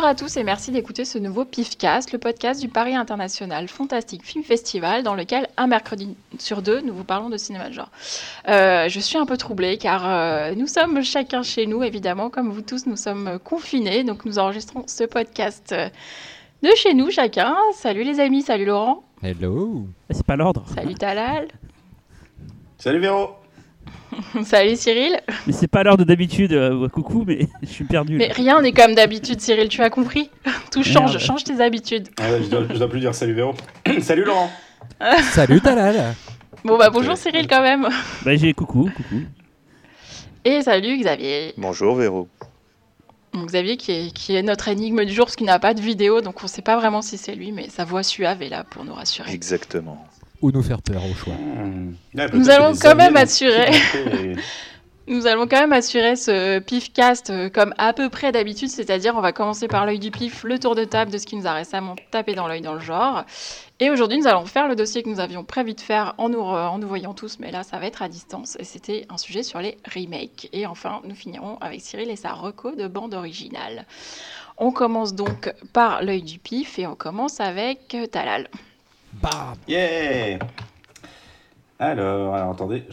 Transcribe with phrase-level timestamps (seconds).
[0.00, 4.24] Bonjour à tous et merci d'écouter ce nouveau PIFcast, le podcast du Paris International Fantastic
[4.24, 7.90] Film Festival, dans lequel un mercredi sur deux, nous vous parlons de cinéma de genre.
[8.48, 12.48] Euh, je suis un peu troublée car euh, nous sommes chacun chez nous, évidemment, comme
[12.48, 15.90] vous tous, nous sommes confinés, donc nous enregistrons ce podcast euh,
[16.62, 17.54] de chez nous chacun.
[17.74, 19.02] Salut les amis, salut Laurent.
[19.22, 19.86] Hello.
[20.08, 20.64] C'est pas l'ordre.
[20.74, 21.48] Salut Talal.
[22.78, 23.39] Salut Véro.
[24.44, 25.20] Salut Cyril.
[25.46, 26.52] Mais c'est pas l'heure de d'habitude.
[26.52, 28.16] euh, coucou, mais je suis perdu.
[28.16, 28.34] Mais là.
[28.34, 30.30] rien n'est comme d'habitude, Cyril, tu as compris?
[30.72, 31.24] Tout change, Merde.
[31.24, 32.08] change tes habitudes.
[32.20, 33.54] Ah ouais, je, dois, je dois plus dire salut Véro.
[34.00, 34.50] salut Laurent.
[35.32, 36.14] Salut Talal.
[36.64, 37.88] Bon bah bonjour Cyril quand même.
[38.24, 39.22] Bah, j'ai coucou, coucou.
[40.44, 41.54] Et salut Xavier.
[41.56, 42.28] Bonjour Véro.
[43.32, 45.80] Donc, Xavier qui est, qui est notre énigme du jour parce qu'il n'a pas de
[45.80, 48.48] vidéo, donc on ne sait pas vraiment si c'est lui, mais sa voix suave est
[48.48, 49.32] là pour nous rassurer.
[49.32, 50.04] Exactement.
[50.42, 51.34] Ou nous faire peur au choix.
[51.34, 51.94] Hmm.
[52.14, 53.70] Ouais, Nous peut-être allons quand même assurer.
[55.06, 59.20] Nous allons quand même assurer ce pifcast euh, comme à peu près d'habitude, c'est-à-dire on
[59.20, 61.52] va commencer par l'œil du pif, le tour de table de ce qui nous a
[61.52, 63.24] récemment tapé dans l'œil dans le genre.
[63.80, 66.38] Et aujourd'hui, nous allons faire le dossier que nous avions prévu de faire en nous,
[66.38, 68.56] re- en nous voyant tous, mais là, ça va être à distance.
[68.60, 70.48] Et c'était un sujet sur les remakes.
[70.52, 73.86] Et enfin, nous finirons avec Cyril et sa reco de bande originale.
[74.58, 78.48] On commence donc par l'œil du pif et on commence avec euh, Talal.
[79.14, 79.54] Bam.
[79.68, 80.38] Yeah
[81.78, 82.84] alors, alors, attendez,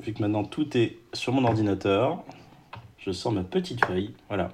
[0.00, 2.22] vu que maintenant tout est sur mon ordinateur,
[2.98, 4.14] je sors ma petite feuille.
[4.28, 4.50] Voilà.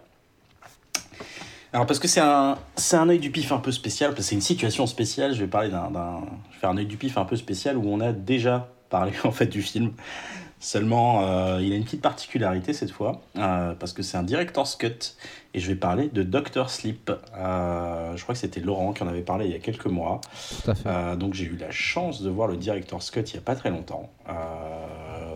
[1.74, 4.28] Alors, parce que c'est un, c'est un œil du pif un peu spécial, parce que
[4.30, 6.96] c'est une situation spéciale, je vais parler d'un, d'un- je vais faire un œil du
[6.96, 9.92] pif un peu spécial où on a déjà parlé en fait du film.
[10.62, 14.76] Seulement, euh, il a une petite particularité cette fois, euh, parce que c'est un director's
[14.76, 15.16] cut,
[15.54, 17.10] et je vais parler de Doctor Sleep.
[17.36, 20.20] Euh, je crois que c'était Laurent qui en avait parlé il y a quelques mois.
[20.62, 21.16] Tout à fait.
[21.16, 23.70] Donc j'ai eu la chance de voir le director's cut il n'y a pas très
[23.70, 24.08] longtemps.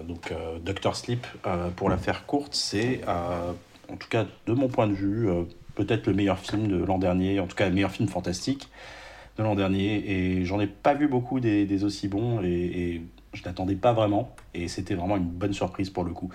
[0.06, 0.32] Donc
[0.64, 1.26] Doctor Sleep,
[1.74, 5.28] pour la faire courte, c'est, en tout cas de mon point de vue,
[5.74, 8.68] peut-être le meilleur film de l'an dernier, en tout cas le meilleur film fantastique
[9.38, 10.08] de l'an dernier.
[10.08, 13.02] Et j'en ai pas vu beaucoup des, des aussi bons et, et
[13.36, 14.34] je n'attendais pas vraiment.
[14.54, 16.30] Et c'était vraiment une bonne surprise pour le coup.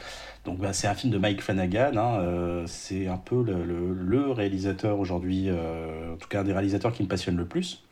[0.46, 1.98] Donc bah, c'est un film de Mike Flanagan.
[1.98, 6.94] hein, euh, c'est un peu le, réalisateur aujourd'hui, euh, en tout cas un des réalisateurs
[6.94, 7.84] qui me passionne le plus.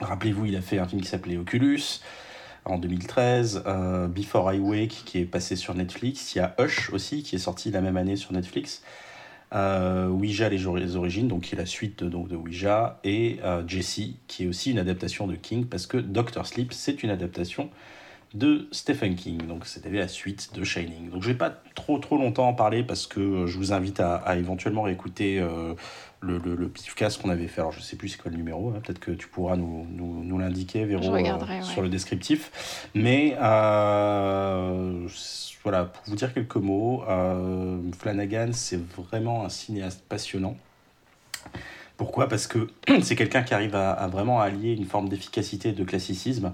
[0.00, 2.00] Rappelez-vous, il a fait un film qui s'appelait Oculus
[2.64, 6.90] en 2013, euh, Before I Wake qui est passé sur Netflix, il y a Hush
[6.92, 8.82] aussi qui est sorti la même année sur Netflix,
[9.54, 13.38] euh, Ouija les, or- les origines, donc qui est la suite de, donc, Ouija, et
[13.44, 17.10] euh, Jessie qui est aussi une adaptation de King parce que Doctor Sleep c'est une
[17.10, 17.70] adaptation
[18.34, 21.08] de Stephen King, donc c'était la suite de Shining.
[21.10, 24.00] Donc je vais pas trop trop longtemps en parler parce que euh, je vous invite
[24.00, 25.74] à, à éventuellement réécouter euh,
[26.20, 26.70] le, le, le
[27.22, 27.60] qu'on avait fait.
[27.60, 30.24] Alors je sais plus c'est quoi le numéro, hein, peut-être que tu pourras nous, nous,
[30.24, 31.62] nous l'indiquer, Véro, euh, ouais.
[31.62, 32.88] sur le descriptif.
[32.94, 35.06] Mais euh,
[35.62, 37.04] voilà, pour vous dire quelques mots,
[37.96, 40.56] Flanagan c'est vraiment un cinéaste passionnant.
[41.96, 42.28] Pourquoi?
[42.28, 42.68] Parce que
[43.02, 46.52] c'est quelqu'un qui arrive à, à vraiment allier une forme d'efficacité et de classicisme.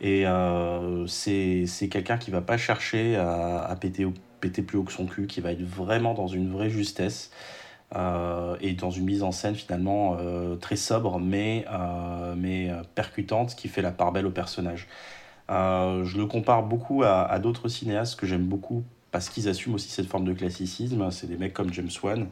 [0.00, 4.06] Et euh, c'est quelqu'un qui va pas chercher à, péter,
[4.40, 7.30] péter plus haut que son cul, qui va être vraiment dans une vraie justesse
[7.96, 13.56] euh, et dans une mise en scène finalement euh, très sobre mais, euh, mais percutante
[13.56, 14.88] qui fait la part belle au personnage.
[15.48, 20.06] Je le compare beaucoup à d'autres cinéastes que j'aime beaucoup parce qu'ils assument aussi cette
[20.06, 21.10] forme de classicisme.
[21.10, 22.28] C'est des mecs comme James Wan,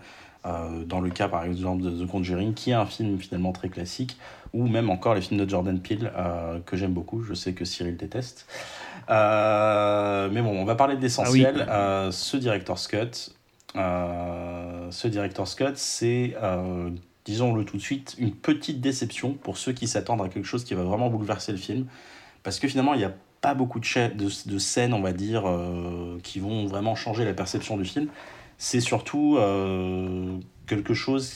[0.47, 3.69] euh, dans le cas par exemple de The Conjuring, qui est un film finalement très
[3.69, 4.17] classique,
[4.55, 7.23] ou même encore les films de Jordan Peele, euh, que j'aime beaucoup.
[7.23, 8.47] Je sais que Cyril déteste.
[9.11, 11.67] Euh, mais bon, on va parler de l'essentiel.
[11.69, 13.33] Euh, ce director's cut,
[13.75, 16.35] ce director's cut, c'est,
[17.25, 20.75] disons-le tout de suite, une petite déception pour ceux qui s'attendent à quelque chose qui
[20.75, 21.87] va vraiment bouleverser le film.
[22.43, 25.45] Parce que finalement, il n'y a pas beaucoup de, de, de scènes, on va dire,
[26.23, 28.09] qui vont vraiment changer la perception du film.
[28.59, 31.33] C'est surtout euh, quelque chose,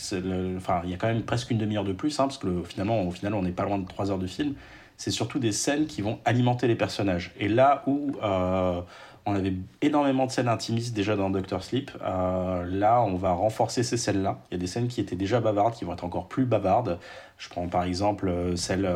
[0.57, 2.65] enfin, il y a quand même presque une demi-heure de plus, hein, parce que le-
[2.65, 4.55] finalement, au final, on n'est pas loin de trois heures de film.
[4.97, 7.33] C'est surtout des scènes qui vont alimenter les personnages.
[7.39, 8.81] Et là où euh,
[9.25, 13.85] on avait énormément de scènes intimistes déjà dans Doctor Sleep, euh, là, on va renforcer
[13.85, 14.41] ces scènes-là.
[14.51, 16.99] Il y a des scènes qui étaient déjà bavardes, qui vont être encore plus bavardes.
[17.39, 18.89] Je prends par exemple celle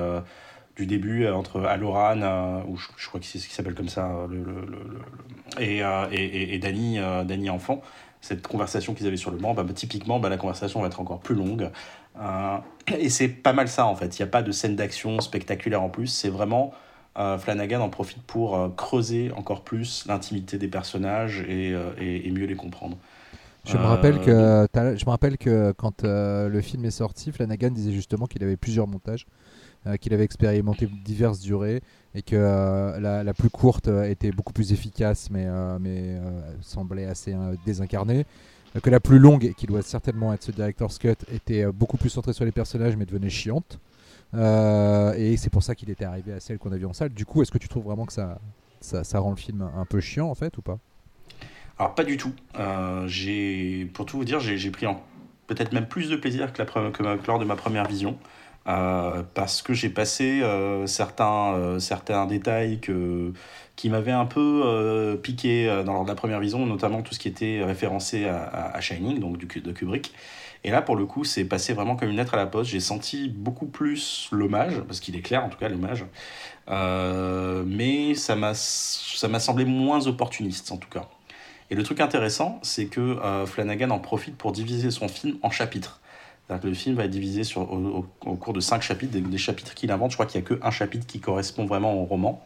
[0.77, 4.11] du début entre Aloran, ou je, je crois que c'est ce qui s'appelle comme ça,
[5.59, 6.61] et, euh, et, et,
[6.99, 7.81] euh, enfant.
[8.27, 11.01] Cette conversation qu'ils avaient sur le banc, bah, bah, typiquement, bah, la conversation va être
[11.01, 11.71] encore plus longue.
[12.21, 12.59] Euh,
[12.99, 14.19] et c'est pas mal ça en fait.
[14.19, 16.07] Il n'y a pas de scène d'action spectaculaire en plus.
[16.09, 16.73] C'est vraiment
[17.19, 22.31] euh, Flanagan en profite pour euh, creuser encore plus l'intimité des personnages et, et- et
[22.31, 22.97] mieux les comprendre.
[23.65, 27.93] Je me rappelle que je me rappelle que quand le film est sorti, Flanagan disait
[27.93, 29.27] justement qu'il avait plusieurs montages,
[30.01, 31.83] qu'il avait expérimenté diverses durées
[32.17, 36.41] et que euh, la, plus courte euh, était beaucoup plus efficace, mais, euh, mais euh,
[36.63, 38.25] semblait assez euh, désincarnée.
[38.75, 41.99] euh, que la plus longue, qui doit certainement être ce Director's Cut, était euh, beaucoup
[41.99, 43.79] plus centrée sur les personnages, mais devenait chiante.
[44.35, 47.11] Euh, et c'est pour ça qu'il était arrivé à celle qu'on a vue en salle.
[47.11, 48.39] Du coup, est-ce que tu trouves vraiment que ça,
[48.81, 50.79] ça, rend le film un peu chiant en fait ou pas?
[51.79, 52.33] Alors pas du tout.
[52.59, 54.87] Euh, j'ai, pour tout vous dire, j'ai pris
[55.47, 58.19] peut-être même plus de plaisir que, la, que que lors de ma première vision.
[58.69, 63.33] Euh, parce que j'ai passé euh, certains, euh, certains détails que,
[63.77, 68.27] qui m'avaient un peu piqué dans la première vision, notamment tout ce qui était référencé
[68.27, 70.13] à, Shining, donc de Kubrick.
[70.65, 72.71] Et là, pour le coup, c'est passé vraiment comme une lettre à la poste.
[72.71, 76.05] J'ai senti beaucoup plus l'hommage, parce qu'il est clair en tout cas l'hommage,
[77.67, 81.09] mais ça m'a semblé moins opportuniste en tout cas.
[81.71, 86.01] Et le truc intéressant, c'est que Flanagan en profite pour diviser son film en chapitres.
[86.49, 88.03] Le film va être divisé sur, au,
[88.37, 90.13] cours de cinq chapitres, des, chapitres qu'il invente.
[90.13, 92.45] Je crois qu'il n'y a qu'un chapitre qui correspond vraiment au roman.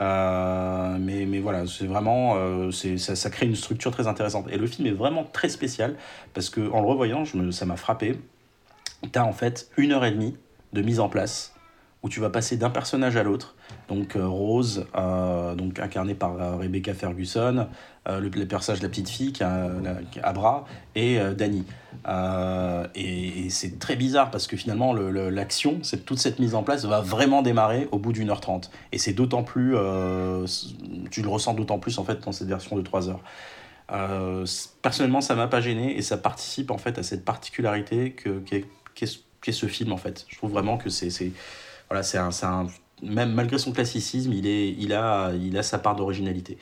[0.00, 4.46] Euh, mais, voilà, c'est vraiment, euh, ça, crée une structure très intéressante.
[4.50, 5.96] Et le film est vraiment très spécial
[6.34, 8.18] parce que en le revoyant, ça m'a frappé.
[9.12, 10.36] Tu as en fait une heure et demie
[10.72, 11.54] de mise en place
[12.02, 13.54] où tu vas passer d'un personnage à l'autre.
[13.88, 17.68] Donc euh, Rose, euh, donc incarnée par euh, Rebecca Ferguson,
[18.06, 19.68] le, le personnage de la petite fille qui a,
[20.10, 21.64] qui a Abra et Danny.
[22.94, 26.84] Et c'est très bizarre parce que finalement le- le- l'action, toute cette mise en place
[26.86, 28.70] va vraiment démarrer au bout d'une heure trente.
[28.92, 29.74] Et c'est d'autant plus,
[31.10, 33.20] tu le ressens d'autant plus en fait dans cette version de 3 heures.
[34.82, 38.40] Personnellement, ça m'a pas gêné et ça participe en fait à cette particularité que
[38.94, 40.24] qu'est ce film en fait.
[40.28, 41.10] Je trouve vraiment que c'est
[41.88, 42.30] voilà, c'est un-
[43.02, 46.58] même malgré son classicisme, il est il a il a sa part d'originalité.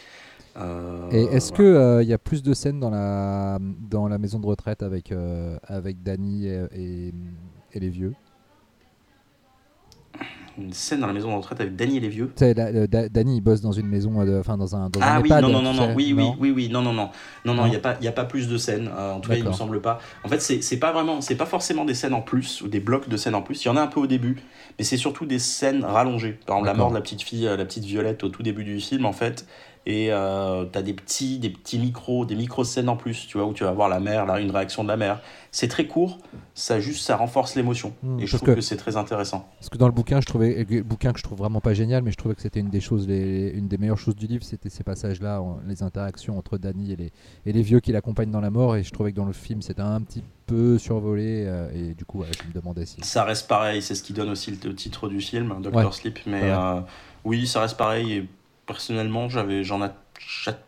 [0.56, 1.66] Euh, Et est-ce voilà.
[2.00, 5.56] qu'il y a plus de scènes dans la, dans la maison de retraite avec, euh,
[5.62, 7.14] avec Danny et, et,
[7.72, 8.16] et les vieux?
[10.58, 13.08] Une scène dans la maison de retraite avec Danny et les vieux Tu sais, Da-
[13.08, 15.42] Danny il bosse dans une maison, euh, enfin dans un, dans un Ah oui, EHPAD,
[15.42, 17.10] non, non, non, non, oui, oui, oui, oui, non, non, non,
[17.44, 19.20] non, non, il n'y a, pas- il y a pas plus de scènes, euh, en
[19.20, 19.58] tout cas, il me D'accord.
[19.58, 20.00] semble pas.
[20.24, 23.08] En fait, c'est pas vraiment, c'est pas forcément des scènes en plus, ou des blocs
[23.08, 24.36] de scènes en plus, il y en a un peu au début,
[24.78, 26.38] mais c'est surtout des scènes rallongées.
[26.46, 28.64] Par exemple, la mort de la petite fille, euh, la petite Violette au tout début
[28.64, 29.46] du film, en fait,
[29.86, 33.52] et euh, t'as des petits, des petits micros, des micro-scènes en plus, tu vois, où
[33.52, 35.20] tu vas voir la mère, là, une réaction de la mère.
[35.52, 36.18] C'est très court,
[36.54, 39.48] ça juste, ça renforce l'émotion, Hmm, et je trouve que- que, c'est très intéressant.
[39.58, 42.02] Parce que dans le bouquin, je trouvais, le bouquin que je trouve vraiment pas génial,
[42.02, 44.42] mais je trouvais que c'était une des choses, les- une des meilleures choses du livre,
[44.44, 47.12] c'était ces passages-là, les interactions entre Danny et les,
[47.46, 48.76] et les vieux qui l'accompagnent dans la mort.
[48.76, 51.44] Et je trouvais que dans le film, c'était un petit peu survolé.
[51.46, 52.96] euh, et du coup, ouais, je me demandais si.
[53.02, 55.92] Ça reste pareil, c'est ce qui donne aussi le, le titre du film, Doctor Ouais.
[55.92, 56.18] Sleep.
[56.26, 56.50] Mais Ouais.
[56.50, 56.80] euh,
[57.24, 58.12] oui, ça reste pareil.
[58.12, 58.28] Et
[58.66, 59.92] personnellement, j'avais, j'en a,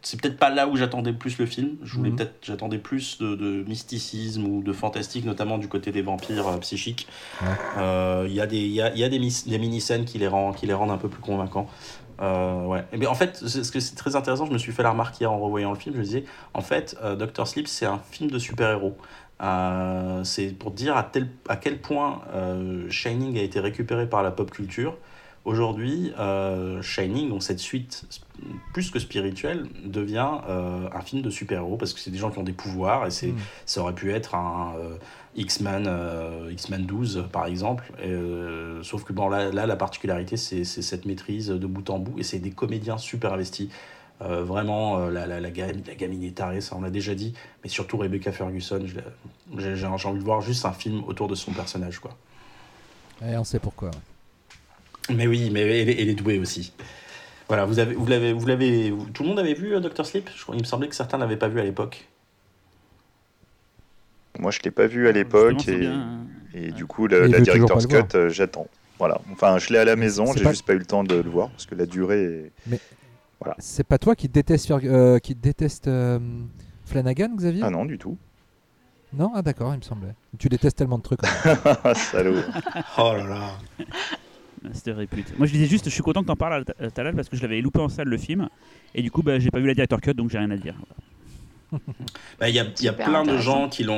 [0.02, 1.76] c'est peut-être pas là où j'attendais plus le film.
[1.82, 2.16] Je voulais Mhm.
[2.16, 6.56] peut-être, j'attendais plus de, de mysticisme ou de fantastique, notamment du côté des vampires euh,
[6.58, 7.08] psychiques.
[7.42, 7.48] Ouais.
[7.78, 10.18] Euh, Il y a des, il y a, y a des, des mini scènes qui
[10.18, 11.68] les rendent, qui les rendent un peu plus convaincants.
[12.20, 12.84] Euh, ouais.
[12.92, 15.20] Et bien, en fait, ce que c'est très intéressant, je me suis fait la remarque
[15.20, 15.94] hier en revoyant le film.
[15.94, 16.24] Je me disais,
[16.54, 18.96] en fait, Doctor Sleep, c'est un film de super-héros.
[20.24, 22.20] C'est pour dire à, tel, à quel point
[22.90, 24.96] Shining a été récupéré par la pop culture.
[25.44, 28.04] Aujourd'hui, euh, Shining, donc cette suite
[28.72, 32.38] plus que spirituelle, devient euh, un film de super-héros parce que c'est des gens qui
[32.38, 33.38] ont des pouvoirs et c'est, Mm.
[33.66, 34.96] ça aurait pu être un euh,
[35.36, 37.90] X-Men, euh, X-Men 12 par exemple.
[38.02, 41.98] Et, euh, sauf que bon, là, là la particularité, c'est, cette maîtrise de bout en
[41.98, 43.68] bout et c'est des comédiens super investis.
[44.20, 47.14] Euh, vraiment, euh, la, la, la, gamine, la gamine est tarée, ça on l'a déjà
[47.14, 48.84] dit, mais surtout Rebecca Ferguson,
[49.56, 52.00] j'ai, envie de voir juste un film autour de son personnage.
[52.00, 52.10] quoi.
[53.24, 53.90] Et on sait pourquoi.
[53.90, 53.96] ouais.
[55.10, 56.72] Mais oui, mais elle, est- elle est douée aussi.
[57.48, 60.28] Voilà, vous avez, vous l'avez, vous l'avez, tout le monde avait vu euh, Doctor Sleep?
[60.36, 62.06] Je Il me semblait que certains n'avaient pas vu à l'époque.
[64.38, 66.68] Moi, je l'ai pas vu à l'époque Justement, c'est et, bien.
[66.68, 68.66] et du coup, la, la Director's Cut, euh, j'attends.
[68.98, 69.20] Voilà.
[69.32, 71.30] Enfin, je l'ai à la maison, j'ai pas- juste pas eu le temps de le
[71.30, 72.52] voir parce que la durée est...
[73.58, 76.18] C'est pas toi qui déteste, euh, qui déteste euh,
[76.84, 77.62] Flanagan, Xavier?
[77.64, 78.18] Ah non, du tout.
[79.12, 79.30] Non?
[79.34, 80.14] Ah d'accord, il me semblait.
[80.38, 81.20] Tu détestes tellement de trucs.
[81.24, 82.34] Ah, Salaud.
[82.98, 83.82] Oh là là Ah,
[84.72, 85.36] C'était répute.
[85.38, 87.42] Moi je disais juste, je suis content que t'en parles, euh, Talal, parce que je
[87.42, 88.48] l'avais loupé en salle le film.
[88.94, 90.74] Et du coup, bah, j'ai pas vu la director cut, donc j'ai rien à dire.
[92.40, 93.94] Bah, Il y a, il y a plein de gens qui l'ont.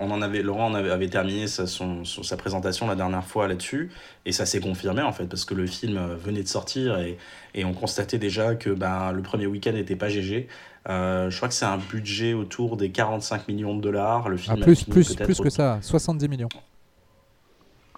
[0.00, 3.24] On en avait, Laurent en avait, avait terminé sa, son- son- sa présentation la dernière
[3.24, 3.90] fois là-dessus,
[4.24, 7.18] et ça s'est confirmé en fait, parce que le film euh, venait de sortir et,
[7.54, 10.48] et on constatait déjà que ben, le premier week-end n'était pas GG.
[10.88, 14.30] Euh, je crois que c'est un budget autour des 45 millions de dollars.
[14.30, 16.48] Le Ah, film a plus plus, plus que ça, 70 millions.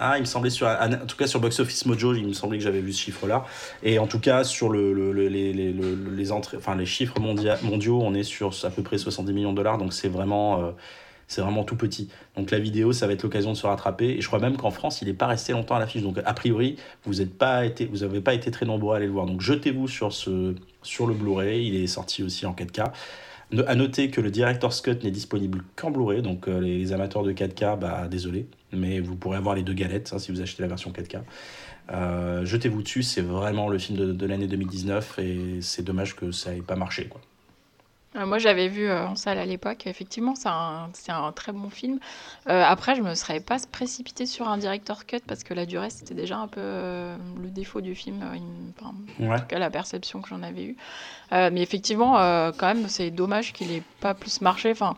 [0.05, 2.59] Ah, il me semblait sur, en tout cas sur Box Office Mojo, il me semblait
[2.59, 3.45] que j'avais vu ce chiffre-là.
[3.85, 8.53] Et en tout cas sur le, le- le- les, chiffres mondia- mondiaux, on est sur
[8.65, 10.71] à peu près 70 millions de dollars, donc c'est vraiment, euh,
[11.29, 12.09] c'est vraiment tout petit.
[12.37, 14.11] Donc la vidéo, ça va être l'occasion de se rattraper.
[14.11, 16.03] Et je crois même qu'en France, il n'est pas resté longtemps à l'affiche.
[16.03, 19.07] Donc a priori, vous n'avez pas été, vous avez pas été très nombreux à aller
[19.07, 19.27] le voir.
[19.27, 21.67] Donc jetez-vous sur ce, sur le Blu-ray.
[21.69, 22.93] Il est sorti aussi en 4K.
[23.53, 27.23] Ne- À noter que le Director's Cut n'est disponible qu'en Blu-ray, donc euh, les amateurs
[27.23, 30.63] de 4K, bah désolé, mais vous pourrez avoir les deux galettes hein, si vous achetez
[30.63, 31.21] la version 4K.
[31.91, 36.55] Euh, Jetez-vous dessus, c'est vraiment le film de, l'année 2019 et c'est dommage que ça
[36.55, 37.07] ait pas marché.
[37.07, 37.21] Quoi.
[38.17, 39.87] Euh, Moi, j'avais vu euh, en salle à l'époque.
[39.87, 41.99] Effectivement, c'est un, très bon film.
[42.49, 45.91] Euh, après, je me serais pas précipitée sur un director cut parce que la durée,
[45.91, 48.23] c'était déjà un peu euh, le défaut du film.
[48.79, 49.35] enfin, Ouais.
[49.37, 50.77] en tout cas, la perception que j'en avais eue.
[51.31, 52.13] Mais effectivement,
[52.59, 54.71] quand même, c'est dommage qu'il ait pas plus marché.
[54.71, 54.95] Enfin,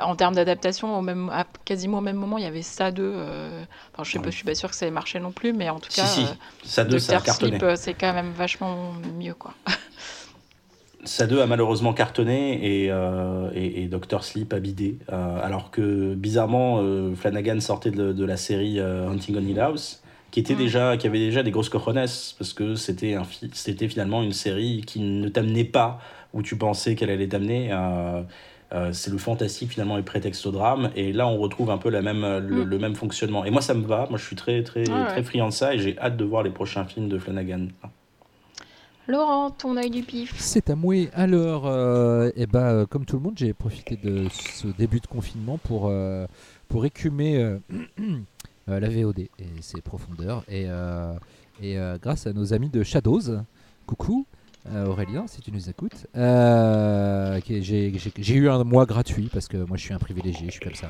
[0.00, 3.12] en termes d'adaptation, au même, à quasiment au même moment, il y avait ça deux.
[3.14, 4.30] euh, Enfin, je sais pas, Ouais.
[4.30, 6.06] je suis pas sûre que ça ait marché non plus, mais en tout Si, cas,
[6.06, 6.26] si,
[6.64, 7.58] ça 2, ça a cartonné.
[7.76, 9.52] C'est quand même vachement mieux, quoi.
[11.04, 14.22] 2 a malheureusement cartonné et, euh, et, et Dr.
[14.24, 14.98] Sleep a bidé.
[15.12, 20.02] Euh, alors que bizarrement, euh, Flanagan sortait de, de la série Hunting on Hill House,
[20.30, 20.58] qui, était Mm.
[20.58, 24.82] déjà, qui avait déjà des grosses cojones, parce que c'était un c'était finalement une série
[24.86, 25.98] qui ne t'amenait pas
[26.32, 27.70] où tu pensais qu'elle allait t'amener.
[28.90, 30.90] C'est le fantastique finalement et prétexte au drame.
[30.96, 32.68] Et là, on retrouve un peu la même, le, Mm.
[32.68, 33.44] le même fonctionnement.
[33.44, 34.06] Et moi, ça me va.
[34.10, 35.06] Moi, je suis très, très, ouais.
[35.06, 37.68] très friand de ça et j'ai hâte de voir les prochains films de Flanagan.
[39.06, 40.32] Laurent, ton œil du pif.
[40.38, 40.94] C'est à moi.
[41.12, 45.06] Alors, euh, eh ben, euh, comme tout le monde, j'ai profité de ce début de
[45.06, 46.26] confinement pour, euh,
[46.68, 47.58] pour écumer euh,
[48.66, 49.30] la VOD et
[49.60, 50.42] ses profondeurs.
[50.48, 50.68] Et,
[51.62, 53.42] et grâce à nos amis de Shadows,
[53.86, 54.24] coucou
[54.74, 57.42] Aurélien, si tu nous écoutes, j'ai
[58.34, 60.88] eu un mois gratuit parce que moi je suis un privilégié, je suis comme ça.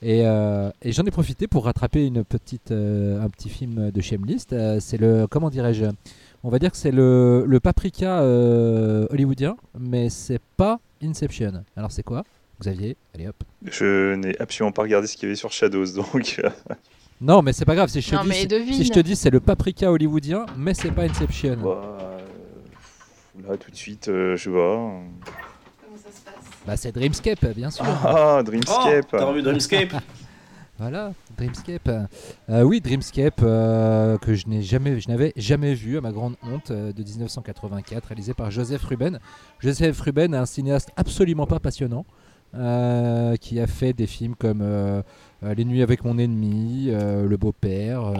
[0.00, 4.46] Et, et j'en ai profité pour rattraper une petite, un petit film de Shameless.
[4.52, 5.84] Euh, c'est le, comment dirais-je
[6.44, 11.64] on va dire que c'est le, le paprika euh, hollywoodien, mais c'est pas Inception.
[11.76, 12.24] Alors c'est quoi
[12.60, 12.96] Xavier?
[13.14, 13.36] Allez hop.
[13.64, 16.48] Je n'ai absolument pas regardé ce qu'il y avait sur Shadows, donc euh,
[17.20, 17.88] Non, mais c'est pas grave.
[17.88, 18.74] Si je Non, dis, mais c'est- devine.
[18.74, 21.56] si je te dis c'est le paprika hollywoodien, mais c'est pas Inception.
[21.62, 24.92] bah, euh, là tout de suite, euh, je vois.
[26.66, 27.84] Bah c'est Dreamscape, bien sûr.
[27.84, 29.06] Ah, Oh, Dreamscape.
[29.10, 29.92] t'as revu Dreamscape?
[30.82, 31.88] Voilà, Dreamscape.
[32.50, 36.72] Euh, oui, Dreamscape euh, que je n'ai jamais, n'avais jamais vu à ma grande honte
[36.72, 39.20] euh, de 1984, réalisé par Joseph Ruben.
[39.60, 42.04] Joseph Ruben est un cinéaste absolument pas passionnant.
[43.40, 44.64] qui a fait des films comme
[45.42, 48.12] Les Nuits avec mon ennemi, Le Beau-Père,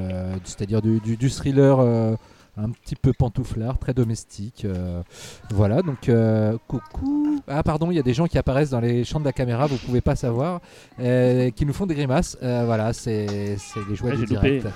[0.45, 2.17] c'est-à-dire du, thriller
[2.57, 4.65] un petit peu pantouflard, très domestique.
[4.65, 5.03] euh,
[5.51, 7.41] voilà, donc euh, coucou.
[7.49, 9.67] Ah, pardon, il y a des gens qui apparaissent dans les champs de la caméra,
[9.67, 10.61] vous pouvez pas savoir,
[11.01, 12.37] euh, qui nous font des grimaces.
[12.41, 13.57] Voilà, c'est
[13.89, 14.67] les joies Ouais, du direct.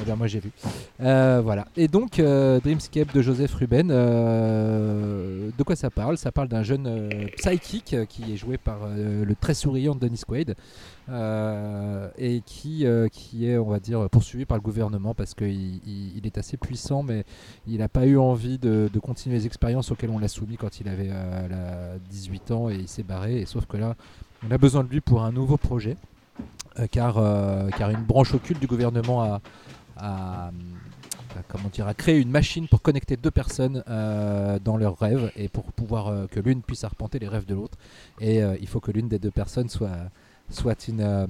[0.00, 0.50] Eh ben, moi j'ai vu.
[0.98, 1.66] Voilà.
[1.76, 6.18] Et donc Dreamscape de Joseph Ruben, de quoi ça parle?
[6.18, 10.54] Ça parle d'un jeune psychic euh, qui est joué par le très souriant Dennis Quaid
[11.08, 15.80] euh, et qui, euh, qui est, on va dire, poursuivi par le gouvernement parce qu'il
[15.86, 17.24] il, est assez puissant, mais
[17.66, 20.88] il n'a pas eu envie de, continuer les expériences auxquelles on l'a soumis quand il
[20.88, 23.40] avait euh, la 18 ans et il s'est barré.
[23.40, 23.94] Et sauf que là,
[24.46, 25.96] on a besoin de lui pour un nouveau projet.
[26.78, 29.40] euh, car, euh, car une branche occulte du gouvernement a,
[29.96, 30.50] a,
[31.48, 36.08] comment dire, une machine pour connecter deux personnes euh, dans leurs rêves et pour pouvoir
[36.08, 37.78] euh, que l'une puisse arpenter les rêves de l'autre.
[38.20, 39.90] Et euh, il faut que l'une des deux personnes soit,
[40.50, 41.00] soit une.
[41.00, 41.26] euh,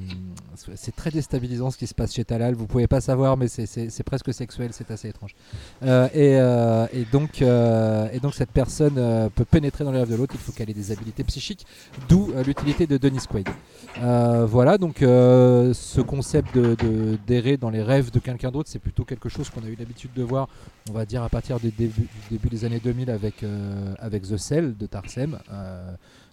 [0.74, 2.54] c'est très déstabilisant ce qui se passe chez Talal.
[2.54, 5.34] Vous pouvez pas savoir, mais c'est- presque sexuel, c'est assez étrange.
[5.84, 10.16] Euh, et, euh, et donc, et donc cette personne peut pénétrer dans les rêves de
[10.16, 10.34] l'autre.
[10.34, 11.64] Il faut qu'elle ait des habiletés psychiques,
[12.08, 13.48] d'où l'utilité de Dennis Quaid.
[14.00, 19.04] Voilà, donc ce concept de de- d'errer dans les rêves de quelqu'un d'autre, c'est plutôt
[19.04, 20.48] quelque chose qu'on a eu l'habitude de voir,
[20.90, 23.44] on va dire à partir du début, du début des années 2000 avec,
[23.98, 25.38] avec The Cell de Tarsem,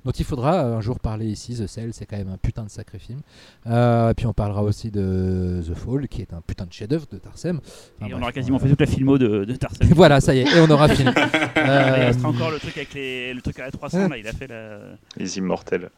[0.05, 1.55] dont il faudra un jour parler ici.
[1.55, 3.19] The Cell, c'est quand même un putain de sacré film.
[3.67, 7.17] Euh, puis on parlera aussi de The Fall, qui est un putain de chef-d'œuvre de
[7.17, 7.59] Tarsem.
[7.99, 9.85] Enfin, Et on aura quasiment fait toute la filmo de, de Tarzan.
[9.95, 11.09] voilà, ça y est, et on aura fini.
[11.55, 14.27] Il Euh, restera encore le truc avec les, le truc à la 300 là, il
[14.27, 14.79] a fait la...
[15.17, 15.89] Les Immortels.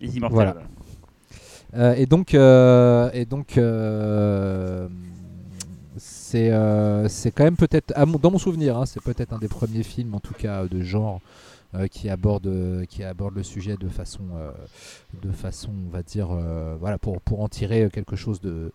[0.00, 0.34] les immortels.
[0.34, 0.52] Voilà.
[0.52, 0.66] voilà.
[1.74, 4.88] Euh, et donc, euh, et donc euh,
[5.96, 9.82] c'est euh, c'est quand même peut-être, dans mon souvenir, hein, c'est peut-être un des premiers
[9.82, 11.18] films, en tout cas de genre, euh,
[11.90, 14.52] qui aborde qui aborde le sujet de façon euh,
[15.22, 18.72] de façon, on va dire, euh, voilà, pour pour en tirer quelque chose de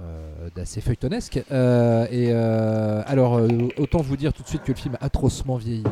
[0.00, 1.42] euh, d'assez feuilletonesque.
[1.50, 5.04] Euh, et euh, alors, euh, autant vous dire tout de suite que le film a
[5.06, 5.84] atrocement vieilli.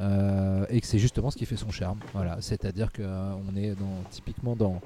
[0.00, 2.00] euh, et que c'est justement ce qui fait son charme.
[2.14, 3.74] Voilà, c'est-à-dire qu'on est
[4.10, 4.80] typiquement dans,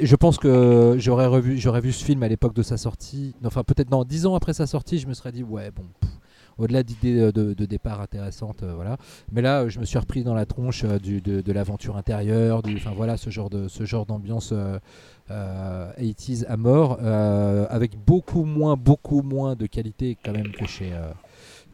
[0.00, 3.34] je pense que j'aurais revu, j'aurais vu ce film à l'époque de sa sortie.
[3.44, 5.84] Enfin, peut-être dans 10 ans après sa sortie, je me serais dit, ouais, bon,
[6.58, 8.96] au-delà d'idées euh, de, départ intéressantes, euh, voilà.
[9.30, 12.62] Mais là, euh, je me suis repris dans la tronche de, l'aventure intérieure,
[12.96, 14.78] voilà, ce genre d'ambiance euh,
[15.30, 16.98] euh, 80s à mort,
[17.70, 20.92] avec beaucoup moins, beaucoup moins de qualité quand même que chez.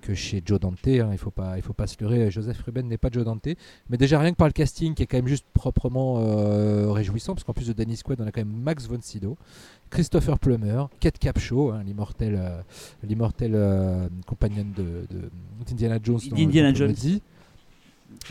[0.00, 0.78] que chez Joe Dante.
[0.86, 2.30] hein, il faut pas, faut pas se leurrer.
[2.30, 3.48] Joseph Ruben n'est pas Joe Dante,
[3.90, 7.44] mais déjà rien que par le casting qui est quand même juste proprement réjouissant, parce
[7.44, 9.36] qu'en plus de Danny Squad, on a quand même Max von Sydow,
[9.90, 12.60] Christopher Plummer, Kate Capshaw, hein, l'immortel, euh,
[13.02, 15.30] l'immortel euh, compagnon de, de-
[15.66, 16.18] d'Indiana Jones.
[16.30, 16.36] dans-
[16.70, 16.94] le Jones.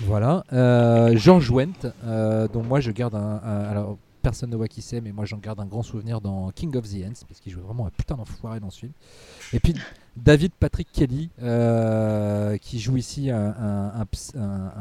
[0.03, 4.67] Voilà, euh, George Wendt, euh, dont moi je garde un, un- alors personne ne voit
[4.67, 7.39] qui c'est, mais moi j'en garde un grand souvenir dans King of the Ants, parce
[7.39, 8.91] qu'il jouait vraiment un putain d'enfoiré dans ce film.
[9.53, 9.73] Et puis
[10.17, 14.05] David Patrick Kelly, euh, qui joue ici un,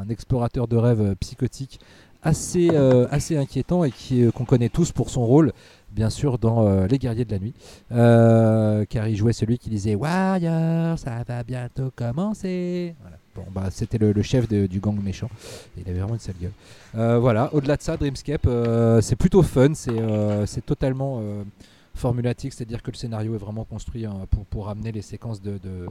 [0.09, 1.79] explorateur de rêve euh, psychotique
[2.23, 2.71] assez,
[3.11, 5.53] assez inquiétant et qui, qu'on connaît tous pour son rôle,
[5.97, 7.55] bien sûr, dans euh, Les Guerriers de la Nuit,
[7.91, 12.95] euh, car il jouait celui qui disait Warrior, ça va bientôt commencer.
[13.35, 15.29] Bon, bah, c'était le, chef du gang méchant.
[15.77, 16.53] Il avait vraiment une sale gueule.
[16.97, 18.47] Euh, voilà, au-delà de ça, Dreamscape,
[19.01, 21.23] c'est plutôt fun, c'est totalement
[21.95, 25.53] formulatique, c'est-à-dire que le scénario est vraiment construit hein, pour, pour amener les séquences de,
[25.53, 25.89] de-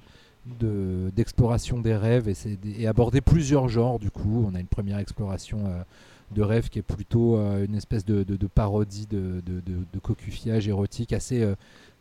[0.60, 2.36] de- d'exploration des rêves et,
[2.80, 3.98] et aborder plusieurs genres.
[3.98, 5.58] Du coup, on a une première exploration
[6.32, 11.56] de rêve qui est plutôt euh, une espèce de, parodie de, de, érotique assez, euh,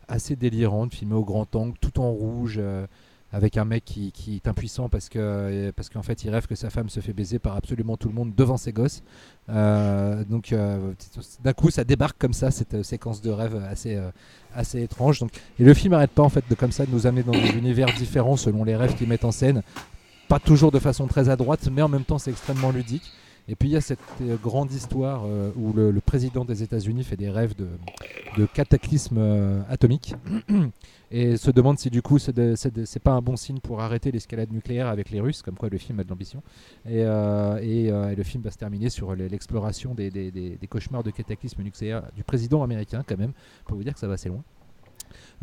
[0.07, 2.55] assez délirante, filmée au grand angle, tout en rouge.
[2.59, 2.85] euh,
[3.31, 6.69] avec un mec qui, est impuissant parce que parce qu'en fait il rêve que sa
[6.69, 9.03] femme se fait baiser par absolument tout le monde devant ses gosses.
[9.49, 10.55] Donc
[11.43, 13.99] d'un coup ça débarque comme ça cette séquence de rêve assez
[14.53, 15.19] assez étrange.
[15.19, 17.33] Donc et le film n'arrête pas en fait de comme ça de nous amener dans
[17.33, 19.63] des univers différents selon les rêves qu'il met en scène.
[20.29, 23.11] Pas toujours de façon très à droite, mais en même temps c'est extrêmement ludique.
[23.47, 27.03] Et puis il y a cette euh, grande histoire euh, où le, président des États-Unis
[27.03, 27.67] fait des rêves de,
[28.53, 30.13] cataclysme euh, atomique
[31.11, 34.87] et se demande si du coup c'est pas un bon signe pour arrêter l'escalade nucléaire
[34.87, 36.41] avec les Russes, comme quoi le film a de l'ambition.
[36.89, 42.03] Et, le film va se terminer sur le- l'exploration des- des cauchemars de cataclysme nucléaire
[42.15, 43.33] du président américain quand même,
[43.65, 44.43] pour vous dire que ça va assez loin.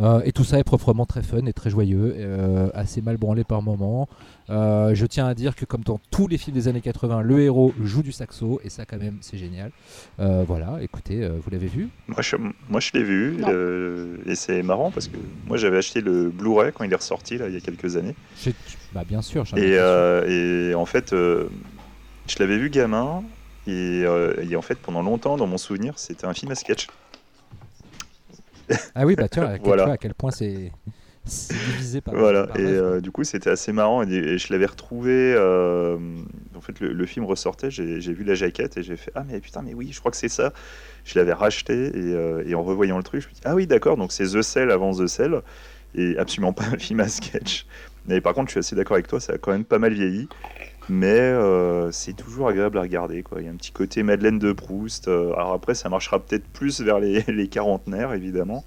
[0.01, 3.45] Euh, et tout ça est proprement très fun et très joyeux, euh, assez mal branlé
[3.45, 4.09] par moments.
[4.51, 7.41] Euh, je tiens à dire que comme dans tous les films des années 80, le
[7.41, 9.71] héros joue du saxo et ça quand même c'est génial.
[10.19, 11.89] Euh, voilà, écoutez, euh, vous l'avez vu?
[12.09, 12.37] Moi, je,
[12.69, 16.73] moi, je l'ai vu euh, et c'est marrant parce que moi, j'avais acheté le Blu-ray
[16.73, 18.15] quand il est ressorti là, il y a quelques années.
[18.43, 18.55] J'ai-
[18.95, 19.45] Bah bien sûr.
[19.45, 21.49] j'en ai Et, euh, et en fait, euh,
[22.29, 23.23] je l'avais vu gamin
[23.67, 26.89] et, euh, et en fait, pendant longtemps, dans mon souvenir, c'était un film à sketch.
[28.95, 29.85] Ah oui, bah tu vois, à quel, Voilà.
[29.93, 30.73] à quel point c'est
[31.51, 32.15] divisé par.
[32.15, 35.35] Voilà, par et euh, du coup c'était assez marrant et, et je l'avais retrouvé.
[35.37, 35.97] euh,
[36.57, 39.25] en fait, le, le film ressortait, j'ai j'ai vu la jaquette et j'ai fait Ah,
[39.27, 40.53] mais putain, mais oui, je crois que c'est ça.
[41.05, 43.67] Je l'avais racheté et, euh, et en revoyant le truc, je me dis Ah, oui,
[43.67, 45.41] d'accord, donc c'est The Cell avant The Cell
[45.95, 47.67] et absolument pas un film à sketch.
[48.07, 49.93] Mais par contre, je suis assez d'accord avec toi, ça a quand même pas mal
[49.95, 50.29] vieilli.
[50.89, 53.23] Mais euh, c'est toujours agréable à regarder.
[53.23, 53.41] Quoi.
[53.41, 55.09] Il y a un petit côté Madeleine de Proust.
[55.09, 58.65] euh, alors après, ça marchera peut-être plus vers les, les quarantenaires, évidemment.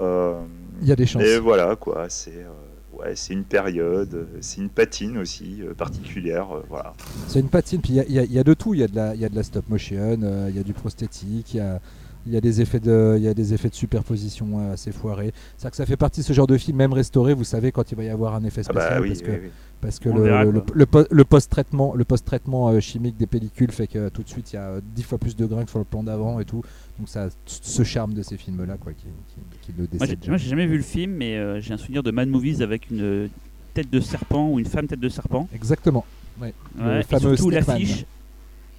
[0.00, 0.34] Euh,
[0.82, 1.22] Il y a des chances.
[1.22, 2.44] et voilà, quoi, c'est
[2.92, 6.92] ouais, c'est une période, c'est une patine aussi euh, particulière, euh, voilà.
[7.28, 8.74] C'est une patine, puis il y y, y a de tout.
[8.74, 10.62] Il y, a de la- y a de la stop motion, euh, il y a
[10.64, 11.80] du prosthétique, il y a,
[12.26, 15.32] il y a des effets de, il y a des effets de superposition assez foirés.
[15.58, 17.92] C'est que ça fait partie de ce genre de film, même restauré, vous savez quand
[17.92, 19.50] il va y avoir un effet Ah spécial, bah oui, parce que, oui.
[19.80, 20.62] Parce que le,
[21.10, 24.58] le, post-traitement, le post-traitement euh, chimique des pellicules fait que tout de suite il y
[24.58, 26.62] a euh, dix fois plus de grains que sur le plan d'avant et tout.
[26.98, 30.18] Donc ça, a ce charme de ces films-là, quoi, qui, qui, qui le décède.
[30.28, 32.90] moi, j'ai jamais vu le film, mais euh, j'ai un souvenir de Mad Movies avec
[32.90, 33.28] une
[33.74, 35.48] tête de serpent ou une femme tête de serpent.
[35.54, 36.04] Exactement.
[36.40, 38.04] Ouais, et surtout l'affiche,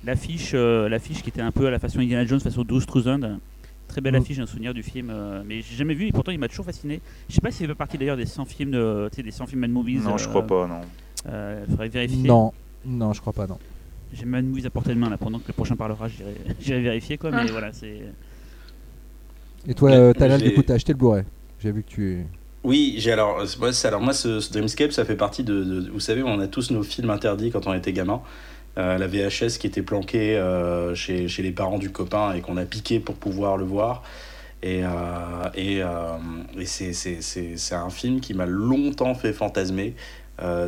[0.06, 3.40] l'affiche, euh, l'affiche qui était un peu à la façon Indiana Jones, façon Bruce Struzan.
[3.96, 4.18] Très belle Mm.
[4.24, 6.50] affiche, j'ai un souvenir du film, euh, mais j'ai jamais vu et pourtant il m'a
[6.50, 7.00] toujours fasciné.
[7.30, 9.46] Je sais pas s'il fait partie d'ailleurs des 100 films, de, tu sais, des 100
[9.46, 10.02] films Mad Movies.
[10.04, 10.82] Non, je euh, crois pas, non.
[11.30, 12.28] euh, faudrait vérifier.
[12.28, 12.52] Non,
[12.86, 13.58] non, je crois pas, non.
[14.12, 16.82] J'ai Mad Movies à portée de main là, pendant que le prochain parlera, j'irai j'irai
[16.82, 17.46] vérifier quoi, mais Ah.
[17.50, 18.02] voilà, c'est.
[19.66, 21.24] Et toi, euh, Talal, du coup, t'as acheté le Blu-ray.
[21.62, 22.26] J'ai vu que tu.
[22.66, 25.64] Oui, j'ai alors, euh, moi, c'est- alors moi, ce, ce Dreamscape, ça fait partie de,
[25.64, 28.22] de- Vous savez, on a tous nos films interdits quand on était gamin.
[28.78, 32.58] Euh, la VHS qui était planquée euh, chez, chez les parents du copain et qu'on
[32.58, 34.04] a piqué pour pouvoir le voir.
[34.64, 34.90] Et, euh,
[35.56, 35.82] et,
[36.60, 39.94] et c'est, c'est, c'est, c'est un film qui m'a longtemps fait fantasmer,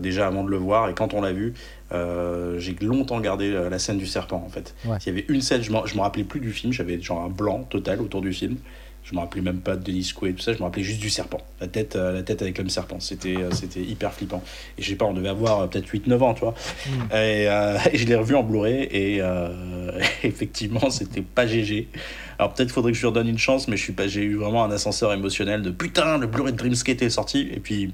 [0.02, 0.88] déjà avant de le voir.
[0.90, 1.54] Et quand on l'a vu,
[1.92, 4.76] j'ai longtemps gardé la scène du serpent en fait.
[4.86, 5.00] Ouais.
[5.00, 7.66] S'il y avait une scène, je me rappelais plus du film, j'avais genre un blanc
[7.70, 8.58] total autour du film.
[9.04, 11.10] Je me rappelais même pas de Denis Quaid, tout ça, je me rappelais juste du
[11.10, 11.40] serpent.
[11.62, 13.00] La tête, euh, la tête avec l'homme serpent.
[13.00, 14.44] C'était, euh, c'était hyper flippant.
[14.78, 16.56] Et je sais pas, on devait avoir euh, peut-être 8-9 ans, tu vois.
[17.12, 21.88] Et, euh, et je l'ai revu en Blu-ray et euh, effectivement, c'était pas GG.
[22.38, 24.36] Alors peut-être faudrait que je lui redonne une chance, mais je suis pas, j'ai eu
[24.36, 27.48] vraiment un ascenseur émotionnel de putain, le Blu-ray de Dreamscape est sorti.
[27.54, 27.94] Et puis,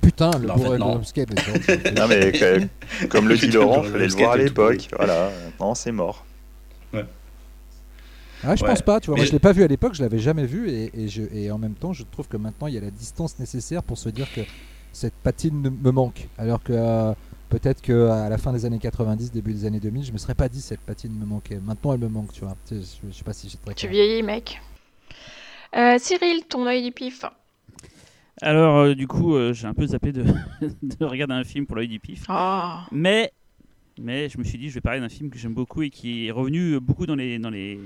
[0.00, 0.90] Putain, le Bah, en fait, Blu-ray de non.
[0.92, 1.94] Dreamscape est sorti.
[2.00, 4.88] Non, mais que- comme le dit Laurent, le fallait le voir à l'époque.
[4.96, 6.24] Voilà, maintenant c'est mort.
[8.46, 8.70] Ah, je Ouais.
[8.70, 9.16] pense pas, tu vois.
[9.16, 11.50] Moi, je l'ai pas vu à l'époque, je l'avais jamais vu, et, et, je, et
[11.50, 14.08] en même temps, je trouve que maintenant, il y a la distance nécessaire pour se
[14.08, 14.40] dire que
[14.92, 16.28] cette patine ne- me manque.
[16.38, 17.12] Alors que euh,
[17.48, 20.48] peut-être qu'à la fin des années 90, début des années 2000, je me serais pas
[20.48, 21.58] dit cette patine me manquait.
[21.60, 22.56] Maintenant, elle me manque, tu vois.
[22.68, 23.92] Tu sais, Je, je sais pas si j'ai très Tu clair.
[23.92, 24.60] vieillis, mec.
[25.76, 27.24] Euh, Cyril, ton œil du pif.
[28.42, 30.22] Alors, euh, du coup, euh, j'ai un peu zappé de,
[30.82, 32.24] de regarder un film pour l'œil du pif.
[32.28, 32.74] Oh.
[32.92, 33.32] Mais,
[34.00, 36.26] mais je me suis dit, je vais parler d'un film que j'aime beaucoup et qui
[36.26, 37.80] est revenu beaucoup dans les, dans les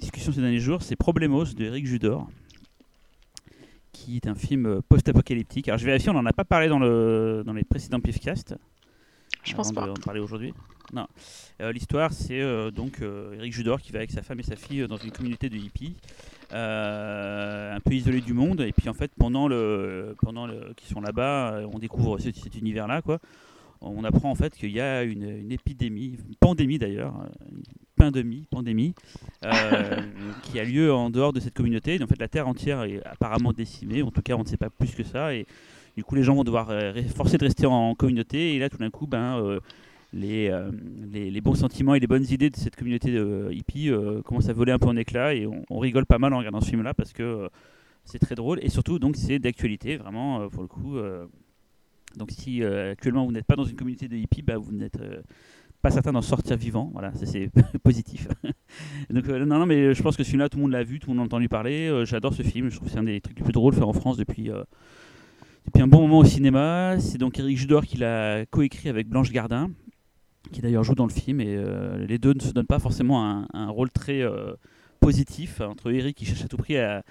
[0.00, 0.82] discussions ces derniers jours.
[0.82, 2.28] C'est Problemos de Eric Judor,
[3.92, 5.68] qui est un film euh, post-apocalyptique.
[5.68, 8.56] Alors, je vérifie, on n'en a pas parlé dans, le, dans les précédents Pifcast.
[9.44, 9.86] Je pense pas.
[9.86, 10.52] de- en parler aujourd'hui.
[10.92, 11.06] Non.
[11.60, 14.56] Euh, L'histoire, c'est euh, donc euh, Eric Judor qui va avec sa femme et sa
[14.56, 15.94] fille dans une communauté de hippies,
[16.50, 18.60] un peu isolée du monde.
[18.62, 22.56] Et puis en fait, pendant le, pendant le, qu'ils sont là-bas, on découvre cet, cet
[22.56, 23.18] univers-là, quoi.
[23.82, 27.14] On apprend en fait qu'il y a une, une épidémie, une pandémie d'ailleurs,
[28.00, 28.94] pandémie, pandémie,
[29.44, 29.96] euh,
[30.42, 31.96] qui a lieu en dehors de cette communauté.
[31.96, 34.02] Et en fait, la terre entière est apparemment décimée.
[34.02, 35.34] En tout cas, on ne sait pas plus que ça.
[35.34, 35.46] Et
[35.96, 38.54] du coup, les gens vont devoir euh, forcer de rester en communauté.
[38.54, 39.60] Et là, tout d'un coup, ben, euh,
[40.14, 44.52] les, bons sentiments et les bonnes idées de cette communauté de hippies euh, commencent à
[44.54, 45.34] voler un peu en éclats.
[45.34, 47.48] Et on, rigole pas mal en regardant ce film-là parce que
[48.04, 48.60] c'est très drôle.
[48.62, 50.96] Et surtout, donc, c'est d'actualité, vraiment, pour le coup.
[52.16, 54.98] donc, si actuellement vous n'êtes pas dans une communauté de hippies, bah, vous n'êtes
[55.82, 56.90] pas certain d'en sortir vivant.
[56.92, 57.50] Voilà, c'est
[57.82, 58.28] positif.
[59.10, 61.00] donc, euh, non, non, mais je pense que ce film-là, tout le monde l'a vu,
[61.00, 61.88] tout le monde a entendu parler.
[61.88, 62.70] Euh, J'adore ce film.
[62.70, 64.50] Je trouve que c'est un des trucs les plus drôles faits en France depuis.
[64.50, 64.62] euh,
[65.66, 69.30] depuis un bon moment au cinéma, c'est donc Eric Judor qui l'a coécrit avec Blanche
[69.30, 69.70] Gardin,
[70.52, 71.62] qui d'ailleurs joue dans le film, et
[72.08, 74.24] les deux ne se donnent pas forcément un, rôle très
[75.00, 77.04] positif entre Eric qui cherche à tout prix à,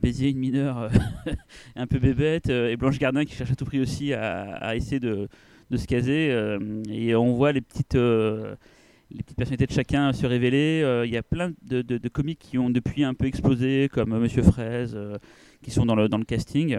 [0.00, 0.88] baiser une mineure
[1.76, 5.28] un peu bébête, et Blanche Gardin qui cherche à tout prix aussi à essayer de,
[5.70, 6.58] de se caser, euh,
[6.90, 7.94] et on voit les petites...
[7.94, 8.54] euh,
[9.12, 10.82] les petites personnalités de chacun se révéler.
[10.84, 14.16] Euh, Il y a plein de, de- comiques qui ont depuis un peu explosé, comme
[14.16, 14.96] Monsieur Fraise,
[15.64, 16.76] qui sont dans le, dans le casting.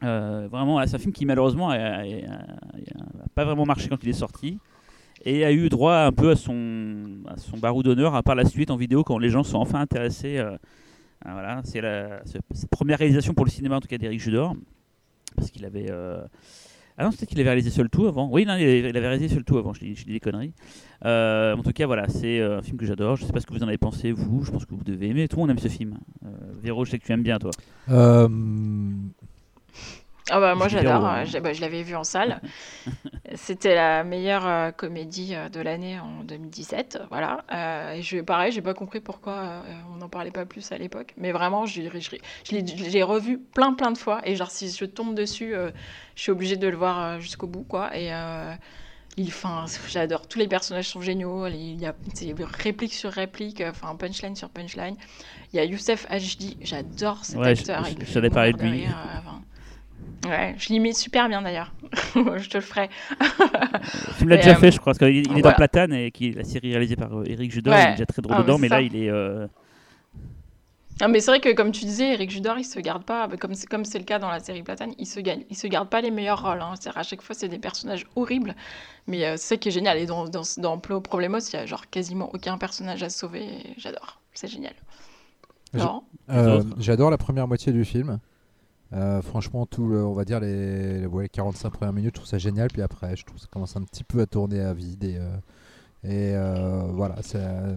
[0.00, 4.08] Vraiment, c'est un film qui malheureusement a, a- a- a pas vraiment marché quand il
[4.08, 4.58] est sorti
[5.24, 8.44] et a eu droit un peu à son, à son barreau d'honneur à par la
[8.46, 10.42] suite en vidéo quand les gens sont enfin intéressés.
[11.24, 12.22] voilà, c'est la
[12.70, 14.56] première réalisation pour le cinéma en tout cas d'Éric Judor
[15.36, 15.90] parce qu'il avait
[16.96, 18.28] ah non c'était qu'il avait réalisé seul tout avant.
[18.30, 19.72] Oui non il avait, réalisé seul tout avant.
[19.72, 20.52] Je dis, des conneries.
[21.04, 23.16] Euh, en tout cas voilà c'est euh, un film que j'adore.
[23.16, 24.44] Je sais pas ce que vous en avez pensé vous.
[24.44, 25.26] Je pense que vous devez aimer.
[25.26, 25.98] Tout le monde aime ce film.
[26.24, 26.28] Euh,
[26.62, 27.50] Véro je sais que tu aimes bien toi.
[30.30, 32.40] Ah bah moi Je j'adore, euh, j'ai- bah, je l'avais vu en salle.
[33.34, 37.44] C'était la meilleure euh, comédie euh, de l'année en 2017, voilà.
[37.52, 41.12] Euh, et je, pareil, j'ai pas compris pourquoi on n'en parlait pas plus à l'époque.
[41.18, 42.10] Mais vraiment, je, je, je
[42.54, 44.20] l'ai- je revu plein plein de fois.
[44.24, 45.54] Et genre si je tombe dessus,
[46.14, 47.94] je suis obligée de le voir jusqu'au bout, quoi.
[47.96, 48.10] Et
[49.20, 50.26] enfin, j'adore.
[50.26, 51.46] Tous les personnages sont géniaux.
[51.48, 51.94] Il y a
[52.58, 54.96] réplique sur réplique, enfin punchline sur punchline.
[55.52, 57.84] Il y a Youssef HD, j'adore cet Ouais, je- acteur.
[57.84, 58.80] je- je parlé mourir de lui.
[58.86, 59.40] rire, enfin.
[60.26, 61.72] Ouais, je l'imite super bien d'ailleurs.
[62.14, 62.88] je te le ferai.
[64.18, 65.52] Tu me l'as déjà euh, fait, je crois, parce qu'il il est dans.
[65.52, 67.74] Platane et qui la série réalisée par euh, Eric Judor.
[67.74, 67.82] Ouais.
[67.82, 69.10] Il est déjà très drôle Ah, dedans, mais là, il est.
[69.10, 69.46] euh,
[71.00, 73.36] Ah, mais c'est vrai que comme tu disais, Eric Judor, il se garde pas, bah,
[73.36, 75.66] comme c'est comme c'est le cas dans la série Platane, il se gagne, il se
[75.66, 76.62] garde pas les meilleurs rôles.
[76.62, 76.72] Hein.
[76.80, 78.54] C'est-à-dire, à chaque fois, c'est des personnages horribles,
[79.06, 79.98] mais euh, c'est ça qui est génial.
[79.98, 83.46] Et dans dans, dans Plo- Problemos, il y a genre quasiment aucun personnage à sauver.
[83.76, 84.72] J'adore, c'est génial.
[86.30, 88.20] Euh, J'adore la première moitié du film.
[88.94, 92.28] Euh, franchement, tout le- on va dire les, les- ouais, 45 premières minutes, je trouve
[92.28, 92.68] ça génial.
[92.68, 95.02] Puis après, je trouve ça commence un petit peu à tourner à vide.
[95.04, 95.36] Et, euh,
[96.04, 97.76] et euh, voilà, ça,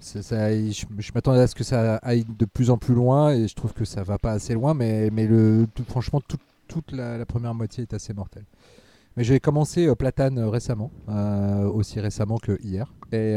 [0.00, 3.32] ça- je, m'attendais à ce que ça aille de plus en plus loin.
[3.32, 4.74] Et je trouve que ça va pas assez loin.
[4.74, 6.36] Mais, mais le, franchement, tout-
[6.68, 8.44] toute la, première moitié est assez mortelle.
[9.16, 10.90] Mais j'ai commencé euh, Platane récemment,
[11.72, 12.92] aussi récemment que hier.
[13.12, 13.36] Et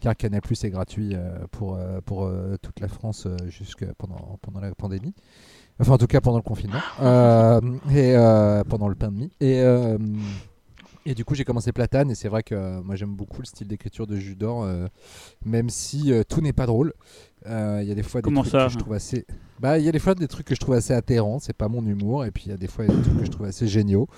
[0.00, 1.14] car Canal Plus est gratuit
[1.52, 5.14] pour, pour toute la France jusque pendant la pandémie.
[5.80, 6.78] Enfin, en tout cas, pendant le confinement.
[7.02, 7.60] Euh,
[7.90, 9.32] et euh, pendant le pain de mie.
[9.40, 9.98] Et, euh,
[11.06, 12.10] et du coup, j'ai commencé Platane.
[12.10, 14.86] Et c'est vrai que euh, moi, j'aime beaucoup le style d'écriture de Judor, euh,
[15.44, 16.92] même si euh, tout n'est pas drôle.
[17.46, 19.26] Euh, Il y a des fois des Comment trucs ça que je trouve assez.
[19.60, 21.38] Bah, il y a des fois des trucs que je trouve assez atterrants.
[21.38, 22.24] C'est pas mon humour.
[22.24, 24.08] Et puis, il y a des fois des trucs que je trouve assez géniaux.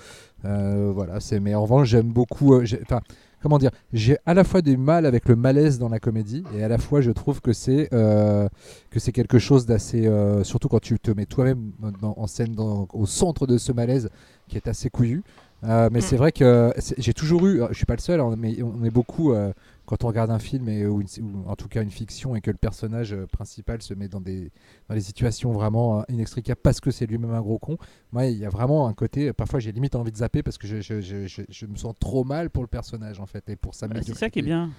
[0.43, 1.39] Voilà, c'est.
[1.39, 2.55] Mais en revanche, j'aime beaucoup.
[2.81, 3.01] Enfin,
[3.41, 6.63] comment dire J'ai à la fois du mal avec le malaise dans la comédie et
[6.63, 10.09] à la fois je trouve que c'est que c'est quelque chose d'assez.
[10.43, 11.71] surtout quand tu te mets toi-même
[12.01, 14.09] en scène dans- au centre de ce malaise
[14.47, 15.23] qui est assez couillu.
[15.63, 16.01] Euh, mais Mm.
[16.01, 18.83] c'est vrai que c'est- j'ai toujours eu, je suis pas le seul, hein, mais on
[18.83, 19.51] est beaucoup euh,
[19.87, 22.41] quand on regarde un film et, ou, une- ou en tout cas une fiction et
[22.41, 24.51] que le personnage euh, principal se met dans des,
[24.87, 27.77] dans des situations vraiment euh, inextricables parce que c'est lui-même un gros con.
[28.11, 30.67] Moi, il y a vraiment un côté, parfois j'ai limite envie de zapper parce que
[30.67, 33.87] je, je, je, me sens trop mal pour le personnage en fait et pour sa
[33.87, 34.69] bah, c'est ça qui est bien.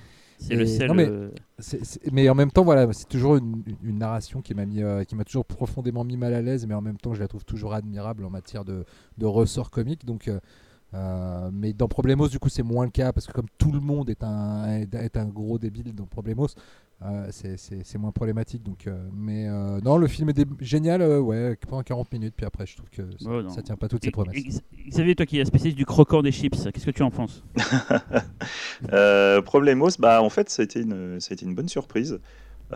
[0.40, 1.30] C'est le non, mais- euh,
[2.12, 5.02] mais en même temps, voilà, c'est toujours une, une- une narration qui m'a mis, euh,
[5.02, 7.44] qui m'a toujours profondément mis mal à l'aise, mais en même temps, je la trouve
[7.44, 8.84] toujours admirable en matière de,
[9.18, 10.04] de ressort comique.
[10.06, 10.38] Donc, euh,
[10.94, 13.81] euh, mais dans Problemos, du coup, c'est moins le cas parce que comme tout le
[13.81, 16.46] monde est un est, un gros débile dans Problemos,
[17.03, 18.62] euh, c'est- moins problématique.
[18.62, 22.35] Donc, euh, mais euh, non, le film est dé- génial, euh, ouais, pendant 40 minutes,
[22.37, 24.62] puis après, je trouve que ça, ça tient pas toutes ses promesses.
[24.87, 27.42] et- Xavier, toi qui es spécialiste du croquant des chips, qu'est-ce que tu en penses?
[28.92, 32.20] Euh, Problemos, bah, en fait, ça a été une, ça a été une bonne surprise.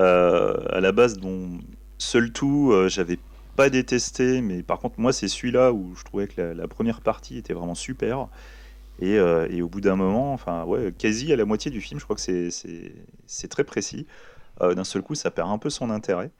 [0.00, 1.58] Euh, à la base, bon,
[1.98, 3.18] seul tout, euh, j'avais
[3.56, 7.38] pas détesté, mais par contre, moi, c'est celui-là où je trouvais que la, première partie
[7.38, 8.28] était vraiment super.
[9.00, 12.00] Et, euh, et au bout d'un moment, enfin, ouais, quasi à la moitié du film,
[12.00, 14.06] je crois que c'est- très précis.
[14.62, 16.30] Euh, D'un seul coup, ça perd un peu son intérêt.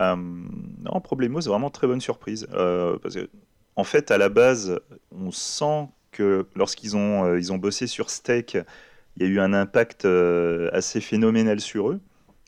[0.00, 2.48] Euh, non, Problemos, c'est vraiment très bonne surprise.
[2.54, 3.30] Euh, parce que,
[3.76, 4.80] en fait, à la base,
[5.12, 8.58] on sent que lorsqu'ils ont, ont bossé sur Steak,
[9.16, 10.06] il y a eu un impact
[10.72, 12.00] assez phénoménal sur eux.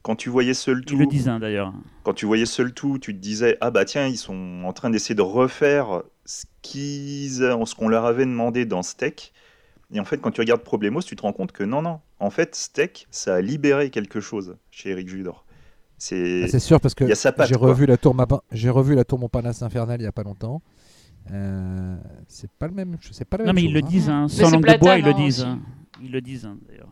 [0.03, 1.73] Quand tu voyais seul Ils tout, le disent hein, d'ailleurs.
[2.03, 4.91] quand tu voyais seul tout, tu te disais ah bah tiens ils sont en train
[4.91, 9.33] d'essayer de refaire ce qu'ils, a- ce qu'on leur avait demandé dans Steak.
[9.95, 12.31] Et en fait quand tu regardes Problemos, tu te rends compte que non non, en
[12.31, 15.45] fait Steak ça a libéré quelque chose chez Eric Judor.
[15.99, 18.17] C'est Ah, C'est sûr parce que j'ai revu la tour
[18.51, 20.63] j'ai revu la tour Montparnasse infernale il y a pas longtemps.
[21.31, 23.89] Euh, c'est pas le même, c'est pas la Non, mais ils chose, le hein.
[23.89, 25.41] disent, hein, sans c'est langue de bois, ils le hein, disent.
[25.45, 25.61] hein.
[26.03, 26.89] Ils le disent hein, d'ailleurs.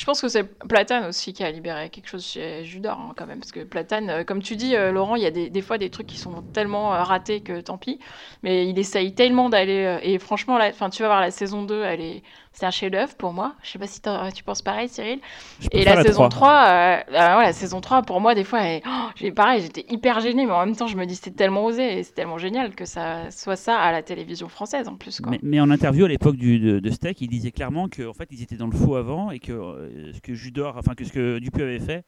[0.00, 3.26] Je pense que c'est Platane aussi qui a libéré quelque chose chez Judor hein, quand
[3.26, 5.76] même, parce que Platane, euh, comme tu dis, euh, Laurent, il y a des, fois
[5.76, 7.98] des trucs qui sont tellement euh, ratés que tant pis,
[8.42, 11.82] mais il essaye tellement d'aller et franchement, là, enfin, tu vas voir la saison 2,
[11.82, 13.54] elle est, c'est un chef-d'œuvre pour moi.
[13.62, 15.20] Je sais pas si t'en- tu penses pareil, Cyril.
[15.72, 16.28] Et la, saison 3.
[16.28, 19.62] 3, euh, euh, ouais, la saison 3, pour moi, des fois, elle- oh, j'ai pareil,
[19.62, 22.12] j'étais hyper gênée, mais en même temps, je me dis c'est tellement osé et c'est
[22.14, 25.20] tellement génial que ça soit ça à la télévision française en plus.
[25.20, 25.30] Quoi.
[25.32, 28.42] Mais, mais en interview à l'époque de, de Steak, il disait clairement qu'en fait ils
[28.42, 31.38] étaient dans le faux avant et que euh, ce que Judor, enfin que ce que
[31.38, 32.04] Dupuis avait fait,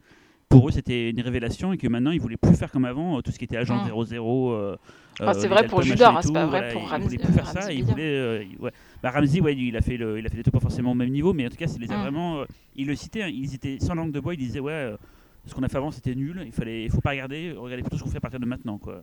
[0.49, 3.21] pour eux c'était une révélation et que maintenant ils voulaient plus faire comme avant, euh,
[3.21, 4.05] tout ce qui était agent Mm.
[4.05, 4.51] 00.
[4.51, 4.75] euh,
[5.19, 7.33] Ah, c'est vrai pour Judor, hein, c'est pas vrai voilà, pour ils Ramsey- voulaient plus
[7.33, 7.71] faire ça.
[7.71, 8.71] Ils voulaient, euh, ouais.
[9.03, 10.95] Bah, Ramsey, ouais, il a fait le, il a fait les deux pas forcément au
[10.95, 12.39] même niveau, mais en tout cas, il les a vraiment.
[12.39, 12.45] euh,
[12.77, 14.33] il le citait, hein, ils étaient sans langue de bois.
[14.33, 14.97] Il disait ouais, euh,
[15.45, 16.41] ce qu'on a fait avant c'était nul.
[16.45, 18.77] Il fallait, il faut pas regarder, regardez plutôt ce qu'on fait à partir de maintenant,
[18.77, 19.01] quoi.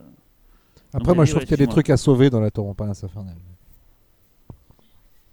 [0.93, 2.49] Après, Donc, moi, je trouve ouais, qu'il y a des trucs à sauver dans la
[2.49, 3.37] tour Montparnasse infernale.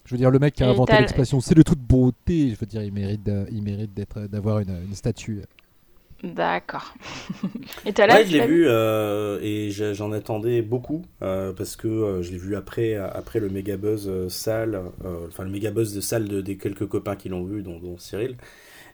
[0.04, 2.66] Je veux dire, le mec qui a inventé l'expression c'est de toute beauté, je veux
[2.66, 5.42] dire, il mérite, il mérite d'être, d'avoir une, une statue.
[6.22, 6.94] D'accord.
[7.84, 11.76] et t'as là Ouais, je l'ai vu euh, et je- j'en attendais beaucoup euh, parce
[11.76, 15.50] que euh, je l'ai vu après, après le méga buzz euh, salle, euh, enfin le
[15.50, 18.36] méga buzz de salle de, des quelques copains qui l'ont vu, dont, dont Cyril.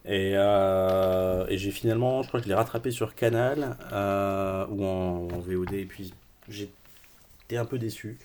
[0.07, 4.85] Et, euh, et j'ai finalement, je crois que je l'ai rattrapé sur Canal euh, ou
[4.85, 6.15] en, en VOD et puis
[6.49, 6.71] j'étais
[7.57, 8.19] un peu déçu.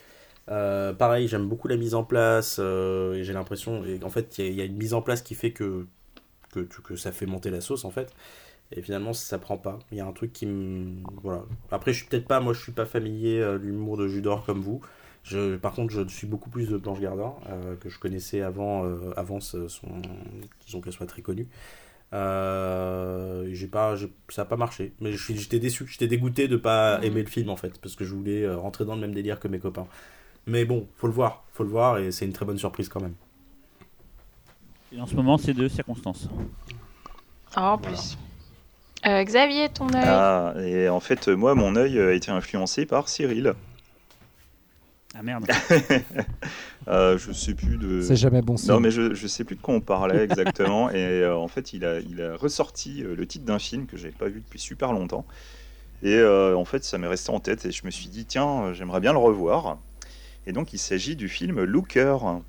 [0.50, 4.38] Euh, pareil, j'aime beaucoup la mise en place euh, et j'ai l'impression, et en fait,
[4.40, 5.88] il y, a- il y a une mise en place qui fait que,
[6.54, 8.14] que, que ça fait monter la sauce en fait.
[8.72, 9.80] Et finalement, ça prend pas.
[9.92, 10.98] Il y a un truc qui me.
[11.24, 11.42] Voilà.
[11.72, 12.40] Après, je suis peut-être pas.
[12.40, 14.80] Moi, je suis pas familier euh, de l'humour de Judor comme vous.
[15.24, 18.86] Je, par contre, je suis beaucoup plus de Blanche Gardin, euh, que je connaissais avant,
[18.86, 19.88] euh, avant ce- son.
[20.66, 21.48] Disons qu'elle soit très connue.
[22.14, 23.96] Euh, j'ai pas,
[24.30, 24.94] ça a pas marché.
[25.00, 25.86] Mais je suis- j'étais déçu.
[25.88, 27.04] J'étais dégoûté de pas Mhm.
[27.06, 27.80] aimer le film, en fait.
[27.82, 29.88] Parce que je voulais euh, rentrer dans le même délire que mes copains.
[30.48, 31.44] Mais bon, faut le voir.
[31.54, 31.98] Faut le voir.
[31.98, 33.16] Et c'est une très bonne surprise quand même.
[34.92, 36.30] Et en ce moment, c'est de circonstances.
[37.56, 38.18] Ah, en plus.
[39.06, 40.04] Euh, Xavier, ton œil.
[40.04, 43.54] Ah, et en fait, moi, mon œil a été influencé par Cyril.
[45.16, 45.48] Ah merde.
[46.88, 48.02] Euh, je sais plus de.
[48.02, 48.72] C'est jamais bon signe.
[48.72, 50.90] Non, mais je, je sais plus de quoi on parlait exactement.
[50.90, 53.96] et euh, en fait, il a, il a ressorti euh, le titre d'un film que
[53.96, 55.24] j'avais pas vu depuis super longtemps.
[56.02, 58.64] Et euh, en fait, ça m'est resté en tête et je me suis dit, tiens,
[58.64, 59.78] euh, j'aimerais bien le revoir.
[60.48, 62.42] Et donc, il s'agit du film Looker.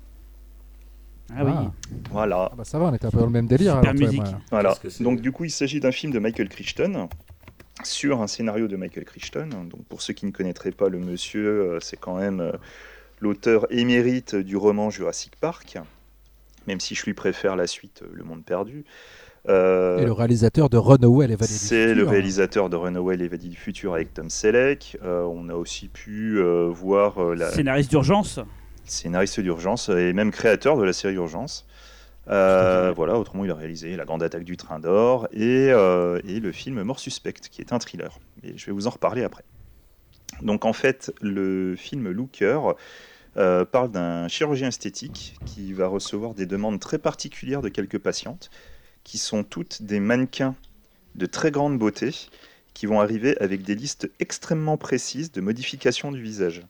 [1.37, 1.51] Ah oui.
[1.55, 1.71] Ah.
[2.11, 2.49] Voilà.
[2.51, 3.75] Ah bah ça va, on était un peu dans le même délire.
[3.75, 4.21] Super alors, toi et musique.
[4.21, 4.41] moi.
[4.51, 4.69] Voilà.
[4.69, 7.07] Qu'est-ce que c'est Donc du coup, il s'agit d'un film de Michael Crichton
[7.83, 9.49] sur un scénario de Michael Crichton.
[9.69, 12.51] Donc pour ceux qui ne connaîtraient pas le monsieur, euh, c'est quand même euh,
[13.19, 15.77] l'auteur émérite du roman Jurassic Park,
[16.67, 18.85] même si je lui préfère la suite euh, Le Monde Perdu.
[19.49, 22.09] Euh, Et le réalisateur de Runaway, les vallées du c'est le futur.
[22.11, 24.97] réalisateur de Runaway, l'évadie du futur avec Tom Selleck.
[25.03, 28.39] Euh, on a aussi pu euh, voir euh, la, Scénariste d'urgence.
[28.85, 31.65] Scénariste d'urgence et même créateur de la série Urgence.
[32.27, 36.39] Euh, voilà, autrement, il a réalisé La Grande Attaque du Train d'Or et, euh, et
[36.39, 38.19] le film Mort Suspect, qui est un thriller.
[38.43, 39.43] Et je vais vous en reparler après.
[40.41, 42.59] Donc, en fait, le film Looker
[43.37, 48.49] euh, parle d'un chirurgien esthétique qui va recevoir des demandes très particulières de quelques patientes,
[49.03, 50.55] qui sont toutes des mannequins
[51.15, 52.11] de très grande beauté,
[52.73, 56.63] qui vont arriver avec des listes extrêmement précises de modifications du visage.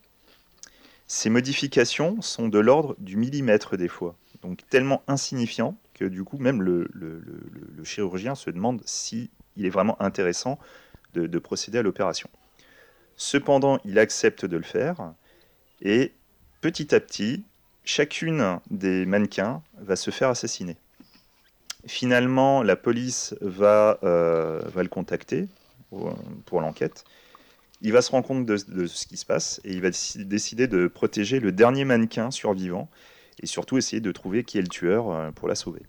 [1.14, 6.38] Ces modifications sont de l'ordre du millimètre des fois, donc tellement insignifiant que du coup,
[6.38, 6.90] même le,
[7.84, 10.58] chirurgien se demande si il est vraiment intéressant
[11.14, 12.30] de, de procéder à l'opération.
[13.18, 15.14] Cependant, il accepte de le faire
[15.82, 16.14] et
[16.62, 17.44] petit à petit,
[17.84, 20.78] chacune des mannequins va se faire assassiner.
[21.88, 25.50] Finalement, la police va, euh, le contacter
[26.46, 27.04] pour l'enquête.
[27.82, 30.68] Il va se rendre compte de, ce qui se passe et il va déci- décider
[30.68, 32.90] de protéger le dernier mannequin survivant
[33.42, 35.82] et surtout essayer de trouver qui est le tueur euh, pour la sauver.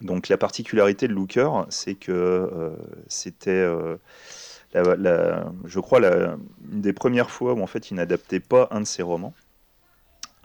[0.00, 2.70] Donc la particularité de Looker, c'est que euh,
[3.06, 3.96] c'était, euh,
[4.74, 9.02] je crois, une des premières fois où en fait il n'adaptait pas un de ses
[9.02, 9.34] romans.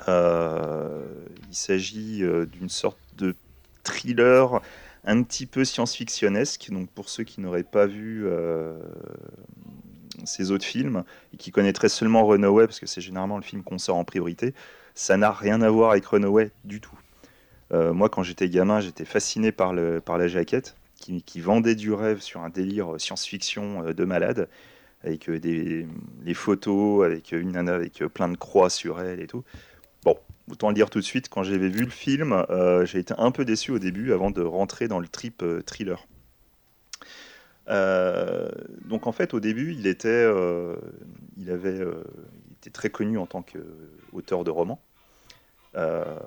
[0.08, 3.34] Il s'agit d'une sorte de
[3.84, 4.62] thriller
[5.06, 6.68] un petit peu science-fictionnesque.
[6.70, 8.28] Donc pour ceux qui n'auraient pas vu
[10.26, 13.78] ces autres films et qui connaîtraient seulement Runaway, parce que c'est généralement le film qu'on
[13.78, 14.54] sort en priorité,
[14.94, 16.98] ça n'a rien à voir avec Runaway du tout.
[17.74, 21.94] Euh, moi, quand j'étais gamin, j'étais fasciné par, le, par la jaquette, qui, vendait du
[21.94, 24.48] rêve sur un délire science-fiction euh, de malade,
[25.04, 25.86] avec euh, des,
[26.24, 29.44] les photos, avec une nana avec plein de croix sur elle et tout.
[30.04, 30.18] Bon,
[30.50, 32.46] autant le dire tout de suite, quand j'avais vu le film,
[32.86, 36.06] j'ai été un peu déçu au début avant de rentrer dans le trip thriller.
[37.68, 38.50] Euh,
[38.84, 40.76] donc en fait, au début, il était, euh,
[41.48, 42.04] euh,
[42.48, 44.82] il était très connu en tant qu'auteur de romans.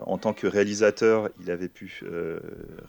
[0.05, 2.03] En tant que réalisateur, il avait pu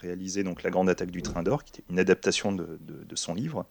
[0.01, 3.33] réaliser donc La Grande Attaque du Train d'Or, qui était une adaptation de, de- son
[3.33, 3.65] livre.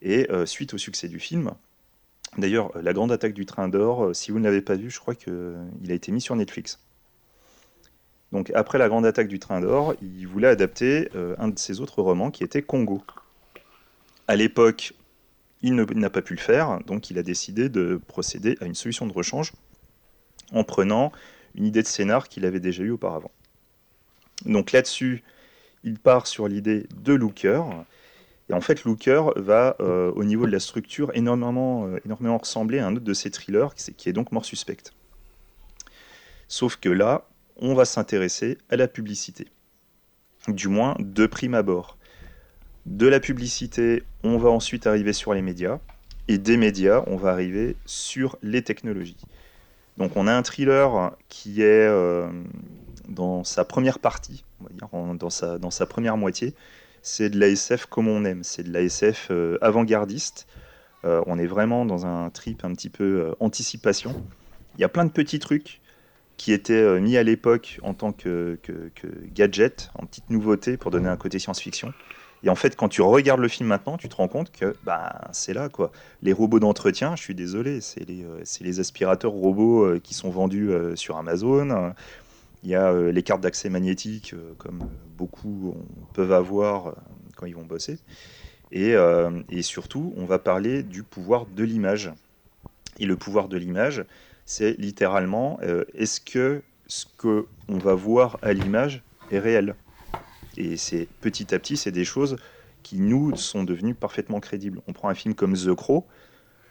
[0.00, 1.50] Et suite au succès du film,
[2.38, 5.14] d'ailleurs, La Grande Attaque du Train d'Or, si vous ne l'avez pas vu, je crois
[5.14, 6.80] qu'il a été mis sur Netflix.
[8.32, 12.00] Donc après La Grande Attaque du Train d'Or, il voulait adapter un de ses autres
[12.00, 13.02] romans qui était Congo.
[14.28, 14.92] À l'époque,
[15.62, 19.06] il n'a pas pu le faire, donc il a décidé de procéder à une solution
[19.06, 19.52] de rechange
[20.52, 21.12] en prenant
[21.54, 23.30] une idée de scénar qu'il avait déjà eue auparavant.
[24.44, 25.24] Donc là-dessus,
[25.82, 27.62] il part sur l'idée de Looker.
[28.48, 32.78] Et en fait, Looker va, euh, au niveau de la structure, énormément, euh, énormément ressembler
[32.78, 34.92] à un autre de ses thrillers, qui est- donc Mort Suspect.
[36.46, 39.48] Sauf que là, on va s'intéresser à la publicité.
[40.46, 41.95] Du moins, de prime abord.
[42.86, 45.80] De la publicité, on va ensuite arriver sur les médias.
[46.28, 49.16] Et des médias, on va arriver sur les technologies.
[49.98, 52.28] Donc on a un thriller qui est euh,
[53.08, 54.44] dans sa première partie,
[54.92, 56.54] dans, sa, première moitié.
[57.02, 60.46] C'est de l'ASF comme on aime, c'est de l'ASF euh, avant-gardiste.
[61.04, 64.24] Euh, on est vraiment dans un trip un petit peu anticipation.
[64.76, 65.80] Il y a plein de petits trucs
[66.36, 68.58] qui étaient mis à l'époque en tant que
[69.34, 71.92] gadget, en petite nouveauté pour donner un côté science-fiction.
[72.42, 75.20] Et en fait, quand tu regardes le film maintenant, tu te rends compte que bah,
[75.32, 75.90] c'est là, quoi.
[76.22, 80.70] Les robots d'entretien, je suis désolé, c'est les, euh, aspirateurs robots euh, qui sont vendus
[80.70, 81.94] euh, sur Amazon.
[82.62, 85.76] Il y a les cartes d'accès magnétique, comme beaucoup
[86.14, 86.96] peuvent avoir
[87.36, 87.98] quand ils vont bosser.
[88.72, 88.94] Et,
[89.50, 92.10] et surtout, on va parler du pouvoir de l'image.
[92.98, 94.04] Et le pouvoir de l'image,
[94.46, 95.60] c'est littéralement,
[95.94, 99.76] est-ce que ce qu'on va voir à l'image est réel?
[100.56, 102.36] Et c'est petit à petit, c'est des choses
[102.82, 104.80] qui nous sont devenues parfaitement crédibles.
[104.86, 106.06] On prend un film comme The Crow,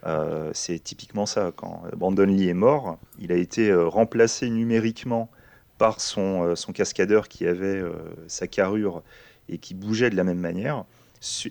[0.05, 1.51] euh, c'est typiquement ça.
[1.55, 5.29] Quand Brandon Lee est mort, il a été euh, remplacé numériquement
[5.77, 7.83] par son, euh, son cascadeur qui avait
[8.27, 9.03] sa carrure
[9.49, 10.85] et qui bougeait de la même manière.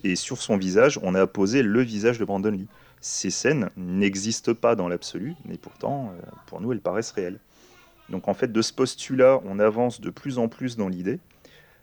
[0.04, 2.68] Et sur son visage, on a posé le visage de Brandon Lee.
[3.00, 6.14] Ces scènes n'existent pas dans l'absolu, mais pourtant,
[6.46, 7.40] pour nous, elles paraissent réelles.
[8.08, 11.18] Donc en fait, de ce postulat, on avance de plus en plus dans l'idée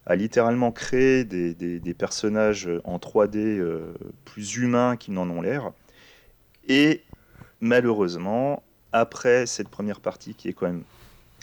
[0.06, 3.94] à littéralement créer des, personnages en 3D euh,
[4.26, 5.72] plus humains qu'ils n'en ont l'air.
[6.68, 7.04] Et
[7.60, 10.84] malheureusement, après cette première partie qui est quand même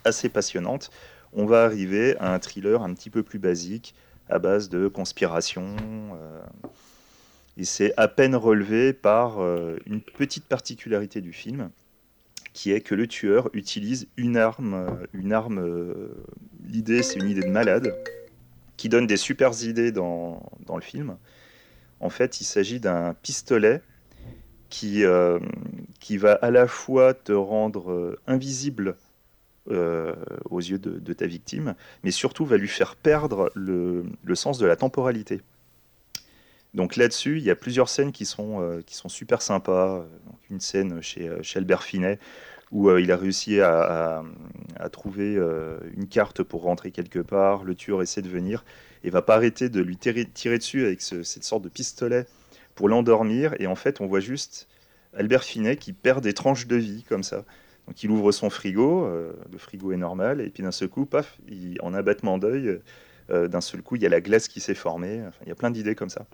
[0.05, 0.91] assez passionnante,
[1.33, 3.95] on va arriver à un thriller un petit peu plus basique,
[4.29, 5.77] à base de conspiration.
[6.21, 6.41] euh,
[7.57, 11.71] et c'est à peine relevé par euh, une petite particularité du film,
[12.53, 15.07] qui est que le tueur utilise une arme.
[15.13, 16.09] Une arme
[16.65, 17.95] L'idée, c'est une idée de malade,
[18.79, 21.19] qui donne des super idées dans, dans le film.
[22.01, 23.83] En fait, il s'agit d'un pistolet
[24.71, 25.39] qui, euh,
[26.01, 28.97] qui va à la fois te rendre euh, invisible
[29.71, 30.15] euh,
[30.49, 31.75] aux yeux de, ta victime,
[32.05, 35.43] mais surtout va lui faire perdre le, le sens de la temporalité.
[36.73, 40.05] Donc là-dessus, il y a plusieurs scènes qui sont, qui sont super sympas.
[40.51, 42.19] Une scène chez, chez Albert Finet
[42.71, 44.23] où euh, il a réussi à,
[44.93, 47.65] trouver euh, une carte pour rentrer quelque part.
[47.65, 48.65] Le tueur essaie de venir
[49.05, 52.27] et va pas arrêter de lui tirer, dessus avec ce- cette sorte de pistolet
[52.75, 53.55] pour l'endormir.
[53.61, 54.69] Et en fait, on voit juste
[55.15, 57.45] Albert Finet qui perd des tranches de vie comme ça.
[57.87, 61.09] Donc il ouvre son frigo, euh, le frigo est normal, et puis d'un seul coup,
[61.81, 62.81] en abattement d'œil,
[63.31, 65.23] D'un seul coup, il y a la glace qui s'est formée.
[65.45, 66.27] il y a plein d'idées comme ça.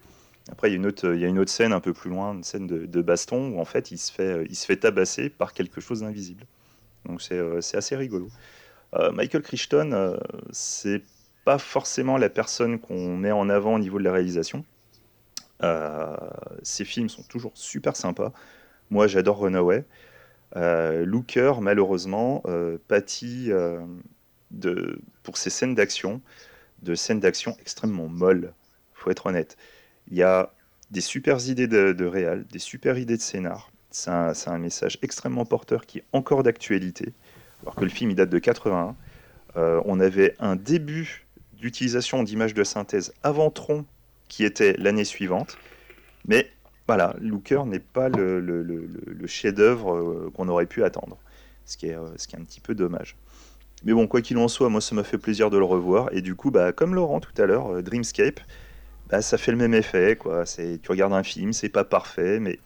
[0.51, 3.03] Après, il y, a une autre, il scène un peu plus loin, une scène de,
[3.03, 6.45] baston où en fait il se fait, il se fait tabasser par quelque chose d'invisible.
[7.07, 8.29] Donc c'est assez rigolo.
[9.13, 10.19] Michael Crichton,
[10.51, 11.03] c'est
[11.45, 14.65] pas forcément la personne qu'on met en avant au niveau de la réalisation.
[15.63, 16.17] Euh,
[16.63, 18.33] ces films sont toujours super sympas.
[18.91, 19.85] Moi, j'adore Runaway.
[20.57, 23.51] Euh, Looker, malheureusement, euh, pâtit
[24.51, 26.21] de, pour ses scènes d'action,
[26.83, 28.53] de scènes d'action extrêmement molles.
[28.95, 29.57] Faut être honnête.
[30.11, 30.53] Il y a
[30.91, 33.71] des super idées de, réal, des super idées de scénar.
[33.91, 37.13] C'est un, message extrêmement porteur qui est encore d'actualité,
[37.63, 38.97] alors que le film il date de 81.
[39.57, 41.25] on avait un début
[41.65, 43.87] d'utilisation d'images de synthèse avant Tron,
[44.29, 45.57] qui était l'année suivante.
[46.27, 46.51] Mais
[46.87, 51.17] voilà, Looker n'est pas le, chef-d'œuvre euh, qu'on aurait pu attendre,
[51.65, 53.17] ce qui, est, euh, ce qui est un petit peu dommage.
[53.85, 56.09] Mais bon, quoi qu'il en soit, moi ça m'a fait plaisir de le revoir.
[56.13, 58.41] Et du coup, bah, comme Laurent tout à l'heure, euh, Dreamscape,
[59.09, 60.17] bah, ça fait le même effet.
[60.17, 60.45] Quoi.
[60.45, 62.59] Tu regardes un film, c'est pas parfait, mais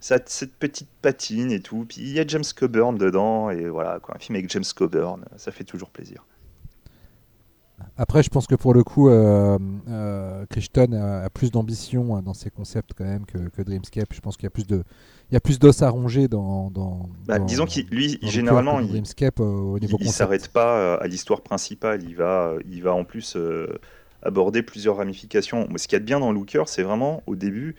[0.00, 1.86] ça cette petite patine et tout.
[1.88, 5.24] Puis il y a James Coburn dedans, et voilà, quoi, un film avec James Coburn,
[5.36, 6.24] ça fait toujours plaisir.
[7.98, 9.58] Après, je pense que pour le coup, euh,
[9.88, 14.12] euh a, plus d'ambition hein, dans ses concepts quand même que, Dreamscape.
[14.12, 14.82] Je pense qu'il y a plus de,
[15.30, 16.70] il y a plus d'os à ronger dans.
[16.70, 20.98] dans, bah, disons qu'il, lui, généralement, il, Dreamscape, euh, au niveau il, s'arrête pas euh,
[21.00, 22.02] à l'histoire principale.
[22.02, 23.36] Il va, il va en plus
[24.22, 25.68] aborder plusieurs ramifications.
[25.76, 27.76] ce qu'il y a de bien dans Looker, c'est vraiment au début,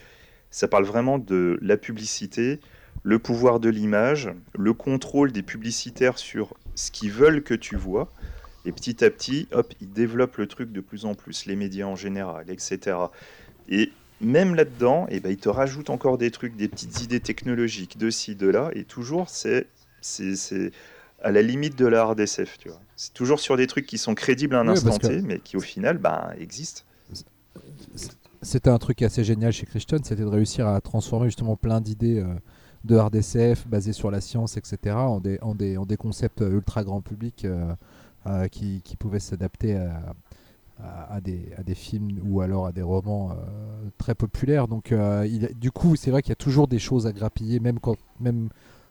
[0.50, 2.60] ça parle vraiment de la publicité,
[3.04, 8.12] le pouvoir de l'image, le contrôle des publicitaires sur ce qu'ils veulent que tu vois.
[8.66, 11.86] Et petit à petit, hop, il développe le truc de plus en plus, les médias
[11.86, 12.98] en général, etc.
[13.70, 17.98] Et même là-dedans, eh ben, il te rajoute encore des trucs, des petites idées technologiques
[17.98, 19.68] de ci, de là, et toujours, c'est,
[21.22, 22.80] à la limite de la hard SF, tu vois.
[22.96, 25.62] C'est toujours sur des trucs qui sont crédibles à un instant T, mais qui au
[25.62, 26.84] final, ben, existent.
[28.42, 32.20] C'était un truc assez génial chez Christian, c'était de réussir à transformer justement plein d'idées
[32.20, 32.28] euh,
[32.86, 36.42] de hard SF basées sur la science, etc., en des, en des, en des concepts
[36.42, 37.46] ultra grand public.
[37.46, 37.74] Euh,
[38.28, 40.14] euh, qui, qui pouvaient s'adapter à,
[41.10, 43.36] à, des, à, des, films ou alors à des romans euh,
[43.98, 44.68] très populaires.
[44.68, 47.62] Donc, euh, il, du coup, c'est vrai qu'il y a toujours des choses à grappiller,
[47.62, 48.50] même quand, même,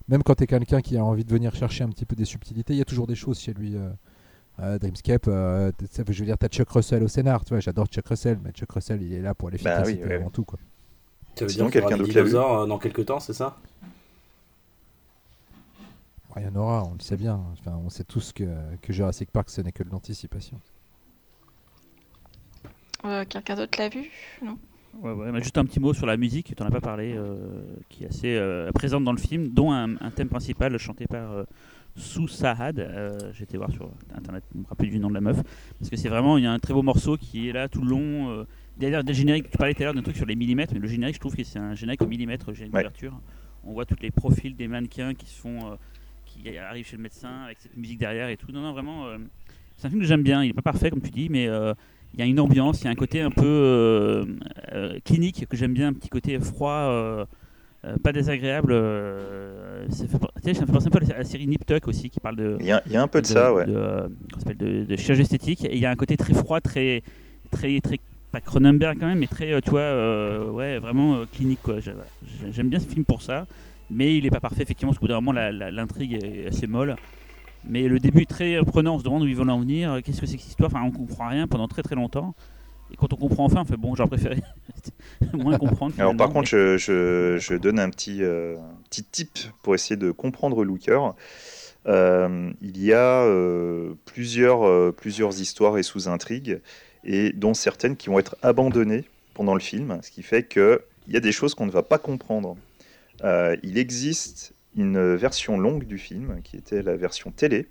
[0.09, 2.25] même quand tu es quelqu'un qui a envie de venir chercher un petit peu des
[2.25, 3.77] subtilités, il y a toujours des choses chez lui.
[4.59, 8.53] Dreamscape, je veux dire, t'as Chuck Russell au scénar, tu vois, j'adore Chuck Russell, mais
[8.53, 10.59] Chuck Russell, il est là pour l'efficacité bah avant tout, quoi.
[11.35, 13.59] Ça veut dire qu'il y aura des dinosaures dans quelques temps, c'est ça?
[16.39, 17.41] Il y en aura, on le sait bien.
[17.53, 18.45] Enfin, on sait tous que,
[18.83, 20.61] que Jurassic Park, ce n'est que de l'anticipation.
[23.05, 24.11] Euh, quelqu'un d'autre l'a vu?
[24.43, 24.59] Non
[25.03, 27.37] Ouais, ouais, juste un petit mot sur la musique, tu n'en as pas parlé, euh,
[27.89, 31.45] qui est assez euh, présente dans le film, dont un, thème principal chanté par
[31.95, 33.33] Sou Sahad.
[33.33, 35.43] J'ai voir sur internet, je me rappelle du nom de la meuf,
[35.79, 37.83] parce que c'est vraiment, il y a un très beau morceau qui est là tout
[37.83, 38.47] le long.
[38.79, 40.89] D'ailleurs, des génériques, tu parlais tout à l'heure d'un truc sur les millimètres, mais le
[40.89, 43.21] générique, je trouve que c'est un générique au millimètre, j'ai une ouverture.
[43.65, 45.77] On voit tous les profils des mannequins qui se font
[46.27, 48.53] qui arrive chez le médecin avec cette musique derrière et tout.
[48.53, 49.19] Non, non, vraiment, euh,
[49.77, 50.43] c'est un film que j'aime bien.
[50.43, 51.75] Il n'est pas parfait, comme tu dis, mais euh,
[52.15, 54.25] il y a une ambiance, il y a un côté un peu euh,
[55.05, 57.27] clinique que j'aime bien, un petit côté froid.
[58.03, 58.75] pas désagréable.
[59.91, 62.21] ça, fait, ça me fait penser un peu à la série Nip Tuck aussi qui
[62.21, 62.57] parle de.
[62.61, 63.67] Il y, a, il y a un peu de, ça, ouais.
[63.67, 64.09] De,
[64.55, 65.65] de, de, chirurgie esthétique.
[65.65, 67.03] Et il y a un côté très froid, très,
[67.51, 68.01] très, très
[68.33, 71.77] pas Cronenberg quand même, mais très, tu vois, ouais, vraiment clinique quoi.
[72.51, 73.47] J'aime bien ce film pour ça
[73.91, 75.33] mais il n'est pas parfait effectivement parce que bout
[75.71, 76.97] l'intrigue est assez molle
[77.69, 80.21] mais le début est très prenant on se demande où ils vont en venir qu'est-ce
[80.21, 82.35] que c'est que cette histoire enfin on comprend rien pendant très très longtemps.
[82.93, 84.43] Et quand on comprend enfin on fait bon j'aurais préféré
[85.33, 88.57] moins comprendre alors par contre je, je, donne un petit, euh,
[88.89, 91.15] petit tip pour essayer de comprendre Looker.
[91.87, 96.61] Euh, il y a euh, plusieurs, plusieurs histoires et sous-intrigues
[97.05, 99.05] et dont certaines qui vont être abandonnées
[99.35, 101.99] pendant le film ce qui fait qu'il y a des choses qu'on ne va pas
[101.99, 102.57] comprendre.
[103.25, 107.69] Euh, il existe une version longue du film, qui était la version télé,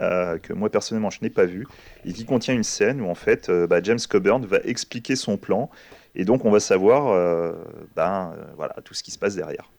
[0.00, 1.66] euh, que moi personnellement je n'ai pas vue,
[2.04, 5.36] et qui contient une scène où en fait euh, bah, James Coburn va expliquer son
[5.36, 5.70] plan,
[6.14, 7.54] et donc on va savoir
[7.96, 9.70] ben, voilà, tout ce qui se passe derrière.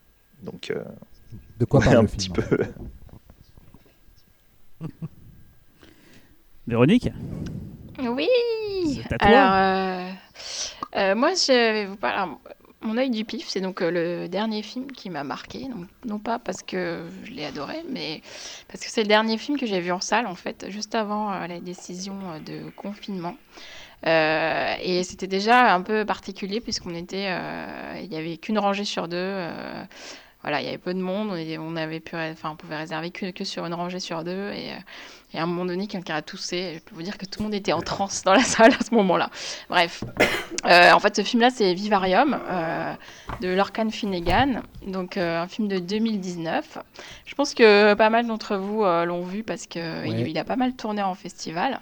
[0.44, 0.74] Donc,
[1.60, 2.58] de quoi parle un le petit film, peu.
[6.68, 7.10] Véronique
[8.00, 8.30] Oui
[9.20, 10.16] Alors,
[11.16, 12.32] moi je vais vous parler.
[12.82, 15.68] Mon œil du pif, c'est donc euh, le dernier film qui m'a marqué.
[16.06, 18.22] Non pas parce que je l'ai adoré, mais
[18.70, 21.32] parce que c'est le dernier film que j'ai vu en salle, en fait, juste avant
[21.32, 23.36] euh, la décision euh, de confinement.
[24.06, 27.28] et c'était déjà un peu particulier puisqu'on était,
[28.02, 29.50] il n'y avait qu'une rangée sur deux
[30.42, 33.12] voilà, il y avait peu de monde, et on avait pu, enfin, on pouvait réserver
[33.12, 34.72] que, que sur une rangée sur deux, et,
[35.34, 36.76] et à un moment donné, quelqu'un a toussé.
[36.76, 38.84] Je peux vous dire que tout le monde était en transe dans la salle à
[38.84, 39.30] ce moment-là.
[39.70, 40.04] Bref,
[40.64, 42.40] en fait, ce film-là, c'est Vivarium
[43.42, 46.80] de Lorcan Finnegan, donc un film de 2019.
[47.26, 49.82] Je pense que pas mal d'entre vous l'ont vu parce qu'il
[50.28, 51.80] il a pas mal tourné en festival.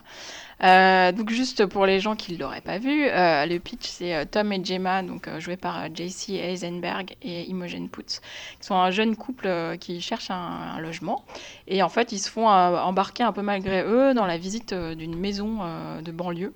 [0.64, 4.16] Euh, donc juste pour les gens qui ne l'auraient pas vu, euh, le pitch c'est
[4.16, 8.22] euh, Tom et Gemma, donc joués par JC Eisenberg et Imogen Putz,
[8.60, 11.24] qui sont un jeune couple qui cherche un, logement
[11.68, 15.16] et en fait ils se font embarquer un peu malgré eux dans la visite d'une
[15.16, 15.60] maison
[16.02, 16.54] de banlieue.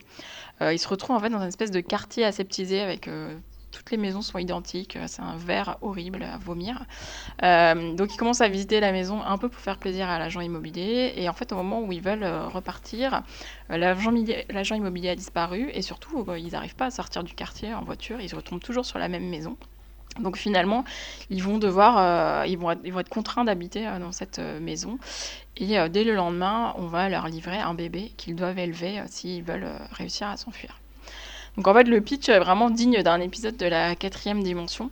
[0.62, 3.08] ils se retrouvent en fait dans une espèce de quartier aseptisé avec
[3.72, 6.84] toutes les maisons sont identiques, euh, c'est un verre horrible à vomir.
[7.44, 10.42] Euh, donc ils commencent à visiter la maison un peu pour faire plaisir à l'agent
[10.42, 11.14] immobilier.
[11.16, 13.24] Et en fait, au moment où ils veulent euh, repartir,
[13.70, 18.20] l'agent immobilier a disparu et surtout, ils n'arrivent pas à sortir du quartier en voiture.
[18.22, 19.58] Ils se retrouvent toujours sur la même maison.
[20.20, 20.84] Donc finalement,
[21.30, 25.00] ils vont devoir, ils, vont être, ils vont être contraints d'habiter dans cette maison.
[25.56, 29.72] Et dès le lendemain, on va leur livrer un bébé qu'ils doivent élever s'ils veulent
[29.94, 30.81] réussir à s'enfuir.
[31.58, 34.90] Donc en fait, le pitch est vraiment digne d'un épisode de la quatrième dimension.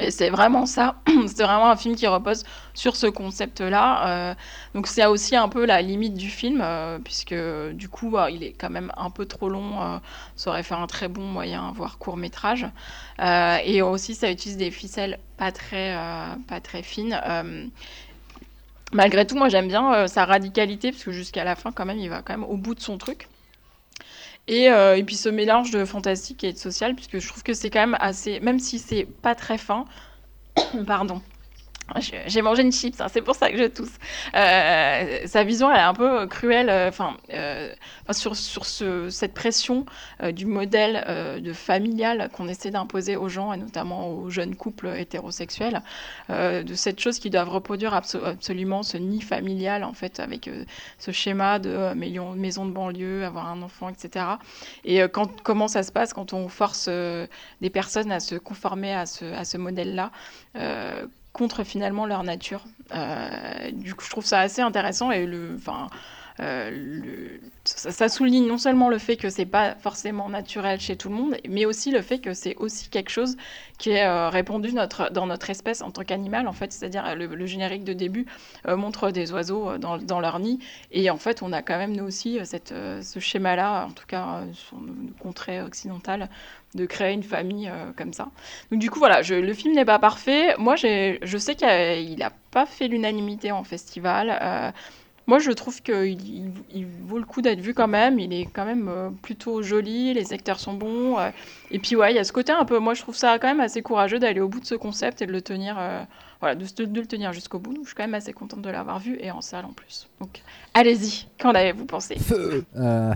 [0.00, 4.30] Et c'est vraiment ça, c'est vraiment un film qui repose sur ce concept-là.
[4.30, 4.34] Euh,
[4.74, 7.34] donc c'est aussi un peu la limite du film, euh, puisque
[7.72, 9.82] du coup, bah, il est quand même un peu trop long.
[9.82, 9.98] Euh,
[10.36, 12.66] ça aurait fait un très bon moyen, voire court métrage.
[13.20, 15.96] et aussi, ça utilise des ficelles pas très,
[16.48, 17.20] pas très fines.
[18.92, 22.08] malgré tout, moi j'aime bien sa radicalité, parce que jusqu'à la fin, quand même, il
[22.08, 23.28] va quand même au bout de son truc.
[24.50, 27.70] Euh, et, puis ce mélange de fantastique et de social, puisque je trouve que c'est
[27.70, 29.84] quand même assez, même si c'est pas très fin,
[30.86, 31.20] pardon,
[32.26, 33.94] j'ai mangé une chips, hein, c'est pour ça que je tousse.
[34.34, 37.72] Euh, sa vision, elle est un peu cruelle, euh, enfin, euh,
[38.10, 39.86] sur, sur ce, cette pression
[40.32, 45.82] du modèle de familial qu'on essaie d'imposer aux gens, et notamment aux jeunes couples hétérosexuels,
[46.28, 50.50] de cette chose qu'ils doivent reproduire absolument, ce nid familial, en fait, avec
[50.98, 54.24] ce schéma de maison de banlieue, avoir un enfant, etc.
[54.84, 55.02] Et
[55.42, 60.10] comment ça se passe quand on force des personnes à se conformer à ce modèle-là
[61.38, 62.64] contre finalement leur nature.
[62.94, 65.88] Euh, du coup, je trouve ça assez intéressant et le, enfin,
[66.40, 71.08] euh, le, ça, souligne non seulement le fait que c'est pas forcément naturel chez tout
[71.10, 73.36] le monde, mais aussi le fait que c'est aussi quelque chose
[73.78, 76.72] qui est euh, répandu notre, dans notre espèce en tant qu'animal, en fait.
[76.72, 78.26] C'est-à-dire le, générique de début
[78.66, 80.58] montre des oiseaux dans, dans, leur nid,
[80.90, 84.42] et en fait, on a quand même nous aussi cette, ce schéma-là, en tout cas
[84.52, 86.28] sur nos contrées occidentales,
[86.74, 88.28] de créer une famille comme ça.
[88.70, 90.54] Donc du coup, voilà, le film n'est pas parfait.
[90.58, 94.72] Moi, je sais qu'il n'a pas fait l'unanimité en festival.
[95.28, 96.16] Moi, je trouve qu'il
[96.72, 98.18] il, vaut le coup d'être vu quand même.
[98.18, 101.18] Il est quand même euh, plutôt joli, les acteurs sont bons.
[101.18, 101.28] Euh,
[101.70, 102.78] et puis, ouais, il y a ce côté un peu.
[102.78, 105.26] Moi, je trouve ça quand même assez courageux d'aller au bout de ce concept et
[105.26, 106.02] de le tenir, euh,
[106.40, 107.74] voilà, de, le tenir jusqu'au bout.
[107.74, 110.08] Donc, je suis quand même assez contente de l'avoir vu et en salle en plus.
[110.20, 110.42] Donc,
[110.74, 111.26] allez-y.
[111.40, 112.16] Qu'en avez-vous pensé?
[112.16, 113.12] Feu hmm,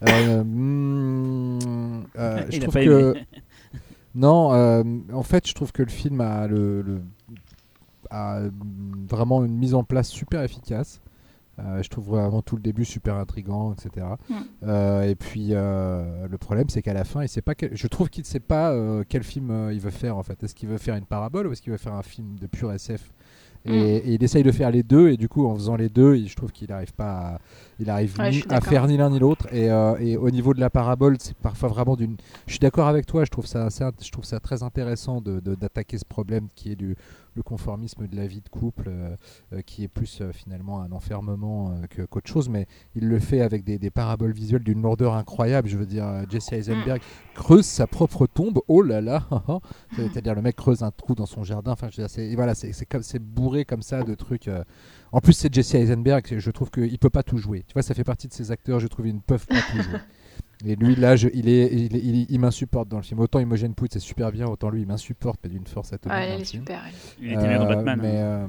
[2.50, 3.14] Je trouve que.
[4.14, 4.82] Non,
[5.12, 7.02] en fait, je trouve que le film a le
[8.10, 8.40] a
[9.08, 11.00] vraiment une mise en place super efficace.
[11.60, 14.06] Euh, je trouve vraiment tout le début super intrigant, etc.
[14.28, 14.34] Mm.
[14.64, 17.54] Euh, et puis euh, le problème, c'est qu'à la fin, il sait pas.
[17.72, 18.74] Je trouve qu'il ne sait pas
[19.08, 20.42] quel film il veut faire en fait.
[20.42, 22.72] Est-ce qu'il veut faire une parabole ou est-ce qu'il veut faire un film de pur
[22.72, 23.10] SF
[23.64, 23.72] mm.
[23.72, 26.36] et, il essaye de faire les deux et du coup en faisant les deux je
[26.36, 27.38] trouve qu'il n'arrive pas à,
[27.80, 29.66] il arrive ni à faire ni l'un ni l'autre et,
[30.00, 33.24] et, au niveau de la parabole c'est parfois vraiment d'une je suis d'accord avec toi
[33.24, 36.96] je trouve ça je trouve ça très intéressant d'attaquer de, ce problème qui est du
[37.38, 39.16] le conformisme de la vie de couple, euh,
[39.54, 41.74] euh, qui est plus euh, finalement un enfermement
[42.10, 45.68] qu'autre chose, mais il le fait avec des, paraboles visuelles d'une lourdeur incroyable.
[45.68, 47.00] Je veux dire, Jesse Eisenberg
[47.34, 49.26] creuse sa propre tombe, oh là là,
[49.96, 51.72] c'est-à-dire le mec creuse un trou dans son jardin.
[51.72, 54.50] Enfin, c'est voilà, c'est bourré comme ça de trucs.
[55.12, 57.64] En plus, c'est Jesse Eisenberg, je trouve qu'il peut pas tout jouer.
[57.66, 59.80] Tu vois, ça fait partie de ces acteurs, je trouve, ils ne peuvent pas tout
[59.82, 59.98] jouer.
[60.64, 63.20] Et lui, là, il, est, il, il, m'insupporte dans le film.
[63.20, 66.18] Autant Imogen Poots, c'est super bien, autant lui, il m'insupporte, mais d'une force atomique.
[66.20, 66.82] Ah, il est super.
[67.20, 67.98] Il était mieux dans Batman.
[68.02, 68.22] Mais, hein.
[68.22, 68.46] euh,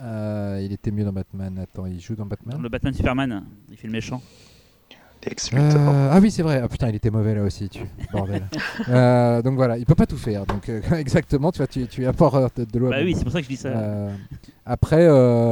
[0.00, 1.58] euh, il était mieux dans Batman.
[1.58, 2.60] Attends, il joue dans Batman?
[2.62, 4.22] Le Batman Superman, il fait le méchant.
[5.54, 6.60] Euh, ah oui, c'est vrai.
[6.62, 7.80] Ah putain, il était mauvais là aussi, tu
[8.12, 8.46] bordel.
[8.88, 10.46] euh, donc voilà, il peut pas tout faire.
[10.46, 12.90] Donc euh, exactement, tu vois, tu, tu apportes de, de l'eau.
[12.90, 13.68] Bah oui, c'est pour ça que je dis ça.
[13.68, 14.14] Euh,
[14.66, 15.06] après,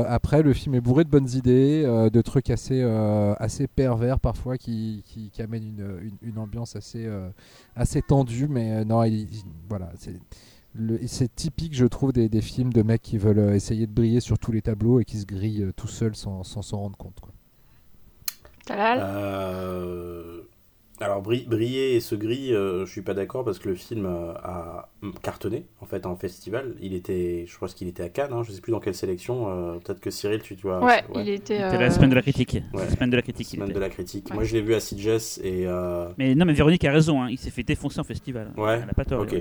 [0.09, 2.83] après, le film est bourré de bonnes idées, de trucs assez,
[3.39, 7.07] assez pervers parfois qui, qui, qui amènent une, une, une, ambiance assez,
[7.77, 8.49] assez tendue.
[8.49, 9.29] Mais non, il,
[9.69, 10.19] voilà, c'est.
[11.05, 14.39] C'est typique, je trouve, des, des, films de mecs qui veulent essayer de briller sur
[14.39, 17.21] tous les tableaux et qui se grillent tout seuls sans s'en rendre compte.
[17.21, 17.32] Quoi.
[18.71, 20.41] Euh,
[21.01, 24.07] Alors bri- briller et se griller, euh, je suis pas d'accord parce que le film
[24.07, 24.89] euh, a
[25.23, 26.75] cartonné en fait en festival.
[26.81, 29.49] Il était, je pense qu'il était à Cannes, hein, je sais plus dans quelle sélection.
[29.51, 30.79] euh, Peut-être que Cyril, tu, tu vois.
[30.85, 31.57] Ouais, il était.
[31.59, 32.59] C'était la euh, semaine de la critique.
[32.73, 32.85] Ouais.
[32.85, 33.49] La semaine de la critique.
[33.53, 33.75] il Semaine était.
[33.75, 34.29] de la critique.
[34.31, 34.35] Ouais.
[34.37, 37.21] Moi, je l'ai vu à Sitges et euh, Mais non, mais Véronique a raison.
[37.23, 38.53] hein, Il s'est fait défoncer en festival.
[38.57, 39.23] Ouais, Elle a pas tort.
[39.23, 39.35] ok.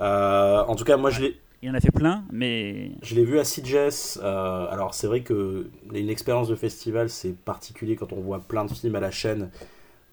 [0.00, 1.36] Euh, en tout cas, moi, je l'ai.
[1.62, 4.18] Il en a fait plein, mais Je l'ai vu à Sitges.
[4.22, 8.64] euh, alors, c'est vrai que une expérience de festival, c'est particulier quand on voit plein
[8.64, 9.50] de films à la chaîne.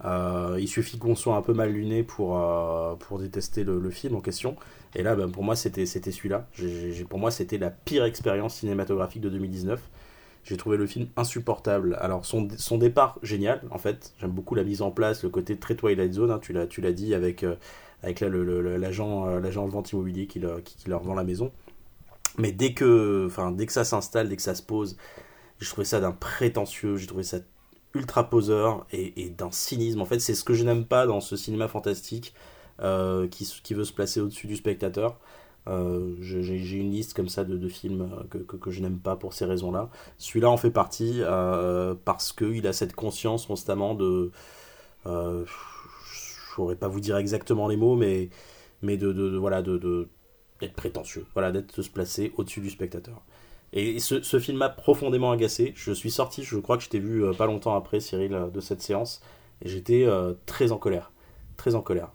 [0.04, 4.16] Euh, il suffit qu'on soit un peu mal luné pour, euh, pour détester le, film
[4.16, 4.56] en question.
[4.96, 6.48] Et là, ben, pour moi, c'était celui-là.
[7.10, 9.80] Pour moi, c'était la pire expérience cinématographique de 2019.
[10.44, 11.98] J'ai trouvé le film insupportable.
[12.02, 14.14] Alors, son, son départ, génial, en fait.
[14.20, 16.82] J'aime beaucoup la mise en place, le côté très Twilight Zone, hein, tu l'as tu
[16.82, 17.56] l'as dit, avec, euh,
[18.06, 21.52] avec l'agent euh, l'agent de vente immobilier qui, leur- qui- leur vend la maison.
[22.38, 24.98] Mais dès que, enfin, dès que ça s'installe, dès que ça se pose,
[25.60, 27.40] j'ai trouvé ça d'un prétentieux, j'ai trouvé ça
[27.96, 30.02] ultra poseur et, d'un cynisme.
[30.02, 32.34] En fait, c'est ce que je n'aime pas dans ce cinéma fantastique
[32.82, 35.18] euh, qui, qui veut se placer au-dessus du spectateur.
[35.68, 39.34] Euh, j'ai une liste comme ça de, de films que, que, je n'aime pas pour
[39.34, 39.90] ces raisons-là.
[40.20, 41.22] Celui-là en fait partie
[42.06, 44.32] parce qu'il a cette conscience constamment de.
[46.56, 48.30] Je saurais pas vous dire exactement les mots, mais,
[48.82, 53.22] mais de, voilà, d'être prétentieux, voilà, d'être de se placer au-dessus du spectateur.
[53.74, 55.74] Et ce, ce film m'a profondément agacé.
[55.76, 58.50] Je suis sorti, je crois que je t'ai vu euh, pas longtemps après, Cyril, euh,
[58.50, 59.22] de cette séance,
[59.62, 61.12] et j'étais euh, très en colère.
[61.58, 62.14] Très en colère.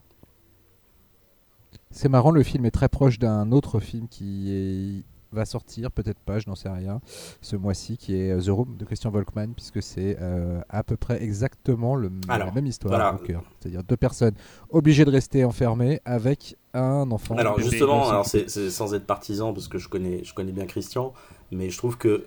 [1.90, 6.18] C'est marrant, le film est très proche d'un autre film qui est- va sortir, peut-être
[6.18, 7.00] pas, je n'en sais rien,
[7.40, 10.96] ce mois-ci, qui est euh, The Room de Christian Volkmann, puisque c'est euh, à peu
[10.96, 13.14] près exactement le, Alors, la même histoire voilà.
[13.14, 13.42] au cœur.
[13.60, 14.34] C'est-à-dire deux personnes
[14.70, 17.36] obligées de rester enfermées avec un enfant.
[17.36, 21.12] Alors justement, alors c'est, sans être partisan, parce que je connais, je connais bien Christian,
[21.50, 22.26] mais je trouve que...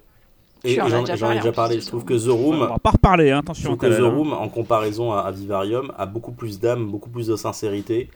[0.65, 2.67] Et j'en, déjà ai parlé, déjà en parlé, je trouve The que The Room, on
[2.67, 3.31] va pas reparler.
[3.31, 3.75] hein, Je attention.
[3.75, 4.09] trouve que The hein.
[4.15, 8.09] Room, en comparaison à, à Vivarium, a beaucoup plus d'âme, beaucoup plus de sincérité,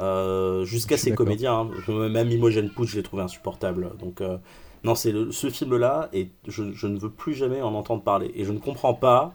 [0.00, 1.70] euh, jusqu'à ses comédiens.
[1.88, 2.08] hein.
[2.08, 3.92] Même Imogen Pooch, je l'ai trouvé insupportable.
[3.98, 4.38] Donc, euh,
[4.84, 8.30] non, c'est ce film-là, et je, je ne veux plus jamais en entendre parler.
[8.34, 9.34] Et je ne comprends pas,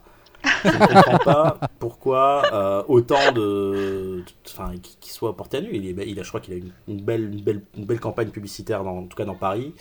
[0.64, 4.24] je ne comprends pas pourquoi euh, autant de.
[4.47, 5.70] Enfin, qu'il qu'il soit porté à nu.
[5.74, 7.99] Il, est- il a, je crois qu'il a une, une belle, une, belle, une belle
[7.99, 9.74] campagne publicitaire, dans, en tout cas dans Paris.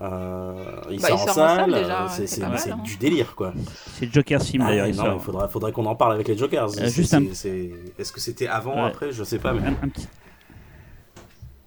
[0.00, 0.54] Euh,
[0.90, 2.78] il, Bah, sort il en sort en salle, euh, c'est, hein.
[2.84, 3.52] du délire, quoi.
[3.94, 4.86] C'est Joker Sim Ah, d'ailleurs.
[4.86, 6.68] ouais, il non, faudra, faudrait qu'on en parle avec les Jokers.
[6.80, 8.88] Un- c'est- Est-ce que c'était avant, Ouais.
[8.88, 9.10] après?
[9.10, 9.52] Je sais pas.
[9.52, 9.60] Mais...
[9.66, 10.06] Un- un petit-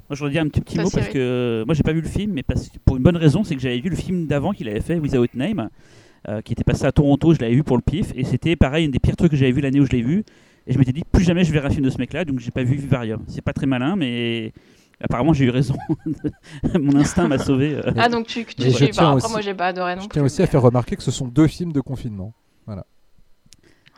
[0.09, 2.33] Moi, je voudrais dire un petit, mot parce que moi, j'ai pas vu le film,
[2.33, 4.81] mais parce pour une bonne raison, c'est que j'avais vu le film d'avant qu'il avait
[4.81, 5.69] fait, Without Name,
[6.29, 7.33] euh, qui était passé à Toronto.
[7.33, 9.51] Je l'avais vu pour le pif, et c'était pareil, une des pires trucs que j'avais
[9.53, 10.23] vu l'année où je l'ai vu.
[10.67, 12.51] Et je m'étais dit, plus jamais je verrai un film de ce mec-là, donc j'ai
[12.51, 13.23] pas vu Vivarium.
[13.27, 14.51] C'est pas très malin, mais
[15.03, 15.75] apparemment j'ai eu raison.
[16.79, 17.75] Mon instinct m'a sauvé.
[17.75, 17.91] euh.
[17.97, 19.03] Ah, donc tu, tu je tiens pas.
[19.11, 20.13] Après, aussi- moi, j'ai pas adoré non Je plus.
[20.13, 22.33] tiens aussi à faire remarquer que ce sont deux films de confinement.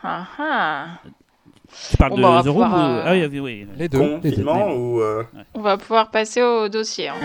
[0.05, 0.85] Ah, ah.
[1.89, 3.67] Tu parles de bah, on va The Room pouvoir, ou- euh, Ah oui, oui, oui.
[3.77, 3.99] Les deux.
[4.21, 4.43] les deux.
[4.43, 4.99] Confinement ou.
[5.01, 5.23] euh,
[5.53, 7.07] On va pouvoir passer au dossier.
[7.07, 7.15] hein.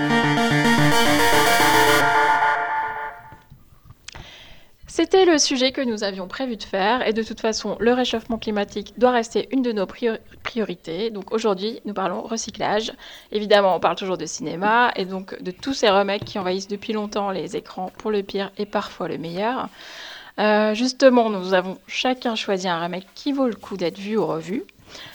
[5.01, 8.37] C'était le sujet que nous avions prévu de faire et de toute façon, le réchauffement
[8.37, 11.11] climatique doit rester une de nos priori- priorités.
[11.11, 12.93] Donc aujourd'hui, nous parlons recyclage.
[13.31, 16.95] Évidemment, on parle toujours de cinéma et donc de tous ces remakes qui envahissent depuis
[16.95, 19.69] longtemps les écrans pour le pire et parfois le meilleur.
[20.41, 24.27] Euh, justement, nous avons chacun choisi un remake qui vaut le coup d'être vu ou
[24.27, 24.65] revu.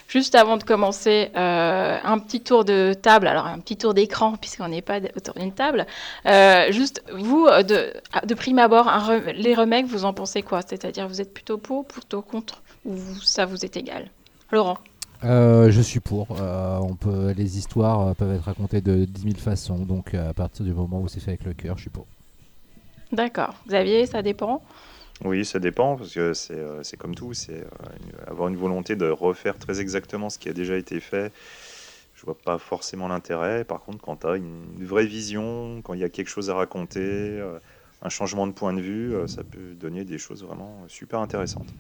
[0.08, 4.36] Juste avant de commencer, euh, un petit tour de table, alors un petit tour d'écran
[4.40, 5.88] puisqu'on n'est pas autour d'une table.
[6.26, 7.94] Euh, juste, vous, euh, de,
[8.26, 10.62] de prime abord, un les remakes, vous en pensez quoi?
[10.62, 14.10] C'est-à-dire, vous êtes plutôt pour, plutôt contre, ou ça vous est égal?
[14.52, 14.78] Laurent
[15.24, 16.28] Euh, je suis pour.
[16.40, 20.34] Euh, on peut, les histoires euh, peuvent être racontées de 10 000 façons, donc à
[20.34, 22.06] partir du moment où c'est fait avec le cœur, je suis pour.
[23.12, 23.56] D'accord.
[23.68, 24.62] Xavier, ça dépend?
[25.24, 27.68] Oui, ça dépend, parce que c'est euh, comme tout, c'est euh,
[28.00, 31.32] une- avoir une volonté de refaire très exactement ce qui a déjà été fait.
[32.16, 33.64] Je vois pas forcément l'intérêt.
[33.64, 36.56] Par contre, quand tu as une vraie vision, quand il y a quelque chose à
[36.56, 37.60] raconter, euh,
[38.02, 41.74] un changement de point de vue, ça peut donner des choses vraiment super intéressantes.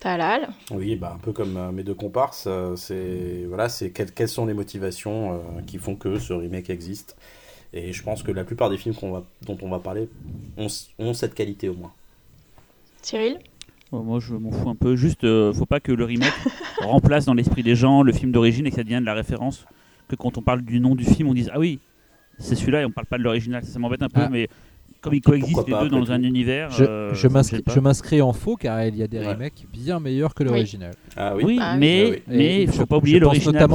[0.00, 0.48] Talal?
[0.70, 2.46] Oui, bah, un peu comme mes deux comparses.
[2.76, 7.16] c'est voilà, c'est quelles, quelles sont les motivations qui font que ce remake existe.
[7.72, 10.08] Et je pense que la plupart des films va, dont on va parler
[10.58, 10.66] ont,
[10.98, 11.92] ont cette qualité au moins.
[13.02, 13.38] Cyril
[13.90, 14.96] Bon, moi, je m'en fous un peu.
[14.96, 16.32] Juste, euh, faut pas que le remake
[16.80, 19.66] remplace dans l'esprit des gens le film d'origine et que ça devienne de la référence.
[20.08, 21.78] Que quand on parle du nom du film, on dise Ah oui,
[22.38, 23.62] c'est celui-là et on parle pas de l'original.
[23.64, 24.28] Ça, ça m'embête un peu, Ah.
[24.30, 24.48] mais
[25.02, 26.70] comme ils coexistent les deux dans un univers.
[26.70, 29.32] Je, euh, je m'inscris- en faux car il y a des Ouais.
[29.34, 30.48] remakes bien meilleurs que Oui.
[30.50, 30.94] l'original.
[31.16, 31.78] Ah Oui, Ah oui.
[31.80, 32.22] mais Ah oui.
[32.28, 33.68] mais il je- faut pas oublier l'original.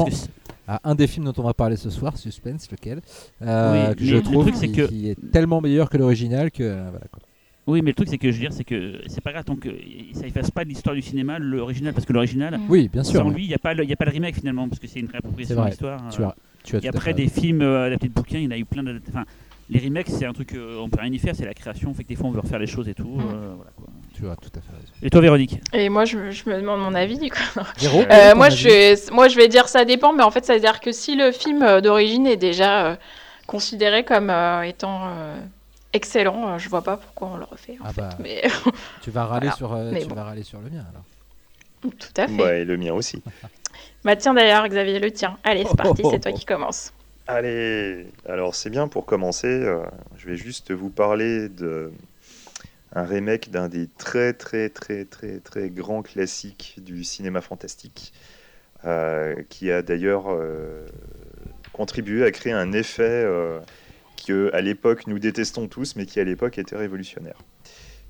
[0.69, 2.99] À un des films dont on va parler ce soir, suspense, lequel
[3.41, 5.97] euh, Oui, que je le trouve truc, c'est qui, que- qui est tellement meilleur que
[5.97, 7.21] l'original que euh, voilà quoi.
[7.67, 9.55] Oui, mais le truc, c'est que je veux dire, c'est que c'est pas grave tant
[9.57, 9.69] que
[10.13, 13.21] ça efface pas l'histoire du cinéma, l'original, parce que l'original, Oui, bien sûr.
[13.21, 14.79] sans lui, il n'y a, pas le- il y a pas le remake finalement, parce
[14.79, 16.01] que c'est une réappropriation de l'histoire.
[16.11, 18.37] Tu as, tu as Et tout à après, fait des films euh, adaptés de bouquins,
[18.39, 18.99] il y en a eu plein de.
[19.09, 19.25] Enfin,
[19.69, 22.03] les remakes, c'est un truc, euh, on peut rien y faire, c'est la création, fait
[22.05, 23.17] que des fois on veut refaire les choses et tout.
[23.19, 23.87] Euh, voilà, quoi.
[23.87, 24.07] raison.
[24.13, 24.93] Tu as tout à fait raison.
[25.03, 25.59] Et toi, Véronique?
[25.73, 27.37] Et moi, je, je me demande mon avis du coup.
[27.81, 28.55] Véro, Euh, quel est ton moi, avis?
[28.55, 30.93] je vais, moi, je vais dire ça dépend, mais en fait, ça veut dire que
[30.93, 32.95] si le film euh, d'origine est déjà euh,
[33.45, 35.37] considéré comme euh, étant euh,
[35.97, 37.77] excellent, euh, je vois pas pourquoi on le refait.
[37.81, 38.01] En Ah fait.
[38.01, 38.17] bah.
[38.19, 38.41] Mais
[39.01, 39.55] Tu vas râler Voilà.
[39.57, 40.15] sur, euh, Mais tu bon.
[40.15, 41.03] vas râler sur le mien alors.
[41.81, 42.33] tout à fait.
[42.41, 43.21] Ouais, et le mien aussi.
[44.03, 45.37] Bah tiens d'ailleurs, Xavier, le tien.
[45.43, 46.93] Allez, c'est parti, c'est toi qui commence.
[47.27, 49.47] Allez, alors c'est bien pour commencer.
[49.47, 49.83] euh,
[50.17, 51.91] je vais juste vous parler de
[52.93, 58.13] un remake d'un des très très très très très grands classiques du cinéma fantastique,
[58.85, 60.85] euh, qui a d'ailleurs euh,
[61.73, 63.59] contribué à créer un effet euh,
[64.27, 67.37] que à l'époque nous détestons tous, mais qui à l'époque était révolutionnaire.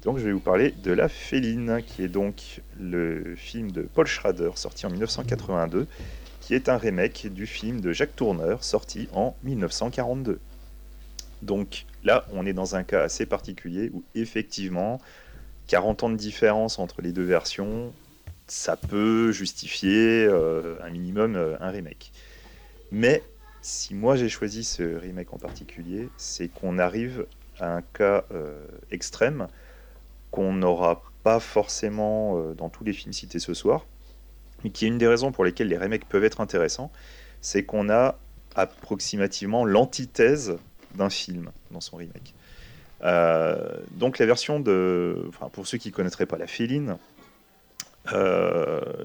[0.04, 4.08] Donc je vais vous parler de La Féline, qui est donc le film de Paul
[4.08, 5.88] Schrader sorti en 1982
[6.48, 10.40] qui est un remake du film de Jacques Tourneur sorti en 1942.
[11.42, 15.02] Donc là, on est dans un cas assez particulier où effectivement,
[15.68, 17.92] 40 ans de différence entre les deux versions,
[18.48, 22.14] ça peut justifier euh, un minimum euh, un remake.
[22.94, 23.24] Mais
[23.68, 27.26] si moi j'ai choisi ce remake en particulier, c'est qu'on arrive
[27.60, 29.48] à un cas euh, extrême
[30.32, 33.86] qu'on n'aura pas forcément euh, dans tous les films cités ce soir,
[34.64, 36.94] mais qui est une des raisons pour lesquelles les remakes peuvent être intéressants,
[37.42, 38.18] c'est qu'on a
[38.56, 40.58] approximativement l'antithèse
[40.96, 42.36] d'un film dans son remake.
[43.04, 43.58] Euh,
[43.92, 46.98] donc la version de, enfin pour ceux qui connaîtraient pas la Féline,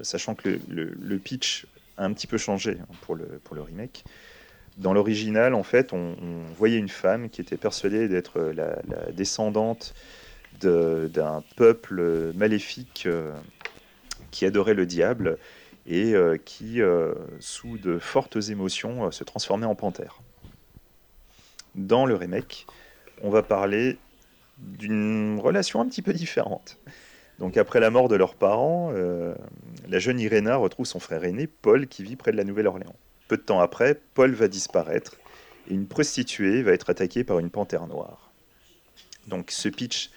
[0.03, 4.05] sachant que le, pitch a un petit peu changé hein, pour le remake.
[4.77, 6.15] Dans l'original, en fait, on,
[6.57, 9.93] voyait une femme qui était persuadée d'être la, la descendante
[10.61, 13.31] de- d'un peuple maléfique euh,
[14.31, 15.37] qui adorait le diable
[15.85, 20.21] et euh, qui, euh, sous de fortes émotions, euh, se transformait en panthère.
[21.75, 22.65] Dans le remake,
[23.21, 23.97] on va parler
[24.57, 26.77] d'une relation un petit peu différente.
[27.39, 29.33] Donc après la mort de leurs parents, euh,
[29.87, 32.95] la jeune Iréna retrouve son frère aîné, Paul, qui vit près de la Nouvelle-Orléans.
[33.33, 35.17] Peu de temps après, Paul va disparaître
[35.67, 38.31] et une prostituée va être attaquée par une panthère noire.
[39.25, 40.11] Donc ce pitch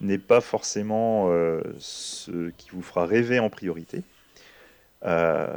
[0.00, 4.04] n'est pas forcément euh, ce qui vous fera rêver en priorité.
[5.04, 5.48] Euh,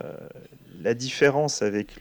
[0.81, 1.99] la différence avec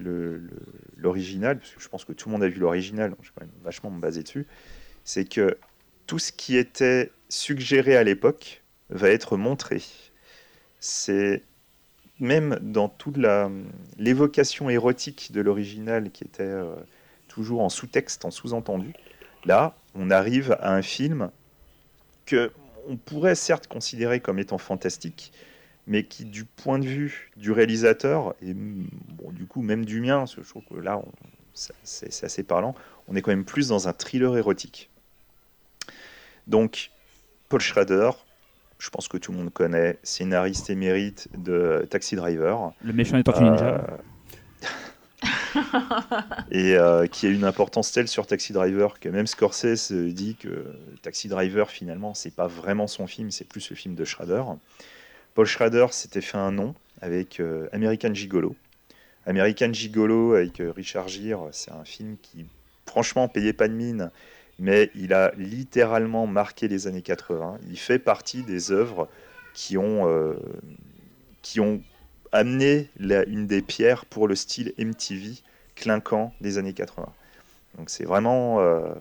[0.96, 3.44] l'original, parce que je pense que tout le monde a vu l'original, je vais quand
[3.44, 4.46] même vachement me baser dessus,
[5.04, 5.58] c'est que
[6.06, 9.82] tout ce qui était suggéré à l'époque va être montré.
[10.80, 11.42] C'est
[12.20, 13.18] même dans toute
[13.98, 16.74] l'évocation érotique de l'original qui était euh,
[17.28, 18.94] toujours en sous-texte, en sous-entendu,
[19.44, 21.30] là, on arrive à un film
[22.24, 22.50] que
[22.88, 25.32] on pourrait certes considérer comme étant fantastique,
[25.86, 30.18] mais qui, du point de vue du réalisateur, et bon, du coup même du mien,
[30.18, 31.02] parce que je trouve que là,
[31.54, 32.74] c'est assez parlant,
[33.08, 34.90] on est quand même plus dans un thriller érotique.
[36.46, 36.90] Donc,
[37.48, 38.10] Paul Schrader,
[38.78, 42.72] je pense que tout le monde connaît, scénariste émérite de Taxi Driver.
[42.84, 43.64] Le méchant Tortues Ninja.
[43.64, 43.96] Euh,
[46.50, 50.66] et euh, qui a une importance telle sur Taxi Driver que même Scorsese dit que
[51.02, 54.42] Taxi Driver finalement c'est pas vraiment son film, c'est plus le film de Schrader.
[55.34, 58.56] Paul Schrader s'était fait un nom avec euh, American Gigolo.
[59.26, 62.46] American Gigolo avec euh, Richard Gere, c'est un film qui
[62.86, 64.10] franchement payait pas de mine,
[64.58, 67.58] mais il a littéralement marqué les années 80.
[67.68, 69.08] Il fait partie des œuvres
[69.52, 70.34] qui ont, euh,
[71.42, 71.82] qui ont
[72.32, 75.42] amené une des pierres pour le style MTV
[75.74, 77.06] clinquant des années 80.
[77.76, 78.94] Donc c'est vraiment euh,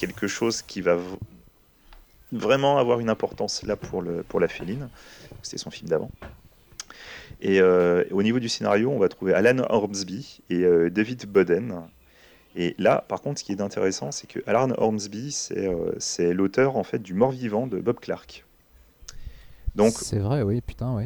[0.00, 0.96] quelque chose qui va
[2.32, 4.88] vraiment avoir une importance là pour, le, pour la féline.
[5.42, 6.10] C'était son film d'avant.
[7.40, 11.82] Et euh, au niveau du scénario, on va trouver Alan Ormsby et David Boden.
[12.56, 16.32] Et là, par contre, ce qui est intéressant, c'est que Alan Ormsby, c'est euh, c'est
[16.32, 18.44] l'auteur en fait du Mort-vivant de Bob Clark.
[19.74, 21.04] Donc, C'est vrai, oui, putain, oui.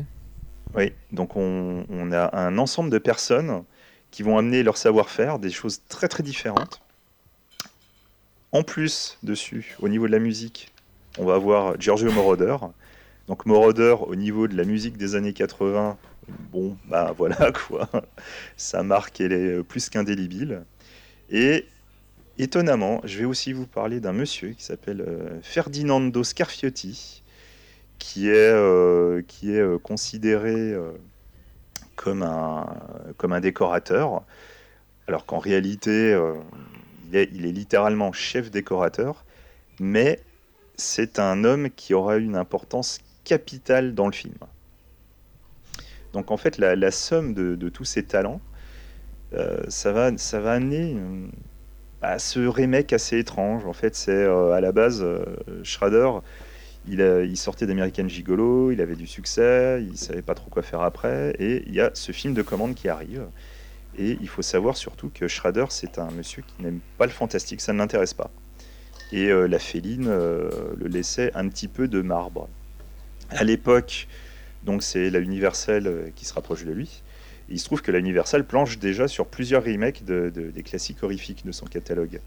[0.74, 3.64] oui, donc on, on a un ensemble de personnes
[4.10, 6.80] qui vont amener leur savoir-faire, des choses très très différentes.
[8.52, 10.72] En plus, dessus, au niveau de la musique,
[11.18, 12.56] on va avoir Giorgio Moroder.
[13.26, 15.96] Donc Moroder, au niveau de la musique des années 80,
[16.52, 17.88] bon, bah voilà quoi,
[18.56, 20.64] sa marque, elle est plus qu'indélébile.
[21.32, 21.64] Et
[22.38, 27.22] étonnamment, je vais aussi vous parler d'un monsieur qui s'appelle euh, Ferdinando Scarfiotti,
[27.98, 30.74] qui est, euh, euh, considéré
[31.96, 34.24] comme, un, décorateur,
[35.08, 36.14] alors qu'en réalité,
[37.10, 39.24] il, est, littéralement chef décorateur,
[39.80, 40.20] mais
[40.76, 44.34] c'est un homme qui aura une importance capitale dans le film.
[46.12, 48.42] Donc en fait, la, somme de, tous ces talents,
[49.68, 50.96] ça, va, ça va amener
[52.02, 53.64] à ce remake assez étrange.
[53.66, 55.04] En fait, c'est à la base,
[55.62, 56.10] Schrader,
[56.88, 61.34] il, sortait d'American Gigolo, il avait du succès, il savait pas trop quoi faire après,
[61.38, 63.26] et il y a ce film de commande qui arrive.
[63.98, 67.60] Et il faut savoir surtout que Schrader, c'est un monsieur qui n'aime pas le fantastique,
[67.60, 68.30] ça ne l'intéresse pas.
[69.12, 72.48] Et euh, la féline euh, le laissait un petit peu de marbre.
[73.30, 74.08] À l'époque,
[74.64, 77.02] donc c'est la Universal euh, qui se rapproche de lui.
[77.52, 81.52] Il se trouve que la Universal planche déjà sur plusieurs remakes des classiques horrifiques de
[81.52, 82.20] son catalogue.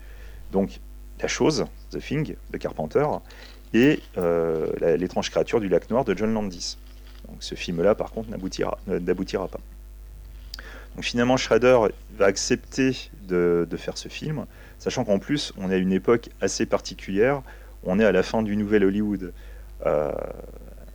[0.51, 0.79] Donc
[1.21, 3.05] La Chose, The Thing, de Carpenter,
[3.73, 3.99] et
[4.97, 6.77] L'étrange créature du lac noir de John Landis.
[7.27, 9.59] Donc ce film-là, par contre, n'aboutira pas.
[10.95, 11.77] Donc finalement, Schrader
[12.17, 14.45] va accepter de, faire ce film,
[14.79, 17.41] sachant qu'en plus, on est à une époque assez particulière.
[17.83, 19.33] On est à la fin du nouvel Hollywood.
[19.85, 20.11] Euh,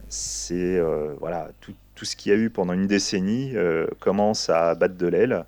[0.09, 1.74] c'est euh, voilà tout,
[2.05, 5.44] ce qu'il y a eu pendant une décennie euh, commence à battre de l'aile.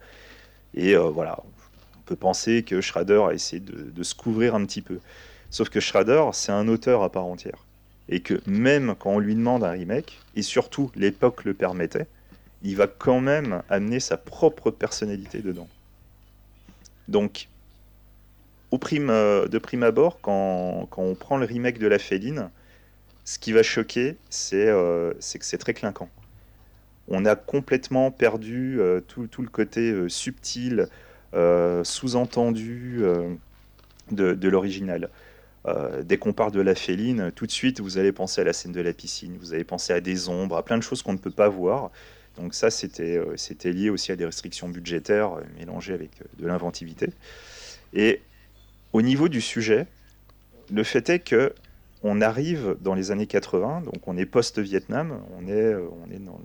[0.74, 1.38] Et voilà,
[1.98, 5.00] on peut penser que Schrader a essayé de, se couvrir un petit peu.
[5.50, 7.66] Sauf que Schrader, c'est un auteur à part entière.
[8.08, 12.06] Et que même quand on lui demande un remake, et surtout l'époque le permettait,
[12.62, 15.68] il va quand même amener sa propre personnalité dedans.
[17.08, 17.48] Donc,
[18.70, 22.50] au prime, euh, de prime abord, quand, on prend le remake de La Féline,
[23.24, 26.08] ce qui va choquer, c'est euh, que c'est très clinquant.
[27.08, 30.88] On a complètement perdu euh, tout, le côté subtil,
[31.32, 33.02] sous-entendu
[34.10, 35.08] de, l'original.
[36.04, 38.72] dès qu'on parle de la féline, tout de suite vous allez penser à la scène
[38.72, 41.18] de la piscine, vous allez penser à des ombres, à plein de choses qu'on ne
[41.18, 41.90] peut pas voir.
[42.36, 42.68] Donc ça,
[43.00, 47.08] euh, c'était lié aussi à des restrictions budgétaires euh, mélangées avec euh, de l'inventivité.
[47.92, 48.22] Et
[48.92, 49.86] au niveau du sujet,
[50.72, 51.52] le fait est que
[52.02, 56.40] on arrive dans les années 80, donc on est post-Vietnam, on est, on est dans,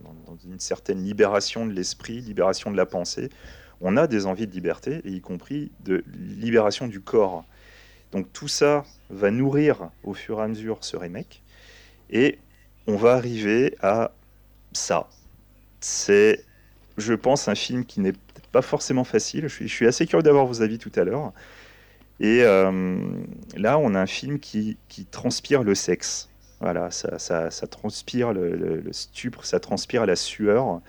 [0.46, 3.30] une certaine libération de l'esprit, libération de la pensée.
[3.82, 7.44] On a des envies de liberté, et y compris de libération du corps.
[8.12, 11.42] Donc tout ça va nourrir au fur et à mesure ce remake,
[12.10, 12.38] et
[12.86, 14.12] on va arriver à
[14.74, 15.10] ça,
[15.80, 16.44] c'est,
[16.98, 18.14] je pense, un film qui n'est
[18.52, 19.48] pas forcément facile.
[19.48, 21.34] Je suis, assez curieux d'avoir vos avis tout à l'heure.
[22.20, 22.98] Et euh,
[23.56, 24.78] là, on a un film qui,
[25.12, 26.30] transpire le sexe.
[26.60, 30.82] Voilà, ça, transpire le, stupre, ça transpire la sueur.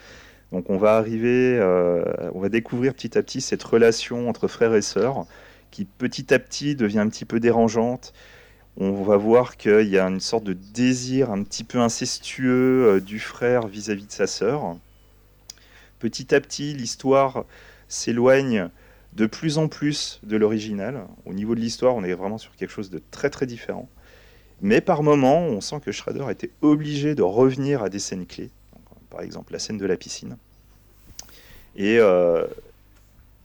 [0.50, 2.02] Donc on va arriver, euh,
[2.34, 5.26] on va découvrir petit à petit cette relation entre frères et sœurs
[5.70, 8.14] qui petit à petit devient un petit peu dérangeante.
[8.78, 13.00] On va voir qu'il y a une sorte de désir un petit peu incestueux euh,
[13.00, 14.78] du frère vis à -vis de sa sœur.
[15.98, 17.44] Petit à petit, l'histoire
[17.88, 18.70] s'éloigne
[19.18, 21.04] de plus en plus de l'original.
[21.26, 23.88] Au niveau de l'histoire, on est vraiment sur quelque chose de très très différent.
[24.62, 28.50] Mais par moments, on sent que Schrader était obligé de revenir à des scènes clés.
[29.10, 30.36] par exemple, la scène de la piscine.
[31.74, 32.46] Et euh,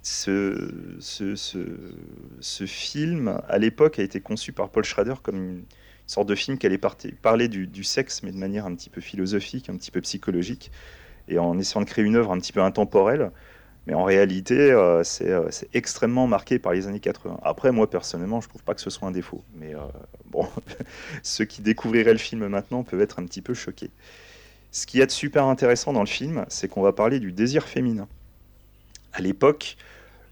[0.03, 0.69] ce,
[0.99, 5.63] ce, film, à l'époque, a été conçu par Paul Schrader comme une,
[6.05, 6.81] sorte de film qui allait
[7.21, 10.69] parler du, du, sexe, mais de manière un petit peu philosophique, un petit peu psychologique
[11.27, 13.31] et en essayant de créer une œuvre un petit peu intemporelle.
[13.85, 17.39] Mais en réalité, euh, euh, c'est extrêmement marqué par les années 80.
[17.43, 19.43] Après, moi, personnellement, je ne trouve pas que ce soit un défaut.
[19.55, 19.79] Mais euh,
[20.31, 20.47] bon,
[21.23, 23.91] ceux qui découvriraient le film maintenant peuvent être un petit peu choqués.
[24.71, 27.67] Ce qui est de super intéressant dans le film, c'est qu'on va parler du désir
[27.67, 28.07] féminin.
[29.11, 29.77] À l'époque,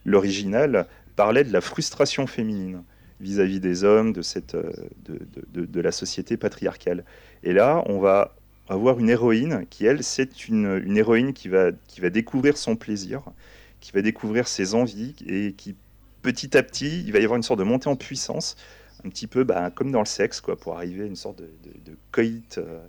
[0.06, 2.84] l'original parlait de la frustration féminine
[3.20, 4.56] vis-à-vis des hommes, de, cette,
[5.06, 7.04] de, la société patriarcale.
[7.44, 8.34] Et là, on va
[8.72, 12.76] avoir une héroïne qui, elle, c'est une, une, héroïne qui va, qui va découvrir son
[12.76, 13.22] plaisir,
[13.80, 15.76] qui va découvrir ses envies et qui,
[16.22, 18.56] petit à petit, il va y avoir une sorte de montée en puissance,
[19.06, 21.50] un petit peu bah, comme dans le sexe, quoi, pour arriver à une sorte de,
[21.86, 22.80] de, coït euh,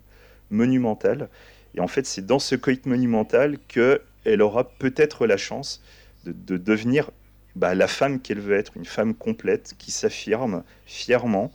[0.51, 1.29] monumental.
[1.75, 5.83] Et en fait, c'est dans ce coït monumental qu'elle aura peut-être la chance
[6.25, 7.11] de, de devenir
[7.57, 11.51] bah, la femme qu'elle veut être, une femme complète qui s'affirme fièrement.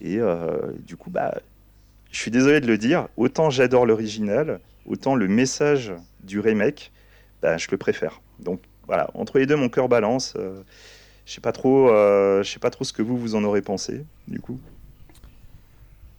[0.00, 1.40] Et euh, du coup, bah,
[2.16, 5.92] je suis désolé de le dire, autant j'adore l'original, autant le message
[6.24, 6.90] du remake,
[7.42, 8.22] bah, je le préfère.
[8.40, 10.32] Donc voilà, entre les deux, mon cœur balance.
[10.36, 10.62] Euh,
[11.26, 13.60] je sais pas trop, euh, je sais pas trop ce que vous vous en aurez
[13.60, 14.58] pensé, du coup.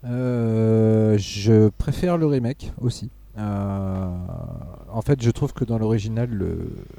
[0.06, 3.10] Euh, je préfère le remake aussi.
[3.36, 6.30] en fait, je trouve que dans l'original,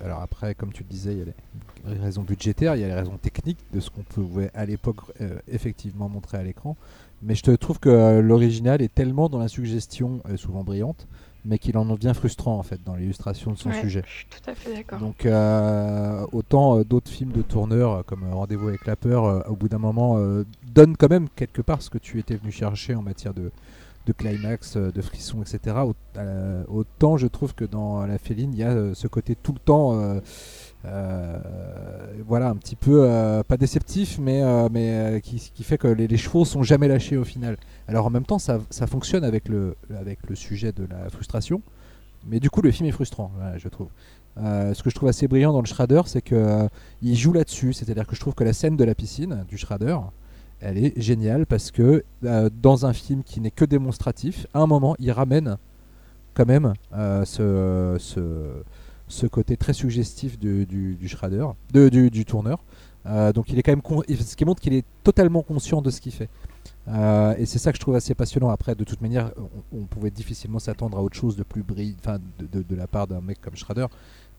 [0.05, 2.94] alors après, comme tu le disais, il y a raisons budgétaires, il y a les
[2.94, 4.96] raisons techniques de ce qu'on pouvait à l'époque
[5.46, 6.76] effectivement montrer à l'écran.
[7.22, 11.08] Mais je te trouve que l'original est tellement dans la suggestion, souvent brillante,
[11.44, 14.02] mais qu'il en devient frustrant en fait dans l'illustration de son sujet.
[14.06, 14.98] Je suis tout à fait d'accord.
[14.98, 19.56] Donc euh, autant euh, d'autres films de tourneurs euh, comme Rendez-vous avec la peur, au
[19.56, 20.18] bout d'un moment,
[20.74, 23.50] donnent quand même quelque part ce que tu étais venu chercher en matière de,
[24.06, 25.76] de climax, de frisson, etc.
[26.68, 29.98] Autant je trouve que dans La Féline, il y a ce côté tout le temps
[29.98, 30.20] euh,
[30.84, 36.44] voilà, un petit peu, euh, pas déceptif, mais, euh, mais qui, fait que les, chevaux
[36.44, 37.56] sont jamais lâchés au final.
[37.88, 41.62] Alors en même temps, ça, ça, fonctionne avec le, avec le sujet de la frustration,
[42.26, 43.88] mais du coup, le film est frustrant, je trouve.
[44.36, 46.68] ce que je trouve assez brillant dans le Shredder, c'est qu'il
[47.02, 47.72] il joue là-dessus.
[47.72, 49.96] C'est-à-dire que je trouve que la scène de la piscine du Shredder,
[50.60, 54.96] elle est géniale parce que dans un film qui n'est que démonstratif, à un moment,
[54.98, 55.56] il ramène
[56.34, 58.20] quand même ce, ce,
[59.09, 62.62] ce côté très suggestif du, du, du, tourneur.
[63.06, 63.82] Euh, donc il est quand même
[64.18, 66.28] ce qui montre qu'il est totalement conscient de ce qu'il fait.
[66.88, 68.48] Euh, et c'est ça que je trouve assez passionnant.
[68.50, 69.30] Après, de toute manière,
[69.72, 71.96] on, pouvait difficilement s'attendre à autre chose de plus brillant,
[72.38, 73.86] de, de, la part d'un mec comme Shredder.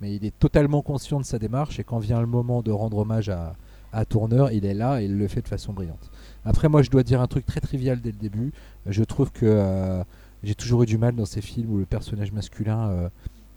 [0.01, 2.97] Mais il est totalement conscient de sa démarche et quand vient le moment de rendre
[2.97, 3.53] hommage à,
[3.91, 6.09] à Tourneur, il est là et il le fait de façon brillante.
[6.45, 8.51] Après, moi, je dois dire un truc très trivial dès le début.
[8.85, 10.03] Je trouve que euh,
[10.43, 13.09] j'ai toujours eu du mal dans ces films où le personnage masculin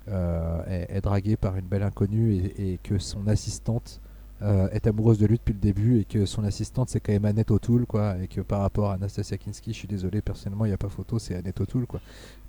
[0.09, 4.00] euh, est, dragué par une belle inconnue et, que son assistante
[4.42, 7.24] euh, est amoureuse de lui depuis le début et que son assistante c'est quand même
[7.24, 10.70] Annette O'Toole quoi et que par rapport à Anastasia Kinski je suis désolé personnellement il
[10.70, 12.00] n'y a pas photo c'est Annette O'Toole quoi.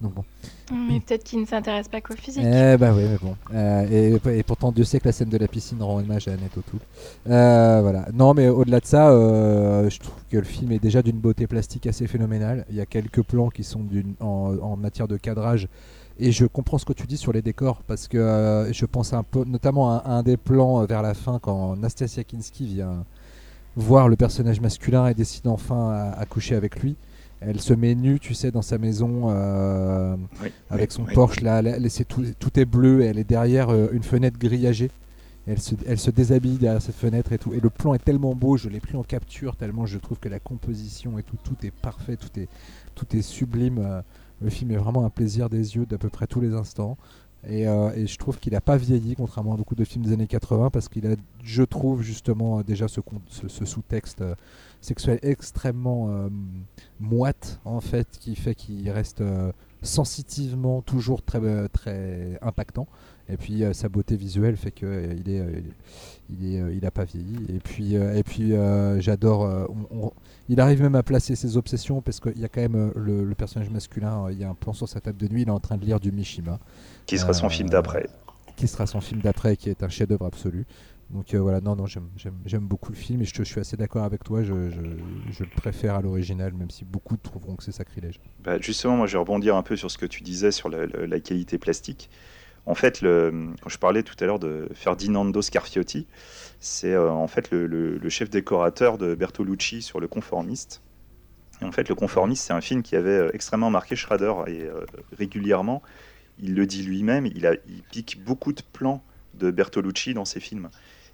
[0.01, 0.23] Donc bon.
[0.73, 2.43] Mais peut-être qu'il ne s'intéresse pas qu'au physique.
[2.43, 3.35] Eh bah oui mais bon.
[3.53, 6.57] Euh, et, pourtant Dieu sait que la scène de la piscine rend hommage à Annette
[6.57, 6.81] O'Toole.
[7.25, 8.07] Voilà.
[8.13, 9.11] Non mais au-delà de ça
[9.87, 12.65] je trouve que le film est déjà d'une beauté plastique assez phénoménale.
[12.71, 13.85] Il y a quelques plans qui sont
[14.19, 15.67] en, en matière de cadrage
[16.19, 19.13] et je comprends ce que tu dis sur les décors, parce que euh, je pense
[19.13, 23.05] un peu, notamment à, un des plans euh, vers la fin, quand Nastasia Kinski vient
[23.75, 26.95] voir le personnage masculin et décide enfin à, coucher avec lui.
[27.41, 30.15] Elle se met nue, tu sais, dans sa maison euh,
[30.69, 31.41] avec son Porsche.
[31.41, 31.61] Là,
[32.07, 33.01] tout, tout, est bleu.
[33.01, 34.91] Et elle est derrière une fenêtre grillagée.
[35.45, 37.53] Elle se, elle se, déshabille derrière cette fenêtre et tout.
[37.53, 40.29] Et le plan est tellement beau, je l'ai pris en capture tellement je trouve que
[40.29, 42.47] la composition et tout, tout est parfait, tout est,
[42.95, 44.03] tout est sublime.
[44.43, 46.97] Le film est vraiment un plaisir des yeux d'à peu près tous les instants.
[47.47, 50.27] Et, euh, je trouve qu'il n'a pas vieilli, contrairement à beaucoup de films des années
[50.27, 54.35] 80, parce qu'il a, je trouve, justement déjà ce, ce, sous-texte euh,
[54.79, 56.29] sexuel extrêmement euh,
[56.99, 59.23] moite, en fait, qui fait qu'il reste
[59.81, 62.87] sensitivement toujours très, très impactant.
[63.29, 65.63] Et puis sa beauté visuelle fait qu'il il est,
[66.29, 67.37] il est, il a pas vieilli.
[67.49, 68.53] Et puis, et puis
[68.99, 69.67] j'adore
[70.49, 73.35] il arrive même à placer ses obsessions parce qu'il y a quand même euh, le,
[73.35, 75.51] personnage masculin, euh, il y a un plan sur sa table de nuit, il est
[75.51, 76.59] en train de lire du Mishima.
[77.05, 78.09] Qui sera son film d'après.
[78.55, 80.65] Qui sera son film d'après, qui est un chef-d'œuvre absolu.
[81.09, 84.03] Donc euh, voilà, non, non, j'aime beaucoup le film et je, je suis assez d'accord
[84.03, 88.19] avec toi, je, je, le préfère à l'original, même si beaucoup trouveront que c'est sacrilège.
[88.43, 91.19] Bah justement, moi je vais rebondir un peu sur ce que tu disais sur la,
[91.19, 92.09] qualité plastique.
[92.65, 96.07] En fait, quand je parlais tout à l'heure de Ferdinando Scarfiotti,
[96.63, 100.81] c'est euh, en fait le, chef décorateur de Bertolucci sur Le Conformiste.
[101.61, 104.61] Et en fait, Le Conformiste, c'est un film qui avait euh, extrêmement marqué Schrader et
[104.61, 104.85] euh,
[105.17, 105.83] régulièrement,
[106.39, 107.45] il le dit lui-même, il,
[107.91, 109.03] pique beaucoup de plans
[109.33, 110.69] de Bertolucci dans ses films.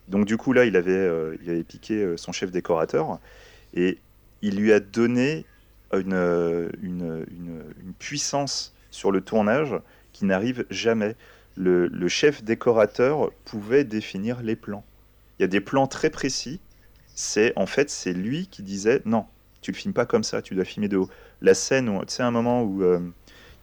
[0.08, 1.10] Donc du coup là, il avait,
[1.42, 3.20] il avait piqué son chef décorateur
[3.74, 4.00] et
[4.42, 5.46] il lui a donné
[5.94, 9.76] une, une, puissance sur le tournage
[10.14, 11.16] qui n'arrive jamais.
[11.58, 14.84] Le, le, chef décorateur pouvait définir les plans
[15.40, 16.60] il y a des plans très précis.
[17.16, 19.26] C'est en fait c'est lui qui disait non,
[19.62, 21.10] tu le filmes pas comme ça, tu dois filmer de haut.
[21.42, 23.00] La scène où tu sais un moment où euh,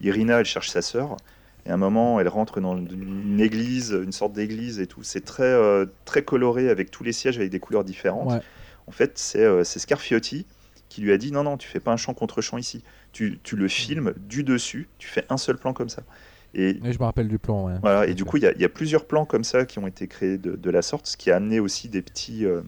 [0.00, 1.16] Irina elle cherche sa sœur
[1.64, 5.02] et un moment elle rentre dans une église, une sorte d'église et tout.
[5.02, 8.42] C'est très euh, très coloré avec tous les sièges avec des couleurs différentes.
[8.86, 10.46] En fait c'est euh, Scarfiotti
[10.88, 12.82] qui lui a dit non non tu fais pas un champ contre champ ici.
[13.12, 16.02] Tu, tu le filmes du dessus, tu fais un seul plan comme ça.
[16.58, 17.78] Et, je me rappelle du plan.
[17.82, 20.38] Voilà, et du coup, il y, a plusieurs plans comme ça qui ont été créés
[20.38, 22.62] de, la sorte, ce qui a amené aussi des, petits, euh,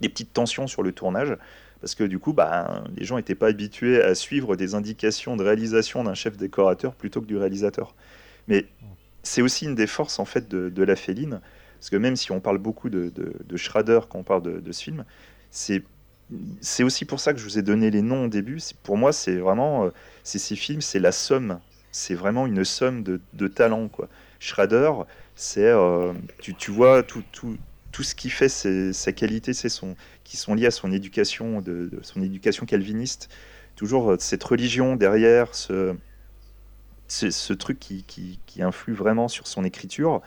[0.00, 1.36] des petites tensions sur le tournage.
[1.80, 5.42] Parce que du coup, bah, les gens n'étaient pas habitués à suivre des indications de
[5.42, 7.96] réalisation d'un chef décorateur plutôt que du réalisateur.
[8.46, 8.66] Mais
[9.24, 11.40] c'est aussi une des forces en fait de, la féline.
[11.80, 14.82] Parce que même si on parle beaucoup de, de, Schrader quand on parle de, ce
[14.82, 15.04] film,
[15.50, 15.82] c'est
[16.60, 18.60] c'est aussi pour ça que je vous ai donné les noms au début.
[18.82, 19.90] Pour moi, c'est vraiment euh,
[20.24, 21.58] c'est ces films, c'est la somme
[21.98, 23.88] c'est vraiment une somme de, de talents.
[23.88, 24.08] Quoi.
[24.38, 24.92] Schrader,
[25.34, 27.56] c'est, euh, tu, vois tout, tout,
[27.90, 31.90] tout ce qui fait sa qualité, c'est son, qui sont liés à son éducation, de,
[32.02, 33.28] son éducation calviniste.
[33.74, 35.96] Toujours euh, cette religion derrière, ce,
[37.08, 40.22] ce, truc qui, qui, influe vraiment sur son écriture.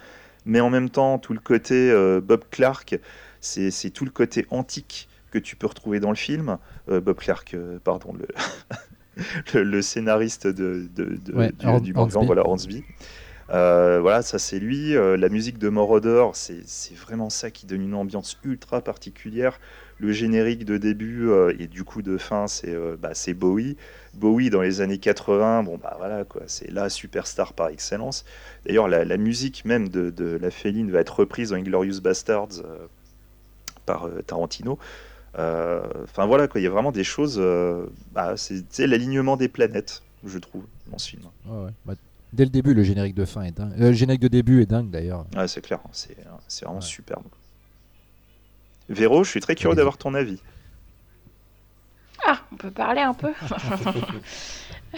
[0.45, 1.91] mais en même temps, tout le côté
[2.21, 2.99] Bob Clark,
[3.39, 6.57] c'est tout le côté antique que tu peux retrouver dans le film.
[6.87, 8.13] Bob Clark, pardon,
[9.53, 11.19] le, scénariste de, de,
[11.79, 12.83] du, manga, voilà, Hornsby.
[13.51, 14.95] Euh, voilà, ça c'est lui.
[14.95, 19.59] Euh, la musique de Moroder, c'est vraiment ça qui donne une ambiance ultra particulière.
[19.99, 23.75] Le générique de début euh, et du coup de fin, c'est bah, Bowie.
[24.13, 28.25] Bowie dans les années 80, bon bah voilà quoi, c'est la superstar par excellence.
[28.65, 32.63] D'ailleurs, la, musique même de, La Féline va être reprise dans Inglorious Bastards
[33.85, 34.79] par Tarantino.
[35.33, 37.41] Enfin voilà quoi, il y a vraiment des choses.
[38.11, 41.23] Bah, c'est l'alignement des planètes, je trouve, dans ce film.
[41.47, 41.71] ouais.
[41.85, 41.93] Bah,
[42.33, 43.73] Dès le début, le générique de fin est dingue.
[43.73, 45.25] Euh, le générique de début est dingue d'ailleurs.
[45.35, 46.15] Ouais, c'est clair, c'est
[46.63, 47.25] vraiment superbe.
[48.89, 50.39] Véro, je suis très curieux d'avoir ton avis.
[52.25, 53.33] Ah, on peut parler un peu.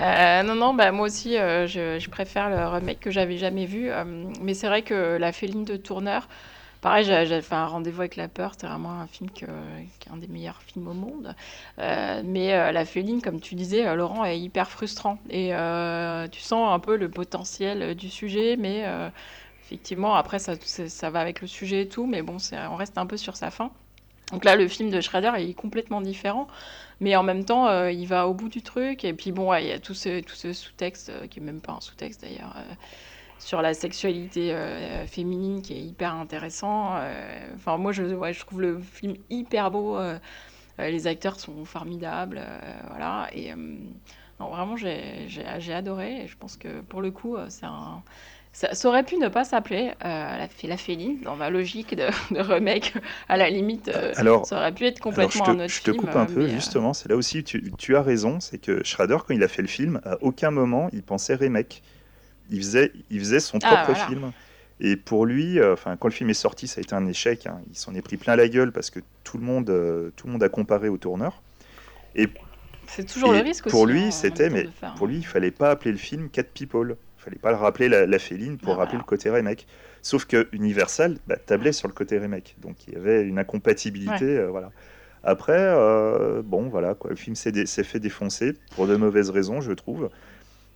[0.01, 3.91] Euh, non, non, bah, moi aussi, euh, je, préfère le remake que j'avais jamais vu.
[4.41, 6.27] mais c'est vrai que la féline de Tourneur,
[6.83, 8.55] Pareil, j'ai fait un rendez-vous avec la peur.
[8.57, 11.33] C'est vraiment un film qui est un des meilleurs films au monde.
[11.79, 15.17] Euh, mais euh, la féline, comme tu disais, euh, Laurent, est hyper frustrant.
[15.29, 15.53] Et
[16.29, 18.85] tu sens un peu le potentiel du sujet, mais
[19.61, 22.05] effectivement, après, ça, ça va avec le sujet et tout.
[22.05, 22.35] Mais bon,
[22.69, 23.71] on reste un peu sur sa fin.
[24.33, 26.47] Donc là, le film de Schrader est complètement différent,
[26.99, 29.05] mais en même temps, il va au bout du truc.
[29.05, 31.71] Et puis bon, il y a tout ce, tout ce sous-texte, qui est même pas
[31.71, 32.57] un sous-texte d'ailleurs,
[33.43, 36.95] sur la sexualité euh, féminine qui est hyper intéressant.
[36.95, 39.97] Euh, enfin, moi, je, je trouve le film hyper beau.
[39.97, 40.17] Euh,
[40.79, 42.41] les acteurs sont formidables.
[42.89, 43.27] voilà.
[43.33, 43.53] Et
[44.39, 46.23] non, vraiment, j'ai adoré.
[46.23, 48.01] Et je pense que pour le coup, c'est un.
[48.53, 52.07] Ça, aurait pu ne pas s'appeler la, la féline, dans ma logique de,
[52.39, 52.93] remake,
[53.27, 55.69] à la limite, alors, ça aurait pu être complètement un autre film.
[55.69, 58.83] Je te coupe un peu, justement, c'est là aussi, tu, tu, as raison, c'est que
[58.83, 61.81] Schrader, quand il a fait le film, à aucun moment, il pensait remake
[62.53, 64.31] il faisait, il faisait son ah, propre film.
[64.79, 67.47] Et pour lui, euh, quand le film est sorti, ça a été un échec.
[67.47, 67.59] Hein.
[67.69, 70.33] Il s'en est pris plein la gueule parce que tout le monde, euh, tout le
[70.33, 71.41] monde a comparé au tourneur.
[72.15, 72.27] Et
[72.87, 73.69] c'est toujours le risque.
[73.69, 76.95] Pour lui, hein, c'était, mais pour lui, il fallait pas appeler le film Cat People.
[77.19, 79.65] Il fallait pas le rappeler la, féline pour ah, rappeler le côté remake.
[80.01, 84.25] Sauf que Universal bah, tablait sur le côté remake, donc il y avait une incompatibilité,
[84.37, 84.71] euh, voilà.
[85.23, 85.73] Après,
[86.43, 90.09] bon, voilà, quoi, le film s'est fait défoncer pour de mauvaises raisons, je trouve.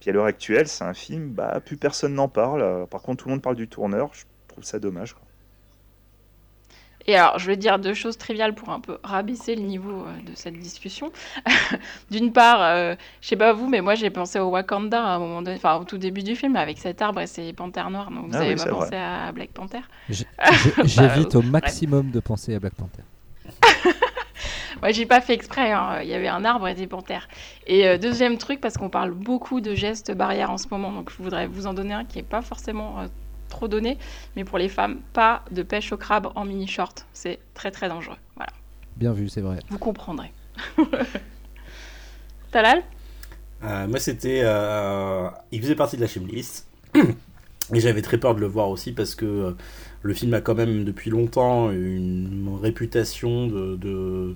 [0.07, 2.87] Puis à l'heure actuelle, c'est un film, bah, plus personne n'en parle.
[2.87, 4.09] Par contre, tout le monde parle du tourneur.
[4.13, 5.17] Je trouve ça dommage.
[7.07, 10.31] Et alors, je vais dire deux choses triviales pour un peu rabaisser le niveau euh,
[10.31, 11.11] de cette discussion.
[12.09, 15.19] D'une part, euh, je sais pas vous, mais moi j'ai pensé au Wakanda à un
[15.19, 18.09] moment donné, enfin au tout début du film avec cet arbre et ces panthères noires.
[18.09, 22.55] Donc vous ah avez pas pensé à Black Panther J'évite bah, au maximum de penser
[22.55, 23.03] à Black Panther.
[24.81, 25.71] Moi, j'ai pas fait exprès.
[25.71, 26.01] Hein.
[26.03, 27.27] Il y avait un arbre et des panthères.
[27.65, 31.11] Et euh, deuxième truc, parce qu'on parle beaucoup de gestes barrières en ce moment, donc
[31.11, 33.07] je voudrais vous en donner un qui est pas forcément euh,
[33.49, 33.97] trop donné,
[34.35, 37.05] mais pour les femmes, pas de pêche au crabe en mini short.
[37.13, 38.17] C'est très très dangereux.
[38.35, 38.51] Voilà.
[38.95, 39.59] Bien vu, c'est vrai.
[39.69, 40.31] Vous comprendrez.
[42.51, 42.83] Talal?
[43.63, 44.43] Euh, Moi, c'était.
[45.51, 46.67] il faisait partie de la chimlist.
[47.73, 49.53] Et j'avais très peur de le voir aussi parce que
[50.01, 54.35] le film a quand même depuis longtemps une réputation de,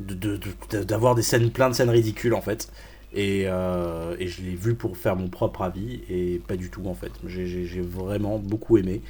[0.00, 2.70] d'avoir des scènes, plein de scènes ridicules en fait.
[3.14, 6.86] Et, euh, et je l'ai vu pour faire mon propre avis et pas du tout
[6.86, 7.12] en fait.
[7.26, 9.02] J'ai vraiment beaucoup aimé.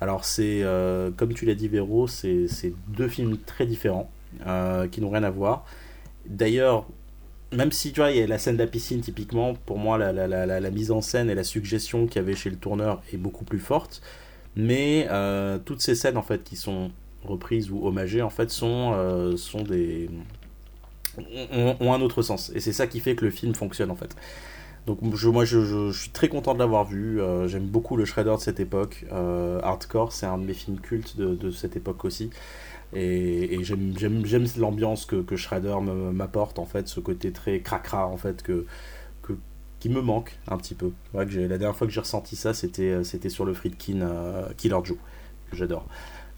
[0.00, 2.48] Alors c'est, euh, comme tu l'as dit Véro, c'est
[2.88, 4.10] deux films très différents
[4.46, 5.64] euh, qui n'ont rien à voir.
[6.26, 6.86] D'ailleurs,
[7.52, 9.96] même si tu vois, il y a la scène de la piscine typiquement, pour moi
[9.96, 13.16] la, la mise en scène et la suggestion qu'il y avait chez le tourneur est
[13.16, 14.02] beaucoup plus forte.
[14.56, 15.06] Mais
[15.64, 16.90] toutes ces scènes en fait qui sont
[17.24, 20.08] reprises ou hommagées en fait sont, sont des
[21.18, 22.50] ont, un autre sens.
[22.54, 24.14] Et c'est ça qui fait que le film fonctionne en fait.
[24.86, 28.40] Donc moi je, suis très content de l'avoir vu, euh, j'aime beaucoup le Shredder de
[28.40, 32.30] cette époque, euh, Hardcore c'est un de mes films cultes de, cette époque aussi,
[32.92, 35.76] et, j'aime l'ambiance que, que Shredder
[36.12, 38.66] m'apporte en fait, ce côté très cracra en fait que,
[39.78, 40.92] qui me manque un petit peu.
[41.12, 44.04] Ouais, que la dernière fois que j'ai ressenti ça c'était euh, sur le Friedkin
[44.56, 44.98] Killer Joe,
[45.48, 45.86] que j'adore.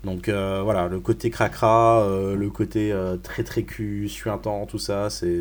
[0.04, 4.78] Donc euh, voilà, le côté cracra, euh, le côté euh, très très cul, suintant, tout
[4.78, 5.40] ça, c'est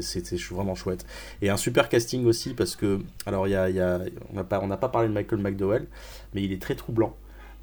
[0.51, 1.05] vraiment chouette.
[1.41, 3.99] Et un super casting aussi parce que, alors y a, y a,
[4.31, 5.87] on n'a pas, parlé de Michael McDowell,
[6.33, 7.15] mais il est très troublant.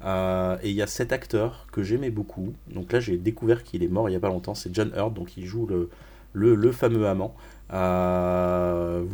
[0.03, 2.53] et il y a cet acteur que j'aimais beaucoup.
[2.73, 4.55] Donc là, j'ai découvert qu'il est mort il n'y a pas longtemps.
[4.55, 5.67] C'est John Hurt, donc il joue
[6.33, 7.35] le fameux amant.
[7.69, 7.75] vous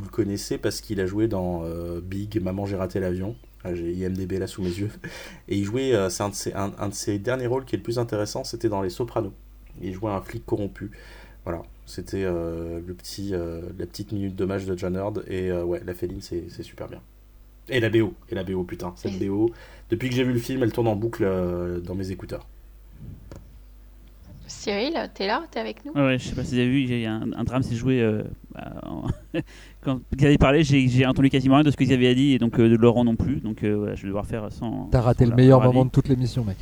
[0.02, 1.64] le connaissez parce qu'il a joué dans
[2.04, 3.36] Big, Maman j'ai raté l'avion.
[3.68, 4.89] Ah, j'ai IMDB là sous mes yeux.
[5.48, 7.99] Et il jouait, euh, c'est un, un, de ses derniers rôles qui est le plus
[7.99, 9.34] intéressant, c'était dans Les Sopranos.
[9.81, 10.91] Il jouait un flic corrompu.
[11.44, 15.23] Voilà, c'était euh, le petit, euh, la petite minute d'hommage de John Hurd.
[15.27, 17.02] Et ouais, la féline, c'est super bien.
[17.69, 19.52] Et la BO, et la BO, putain, cette BO.
[19.89, 21.26] Depuis que j'ai vu le film, elle tourne en boucle
[21.84, 22.48] dans mes écouteurs.
[24.58, 25.92] Cyril, t'es là T'es avec nous?
[25.94, 27.64] Ouais, ouais, je sais pas si vous avez vu, il y a un, un drame
[27.64, 28.02] s'est joué.
[28.02, 28.24] euh,
[28.54, 29.08] bah, en-
[29.82, 32.40] Quand Xavier parlait, j'ai j'ai entendu quasiment rien de ce que Xavier a dit et
[32.40, 33.38] donc euh, de Laurent non plus.
[33.38, 34.90] Donc euh, voilà, je vais devoir faire sans.
[34.92, 36.58] T'as raté sans le leur- meilleur leur moment de toute l'émission, mec.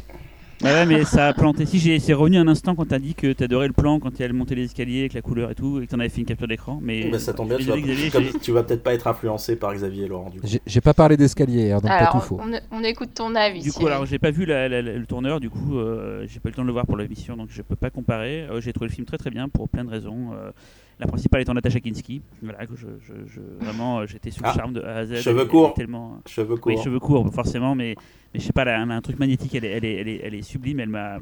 [0.63, 1.65] Ouais, ouais, mais ça a planté.
[1.65, 4.31] Si j'ai- c'est revenu un instant quand t'as dit que t'adorais le plan quand elle
[4.33, 6.47] montait les escaliers avec la couleur et tout et que t'en avais fait une capture
[6.47, 6.79] d'écran.
[6.81, 7.83] Mais Bah, ça tombe bien, je tu vas, comme
[8.23, 10.47] Xavier, tu vas peut-être pas être influencé par Xavier et Laurent du coup.
[10.47, 12.39] J'ai j'ai pas parlé d'escalier hier, donc pas tout faux.
[12.41, 13.61] on, on écoute ton avis.
[13.61, 16.39] Du coup, alors j'ai pas vu la- la- la- le tourneur, du coup, euh, j'ai
[16.39, 18.43] pas eu le temps de le voir pour l'émission, donc je peux pas comparer.
[18.49, 20.31] Euh, j'ai trouvé le film très très bien pour plein de raisons.
[20.33, 20.51] Euh,
[20.99, 22.21] la principale étant Natasha Kinski.
[22.41, 25.05] Voilà, que je, je- je- vraiment, euh, j'étais sous le Ah, charme de A à
[25.05, 25.21] Z.
[25.21, 25.73] cheveux courts.
[25.73, 26.21] Tellement...
[26.27, 26.71] Cheveux courts.
[26.73, 27.95] Oui, cheveux courts, forcément, mais,
[28.33, 30.07] mais je sais pas, elle a un, un truc magnétique, elle est, elle est, elle
[30.07, 31.17] est, elle est sublime, elle m'a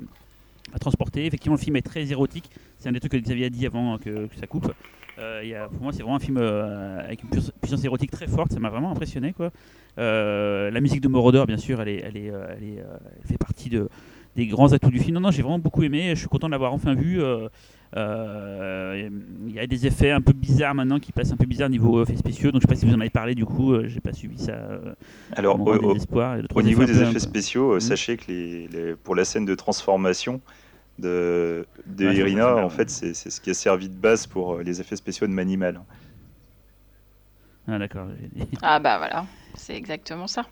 [0.80, 1.26] transporté.
[1.26, 2.50] Effectivement, le film est très érotique.
[2.80, 4.72] C'est un des trucs que Xavier a dit avant que, que ça coupe.
[5.20, 8.10] Euh, il y a- pour moi, c'est vraiment un film euh, avec une puissance, érotique
[8.12, 8.52] très forte.
[8.52, 9.34] Ça m'a vraiment impressionné.
[9.34, 9.52] Quoi.
[10.00, 12.98] Euh, la musique de Moroder, bien sûr, elle, est, elle, est, euh, elle, est, euh,
[13.22, 13.90] elle fait partie de,
[14.36, 15.14] des grands atouts du film.
[15.16, 16.10] Non, non, j'ai vraiment beaucoup aimé.
[16.16, 17.22] Je suis content de l'avoir enfin vu.
[17.95, 19.10] Euh, euh,
[19.48, 22.02] Il y a des effets un peu bizarres maintenant qui passent un peu bizarres niveau
[22.03, 22.52] effets spéciaux.
[22.52, 23.74] Donc je sais pas si vous en avez parlé du coup.
[23.74, 24.53] euh, j'ai pas suivi ça.
[24.53, 24.94] euh,
[25.36, 27.80] Alors, au, niveau des effets peu- spéciaux, euh, Mhm.
[27.82, 30.41] sachez que les, les- pour la scène de transformation
[30.99, 34.28] de, de Ouais, ça Irina, en fait, c'est c'est ce qui a servi de base
[34.28, 35.80] pour les effets spéciaux de Manimal.
[37.68, 38.07] Ah, d'accord.
[38.61, 39.26] Ah bah voilà,
[39.56, 40.45] c'est exactement ça.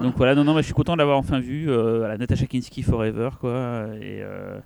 [0.00, 1.70] Donc voilà, non, non, mais je suis content de l'avoir enfin vu.
[1.70, 3.86] Euh, voilà, Natasha Kinski Forever, quoi.
[4.00, 4.58] Et, euh,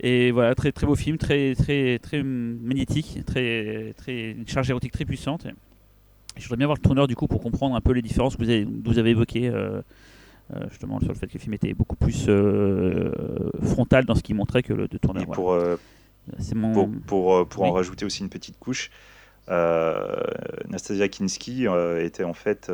[0.00, 4.92] et voilà, très très beau film, très très très magnétique, très très une charge érotique
[4.92, 5.46] très puissante.
[6.36, 8.42] Je voudrais bien voir le tourneur du coup pour comprendre un peu les différences que
[8.42, 9.48] vous avez, vous avez évoquées.
[9.48, 9.82] euh,
[10.56, 13.12] euh, justement sur le fait que le film était beaucoup plus euh,
[13.62, 15.22] frontal dans ce qu'il montrait que le tourneur.
[15.22, 15.36] Et voilà.
[15.36, 15.76] pour, euh,
[16.54, 16.90] mon.
[17.06, 18.90] pour, en rajouter aussi une petite couche,
[19.48, 21.66] Nastasia Kinski
[22.00, 22.70] était en fait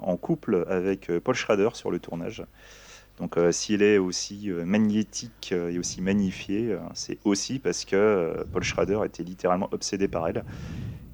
[0.00, 2.44] en couple avec Paul Schrader sur le tournage.
[3.18, 8.46] Donc euh, s'il est aussi euh, magnétique euh, et aussi magnifié, c'est aussi parce que
[8.52, 10.44] Paul Schrader était littéralement obsédé par elle.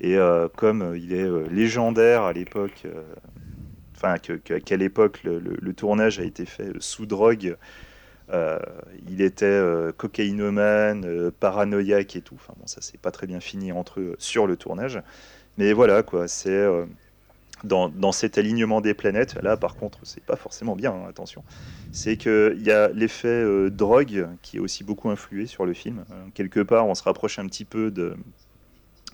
[0.00, 0.18] Et
[0.56, 2.82] comme il est légendaire à l'époque,
[3.96, 7.56] enfin qu'à l'époque le, tournage a été fait sous drogue,
[9.08, 12.34] il était euh, cocaïnomane, paranoïaque et tout.
[12.34, 15.00] Enfin bon, ça c'est pas très bien fini entre eux sur le tournage.
[15.56, 16.66] Mais voilà quoi, c'est
[17.62, 19.36] dans, cet alignement des planètes.
[19.42, 21.44] Là par contre, c'est pas forcément bien, hein, attention.
[21.92, 26.04] C'est qu'il y a l'effet euh, drogue qui est aussi beaucoup influé sur le film.
[26.10, 28.16] Euh, quelque part, on se rapproche un petit peu de,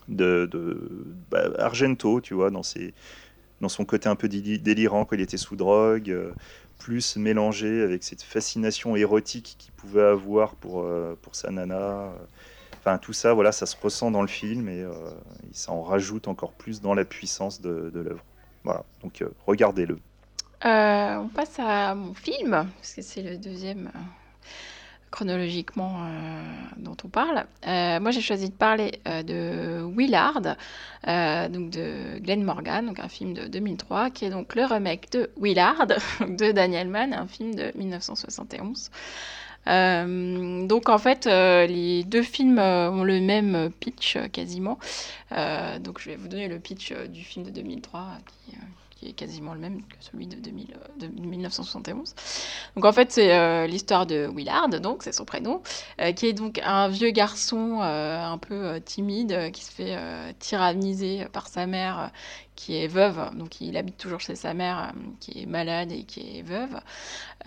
[0.08, 5.56] bah, Argento, tu vois, dans, son côté un peu déli- délirant quand il était sous
[5.56, 6.10] drogue.
[6.10, 6.32] euh,
[6.78, 10.88] plus mélangé avec cette fascination érotique qu'il pouvait avoir pour,
[11.32, 12.10] sa nana.
[12.78, 16.26] Enfin, tout ça, voilà, ça se ressent dans le film et, et ça en rajoute
[16.26, 18.24] encore plus dans la puissance de l'œuvre.
[18.64, 19.98] Voilà, donc euh, regardez-le.
[20.64, 23.98] Euh, on passe à mon film, parce que c'est le deuxième euh,
[25.10, 26.06] chronologiquement
[26.76, 27.46] dont on parle.
[27.66, 33.48] Moi, j'ai choisi de parler de Willard, donc de Glenn Morgan, donc un film de
[33.48, 35.86] 2003, qui est donc le remake de Willard
[36.20, 38.90] de Daniel Mann, un film de 1971.
[39.66, 44.78] Euh, donc en fait, euh, les deux films euh, ont le même pitch quasiment.
[45.80, 48.60] Donc je vais vous donner le pitch du film de 2003 qui, euh,
[49.00, 52.14] qui est quasiment le même que celui de, 2000, euh, 1971.
[52.76, 55.62] Donc en fait, c'est euh, l'histoire de Willard, donc c'est son prénom,
[56.00, 59.96] euh, qui est donc un vieux garçon un peu timide qui se fait
[60.38, 62.10] tyranniser par sa mère
[62.56, 66.38] qui est veuve, donc il habite toujours chez sa mère qui est malade et qui
[66.38, 66.78] est veuve.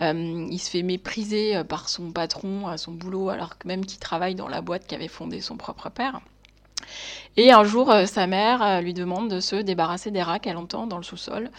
[0.00, 4.34] Il se fait mépriser par son patron à son boulot alors que même qu'il travaille
[4.34, 6.20] dans la boîte qu'avait fondée son propre père.
[7.36, 10.56] Et un jour, euh, sa mère euh, lui demande de se débarrasser des rats qu'elle
[10.56, 11.50] entend dans le sous-sol.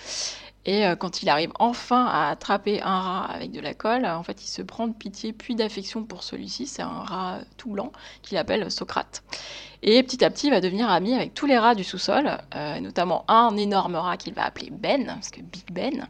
[0.67, 4.23] Et euh, quand il arrive enfin à attraper un rat avec de la colle, en
[4.23, 6.65] fait, il se prend de pitié puis d'affection pour celui-ci.
[6.65, 7.91] C'est un rat tout blanc
[8.23, 9.23] qu'il appelle Socrate.
[9.83, 12.39] Et petit à petit, il va devenir ami avec tous les rats du sous-sol,
[12.81, 16.07] notamment un énorme rat qu'il va appeler Ben, parce que Big Ben.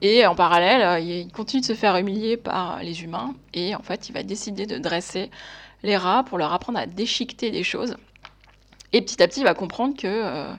[0.00, 3.34] Et en parallèle, il continue de se faire humilier par les humains.
[3.54, 5.32] Et en fait, il va décider de dresser
[5.82, 7.96] les rats pour leur apprendre à déchiqueter des choses.
[8.92, 10.52] Et petit à petit, il va comprendre que, euh,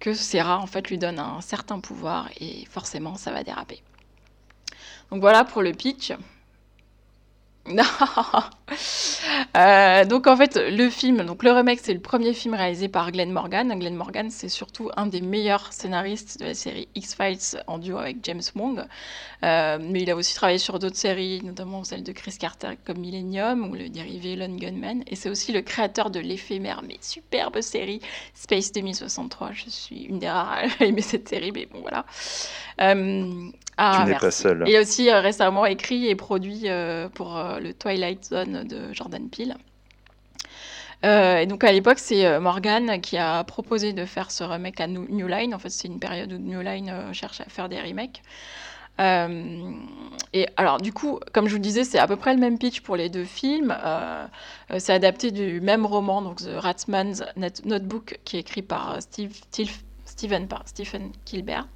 [0.00, 3.82] que ces rats, en fait, lui donnent un certain pouvoir et forcément, ça va déraper.
[5.10, 6.12] Donc voilà pour le pitch.
[9.54, 13.12] Euh, donc en fait, le film, donc le remake, c'est le premier film réalisé par
[13.12, 13.78] Glenn Morgan.
[13.78, 18.16] Glenn Morgan, c'est surtout un des meilleurs scénaristes de la série X-Files en duo avec
[18.22, 18.82] James Wong.
[19.44, 22.98] Euh, mais il a aussi travaillé sur d'autres séries, notamment celle de Chris Carter comme
[22.98, 25.02] Millennium ou le dérivé Lone Gunman.
[25.06, 28.00] Et c'est aussi le créateur de l'éphémère mais superbe série
[28.34, 29.50] Space 2063.
[29.52, 32.06] Je suis une des rares à aimer cette série, mais bon voilà.
[32.80, 34.64] Euh, ah, tu n'es pas seul.
[34.66, 38.92] Il a aussi euh, récemment écrit et produit euh, pour euh, le Twilight Zone de
[38.92, 39.56] Jordan Peele.
[41.02, 45.26] et donc à l'époque, c'est Morgan qui a proposé de faire ce remake à New
[45.26, 45.54] Line.
[45.54, 48.22] En fait, c'est une période où New Line cherche à faire des remakes.
[49.00, 52.82] et alors, du coup, comme je vous disais, c'est à peu près le même pitch
[52.82, 53.76] pour les deux films.
[54.78, 57.24] c'est adapté du même roman, donc The Ratsman's
[57.64, 59.32] Notebook, qui est écrit par Steve,
[60.04, 61.66] Stephen, par Stephen Gilbert.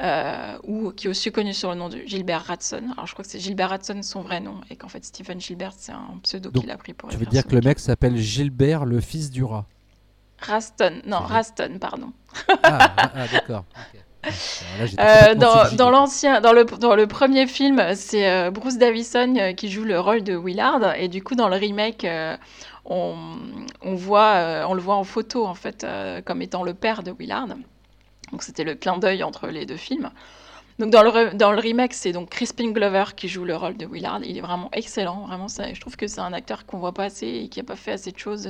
[0.00, 2.82] Euh, ou qui est aussi connu sur le nom de Gilbert Ratson.
[2.92, 5.72] Alors je crois que c'est Gilbert Ratson son vrai nom, et qu'en fait Stephen Gilbert
[5.76, 7.10] c'est un pseudo qu'il a pris pour.
[7.10, 9.66] Tu veux dire que le mec s'appelle Gilbert, le fils du rat?
[10.38, 12.12] Raston, non Raston, pardon.
[12.48, 13.64] ah, ah, ah d'accord.
[14.98, 19.68] Euh, dans, dans l'ancien, dans le, dans le premier film, c'est euh, Bruce Davison qui
[19.68, 22.06] joue le rôle de Willard, et du coup dans le remake,
[22.84, 23.14] on,
[23.82, 25.86] on, voit, on le voit en photo en fait
[26.24, 27.48] comme étant le père de Willard.
[28.32, 30.10] Donc c'était le clin d'œil entre les deux films.
[30.78, 33.86] Donc dans le, dans le remake, c'est donc Crispin Glover qui joue le rôle de
[33.86, 34.20] Willard.
[34.24, 35.26] Il est vraiment excellent.
[35.26, 37.76] Vraiment, je trouve que c'est un acteur qu'on voit pas assez et qui a pas
[37.76, 38.48] fait assez de choses,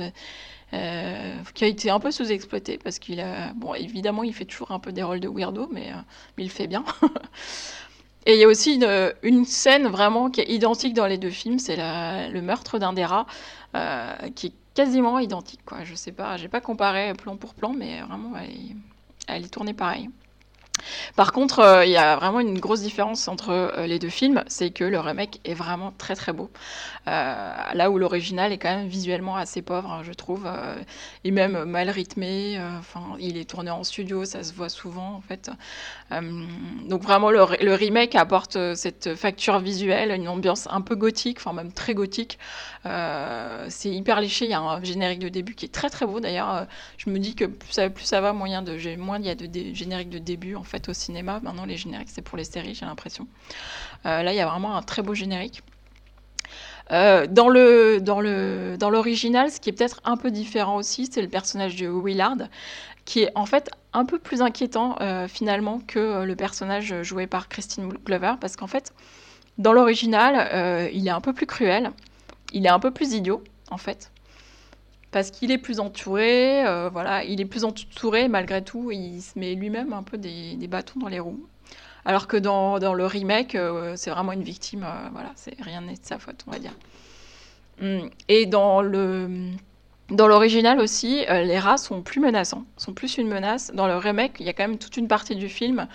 [0.73, 4.71] euh, qui a été un peu sous-exploité parce qu'il a, bon, évidemment, il fait toujours
[4.71, 5.97] un peu des rôles de weirdo, mais, euh,
[6.37, 6.85] il fait bien.
[8.25, 8.81] et il y a aussi
[9.21, 13.05] une, scène vraiment qui est identique dans les deux films, c'est le meurtre d'un des
[13.05, 13.27] rats,
[13.75, 15.61] euh, qui est quasiment identique.
[15.65, 15.83] Quoi.
[15.83, 18.33] Je sais pas, j'ai pas comparé plan pour plan, mais vraiment,
[19.51, 20.09] tournée pareil.
[21.15, 24.43] Par contre, euh, il y a vraiment une grosse différence entre euh, les deux films,
[24.47, 26.49] c'est que le remake est vraiment très très beau.
[27.07, 30.49] Euh, là où l'original est quand même visuellement assez pauvre, hein, je trouve,
[31.23, 32.59] et même mal rythmé.
[33.19, 35.51] Il est tourné en studio, ça se voit souvent en fait.
[36.87, 41.71] Donc vraiment, le, remake apporte cette facture visuelle, une ambiance un peu gothique, enfin même
[41.71, 42.39] très gothique.
[42.83, 44.45] c'est hyper léché.
[44.45, 46.19] Il y a un générique de début qui est très très beau.
[46.19, 46.67] D'ailleurs,
[46.97, 50.09] je me dis que plus ça, va, y a moins il y a de génériques
[50.09, 51.39] de début en fait au cinéma.
[51.41, 53.27] Maintenant, les génériques, c'est pour les séries, j'ai l'impression.
[54.05, 55.63] Euh, là, il y a vraiment un très beau générique.
[56.91, 61.07] Euh, dans le dans le dans l'original, ce qui est peut-être un peu différent aussi,
[61.09, 62.49] c'est le personnage de Willard,
[63.05, 67.49] qui est en fait un peu plus inquiétant euh, finalement que le personnage joué par
[67.49, 68.93] Christine Glover, parce qu'en fait,
[69.57, 71.91] dans l'original, il est un peu plus cruel,
[72.53, 74.11] il est un peu plus idiot en fait
[75.13, 79.37] parce qu'il est plus entouré, euh, voilà, il est plus entouré malgré tout, il se
[79.39, 81.45] met lui-même un peu des, bâtons dans les roues.
[82.03, 85.31] Alors que dans, le remake, euh, c'est vraiment une victime, euh, voilà,
[85.61, 86.73] rien n'est de sa faute, on va dire.
[87.81, 89.51] Hum, et dans le
[90.09, 93.71] dans l'original aussi, les rats sont plus menaçants, sont plus une menace.
[93.73, 95.87] Dans le remake, il y a quand même toute une partie du film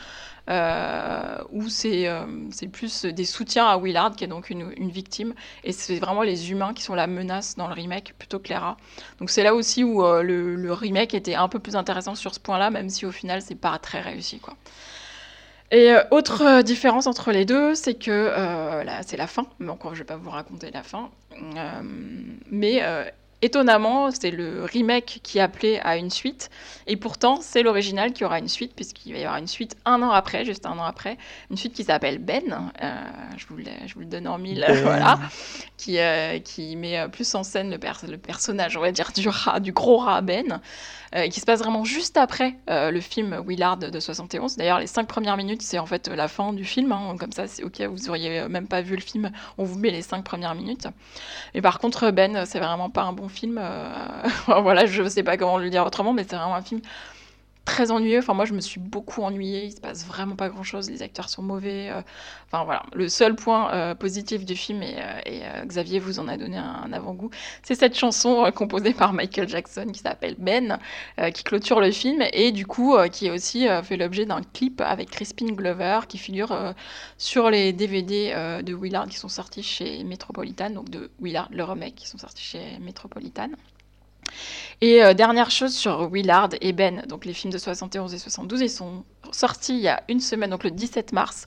[0.48, 5.72] euh, où euh, c'est plus des soutiens à Willard, qui est donc une, victime, et
[5.72, 8.78] c'est vraiment les humains qui sont la menace dans le remake plutôt que les rats.
[9.18, 12.40] Donc c'est là aussi où euh, le, remake était un peu plus intéressant sur ce
[12.40, 14.40] point-là, même si au final c'est pas très réussi.
[15.70, 18.32] Et autre différence entre les deux, c'est que
[18.85, 19.47] là, c'est la fin.
[19.59, 21.10] Mais encore, je vais pas vous raconter la fin.
[22.51, 22.82] mais
[23.40, 26.51] Étonnamment, c'est le remake qui appelait à une suite,
[26.89, 30.02] et pourtant c'est l'original qui aura une suite, puisqu'il va y avoir une suite un
[30.02, 31.16] an après, juste un an après,
[31.48, 33.05] une suite qui s'appelle Ben, euh,
[33.36, 34.74] je, vous le, je, vous le, donne en mille, ben.
[34.82, 35.20] voilà,
[35.77, 39.60] qui, euh, qui met plus en scène le, le, personnage, on va dire, du rat,
[39.60, 40.60] du gros rat Ben,
[41.15, 44.56] euh, qui se passe vraiment juste après le film Willard de 71.
[44.56, 47.47] D'ailleurs, les cinq premières minutes, c'est en fait la fin du film, hein, comme ça,
[47.47, 50.56] c'est ok, vous auriez même pas vu le film, on vous met les cinq premières
[50.56, 50.89] minutes.
[51.55, 53.59] Mais par contre, Ben, c'est vraiment pas un bon film.
[53.61, 54.29] Euh,
[54.63, 56.81] voilà, je sais pas comment le dire autrement, mais c'est vraiment un film
[57.69, 58.19] très ennuyeux.
[58.19, 59.66] Enfin, moi, je me suis beaucoup ennuyée.
[59.66, 60.90] Il se passe vraiment pas grand chose.
[60.90, 61.90] Les acteurs sont mauvais.
[61.90, 62.01] Euh.
[62.47, 62.82] Enfin, voilà.
[62.95, 67.31] Le seul point euh, positif du film, et, Xavier vous en a donné un, avant-goût,
[67.62, 70.78] c'est cette chanson composée par Michael Jackson qui s'appelle Ben,
[71.35, 75.11] qui clôture le film et du coup, qui est aussi fait l'objet d'un clip avec
[75.11, 76.74] Crispin Glover qui figure
[77.19, 81.97] sur les DVD de Willard qui sont sortis chez Metropolitan, donc de Willard, le remake,
[81.97, 83.51] qui sont sortis chez Metropolitan.
[84.81, 88.61] Et euh, dernière chose sur Willard et Ben, donc les films de 71 et 72,
[88.61, 91.47] ils sont sortis il y a une semaine, donc le 17 mars,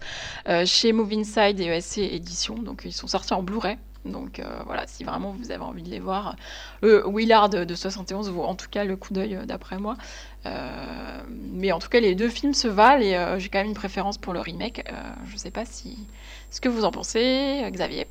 [0.49, 2.56] euh, chez Move Inside et ESC Édition.
[2.56, 3.78] Donc ils sont sortis en Blu-ray.
[4.03, 6.36] Donc euh, voilà, si vraiment vous avez envie de les voir,
[6.82, 9.95] le Willard de 71 vaut en tout cas le coup d'œil d'après moi.
[11.30, 14.18] mais en tout cas, les deux films se valent et j'ai quand même une préférence
[14.18, 14.84] pour le remake.
[15.28, 15.99] je ne sais pas si
[16.49, 18.08] ce que vous en pensez, Xavier.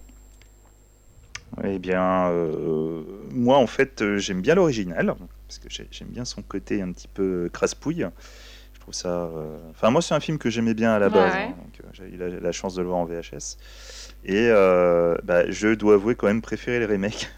[1.65, 3.03] Eh bien, euh,
[3.33, 5.15] moi, en fait, euh, j'aime bien l'original,
[5.47, 8.07] parce que j'ai- j'aime bien son côté un petit peu crasse-pouille.
[8.75, 9.25] Je trouve ça.
[9.25, 11.41] euh, Enfin, moi, c'est un film que j'aimais bien à la base, ouais.
[11.43, 13.59] hein, donc j'ai eu la, la chance de le voir en VHS.
[14.25, 17.31] Et euh, bah, je dois avouer quand même préférer les remakes.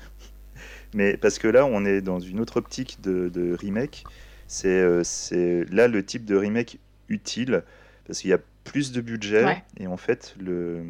[0.94, 4.04] Mais parce que là, on est dans une autre optique de, de remake.
[4.46, 6.78] C'est c'est là le type de remake
[7.08, 7.62] utile,
[8.06, 9.62] parce qu'il y a plus de budget, Ouais.
[9.78, 10.82] et en fait, le,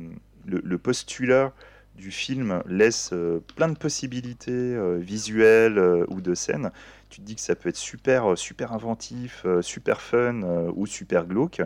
[0.44, 1.52] le, le postulat
[1.96, 6.70] du film laisse euh, plein de possibilités euh, visuelles euh, ou de scènes.
[7.10, 10.40] Tu te dis que ça peut être super, super inventif, super fun
[10.74, 11.60] ou super glauque.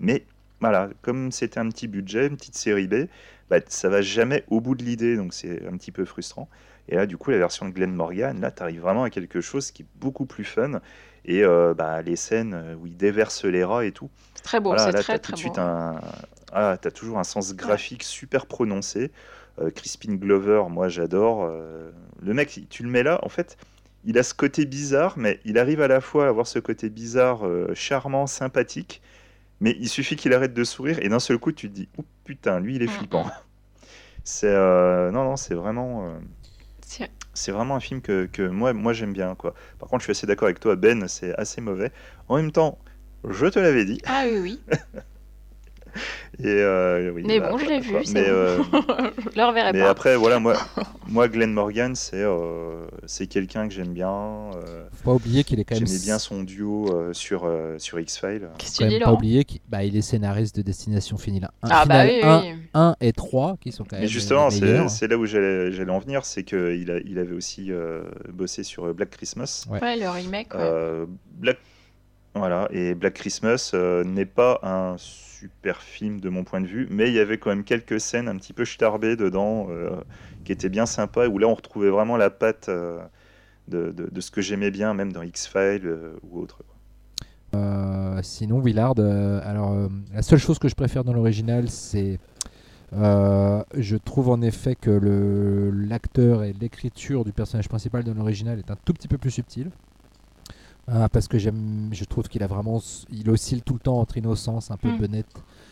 [0.00, 0.24] Mais
[0.60, 3.06] voilà, comme c'était un petit budget, une petite série B,
[3.50, 6.48] bah, ça va jamais au bout de l'idée, donc c'est un petit peu frustrant.
[6.88, 9.40] Et là, du coup, la version de Glenn Morgan, là, tu arrives vraiment à quelque
[9.40, 10.80] chose qui est beaucoup plus fun.
[11.24, 11.44] Et
[11.76, 14.92] bah, les scènes où il déverse les rats et tout, C'est très beau, voilà, c'est
[14.92, 15.36] très t'as très tout beau.
[15.36, 16.00] suite un.
[16.52, 19.12] Ah, t'as toujours un sens graphique super prononcé.
[19.60, 21.44] Euh, Crispin Glover, moi j'adore.
[21.44, 21.90] Euh,
[22.22, 23.56] le mec, tu le mets là, en fait,
[24.04, 26.88] il a ce côté bizarre, mais il arrive à la fois à avoir ce côté
[26.88, 29.02] bizarre, euh, charmant, sympathique.
[29.60, 32.04] Mais il suffit qu'il arrête de sourire et d'un seul coup, tu te dis, oh
[32.24, 33.26] putain, lui il est Mm, flippant.
[34.24, 36.06] C'est euh, non, non, c'est vraiment.
[36.06, 36.18] euh,
[37.34, 39.34] c'est vraiment un film que, que moi, moi j'aime bien.
[39.34, 39.54] Quoi.
[39.78, 41.90] Par contre, je suis assez d'accord avec toi, Ben, c'est assez mauvais.
[42.28, 42.78] En même temps,
[43.28, 44.00] je te l'avais dit.
[44.06, 44.60] Ah oui, oui.
[46.38, 48.28] Et euh, oui, Mais bah, bon, je l'ai vu, Mais, bon.
[48.28, 48.58] euh,
[49.32, 49.90] je le reverrai mais pas.
[49.90, 50.54] après, voilà, moi,
[51.08, 54.10] moi Glenn Morgan, c'est euh, c'est quelqu'un que j'aime bien.
[54.54, 55.86] euh, Faut pas oublier qu'il est quand même.
[55.86, 58.48] J'aimais bien son duo euh, sur, euh, sur X-Files.
[58.58, 60.62] Qu'est-ce que Faut tu quand dis, même pas oublier qu'il bah, il est scénariste de
[60.62, 62.54] Destination Finale 1, Ah bah oui, 1, oui.
[62.74, 66.24] 1 et 3 qui sont quand même Mais justement, c'est là où j'allais en venir,
[66.24, 68.02] c'est qu'il a, il avait aussi euh,
[68.32, 69.66] bossé sur Black Christmas.
[69.70, 69.80] Ouais.
[69.82, 70.60] Ouais, le remake, ouais.
[70.62, 71.58] Euh, Black...
[72.34, 74.94] Voilà, et Black Christmas euh, n'est pas un
[75.40, 78.28] super film de mon point de vue, mais il y avait quand même quelques scènes
[78.28, 79.96] un petit peu starbées dedans euh,
[80.44, 83.00] qui étaient bien sympas, où là on retrouvait vraiment la patte euh,
[83.68, 86.62] de, ce que j'aimais bien, même dans X-Files euh, ou autre.
[88.22, 92.18] sinon, Willard, alors la seule chose que je préfère dans l'original, c'est.
[92.92, 98.76] je trouve en effet que l'acteur et l'écriture du personnage principal dans l'original est un
[98.84, 99.70] tout petit peu plus subtil.
[100.92, 104.16] Euh, parce que j'aime, je trouve qu'il a vraiment, il oscille tout le temps entre
[104.16, 104.98] innocence, un peu Mm.
[104.98, 105.26] benette,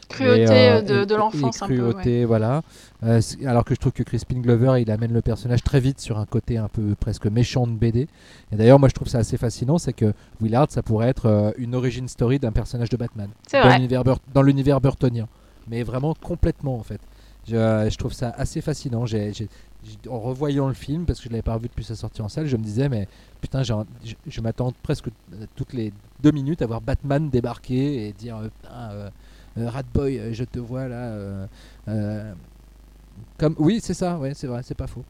[0.08, 1.80] Cruauté et, euh, euh, de, et- de l'enfance, un peu.
[1.86, 1.90] ouais.
[1.92, 2.62] cruauté, voilà.
[3.02, 6.18] Euh, alors que je trouve que Crispin Glover, il amène le personnage très vite sur
[6.18, 8.06] un côté un peu presque méchant de BD.
[8.52, 11.50] Et d'ailleurs, moi, je trouve ça assez fascinant, c'est que Willard, ça pourrait être euh,
[11.58, 13.60] une origin story d'un personnage de Batman C'est
[14.32, 15.26] dans l'univers burtonien,
[15.68, 17.00] mais vraiment complètement en fait.
[17.46, 19.06] Je, je trouve ça assez fascinant.
[19.06, 19.32] J'ai-
[20.08, 22.46] en revoyant le film, parce que je l'avais pas revu depuis sa sortie en salle,
[22.46, 23.08] je me disais mais
[23.40, 25.92] putain, je, m'attends presque euh, toutes les
[26.22, 29.10] deux minutes à voir Batman débarquer et dire euh, euh,
[29.58, 31.48] euh, Ratboy, je te vois là.
[33.38, 35.04] comme, oui, c'est ça, c'est vrai, c'est pas faux.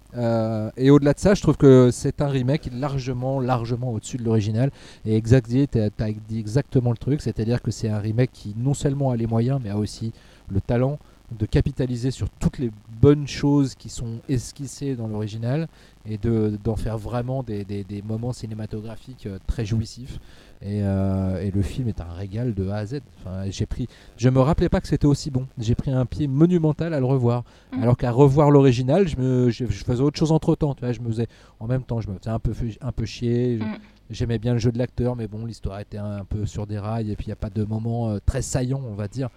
[0.77, 4.71] Et au-delà de ça, je trouve que c'est un remake largement, largement au-dessus de l'original.
[5.05, 5.91] Et Xavier, tu as
[6.29, 9.61] dit exactement le truc, c'est-à-dire que c'est un remake qui non seulement a les moyens,
[9.63, 10.13] mais a aussi
[10.51, 10.99] le talent
[11.39, 12.71] de capitaliser sur toutes les
[13.03, 15.69] bonnes choses qui sont esquissées dans l'original
[16.07, 20.19] et de- d'en faire vraiment des, des- des moments cinématographiques euh, très jouissifs.
[20.63, 23.01] Et, euh, et le film est un régal de A à Z.
[23.21, 23.87] Enfin, j'ai pris,
[24.17, 25.47] je me rappelais pas que c'était aussi bon.
[25.59, 27.45] J'ai pris un pied monumental à le revoir.
[27.73, 27.83] Mhm.
[27.83, 30.75] Alors qu'à revoir l'original, je, me, je, je faisais autre chose entre temps.
[30.75, 31.29] Tu vois, je me faisais,
[31.61, 33.59] en même temps, je me faisais un peu, un peu chier.
[33.59, 33.77] Je- Mhm.
[34.11, 37.11] J'aimais bien le jeu de l'acteur, mais bon, l'histoire était un, peu sur des rails.
[37.11, 39.29] Et puis il n'y a pas de moment euh, très saillant, on va dire,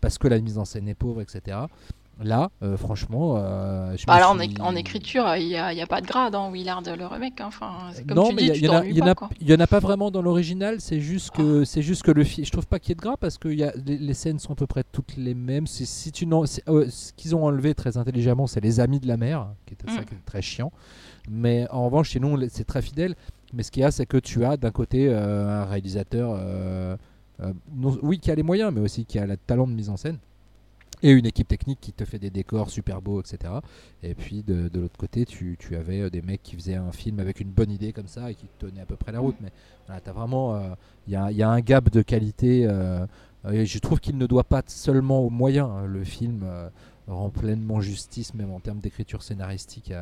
[0.00, 1.58] parce que la mise en scène est pauvre, etc.
[2.22, 5.86] Là, euh, franchement, euh, je Bah là, en, suis- é- en écriture, il n'y a,
[5.86, 7.40] pas de grade dans Willard, le remake.
[7.40, 7.46] hein.
[7.48, 8.74] Enfin, c'est comme non, tu mais il tu y, en
[9.60, 9.80] a- pas.
[9.80, 10.82] vraiment dans l'original.
[10.82, 12.44] C'est juste que c'est juste que le film.
[12.44, 14.12] Je trouve pas qu'il y ait de gras parce que il y a, les, les
[14.14, 15.66] scènes sont à peu près toutes les mêmes.
[15.66, 16.26] Si, tu
[16.68, 20.02] euh, ce qu'ils ont enlevé très intelligemment, c'est les amis de la mère, qui ça
[20.02, 20.04] Mm.
[20.04, 20.72] qui est très chiant.
[21.30, 23.14] Mais en revanche, sinon, les- c'est très fidèle.
[23.54, 26.36] Mais ce qu'il y a, c'est que tu as d'un côté euh, un réalisateur,
[27.74, 29.96] non- oui, qui a les moyens, mais aussi qui a le talent de mise en
[29.96, 30.18] scène.
[31.02, 33.54] Et une équipe technique qui te fait des décors super beaux, etc.
[34.02, 37.40] Et puis de, l'autre côté, tu, avais euh, des mecs qui faisaient un film avec
[37.40, 39.36] une bonne idée comme ça et qui tenaient à peu près la route.
[39.40, 39.50] Mais
[39.86, 40.68] voilà, t'as vraiment, euh,
[41.06, 42.66] il y, y a un gap de qualité.
[42.66, 43.06] euh,
[43.50, 45.70] et je trouve qu'il ne doit pas seulement aux moyens.
[45.70, 45.86] hein.
[45.86, 46.68] Le film euh,
[47.06, 49.92] rend pleinement justice, même en termes d'écriture scénaristique,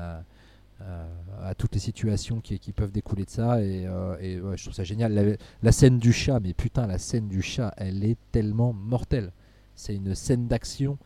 [0.81, 3.63] à- à toutes les situations qui, qui peuvent découler de ça.
[3.63, 5.13] Et, euh, et, ouais, je trouve ça génial.
[5.15, 5.23] La,
[5.63, 9.33] la scène du chat, mais putain, la scène du chat, elle est tellement mortelle.
[9.75, 10.99] C'est une scène d'action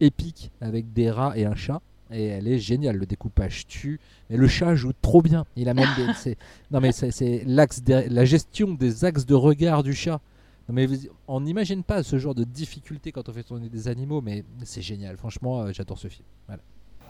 [0.00, 1.80] épique avec des rats et un chat.
[2.12, 4.00] Et elle est géniale, le découpage tue.
[4.30, 5.44] Mais le chat joue trop bien.
[5.56, 6.36] Il a même des.
[6.70, 10.20] Non, mais c'est- l'axe la gestion des axes de regard du chat.
[10.68, 10.88] Non, mais
[11.28, 14.82] on n'imagine pas ce genre de difficulté quand on fait tourner des animaux, mais c'est
[14.82, 15.16] génial.
[15.16, 16.24] Franchement, euh, j'adore ce film.
[16.46, 16.62] Voilà.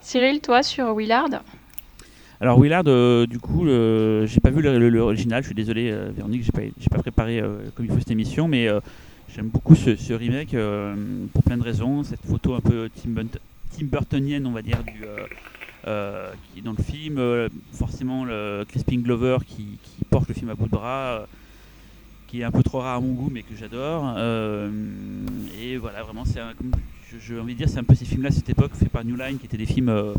[0.02, 1.42] Cyril, toi, sur Willard?
[2.42, 6.52] Alors Willard, euh, du coup, j'ai pas vu l'original, je suis désolé euh, Véronique, j'ai
[6.52, 8.66] pas, pas préparé euh, comme il faut cette émission, mais
[9.28, 10.56] j'aime beaucoup ce, remake
[11.34, 12.02] pour plein de raisons.
[12.02, 17.20] Cette photo un peu Tim, Burtonienne, on va dire, qui est dans le film.
[17.74, 21.26] forcément, le Crispin Glover qui, porte le film à bout de bras,
[22.26, 24.16] qui est un peu trop rare à mon goût, mais que j'adore.
[25.60, 26.40] Et voilà, vraiment, c'est
[27.20, 29.38] j'ai envie de dire, c'est un peu ces films-là, cette époque, faits par New Line,
[29.38, 30.14] qui étaient des films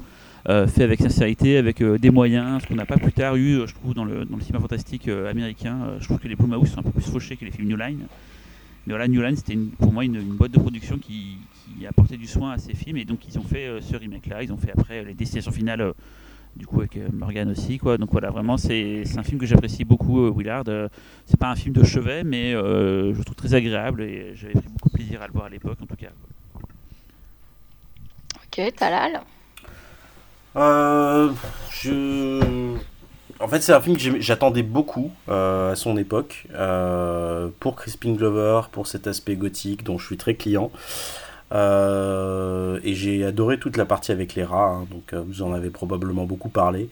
[0.49, 3.59] euh, faits avec sincérité, avec euh, des moyens, ce qu'on n'a pas plus tard eu,
[3.59, 5.95] euh, je trouve, dans le, dans le cinéma fantastique américain.
[5.99, 8.05] Je trouve que les Blumhouse sont un peu plus fauchés que les films New Line.
[8.87, 11.37] Mais voilà, New Line, c'était pour moi une, une boîte de production qui,
[11.77, 14.43] qui apportait du soin à ces films, et donc ils ont fait ce remake-là.
[14.43, 15.93] Ils ont fait après les destinations finales,
[16.55, 17.99] du coup avec Morgan aussi, quoi.
[17.99, 20.65] Donc voilà, vraiment, c'est un film que j'apprécie beaucoup, Willard.
[21.27, 24.69] C'est pas un film de chevet, mais je le trouve très agréable, et j'avais pris
[24.69, 26.09] beaucoup plaisir à le voir à l'époque, en tout cas.
[28.35, 29.21] Ok, Talal?
[30.55, 31.29] Euh.
[33.39, 36.45] En fait, c'est un film que j'attendais beaucoup euh, à son époque.
[36.53, 40.71] euh, pour Crispin Glover, pour cet aspect gothique dont je suis très client.
[41.53, 46.25] Et j'ai adoré toute la partie avec les rats, hein, donc vous en avez probablement
[46.25, 46.89] beaucoup parlé.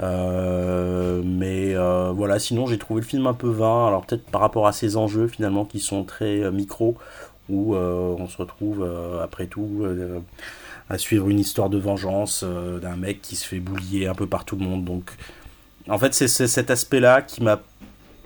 [0.00, 3.86] Mais voilà, sinon j'ai trouvé le film un peu vain.
[3.86, 6.96] Alors peut-être par rapport à ses enjeux finalement qui sont très micro,
[7.48, 8.88] où on se retrouve
[9.22, 9.84] après tout
[10.90, 14.26] à suivre une histoire de vengeance euh, d'un mec qui se fait boulier un peu
[14.26, 14.84] par tout le monde.
[14.84, 15.12] Donc
[15.88, 17.60] en fait c'est cet aspect-là qui m'a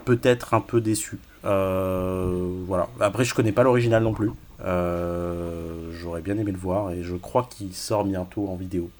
[0.04, 1.18] peut-être un peu déçu.
[1.44, 2.88] Euh, voilà.
[3.00, 4.30] Après je connais pas l'original non plus.
[4.64, 8.90] Euh, J'aurais bien aimé le voir et je crois qu'il sort bientôt en vidéo.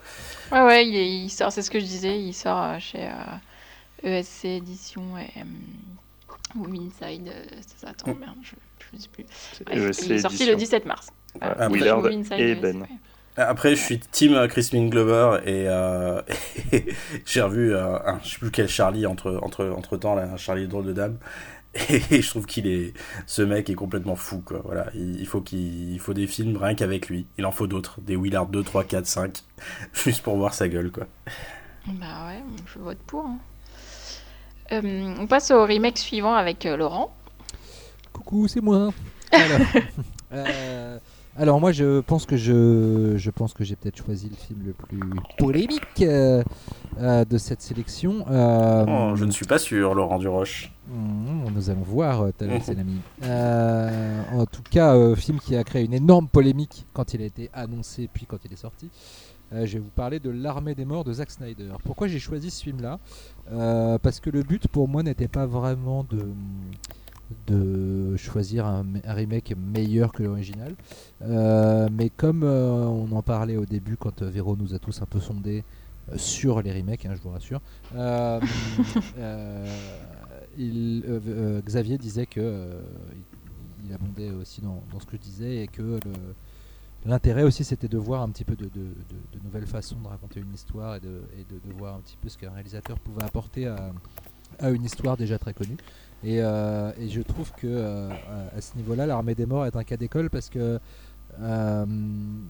[0.53, 4.19] Ouais, ouais, il, est- il sort, c'est ce que je disais, il sort chez euh,
[4.20, 7.28] ESC Édition et euh, ou Inside.
[7.28, 8.19] euh, c'est ça, attends, Mm.
[8.20, 8.55] merde, je,
[8.97, 9.24] je sais plus.
[9.70, 11.09] ESC il est sorti le 17 mars.
[11.41, 12.82] Ah, Willard et Ben.
[12.82, 12.89] ouais.
[13.36, 16.23] Après, je suis team Crispin Glover et, euh,
[16.73, 16.86] et
[17.27, 20.36] j'ai revu euh, un, je sais plus quel Charlie entre, entre, entre temps, là, un
[20.36, 21.19] Charlie drôle de dame.
[21.89, 22.93] Et je trouve qu'il est,
[23.27, 24.61] ce mec est complètement fou, quoi.
[24.65, 24.86] Voilà.
[24.94, 27.27] Il, il faut qu'il, il faut des films rien qu'avec lui.
[27.36, 28.01] Il en faut d'autres.
[28.01, 29.39] Des Willard 2, 3, 4, 5.
[29.93, 31.06] Juste pour voir sa gueule, quoi.
[31.86, 32.43] Bah ouais,
[32.73, 33.27] je vote pour.
[33.27, 33.39] hein.
[34.73, 37.15] Euh, on passe au remake suivant avec euh, Laurent.
[38.12, 38.93] Coucou, c'est moi.
[39.32, 39.61] Alors,
[40.32, 40.98] euh,
[41.36, 44.73] alors moi, je pense que je, je pense que j'ai peut-être choisi le film le
[44.73, 45.01] plus
[45.39, 46.43] polémique euh,
[46.98, 48.24] euh, de cette sélection.
[48.31, 50.73] Euh, Oh, je ne suis pas sûr, Laurent Duroche.
[50.89, 53.01] Hmm, nous allons voir, l'ami.
[53.24, 57.51] Euh, en tout cas, film qui a créé une énorme polémique quand il a été
[57.52, 58.90] annoncé, puis quand il est sorti.
[59.52, 61.74] Je vais vous parler de L'Armée des Morts de Zack Snyder.
[61.85, 62.98] Pourquoi j'ai choisi ce film-là?
[64.02, 66.27] Parce que le but pour moi n'était pas vraiment de,
[67.47, 70.74] de choisir un, un remake meilleur que l'original.
[71.23, 75.01] Euh, mais comme euh, on en parlait au début quand euh, Véro nous a tous
[75.02, 75.65] un peu sondé
[76.12, 77.61] euh, sur les remakes, hein, je vous rassure,
[80.59, 81.05] il-
[81.65, 82.81] Xavier disait que
[83.12, 86.01] il, il abondait aussi dans, dans ce que je disais et que
[87.06, 90.09] l'intérêt aussi c'était de voir un petit peu de, de- de- de nouvelles façons de
[90.09, 93.66] raconter une histoire et de, et voir un petit peu ce qu'un réalisateur pouvait apporter
[93.66, 93.93] à,
[94.59, 95.77] à une histoire déjà très connue.
[96.25, 98.09] Et, euh, et je trouve que euh,
[98.57, 100.79] à- ce niveau-là, l'armée des morts est un cas d'école parce que
[101.41, 101.87] euh,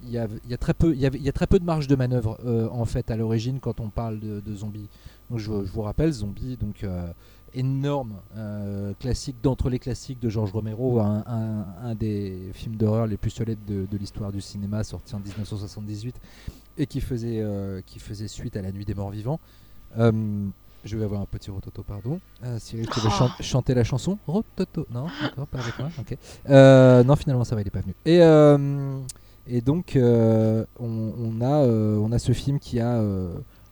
[0.05, 1.97] il y, a, il y a très peu, y a très peu de marge de
[1.97, 4.89] manœuvre euh, en fait à l'origine quand on parle de, zombies.
[5.31, 7.07] Donc je, vous rappelle, Zombie, donc euh,
[7.55, 13.31] énorme euh, classique d'entre les classiques de George Romero, un, des films d'horreur les plus
[13.31, 16.15] solides de, de l'histoire du cinéma, sorti en 1978
[16.77, 19.41] et qui faisait, euh, qui faisait suite à La Nuit des Morts Vivants.
[20.85, 22.20] Je vais avoir un petit rototo, pardon.
[22.44, 25.89] Euh, Cyril, tu veux chan- chanter la chanson Rototo Non, d'accord, pas avec moi.
[25.98, 26.16] Ok.
[26.51, 27.94] Euh, non, finalement, ça va, il est pas venu.
[28.05, 28.98] Et, euh,
[29.47, 33.02] et donc, euh, on, on a, on a ce film qui a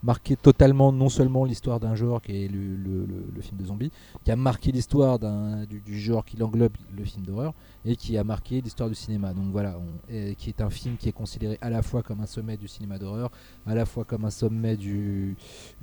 [0.05, 3.67] marqué totalement non seulement l'histoire d'un genre qui est le, le- le- le film de
[3.67, 3.93] zombie,
[4.25, 7.53] qui a marqué l'histoire d'un- du, du genre qui englobe le film d'horreur
[7.85, 9.33] et qui a marqué l'histoire du cinéma.
[9.33, 12.21] Donc voilà, on- et qui est un film qui est considéré à la fois comme
[12.21, 13.31] un sommet du cinéma d'horreur,
[13.65, 15.37] à la fois comme un sommet du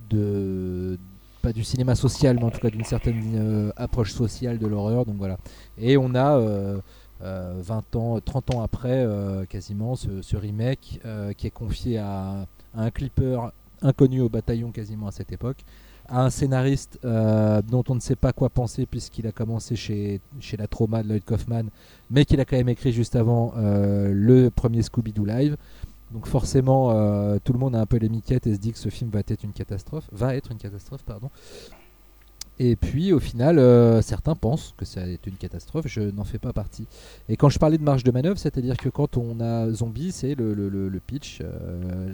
[0.10, 1.00] de
[1.42, 5.06] pas du cinéma social, mais en tout cas d'une certaine euh, approche sociale de l'horreur.
[5.06, 5.38] Donc voilà.
[5.78, 6.80] Et on a euh,
[7.22, 12.48] euh, 20 ans, 30 ans après, euh, quasiment, ce, remake euh, qui est confié à,
[12.76, 13.52] un clipper
[13.82, 15.66] inconnu au bataillon quasiment à cette époque,
[16.10, 20.22] à un scénariste euh, dont on ne sait pas quoi penser puisqu'il a commencé chez,
[20.58, 21.66] la Trauma de Lloyd Kaufman,
[22.10, 25.58] mais qu'il a quand même écrit juste avant euh, le premier Scooby-Doo Live.
[26.12, 28.80] Donc forcément, euh, tout le monde a un peu les miquettes et se dit que
[28.80, 31.30] ce film va être une catastrophe, va être une catastrophe, pardon.
[32.62, 36.40] Et puis au final, euh, certains pensent que ça est une catastrophe, je n'en fais
[36.40, 36.88] pas partie.
[37.30, 40.36] Et quand je parlais de marge de manœuvre, c'est-à-dire que quand on a Zombie, c'est
[40.36, 41.40] le, le- pitch.
[41.42, 42.14] euh,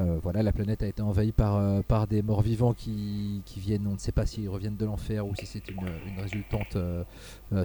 [0.00, 3.60] euh, voilà, la planète a été envahie par, euh, par des morts vivants qui, qui
[3.60, 5.78] viennent, on ne sait pas s'ils reviennent de l'enfer ou si c'est une,
[6.20, 7.04] résultante euh,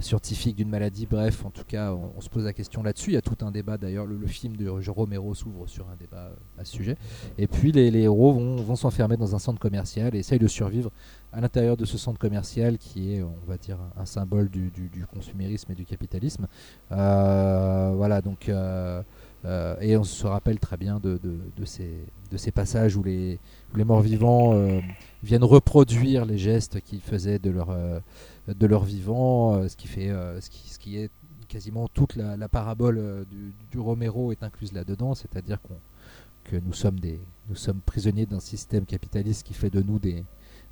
[0.00, 1.06] scientifique d'une maladie.
[1.06, 3.10] Bref, en tout cas, on, se pose la question là-dessus.
[3.10, 4.06] Il y a tout un débat d'ailleurs.
[4.06, 6.96] Le, film de Romero s'ouvre sur un débat à ce sujet.
[7.36, 10.92] Et puis les, héros vont, vont s'enfermer dans un centre commercial et essayent de survivre
[11.32, 15.06] à l'intérieur de ce centre commercial qui est, on va dire, un, symbole du, du-
[15.12, 16.46] consumérisme et du capitalisme.
[16.90, 18.50] Voilà, donc.
[19.44, 21.90] Euh, et on se rappelle très bien de, de- ces,
[22.30, 23.38] de ces passages où les,
[23.72, 24.80] où les morts vivants euh,
[25.22, 28.00] viennent reproduire les gestes qu'ils faisaient de leur, euh,
[28.48, 30.08] de leur vivant, euh, ce, qui fait,
[30.40, 31.10] ce, qui, ce qui est
[31.48, 35.76] quasiment toute la, parabole du, du Romero est incluse là-dedans, c'est-à-dire qu'on
[36.44, 40.24] que nous sommes, des, nous sommes prisonniers d'un système capitaliste qui fait de nous des,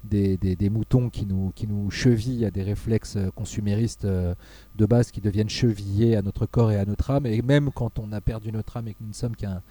[0.05, 4.35] des, moutons qui nous, qui nous chevillent à des réflexes euh, consuméristes euh,
[4.77, 7.27] de base qui deviennent chevillés à notre corps et à notre âme.
[7.27, 9.63] Et même quand on a perdu notre âme et que nous ne sommes qu'un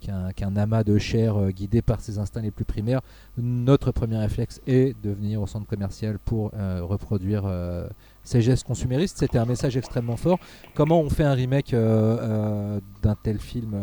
[0.00, 3.00] qu'un amas de chair euh, guidé par ses instincts les plus primaires,
[3.38, 7.88] notre premier réflexe est de venir au centre commercial pour euh, reproduire euh,
[8.22, 9.18] ces gestes consuméristes.
[9.18, 10.38] C'était un message extrêmement fort.
[10.74, 13.74] Comment on fait un remake d'un tel film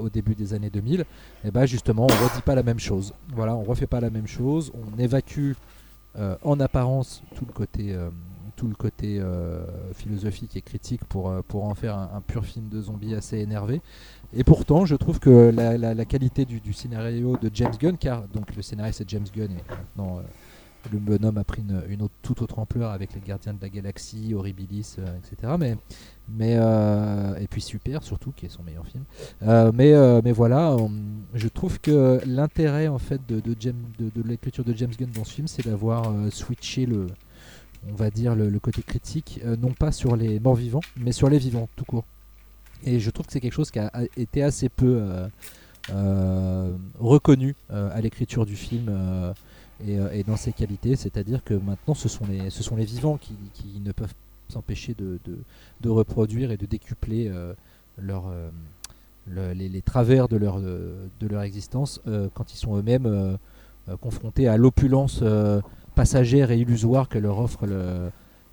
[0.00, 1.04] au début des années 2000
[1.44, 3.12] Et ben justement, on redit pas la même chose.
[3.34, 4.72] Voilà, on refait pas la même chose.
[4.74, 5.52] On évacue
[6.16, 7.94] en apparence tout le côté,
[8.56, 9.22] tout le côté
[9.94, 13.82] philosophique et critique pour, pour en faire un, un pur film de zombies assez énervé.
[14.32, 18.62] Et pourtant, je trouve que la, qualité du, scénario de James Gunn, car donc le
[18.62, 20.22] scénario c'est James Gunn et maintenant euh,
[20.92, 24.96] le bonhomme a pris une, toute autre ampleur avec les Gardiens de la Galaxie, Horribilis,
[24.98, 25.54] euh, etc.
[25.58, 25.76] Mais,
[26.28, 29.04] mais euh, et puis Super surtout, qui est son meilleur film.
[29.42, 29.92] Mais,
[30.22, 30.92] mais voilà, on-
[31.34, 35.48] je trouve que l'intérêt en fait de, de, l'écriture de James Gunn dans ce film,
[35.48, 37.08] c'est d'avoir switché le,
[37.90, 41.38] on va dire le, côté critique, non pas sur les morts vivants, mais sur les
[41.38, 42.04] vivants tout court.
[42.84, 45.28] Et je trouve que c'est quelque chose qui a été assez peu euh,
[45.90, 48.90] euh, reconnu euh, à l'écriture du film
[49.86, 53.34] et, dans ses qualités, c'est-à-dire que maintenant ce sont les, vivants qui,
[53.82, 54.14] ne peuvent
[54.48, 57.32] s'empêcher de, reproduire et de décupler
[59.26, 62.00] les, travers de leur, existence
[62.34, 63.38] quand ils sont eux-mêmes
[64.02, 65.24] confrontés à l'opulence
[65.94, 68.10] passagère et illusoire que leur offre le,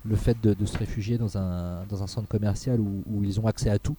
[0.08, 3.96] le fait de, se réfugier dans un, centre commercial où, ils ont accès à tout.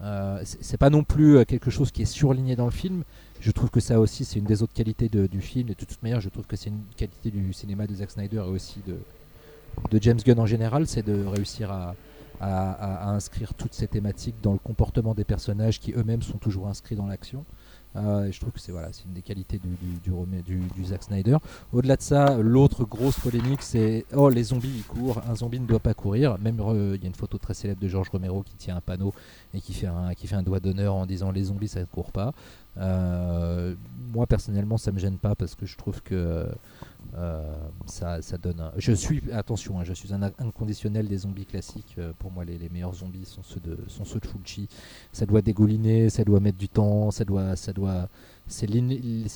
[0.00, 3.04] Euh, c'est pas non plus euh, quelque chose qui est surligné dans le film.
[3.40, 5.68] Je trouve que ça aussi, c'est une des autres qualités du film.
[5.68, 8.42] Et de toute manière, je trouve que c'est une qualité du cinéma de Zack Snyder
[8.46, 11.94] et aussi de, James Gunn en général, c'est de réussir à
[13.10, 17.06] inscrire toutes ces thématiques dans le comportement des personnages qui eux-mêmes sont toujours inscrits dans
[17.06, 17.44] l'action.
[17.96, 21.38] Euh, je trouve que c'est voilà, une des qualités du, Zack Snyder.
[21.72, 25.66] Au-delà de ça, l'autre grosse polémique, c'est oh les zombies ils courent, un zombie ne
[25.66, 26.38] doit pas courir.
[26.38, 29.12] Même il y a une photo très célèbre de George Romero qui tient un panneau
[29.54, 31.86] et qui fait un, qui fait un doigt d'honneur en disant les zombies ça ne
[31.86, 32.32] court pas.
[32.78, 33.74] Euh,
[34.12, 36.46] moi personnellement ça me gêne pas parce que je trouve que
[37.86, 38.62] ça, ça donne.
[38.76, 41.96] Je suis attention, hein, je suis un in- inconditionnel des zombies classiques.
[41.98, 44.68] Euh, pour moi, les, les meilleurs zombies sont ceux de sont ceux de Fulci.
[45.12, 48.08] Ça doit dégouliner, ça doit mettre du temps, ça doit ça doit.
[48.46, 48.66] C'est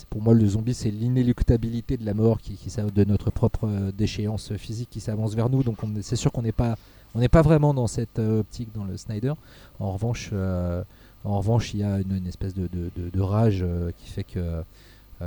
[0.09, 3.91] pour moi le zombie, c'est l'inéluctabilité de la mort qui, qui de notre propre euh,
[3.91, 5.63] déchéance physique qui s'avance vers nous.
[5.63, 6.77] Donc on- c'est sûr qu'on n'est pas
[7.13, 9.33] on n'est pas vraiment dans cette euh, optique dans le Snyder.
[9.79, 10.83] En revanche, euh,
[11.23, 14.61] en revanche, il y a une, espèce de, de- rage euh, qui fait que euh,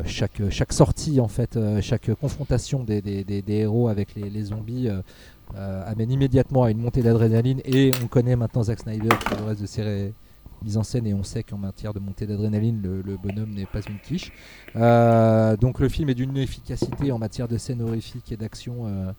[0.05, 4.89] chaque, chaque sortie, en fait, euh, chaque confrontation des, des- des- héros avec les, zombies
[4.89, 5.01] euh,
[5.57, 7.61] euh, amène immédiatement à une montée d'adrénaline.
[7.65, 10.13] Et on connaît maintenant Zack Snyder pour le reste de ses ré-
[10.63, 13.81] mises en scène et on sait qu'en matière de montée d'adrénaline, le, bonhomme n'est pas
[13.89, 14.33] une quiche.
[14.77, 18.87] Euh, donc le film est d'une efficacité en matière de scène horrifique et d'action.
[18.87, 19.13] euh,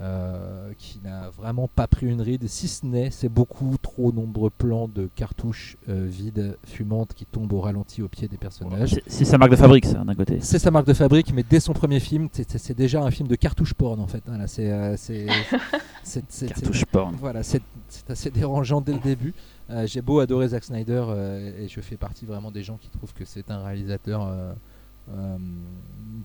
[0.00, 4.50] euh, qui n'a vraiment pas pris une ride, si ce n'est ces beaucoup trop nombreux
[4.50, 8.90] plans de cartouches euh, vides, fumantes, qui tombent au ralenti au pied des personnages.
[8.90, 10.38] C'est- C'est sa marque de fabrique, ça, d'un côté.
[10.42, 13.10] C'est sa marque de fabrique, mais dès son premier film, c'est- c'est c'est déjà un
[13.10, 14.22] film de cartouche porn en fait.
[14.28, 15.26] hein, là, c'est euh, c'est-
[16.02, 17.14] c'est- c'est- Cartouche porn.
[17.18, 19.32] voilà, c'est c'est assez dérangeant dès le début.
[19.70, 22.88] Euh, J'ai beau adorer Zack Snyder euh, et je fais partie vraiment des gens qui
[22.90, 24.22] trouvent que c'est un réalisateur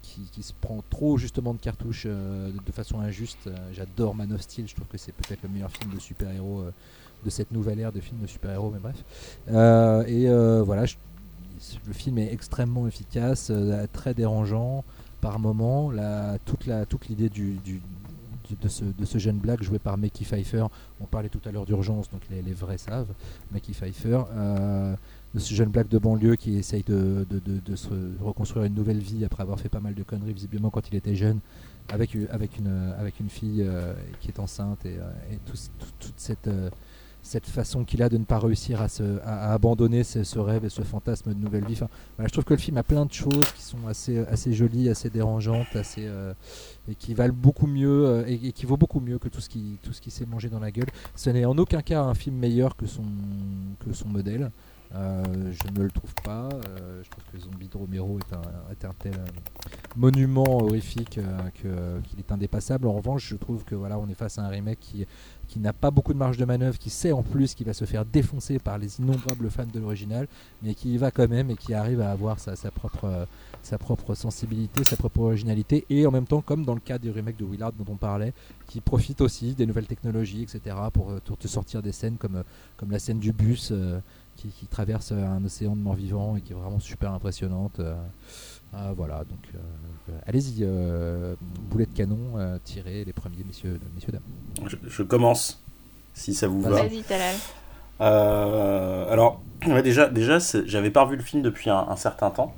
[0.01, 3.47] qui, qui se prend trop justement de cartouches euh, de, façon injuste.
[3.47, 6.61] Euh, J'adore Man of Steel, je trouve que c'est peut-être le meilleur film de super-héros
[6.61, 6.73] euh,
[7.23, 9.03] de cette nouvelle ère de films de super-héros, mais bref.
[9.49, 10.85] Euh, et euh, voilà,
[11.85, 14.83] le film est extrêmement efficace, euh, très dérangeant
[15.21, 15.91] par moment.
[15.91, 16.65] La, toute
[17.07, 18.67] l'idée de,
[19.05, 20.65] ce, jeune black joué par Mickey Pfeiffer,
[20.99, 23.13] on parlait tout à l'heure d'urgence, donc les, vrais savent,
[23.51, 24.95] Mickey Pfeiffer, euh,
[25.33, 27.89] de ce jeune black de banlieue qui essaye de, de- de- se
[28.21, 31.15] reconstruire une nouvelle vie après avoir fait pas mal de conneries visiblement quand il était
[31.15, 31.39] jeune,
[31.89, 35.57] avec, une- avec, une, avec une fille euh, qui est enceinte et, euh, et tout-
[35.79, 36.47] tout- toute cette...
[36.47, 36.69] euh,
[37.23, 40.69] cette façon qu'il a de ne pas réussir à, se, à, abandonner ce, rêve et
[40.69, 41.73] ce fantasme de nouvelle vie.
[41.73, 41.87] Enfin,
[42.17, 45.11] je trouve que le film a plein de choses qui sont assez, assez jolies, assez
[45.11, 46.33] dérangeantes, assez, euh,
[46.89, 49.77] et qui valent beaucoup mieux euh, et, qui vaut beaucoup mieux que tout ce qui,
[50.01, 50.89] qui s'est mangé dans la gueule.
[51.15, 53.03] Ce n'est en aucun cas un film meilleur que son,
[53.85, 54.49] que son modèle.
[54.93, 56.49] Euh, je ne le trouve pas.
[57.03, 58.19] je trouve que Zombie de Romero
[58.71, 59.13] est un, tel
[59.95, 61.19] monument horrifique
[61.55, 62.87] qu'il est indépassable.
[62.87, 65.05] En revanche, je trouve que voilà, on est face à un remake qui
[65.51, 67.83] qui n'a pas beaucoup de marge de manœuvre, qui sait en plus qu'il va se
[67.83, 70.29] faire défoncer par les innombrables fans de l'original,
[70.63, 73.25] mais qui y va quand même et qui arrive à avoir sa, propre, euh,
[73.61, 77.11] sa propre sensibilité, sa propre originalité, et en même temps, comme dans le cas du
[77.11, 78.33] remake de Willard dont on parlait,
[78.67, 82.43] qui profite aussi des nouvelles technologies, etc., pour, euh, te sortir des scènes comme, euh,
[82.77, 83.73] comme la scène du bus
[84.49, 87.81] qui, traverse un océan de morts-vivants et qui est vraiment super impressionnante.
[88.95, 89.61] voilà, donc
[90.25, 90.65] allez-y,
[91.69, 94.69] boulet de canon, tirez les premiers, messieurs, messieurs dames.
[94.87, 95.61] Je, commence,
[96.13, 96.69] si ça vous va.
[96.69, 97.35] Vas-y, Talal.
[98.01, 99.41] Euh, alors,
[99.83, 102.55] déjà, déjà j'avais pas revu le film depuis un, certain temps.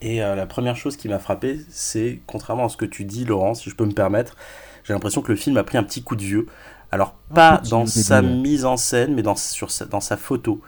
[0.00, 3.24] Et euh, la première chose qui m'a frappé, c'est, contrairement à ce que tu dis,
[3.24, 4.36] Laurent, si je peux me permettre,
[4.84, 6.46] j'ai l'impression que le film a pris un petit coup de vieux.
[6.94, 10.60] Alors, pas dans sa mise en scène, mais dans, sur dans sa photo.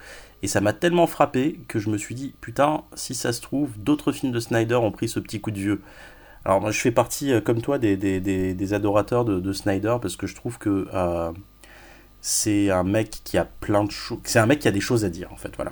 [0.43, 3.70] Et ça m'a tellement frappé que je me suis dit, putain, si ça se trouve,
[3.78, 5.82] d'autres films de Snyder ont pris ce petit coup de vieux.
[6.44, 10.16] Alors moi je fais partie, euh, comme toi, des, des, des, adorateurs de, Snyder parce
[10.16, 11.31] que je trouve que euh,
[12.20, 14.19] c'est un mec qui a plein de choses...
[14.24, 15.70] C'est un mec qui a des choses à dire en fait, voilà.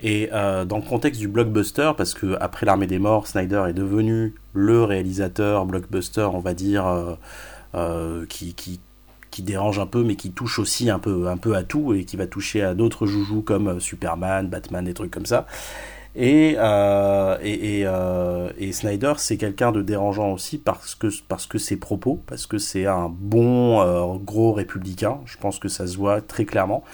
[0.00, 3.74] Et euh, dans le contexte du blockbuster, parce que après l'armée des morts, Snyder est
[3.74, 7.16] devenu le réalisateur blockbuster, on va dire,
[8.28, 8.80] qui, qui,
[9.34, 12.04] qui, dérange un peu, mais qui touche aussi un peu, un peu à tout et
[12.04, 15.46] qui va toucher à d'autres joujoux comme Superman, Batman, des trucs comme ça.
[16.16, 21.58] Et, euh, et, euh, et, Snyder, c'est quelqu'un de dérangeant aussi parce que parce que
[21.58, 25.18] ses propos, parce que c'est un bon euh, gros républicain.
[25.24, 26.84] Je pense que ça se voit très clairement.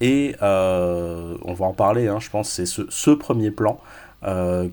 [0.00, 2.08] Et on va en parler.
[2.08, 3.80] Hein, je pense c'est ce, premier plan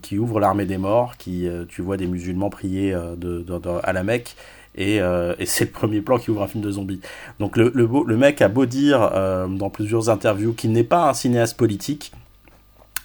[0.02, 4.38] qui ouvre l'armée des morts, qui tu vois des musulmans prier à la Mecque.
[4.78, 7.02] Et, et c'est le premier plan qui ouvre un film de zombies.
[7.40, 9.00] Donc le, mec a beau dire
[9.50, 12.12] dans plusieurs interviews qu'il n'est pas un cinéaste politique,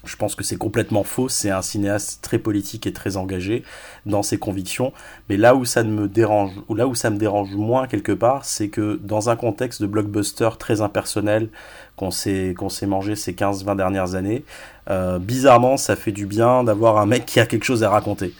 [0.04, 1.28] je pense que c'est complètement faux.
[1.28, 3.62] C'est un cinéaste très politique et très engagé
[4.04, 4.92] dans ses convictions.
[5.28, 8.44] Mais là où ça me dérange, ou là où ça me dérange moins quelque part,
[8.44, 11.48] c'est que dans un contexte de blockbuster très impersonnel
[11.96, 12.54] qu'on s'est
[12.86, 14.44] mangé ces 15-20 dernières années,
[14.90, 18.34] euh, bizarrement, ça fait du bien d'avoir un mec qui a quelque chose à raconter.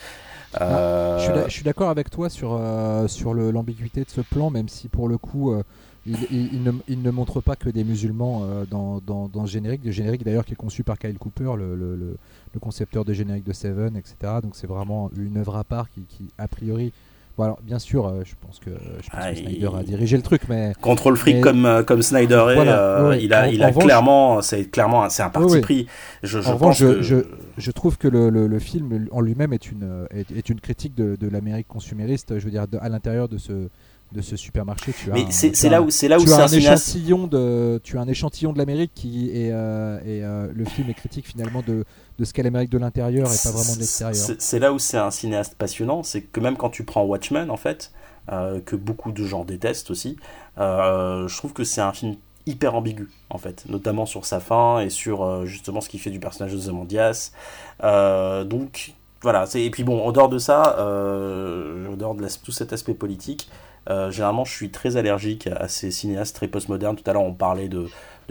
[0.61, 4.89] Euh, je suis d'accord avec toi sur, euh, sur l'ambiguïté de ce plan, même si
[4.89, 5.55] pour le coup,
[6.07, 10.45] il, ne, montre pas que des musulmans euh, dans, dans, ce générique, le générique d'ailleurs
[10.45, 14.41] qui est conçu par Kyle Cooper, le, le, le concepteur de générique de Seven, etc.
[14.43, 16.93] Donc c'est vraiment une œuvre à part qui a priori
[17.37, 20.23] Bon alors, bien sûr, euh, je pense que, je pense ah, Snyder a dirigé le
[20.23, 24.67] truc, mais contrôle fric comme euh, comme Snyder est, il a il a clairement, c'est
[24.71, 25.87] clairement c'est un parti pris.
[26.23, 27.17] Je, je, en je, je,
[27.57, 30.95] je, trouve que le, le, le film en lui-même est une est, est, une critique
[30.95, 32.39] de, de l'Amérique consumériste.
[32.39, 33.69] Je veux dire, à l'intérieur de ce
[34.13, 34.93] de ce supermarché.
[34.93, 38.09] Tu Mais c'est là où c'est là où as un, échantillon de tu as un
[38.09, 41.85] échantillon de l'Amérique qui est euh, et euh, le film est critique finalement de,
[42.19, 44.37] de ce qu'est l'Amérique de l'intérieur et pas vraiment de l'extérieur.
[44.39, 47.57] C'est là où c'est un cinéaste passionnant, c'est que même quand tu prends Watchmen en
[47.57, 47.93] fait,
[48.31, 50.17] euh, que beaucoup de gens détestent aussi,
[50.57, 54.91] je trouve que c'est un film hyper ambigu en fait, notamment sur sa fin et
[54.91, 57.33] sur justement ce qui fait du personnage de Zamandias.
[57.81, 62.95] donc voilà, et puis bon, en dehors de ça, en dehors de tout cet aspect
[62.95, 63.49] politique,
[63.91, 66.97] euh, généralement, je suis très allergique à ces cinéastes très postmodernes.
[66.97, 67.89] Tout à l'heure, on parlait de,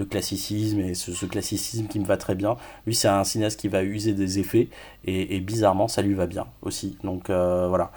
[0.09, 2.57] classicisme et ce, classicisme qui me va très bien.
[2.87, 4.69] Lui, c'est un cinéaste qui va user des effets
[5.05, 6.97] et, bizarrement, ça lui va bien aussi.
[7.03, 7.91] Donc euh, voilà.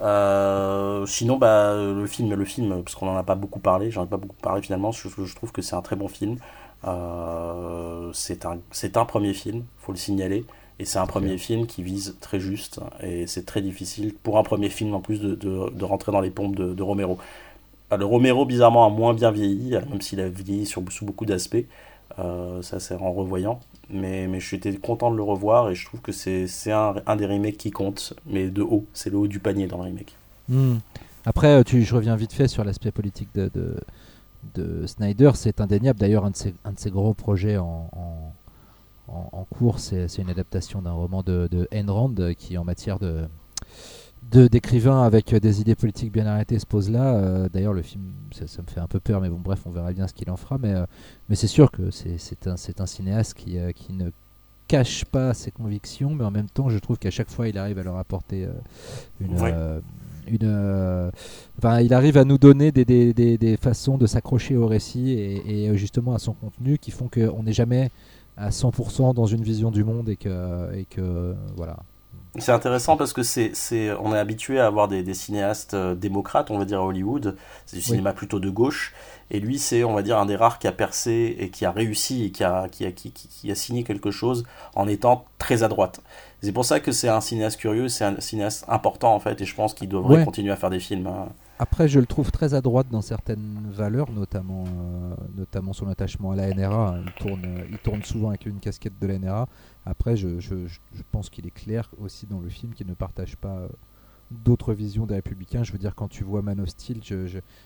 [0.00, 4.04] Euh, sinon, bah, le film, le film, parce qu'on n'en a pas beaucoup parlé, j'en
[4.04, 4.90] ai pas beaucoup parlé finalement.
[4.90, 6.38] Je, trouve que c'est un très bon film.
[8.12, 8.58] c'est un,
[8.94, 10.44] un premier film, faut le signaler.
[10.80, 14.44] Et c'est un premier film qui vise très juste, et c'est très difficile pour un
[14.44, 17.18] premier film en plus de, de, rentrer dans les pompes de, Romero.
[17.92, 21.04] Euh, le Romero, bizarrement, a moins bien vieilli, euh, même s'il a vieilli sur, sous
[21.04, 21.64] beaucoup d'aspects.
[22.20, 23.58] Euh, ça, c'est en revoyant.
[23.90, 27.26] Mais, mais j'étais content de le revoir, et je trouve que c'est un, un, des
[27.26, 28.86] remakes qui compte, mais de haut.
[28.92, 30.14] C'est le haut du panier dans le remake.
[30.48, 30.76] Hmm.
[31.26, 33.50] Après, tu, je reviens vite fait sur l'aspect politique de,
[34.54, 35.32] de, Snyder.
[35.34, 38.32] C'est indéniable, d'ailleurs, un, de ses, un de ses gros projets en en,
[39.50, 39.78] cours.
[39.78, 43.28] C'est une adaptation d'un roman de, de Ayn Rand qui, en matière de
[44.30, 47.14] d'écrivain avec des idées politiques bien arrêtées se pose là.
[47.14, 49.92] Euh, d'ailleurs, le film, ça, me fait un peu peur, mais bon, bref, on verra
[49.92, 50.58] bien ce qu'il en fera.
[50.58, 50.84] Mais, euh,
[51.28, 54.10] mais c'est sûr que c'est un, un cinéaste qui, euh, qui ne
[54.66, 57.78] cache pas ses convictions, mais en même temps, je trouve qu'à chaque fois, il arrive
[57.78, 58.46] à leur apporter
[59.18, 59.38] une,
[60.28, 61.10] une, euh,
[61.58, 65.10] enfin, il arrive à nous donner des, des, des, des façons de s'accrocher au récit
[65.10, 67.90] et, et, justement à son contenu qui font qu'on n'est jamais
[68.38, 71.76] à 100% dans une vision du monde et que, et que voilà.
[72.38, 75.94] C'est intéressant parce que c'est, c'est, on est habitué à avoir des, des cinéastes euh,
[75.94, 77.36] démocrates, on va dire à Hollywood.
[77.66, 78.94] C'est du cinéma plutôt de gauche.
[79.30, 81.72] Et lui, c'est, on va dire, un des rares qui a percé et qui a
[81.72, 84.44] réussi et qui a, qui a, qui, qui a signé quelque chose
[84.74, 86.00] en étant très à droite.
[86.42, 89.44] C'est pour ça que c'est un cinéaste curieux, c'est un cinéaste important en fait, et
[89.44, 91.08] je pense qu'il devrait continuer à faire des films.
[91.08, 91.28] Hein.
[91.60, 96.30] Après, je le trouve très à droite dans certaines valeurs, notamment, euh, notamment son attachement
[96.30, 96.98] à la NRA.
[97.04, 99.48] Il tourne, il tourne souvent avec une casquette de la NRA.
[99.84, 100.28] Après, je,
[101.10, 103.68] pense qu'il est clair aussi dans le film qu'il ne partage pas euh,
[104.30, 105.64] d'autres visions des républicains.
[105.64, 107.00] Je veux dire, quand tu vois Man of Steel,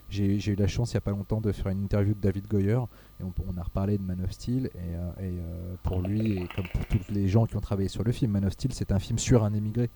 [0.09, 2.47] j'ai eu la chance il n'y a pas longtemps de faire une interview de David
[2.47, 2.81] Goyer,
[3.21, 6.67] et on, a reparlé de Man of Steel, et, euh, euh, pour lui, et comme
[6.73, 8.99] pour tous les gens qui ont travaillé sur le film, Man of Steel, c'est un
[8.99, 9.91] film sur un émigré.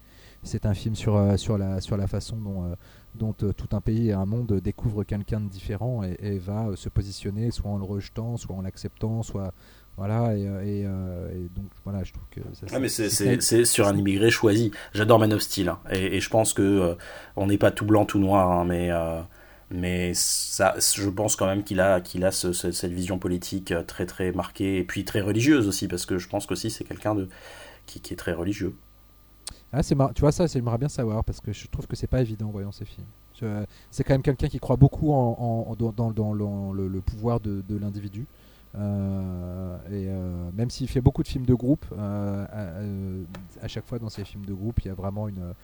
[0.47, 2.75] C'est un film sur, euh, sur, la, sur la façon dont,
[3.15, 6.89] dont tout un pays et un monde découvre quelqu'un de différent et, et, va se
[6.89, 9.53] positionner soit en le rejetant, soit en l'acceptant, soit,
[9.97, 13.97] voilà, euh, euh, et, donc voilà, je trouve que ça, ah, mais c'est sur un
[13.97, 14.71] immigré choisi.
[14.93, 16.95] J'adore Man of Steel, hein, et, je pense que euh,
[17.37, 18.91] on n'est pas tout blanc, tout noir, hein, mais,
[19.71, 24.33] mais ça, je pense quand même qu'il a, qu'il a cette vision politique très très
[24.33, 27.29] marquée, et puis très religieuse aussi, parce que je pense qu'aussi c'est quelqu'un de
[27.87, 28.75] qui, qui, est très religieux.
[29.73, 32.21] Ah, c'est tu vois ça, j'aimerais bien savoir, parce que je trouve que c'est pas
[32.21, 33.07] évident en voyant ces films.
[33.91, 38.27] C'est quand même quelqu'un qui croit beaucoup en, dans, le, pouvoir de l'individu.
[38.79, 43.25] Euh, et euh, même s'il fait beaucoup de films de groupe, euh,
[43.63, 45.55] à, chaque fois dans ces films de groupe, il y a vraiment une,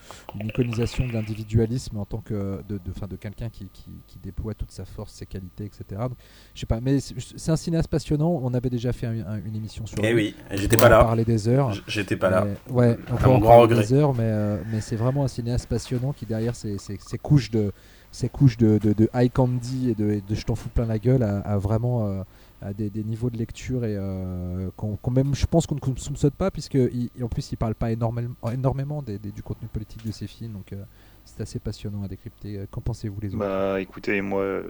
[0.42, 4.84] iconisation de l'individualisme en tant que de, de, de quelqu'un qui, qui, déploie toute sa
[4.84, 5.84] force, ses qualités, etc.
[6.02, 6.16] Donc,
[6.54, 8.40] je sais pas, mais c'est un cinéaste passionnant.
[8.42, 9.98] On avait déjà fait une émission sur.
[10.02, 11.04] Eh oui, j'étais pas là.
[11.04, 11.72] Parler des heures.
[11.86, 12.46] J'étais pas là.
[12.70, 14.32] ouais, on peut en parler des heures, mais
[14.70, 16.78] mais c'est vraiment un cinéaste passionnant qui derrière ses,
[17.20, 17.72] couches de
[18.10, 21.58] ces couches de, de, high candy et de, je t'en fous plein la gueule a,
[21.58, 22.24] vraiment
[22.62, 24.70] à des, niveaux de lecture et euh,
[25.10, 26.78] même je pense qu'on ne soupçonne pas puisque
[27.20, 30.82] en plus il parle pas énormément, énormément du contenu politique de ses films donc euh,
[31.24, 32.64] c'est assez passionnant à décrypter.
[32.70, 33.38] Qu'en pensez-vous les autres?
[33.38, 34.62] Bah écoutez moi euh,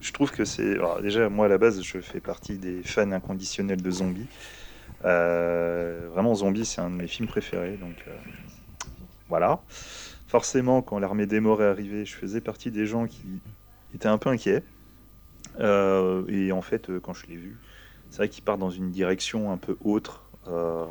[0.00, 3.82] je trouve que c'est déjà moi à la base je fais partie des fans inconditionnels
[3.82, 4.28] de zombies.
[5.02, 8.04] vraiment Zombie c'est un de mes films préférés donc
[9.28, 9.60] voilà.
[10.26, 13.40] Forcément quand l'armée des morts est arrivée je faisais partie des gens qui
[13.94, 14.62] étaient un peu inquiets
[15.60, 17.58] euh, et en fait, euh, quand je l'ai vu,
[18.10, 20.24] c'est vrai qu'il part dans une direction un peu autre.
[20.48, 20.86] Euh,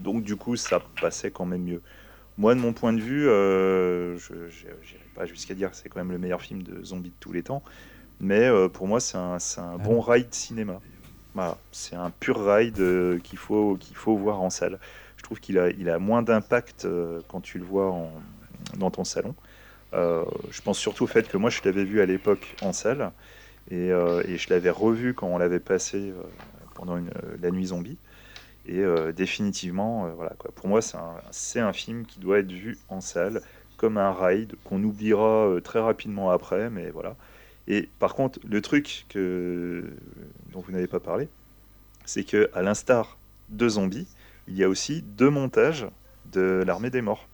[0.00, 1.82] donc du coup, ça passait quand même mieux.
[2.38, 6.12] Moi, de mon point de vue, je n'irai pas jusqu'à dire que c'est quand même
[6.12, 7.62] le meilleur film de zombies de tous les temps,
[8.20, 10.80] mais pour moi, c'est un, un, bon ride cinéma.
[11.34, 14.78] Voilà, c'est un pur ride qu'il faut, qu'il faut voir en salle.
[15.18, 16.88] Je trouve qu'il a, il a moins d'impact
[17.28, 18.10] quand tu le vois en,
[18.78, 19.34] dans ton salon.
[19.94, 23.12] Euh, je pense surtout au fait que moi, je l'avais vu à l'époque en salle
[23.72, 26.22] et, euh, et je l'avais revu quand on l'avait passé euh,
[26.74, 27.98] pendant une, la nuit zombie.
[28.64, 28.84] Et
[29.16, 30.52] définitivement, voilà, quoi.
[30.54, 33.42] pour moi, c'est un, un, film qui doit être vu en salle
[33.76, 37.16] comme un ride qu'on oubliera très rapidement après, mais voilà.
[37.66, 39.84] Et par contre, le truc que,
[40.52, 41.26] dont vous n'avez pas parlé,
[42.04, 43.18] c'est que à l'instar
[43.48, 44.06] de Zombie,
[44.46, 45.88] il y a aussi deux montages
[46.32, 47.26] de l'armée des morts.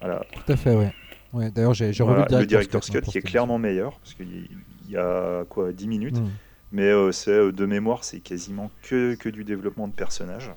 [0.00, 0.26] Voilà.
[0.44, 0.92] Tout à fait, ouais.
[1.32, 4.48] Ouais, D'ailleurs, j'ai revu le directeur Scott, qui est clairement meilleur, parce qu'il
[4.92, 6.18] y a quoi 10 minutes.
[6.18, 6.28] Hmm.
[6.72, 10.50] Mais euh, c'est euh, de mémoire, c'est quasiment que, que, du développement de personnages.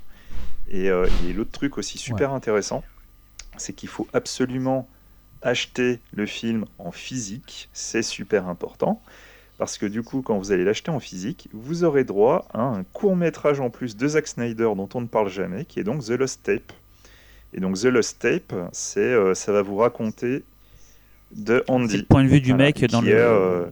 [0.69, 2.83] Et, euh, l'autre truc aussi super intéressant,
[3.57, 4.87] c'est qu'il faut absolument
[5.41, 7.69] acheter le film en physique.
[7.73, 9.01] C'est super important.
[9.57, 12.83] Parce que du coup, quand vous allez l'acheter en physique, vous aurez droit à un
[12.83, 16.03] court métrage en plus de Zack Snyder dont on ne parle jamais, qui est donc
[16.03, 16.73] The Lost Tape.
[17.53, 20.43] Et donc The Lost Tape, c'est, ça va vous raconter
[21.35, 21.97] de Andy.
[21.97, 23.11] le point de vue du mec dans le.
[23.13, 23.65] Euh,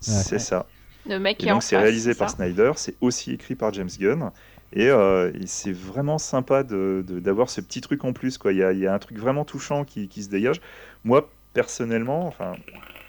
[0.00, 0.66] c'est ça.
[1.06, 4.30] Le mec et donc c'est réalisé par Snyder, c'est aussi écrit par James Gunn.
[4.72, 8.36] Et, euh, c'est vraiment sympa d'avoir de, ce petit truc en plus.
[8.36, 8.52] Quoi.
[8.52, 10.60] Il, y a, il y a un truc vraiment touchant qui, qui, se dégage.
[11.04, 12.54] Moi, personnellement, enfin,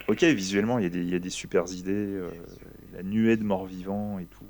[0.07, 1.91] ok, visuellement, il y a des, il y a des super idées.
[1.91, 2.29] Euh,
[2.93, 4.45] la nuée de morts vivants et tout.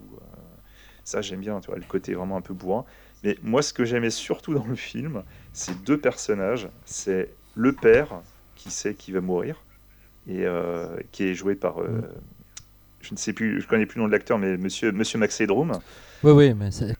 [1.03, 2.86] ça, j'aime bien, tu vois, le côté vraiment un peu bourrin.
[3.24, 6.70] Mais moi, ce que j'aimais surtout dans le film, c'est deux personnages.
[6.86, 8.22] C'est le père
[8.56, 9.64] qui sait qui va mourir
[10.30, 12.07] et euh, qui est joué par euh, mm.
[13.01, 15.41] je ne sais plus, je connais plus le nom de l'acteur, mais Monsieur Monsieur Max
[15.41, 15.72] Headroom.
[16.23, 16.95] Oui, oui, mais c'est...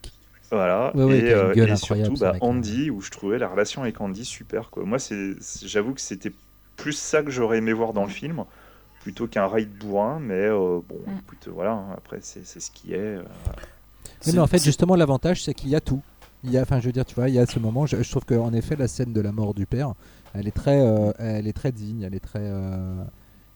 [0.50, 0.92] Voilà.
[0.96, 0.98] et,
[1.32, 4.70] euh, surtout bah, Andy, où je trouvais la relation avec Andy super.
[4.70, 4.84] Quoi.
[4.84, 5.34] Moi, c'est,
[5.64, 6.32] j'avoue que c'était
[6.76, 8.44] plus ça que j'aurais aimé voir dans le film,
[9.02, 10.18] plutôt qu'un raid bourrin.
[10.18, 11.18] Mais bon, mm.
[11.22, 11.74] écoute, voilà.
[11.74, 13.18] Hein, après, c'est, ce qui est.
[14.26, 16.02] mais en fait, justement, l'avantage, c'est qu'il y a tout.
[16.42, 17.86] Il y a, enfin, je veux dire, tu vois, il y a ce moment.
[17.86, 19.92] Je, je trouve qu'en effet, la scène de la mort du père,
[20.34, 22.50] Elle est très, euh, elle est très digne, elle est très.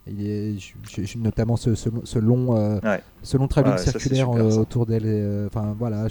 [0.06, 3.02] Il est, je- je- je- notamment ce, ce, ce long, euh, Ouais.
[3.22, 5.02] ce long travelling Ouais, circulaire super, euh, autour d'elle.
[5.06, 6.06] euh, Enfin voilà,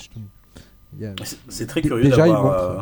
[1.50, 2.46] C'est- très curieux d'avoir.
[2.46, 2.82] euh,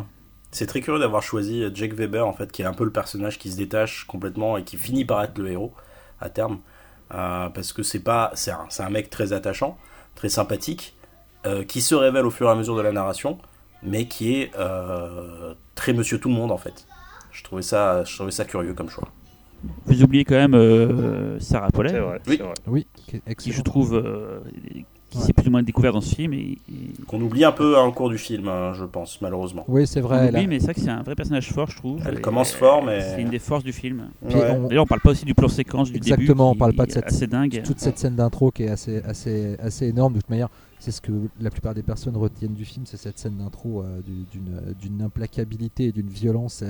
[0.50, 3.38] C'est très curieux d'avoir choisi Jack Weber en fait, qui est un peu le personnage
[3.38, 5.72] qui se détache complètement et qui finit par être le héros
[6.20, 6.58] à terme,
[7.14, 9.76] Euh, parce que c'est pas, c'est un, c'est un mec très attachant,
[10.14, 10.96] très sympathique,
[11.44, 13.36] euh, qui se révèle au fur et à mesure de la narration,
[13.82, 16.86] mais qui est euh, très Monsieur Tout le Monde en fait.
[17.30, 19.08] Je trouvais ça, je trouvais ça curieux comme choix.
[19.86, 21.92] Vous oubliez quand même euh, Sarah vrai,
[22.26, 22.40] Oui.
[22.66, 22.86] oui,
[23.38, 24.40] qui je trouve, euh,
[25.10, 25.24] qui Ouais.
[25.24, 26.32] s'est plus ou moins découvert dans ce film.
[26.32, 29.64] Et, et- Qu'on oublie un peu hein, au cours du film, hein, je pense malheureusement.
[29.68, 30.18] Oui, c'est vrai.
[30.18, 32.00] a- oublie, mais c'est vrai que c'est un vrai personnage fort, je trouve.
[32.06, 34.08] Elle Et, commence fort, mais- C'est une des forces du film.
[34.22, 34.32] Ouais.
[34.34, 36.12] on- D'ailleurs, on parle pas aussi du plan séquence du début.
[36.14, 37.60] Exactement, on qui parle pas de cette- assez dingue.
[37.62, 40.14] toute cette scène d'intro qui est assez, assez, assez énorme.
[40.14, 40.48] De toute manière,
[40.78, 44.00] c'est ce que la plupart des personnes retiennent du film, c'est cette scène d'intro euh,
[44.00, 46.64] du- d'une d'une implacabilité et d'une violence.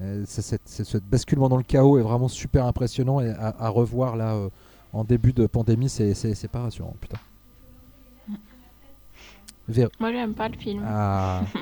[0.00, 4.16] Euh, c'est ce basculement dans le chaos est vraiment super impressionnant et à, à revoir
[4.16, 4.48] là euh,
[4.92, 7.18] en début de pandémie, c'est pas rassurant, putain.
[9.70, 10.82] Vér- Moi, j'aime pas le film.
[10.86, 11.42] Ah,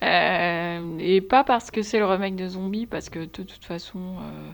[0.00, 3.98] Euh, et pas parce que c'est le remake de Zombie, parce que de toute façon,
[3.98, 4.50] euh,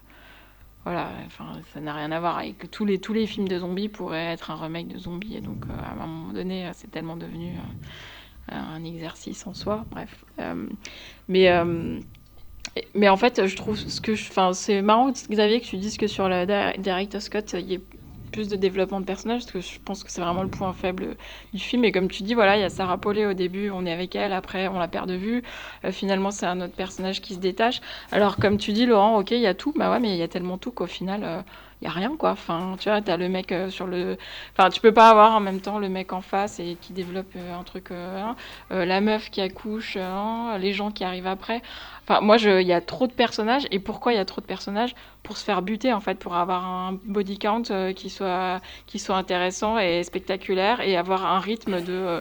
[0.85, 3.91] voilà, enfin, ça n'a rien à voir avec tous les, tous les films de zombies
[3.91, 5.37] pourraient être un remake de Zombie.
[5.37, 7.53] Et donc, à un moment donné, c'est tellement devenu
[8.49, 9.87] un exercice en soi.
[9.91, 10.25] Bref.
[10.41, 10.67] Euh,
[11.29, 11.51] mais.
[11.51, 12.01] euh,
[12.95, 15.97] mais en fait, je trouve ce que je, enfin, c'est marrant Xavier que tu dises
[15.97, 17.81] que sur Di- Director Scott, il y ait
[18.33, 21.17] plus de développement de personnages, parce que je pense que c'est vraiment le point faible
[21.53, 21.85] du film.
[21.85, 24.17] Et comme tu dis, voilà, il y a Sarah Paulet au début, on est avec
[24.17, 25.45] elle, après on la perd de vue.
[25.85, 27.81] Euh, finalement, c'est un autre personnage qui se détache.
[28.11, 30.23] Alors, comme tu dis, Laurent, ok, il y a tout, bah ouais, mais il y
[30.23, 31.45] a tellement tout qu'au final,
[31.85, 32.31] y a rien, quoi.
[32.31, 34.17] Enfin, tu vois, t'as le mec euh, sur le.
[34.57, 37.33] Enfin, tu peux pas avoir en même temps le mec en face et qui développe
[37.37, 38.37] euh, un truc, euh, hein,
[38.71, 41.63] la meuf qui accouche, hein, les gens qui arrivent après.
[42.07, 43.67] Enfin, moi, il y a trop de personnages.
[43.71, 44.95] Et pourquoi il y a trop de personnages?
[45.23, 48.99] Pour se faire buter, en fait, pour avoir un body count euh, qui soit qui
[48.99, 52.21] soit intéressant et spectaculaire et avoir un rythme de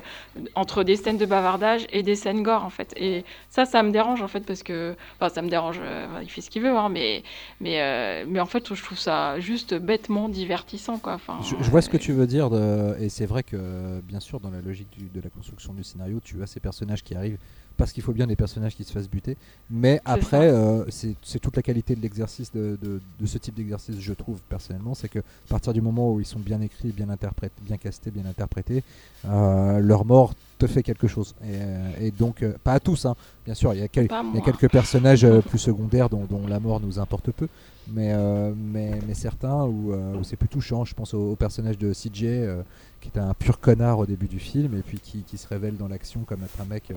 [0.55, 3.91] entre des scènes de bavardage et des scènes gore en fait et ça ça me
[3.91, 5.81] dérange en fait parce que enfin ça me dérange
[6.21, 7.23] il fait ce qu'il veut hein, mais
[7.59, 11.13] mais mais en fait je trouve ça juste bêtement divertissant quoi.
[11.13, 14.01] Enfin je, je vois ce que euh, tu veux dire, de- et c'est vrai que,
[14.01, 17.03] bien sûr, dans la logique du- de la construction du scénario, tu as ces personnages
[17.03, 17.37] qui arrivent
[17.77, 19.35] parce qu'il faut bien des personnages qui se fassent buter.
[19.69, 23.99] Mais après, euh, c'est toute la qualité de l'exercice, de, de- de ce type d'exercice,
[23.99, 27.09] je trouve personnellement, c'est que à partir du moment où ils sont bien écrits, bien
[27.09, 28.83] interprétés, bien castés, bien interprétés,
[29.25, 31.33] euh, leur mort te fait quelque chose.
[31.43, 33.15] Et, euh, et donc, euh, pas à tous, hein.
[33.45, 36.25] bien sûr, il y a, quel- Pas il y a quelques personnages plus secondaires dont,
[36.29, 37.47] dont la mort nous importe peu,
[37.91, 38.13] mais,
[38.55, 40.85] mais, mais certains où, où c'est plus touchant.
[40.85, 42.25] Je pense au, au personnage de CJ,
[43.03, 45.77] qui est un pur connard au début du film, et puis qui, qui se révèle
[45.77, 46.95] dans l'action comme être un mec euh,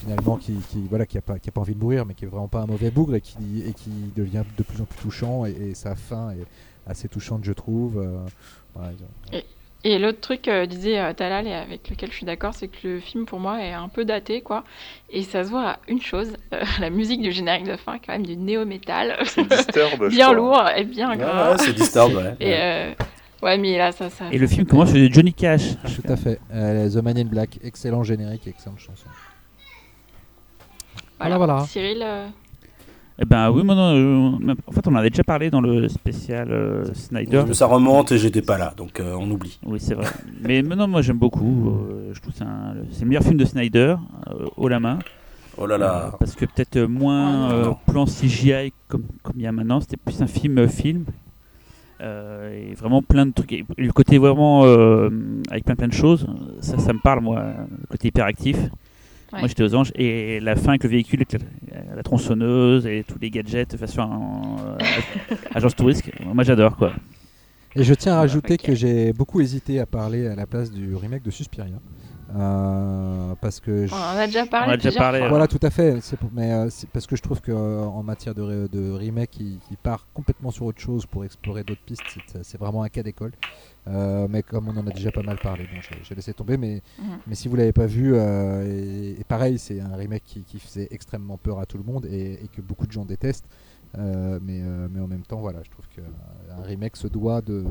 [0.00, 2.24] finalement qui, qui, voilà, qui, a pas, qui a pas envie de mourir, mais qui
[2.24, 4.98] est vraiment pas un mauvais bougre, et qui, et qui devient de plus en plus
[5.00, 6.46] touchant, et, et sa fin est
[6.86, 7.98] assez touchante, je trouve.
[7.98, 8.18] euh,
[8.74, 8.92] voilà,
[9.84, 12.86] Et l'autre truc, euh, disait euh, Talal, et avec lequel je suis d'accord, c'est que
[12.88, 14.64] le film, pour moi, est un peu daté, quoi.
[15.10, 18.00] Et ça se voit à une chose, euh, la musique du générique de fin, est
[18.00, 18.36] quand même du
[19.44, 20.34] Disturb, je bien crois.
[20.34, 21.52] lourd et bien gras.
[21.52, 22.36] ouais, c'est Disturbed, ouais.
[22.40, 22.94] Et euh,
[23.46, 24.26] ouais, mais là, ça, ça.
[24.30, 25.76] Et le film commence du Johnny Cash.
[25.84, 26.38] Tout à fait.
[26.52, 29.06] Euh, The Man in Black, excellent générique, excellente chanson.
[31.18, 31.66] Voilà, Voilà, voilà.
[31.66, 32.26] Cyril, euh,
[33.18, 35.88] Eh ben oui, moi, non, euh, en fait, on en avait déjà parlé dans le
[35.88, 37.44] spécial euh, Snyder.
[37.54, 39.58] Ça remonte et j'étais pas là, donc euh, on oublie.
[39.64, 40.06] Oui, c'est vrai.
[40.42, 41.70] Mais maintenant, moi, j'aime beaucoup.
[41.70, 42.38] euh, je trouve que
[42.92, 43.96] c'est le meilleur film de Snyder,
[44.28, 44.98] euh, haut la main.
[45.56, 46.08] Oh là là.
[46.12, 47.78] Euh, parce que peut-être moins non.
[47.86, 49.80] plan CGI comme comme il y a maintenant.
[49.80, 51.06] C'était plus un film euh, film.
[52.02, 53.52] Euh, et vraiment plein de trucs.
[53.52, 55.08] Et le côté vraiment euh,
[55.50, 56.26] avec plein plein de choses,
[56.60, 57.42] ça, ça me parle moi.
[57.80, 58.56] Le côté hyperactif.
[59.32, 59.40] Ouais.
[59.40, 61.42] Moi j'étais aux anges et la fin avec le véhicule, avec
[61.96, 64.78] la, tronçonneuse et tous les gadgets de façon euh,
[65.54, 66.04] agence touriste.
[66.24, 66.92] Moi j'adore quoi.
[67.74, 70.94] Et je tiens à rajouter que j'ai beaucoup hésité à parler à la place du
[70.94, 71.76] remake de Suspiria.
[72.34, 74.66] Euh, parce que je- on en a déjà parlé.
[74.66, 75.28] On en a déjà plusieurs parlé, fois.
[75.28, 76.00] Voilà, tout à fait.
[76.00, 78.68] C'est pour- mais euh, c'est parce que je trouve que euh, en matière de, re-
[78.68, 82.18] de remake, il, il part complètement sur autre chose pour explorer d'autres pistes.
[82.26, 83.32] C'est- C'est vraiment un cas d'école.
[83.88, 86.56] Euh, mais comme on en a déjà pas mal parlé, bon, j'ai- j'ai laissé tomber.
[86.56, 87.18] Mais, Mhm.
[87.26, 90.58] mais si vous l'avez pas vu, euh, et, et pareil, c'est un remake qui, qui
[90.58, 93.46] faisait extrêmement peur à tout le monde et, et que beaucoup de gens détestent.
[93.98, 97.64] Euh, mais, euh, mais en même temps, voilà, je trouve qu'un remake se doit de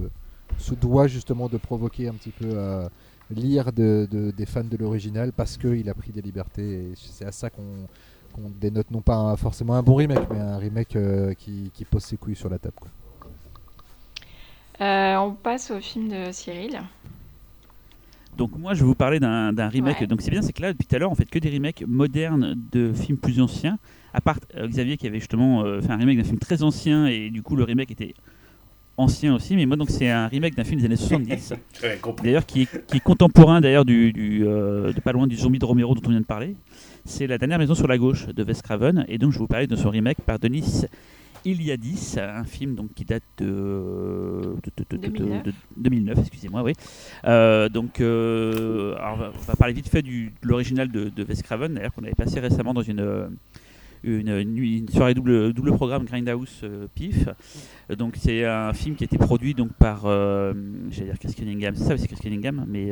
[0.57, 2.87] se doit justement de provoquer un petit peu euh,
[3.31, 7.25] l'ire de, de- des fans de l'original parce qu'il a pris des libertés et c'est
[7.25, 7.87] à ça qu'on
[8.33, 11.85] qu'on dénote non pas un- forcément un bon remake mais un remake euh, qui, qui
[11.85, 12.75] pose ses couilles sur la table.
[12.79, 12.89] quoi.
[14.81, 16.81] Euh, on passe au film de Cyril.
[18.37, 20.01] Donc moi je vais vous parler d'un d'un remake.
[20.01, 20.07] Ouais.
[20.07, 21.83] Donc c'est bien, c'est que là depuis tout à l'heure on fait que des remakes
[21.87, 23.79] modernes de films plus anciens.
[24.13, 27.07] À part euh, Xavier qui avait justement euh, fait un remake d'un film très ancien
[27.07, 28.13] et du coup le remake était
[28.97, 29.55] ancien aussi.
[29.55, 31.53] Mais moi donc c'est un remake d'un film des années 70.
[31.81, 32.25] J'avais compris.
[32.25, 35.59] D'ailleurs, qui est, qui est contemporain d'ailleurs du, du, euh, de pas loin du zombie
[35.59, 36.55] de Romero dont on vient de parler.
[37.05, 39.05] C'est La dernière maison sur la gauche de Wes Craven.
[39.07, 40.85] Et donc, je vais vous parler de son remake par Denis
[41.45, 45.43] Iliadis, un film donc, qui date de, de- de- de- de- 2009.
[45.43, 46.73] de 2009, excusez-moi, oui.
[47.25, 51.43] Euh, donc, euh, alors, on, va, parler vite fait du, de l'original de, de Wes
[51.43, 52.99] Craven, d'ailleurs, qu'on avait passé récemment dans une,
[54.03, 57.27] une, soirée double, double programme Grindhouse euh, PIF.
[57.89, 60.53] Euh, Donc c'est un film qui a été produit donc par, euh,
[60.91, 62.91] j'allais dire Chris Cunningham, c'est ça, c'est Chris Cunningham, mais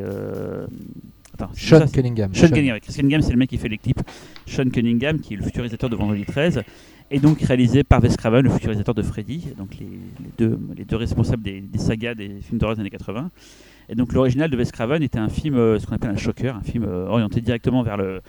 [1.33, 2.33] attends, Sean ça, Cunningham.
[2.33, 2.55] Sean Sean.
[2.55, 2.79] Cunningham.
[2.79, 4.01] Chris Cunningham, c'est le mec qui fait les clips.
[4.45, 6.63] Sean Cunningham, qui est le futurisateur de Vendredi 13,
[7.11, 10.85] et donc réalisé par Wes Craven, le futurisateur de Freddy, donc les, les deux, les
[10.85, 13.29] deux responsables des, des sagas des films d'horreur des années 80.
[13.89, 16.63] Et donc l'original de Wes Craven était un film, ce qu'on appelle un shocker, un
[16.63, 18.21] film orienté directement vers le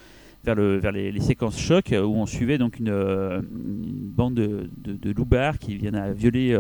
[0.45, 4.69] vers, le, vers les, séquences choc euh, où on suivait donc une, euh, bande de,
[4.77, 6.59] de, loupards qui viennent à violer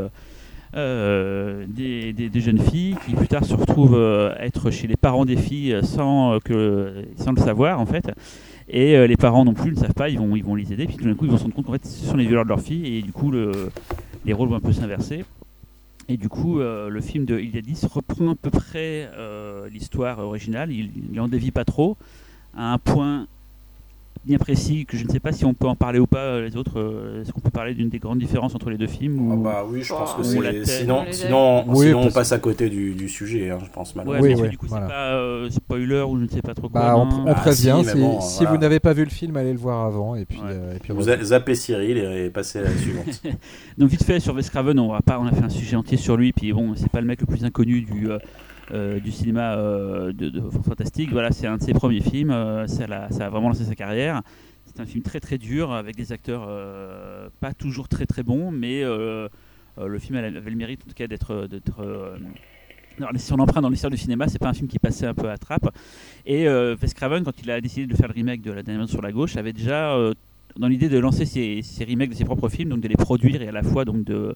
[0.74, 5.36] euh, des, des- jeunes filles qui plus tard se retrouvent être chez les parents des
[5.36, 8.10] filles sans, que, sans le savoir en fait.
[8.68, 10.96] Et les parents non plus ne savent pas, ils vont, ils vont les aider, puis
[10.96, 12.48] tout d'un coup ils vont se rendre compte qu'en fait ce sont les violeurs de
[12.48, 13.70] leurs filles et du coup le,
[14.24, 15.24] les rôles vont un peu s'inverser.
[16.08, 19.08] Et du coup, le film de Iliadis reprend à peu près
[19.70, 21.96] l'histoire originale, il, il en dévie pas trop,
[22.54, 23.26] à un point
[24.24, 26.44] bien précis que je ne sais pas si on peut en parler ou pas euh,
[26.48, 26.78] les autres.
[26.80, 29.42] euh, Est-ce qu'on peut parler d'une des grandes différences entre les deux films Ah ou...
[29.42, 30.40] bah oui, je pense que c'est.
[30.40, 30.64] fait.
[30.64, 34.02] Sinon, sinon, Oui, sinon on passe à côté du, du sujet, hein, je pense Ouais,
[34.04, 34.22] malheureusement.
[34.22, 34.86] Oui, mais est-ce que oui, du coup voilà.
[34.86, 36.80] c'est pas euh, spoiler ou je ne sais pas trop quoi.
[36.80, 38.50] Bah, on, on Ah, prévient, si, mais si, bon, si voilà.
[38.50, 40.46] vous n'avez pas vu le film, allez le voir avant et puis, Ouais.
[40.50, 41.20] euh, et puis Vous revenez.
[41.20, 43.22] a- zappez Cyril et passez à la suivante.
[43.78, 45.96] Donc vite fait sur Wes Craven, on va pas, on a fait un sujet entier
[45.96, 48.08] sur lui, puis bon, c'est pas le mec le plus inconnu du
[48.72, 51.10] euh, du cinéma euh, de, de fantastique.
[51.12, 52.30] Voilà, c'est un de ses premiers films.
[52.30, 54.22] euh, ça, a vraiment lancé sa carrière.
[54.66, 56.48] C'est un film très très dur avec des acteurs
[57.40, 61.46] pas toujours très très bons, mais le film avait le mérite en tout cas d'être
[63.12, 65.30] laissé son empreinte dans l'histoire du cinéma, c'est pas un film qui passait un peu
[65.30, 65.72] à trappe.
[66.26, 69.00] Et Wes Craven, quand il a décidé de faire le remake de La Dernière sur
[69.00, 69.96] la gauche, avait déjà
[70.56, 73.42] dans l'idée de lancer ses, ses remakes de ses propres films, donc de les produire
[73.42, 74.34] et à la fois donc de,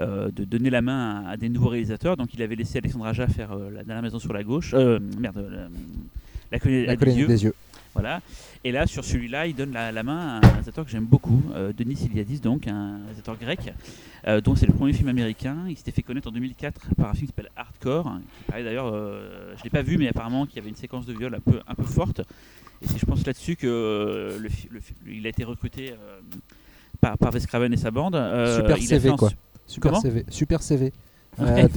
[0.00, 2.16] euh, de donner la main à, à des nouveaux réalisateurs.
[2.16, 4.98] Donc il avait laissé Alexandre Aja faire euh, La Dernière Maison sur la gauche, euh,
[5.18, 5.38] merde,
[6.50, 7.26] la, La des yeux.
[7.26, 7.54] des yeux.
[7.94, 8.20] Voilà.
[8.62, 11.42] Et là, sur celui-là, il donne la, la main à un réalisateur que j'aime beaucoup,
[11.76, 13.72] Denis Iliadis, donc un réalisateur grec,
[14.44, 15.56] dont c'est le premier film américain.
[15.68, 18.62] Il s'était fait connaître en 2004 par un film qui s'appelle Hardcore, hein, qui paraît
[18.62, 18.94] d'ailleurs,
[19.56, 21.58] je l'ai pas vu, mais apparemment qu'il y avait une séquence de viol un peu,
[21.66, 22.20] un peu forte.
[22.82, 26.20] Et c'est, je pense, là-dessus que euh, le, le il a été recruté euh,
[27.00, 28.14] par, par Wes Craven et sa bande.
[28.14, 29.30] Euh, Super CV, quoi.
[29.70, 30.24] Super Comment CV.
[30.28, 30.92] Super CV.
[31.40, 31.68] Euh,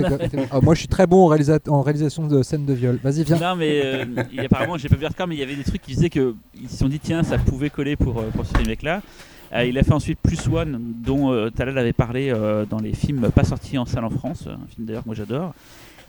[0.52, 3.00] Ah, moi, je suis très bon en, réalisa- en réalisation de scènes de viol.
[3.04, 3.38] Vas-y, viens.
[3.40, 4.06] Non, mais euh,
[4.44, 6.34] apparemment, j'ai pas vu mais il y avait des trucs qui faisaient qu'ils
[6.68, 9.02] se sont dit, tiens, ça pouvait coller pour, euh, pour ce remake-là.
[9.54, 12.34] Euh, il a fait ensuite Plus One, dont Talal avait parlé
[12.70, 15.54] dans les films pas sortis en salle en France, un film d'ailleurs que moi j'adore.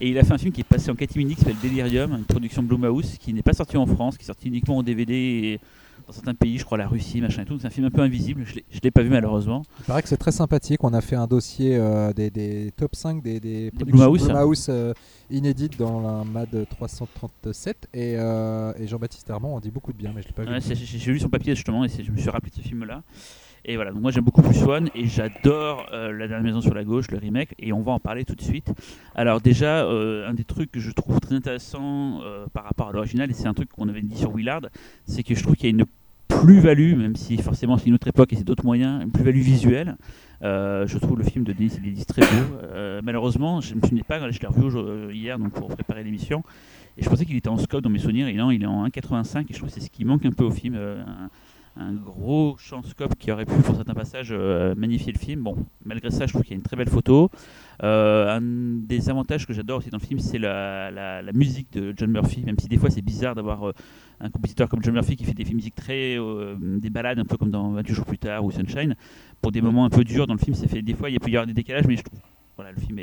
[0.01, 2.25] Et il a fait un film qui est passé en catimini qui s'appelle Delirium, une
[2.25, 5.61] production Blumhouse, qui n'est pas sorti en France, qui est sorti uniquement en DVD et
[6.07, 7.59] dans certains pays, je crois la Russie, machin et tout.
[7.59, 9.63] C'est un film un peu invisible, je je l'ai pas vu malheureusement.
[9.81, 10.83] Il paraît que c'est très sympathique.
[10.85, 14.25] On a fait un dossier euh, des, des top 5 des, des Blumhouse.
[14.25, 14.93] Blumhouse, euh,
[15.31, 17.89] inédites dans la MAD 337.
[17.95, 20.51] Et, euh, et Jean-Baptiste Armand en dit beaucoup de bien, mais je l'ai pas vu.
[20.51, 23.03] Ouais, j'ai lu son papier justement et je me suis rappelé de ce film-là.
[23.67, 26.75] Et voilà, donc moi j'aime beaucoup Plus One et j'adore euh, La Dernière Maison sur
[26.75, 28.71] la Gauche, le remake, et on va en parler tout de suite.
[29.15, 32.93] Alors déjà, euh, un des trucs que je trouve très intéressant euh, par rapport à
[32.93, 34.67] l'original, et c'est un truc qu'on avait dit sur Willard,
[35.07, 35.87] c'est que je trouve qu'il y a une
[36.29, 39.97] plus-value, même si forcément c'est une autre époque et c'est d'autres moyens, une plus-value visuelle.
[40.43, 42.59] Je trouve le film de Denis Iliadis très beau.
[43.03, 46.43] Malheureusement, je ne me souviens pas, je l'ai revu hier donc pour préparer l'émission,
[46.99, 48.87] et je pensais qu'il était en scope dans mes souvenirs, et non, il est en
[48.87, 50.77] 1,85, et je trouve que c'est ce qui manque un peu au film.
[51.77, 55.43] Un gros champ scope qui aurait pu, pour certains passages, euh, magnifier le film.
[55.43, 57.31] Bon, malgré ça, je trouve qu'il y a une très belle photo.
[57.83, 61.93] Euh, un des avantages que j'adore aussi dans le film, c'est la, la- musique de
[61.97, 63.73] John Murphy, même si des fois c'est bizarre d'avoir euh,
[64.21, 66.17] un compositeur comme John Murphy qui fait des musiques très.
[66.59, 68.95] des balades un peu comme dans 28 jours plus tard ou Sunshine.
[69.43, 71.29] Pour des moments un peu durs dans le film, c'est fait des fois, il peut
[71.31, 72.21] y avoir des décalages, mais je trouve.
[72.57, 73.01] Voilà, le film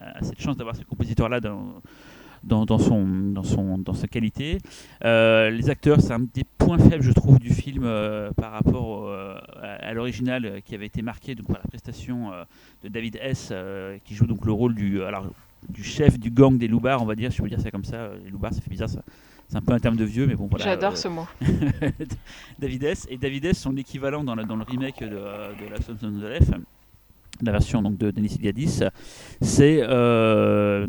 [0.00, 1.82] a cette chance d'avoir ce compositeur-là dans,
[2.46, 4.58] dans, dans son, dans, son, dans sa qualité.
[5.04, 8.86] Euh, les acteurs, c'est un des points faibles, je trouve, du film euh, par rapport
[8.88, 12.44] au- à, à l'original euh, qui avait été marqué donc, par la prestation euh,
[12.84, 15.26] de David S, euh, qui joue donc le rôle du, alors,
[15.68, 17.84] du chef du gang des loupards, on va dire, si je peux dire ça comme
[17.84, 17.96] ça.
[17.96, 19.02] Euh, Les loupards, ça fait bizarre, ça.
[19.48, 20.64] C'est un peu un terme de vieux, mais bon, voilà.
[20.64, 21.26] J'adore euh, ce mot.
[22.58, 23.06] David S.
[23.10, 26.22] Et David S, son équivalent dans, dans le remake de, de La Sons of the
[26.22, 26.50] Left,
[27.42, 28.80] la version donc, de Denis Gadis,
[29.40, 30.86] c'est euh,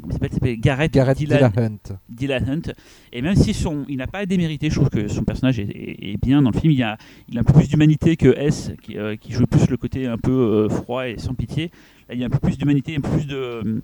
[0.59, 1.79] Garrett, Garrett Dylan, Dillahunt.
[2.09, 2.71] Dylan Hunt.
[3.11, 6.13] Et même si son, il n'a pas démérité, je trouve que son personnage est, est-
[6.13, 6.71] est bien dans le film.
[6.71, 6.97] Il, a,
[7.29, 10.07] il a un peu plus d'humanité que S, qui, euh, qui joue plus le côté
[10.07, 11.71] un peu euh, froid et sans pitié.
[12.09, 13.81] Là, il y a un peu plus d'humanité, un peu plus de.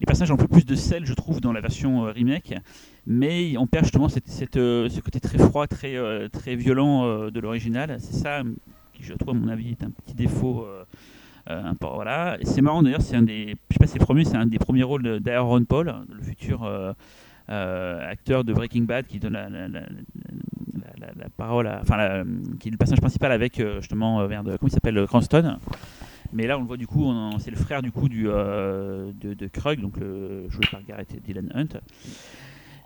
[0.00, 2.54] les personnages ont un peu plus de sel, je trouve, dans la version euh, remake.
[3.06, 5.94] Mais on perd justement cette, cette, ce côté très froid, très,
[6.30, 7.98] très violent de l'original.
[8.00, 8.42] C'est ça
[8.92, 10.66] qui, je trouve, à mon avis, est un petit défaut.
[11.50, 12.38] Euh, voilà.
[12.42, 14.82] C'est marrant d'ailleurs, c'est un des, je sais pas c'est premier, c'est un des premiers
[14.82, 16.92] rôles d'Aaron Paul, le futur euh,
[17.50, 19.82] euh, acteur de Breaking Bad qui donne la, la-
[21.36, 22.24] parole, enfin,
[22.58, 25.58] qui est le personnage principal avec justement, merde, comment il s'appelle, Cranston.
[26.32, 29.80] Mais là, on le voit du coup, c'est le frère du coup du de, Krug,
[29.80, 29.98] donc
[30.48, 31.78] joué par Garrett et Dylan Hunt.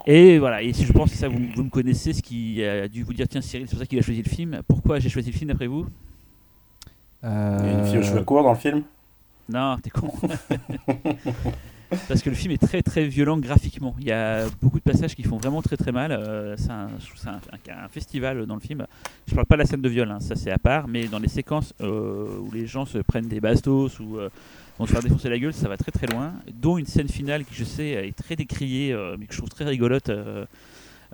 [0.07, 2.89] Et voilà, et si je pense que ça, vous, vous me connaissez, ce qui a
[2.89, 4.61] dû vous dire, tiens Cyril, c'est pour ça qu'il a choisi le film.
[4.66, 5.87] Pourquoi j'ai choisi le film d'après vous?
[7.23, 8.83] Il y a une fille aux Euh, cheveux courts dans le film?
[9.49, 10.13] Non, t'es con.
[12.09, 13.97] Parce que le film est très très violent graphiquement.
[13.99, 16.13] Il y a beaucoup de passages qui font vraiment très très mal.
[16.13, 16.89] Euh, c'est un,
[17.91, 18.87] festival dans le film.
[19.27, 21.19] Je parle pas de la scène de viol, hein, ça c'est à part, mais dans
[21.19, 24.29] les séquences euh, où les gens se prennent des bastos ou euh,
[24.79, 26.33] vont se faire défoncer la gueule, ça va très très loin.
[26.63, 29.51] Dont une scène finale qui je sais est très décriée, euh, mais que je trouve
[29.51, 30.11] très rigolote.
[30.11, 30.45] euh,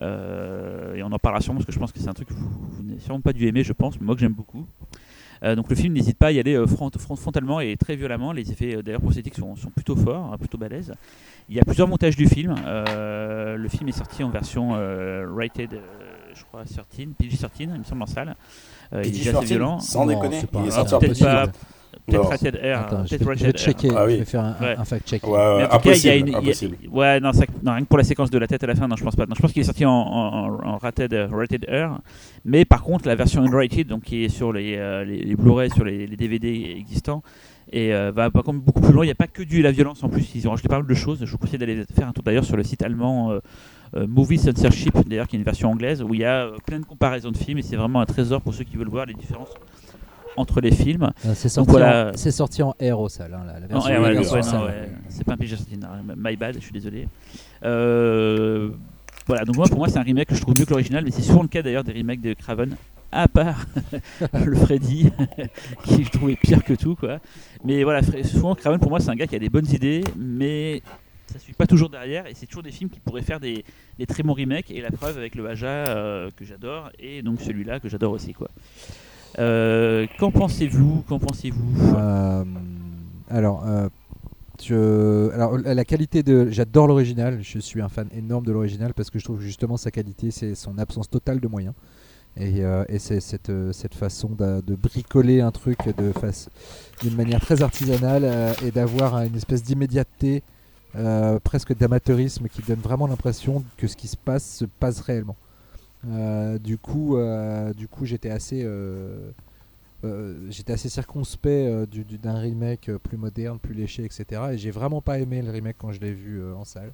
[0.03, 2.35] euh, et on en parlera sûrement parce que je pense que c'est un truc que
[2.35, 4.66] vous, vous n'avez sûrement pas dû aimer, je pense, mais moi que j'aime beaucoup.
[5.42, 7.96] Euh, donc le film n'hésite pas à y aller euh, front- front- frontalement et très
[7.96, 8.32] violemment.
[8.32, 10.92] Les effets euh, d'ailleurs prosthétiques sont, sont plutôt forts, hein, plutôt balèzes.
[11.48, 12.54] Il y a plusieurs montages du film.
[12.66, 15.78] Euh, le film est sorti en version euh, rated, euh,
[16.34, 18.34] je crois, 13, PG-13, il me semble en salle.
[18.92, 19.78] Euh, il est déjà assez PG-13, violent.
[19.80, 21.46] Sans Non, déconner, pas- il est sorti en peut-être pas-.
[22.06, 22.78] Peut-être rated R.
[22.78, 23.59] Attends, je vais, je vais rated R.
[23.59, 24.12] checker, Ah oui.
[24.14, 24.74] je vais faire un, un- Ouais.
[24.78, 25.27] un fact-check.
[25.27, 26.97] Ouais, Mais en tout cas, il y a impossible, une- y a-.
[26.97, 28.86] Ouais, non, ça- non, rien que pour la séquence de la tête à la fin,
[28.89, 29.27] non, je pense pas.
[29.27, 31.98] Non, je pense qu'il est sorti en, en, en rated, euh, rated R.
[32.44, 35.70] Mais par contre, la version unrated, donc qui est sur les, euh, les, les Blu-ray,
[35.70, 37.23] sur les, les DVD existants,
[37.73, 39.02] et euh, va par contre beaucoup plus loin.
[39.05, 40.32] Il n'y a pas que du la violence en plus.
[40.36, 41.18] Ils ont rajouté pas mal de choses.
[41.24, 43.40] Je vous conseille d'aller faire un tour d'ailleurs sur le site allemand euh,
[43.97, 46.78] euh, Movie Censorship, d'ailleurs qui est une version anglaise où il y a euh, plein
[46.78, 49.14] de comparaisons de films et c'est vraiment un trésor pour ceux qui veulent voir les
[49.14, 49.48] différences
[50.36, 51.10] entre les films.
[51.24, 52.10] Euh, C'est sorti, voilà.
[52.12, 55.24] en- c'est sorti en R au salle, hein, la, version, ouais, ouais, version ouais, c'est
[55.24, 55.56] pas un PG
[56.16, 57.08] My bad, je suis désolé.
[57.64, 58.70] Euh,
[59.26, 61.10] voilà, donc moi pour moi c'est un remake que je trouve mieux que l'original, mais
[61.10, 62.76] c'est souvent le cas d'ailleurs des remakes de Craven,
[63.12, 63.66] à part
[64.44, 65.10] le Freddy,
[65.84, 67.18] qui je trouvais pire que tout quoi.
[67.64, 70.82] Mais voilà, souvent Craven pour moi c'est un gars qui a des bonnes idées, mais
[71.32, 73.64] ça suit pas toujours derrière, et c'est toujours des films qui pourraient faire des,
[73.98, 77.40] des très bons remakes, et la preuve avec le Aja euh, que j'adore, et donc
[77.40, 78.48] celui-là que j'adore aussi quoi.
[79.38, 82.44] Euh, qu'en pensez-vous Qu'en pensez-vous Euh,
[83.28, 83.88] alors, euh,
[84.62, 86.48] je, alors, la qualité de.
[86.50, 89.90] J'adore l'original, je suis un fan énorme de l'original parce que je trouve justement sa
[89.90, 91.74] qualité, c'est son absence totale de moyens.
[92.38, 92.62] Et,
[92.98, 96.50] c'est cette, cette façon de, de bricoler un truc de face
[97.02, 100.42] d'une manière très artisanale et d'avoir une espèce d'immédiateté,
[101.44, 105.36] presque d'amateurisme qui donne vraiment l'impression que ce qui se passe se passe réellement.
[106.09, 109.31] Euh, du coup, euh, du coup, j'étais assez, euh,
[110.51, 114.43] j'étais assez circonspect du- du- d'un remake plus moderne, plus léché, etc.
[114.53, 116.93] Et j'ai vraiment pas aimé le remake quand je l'ai vu en salle.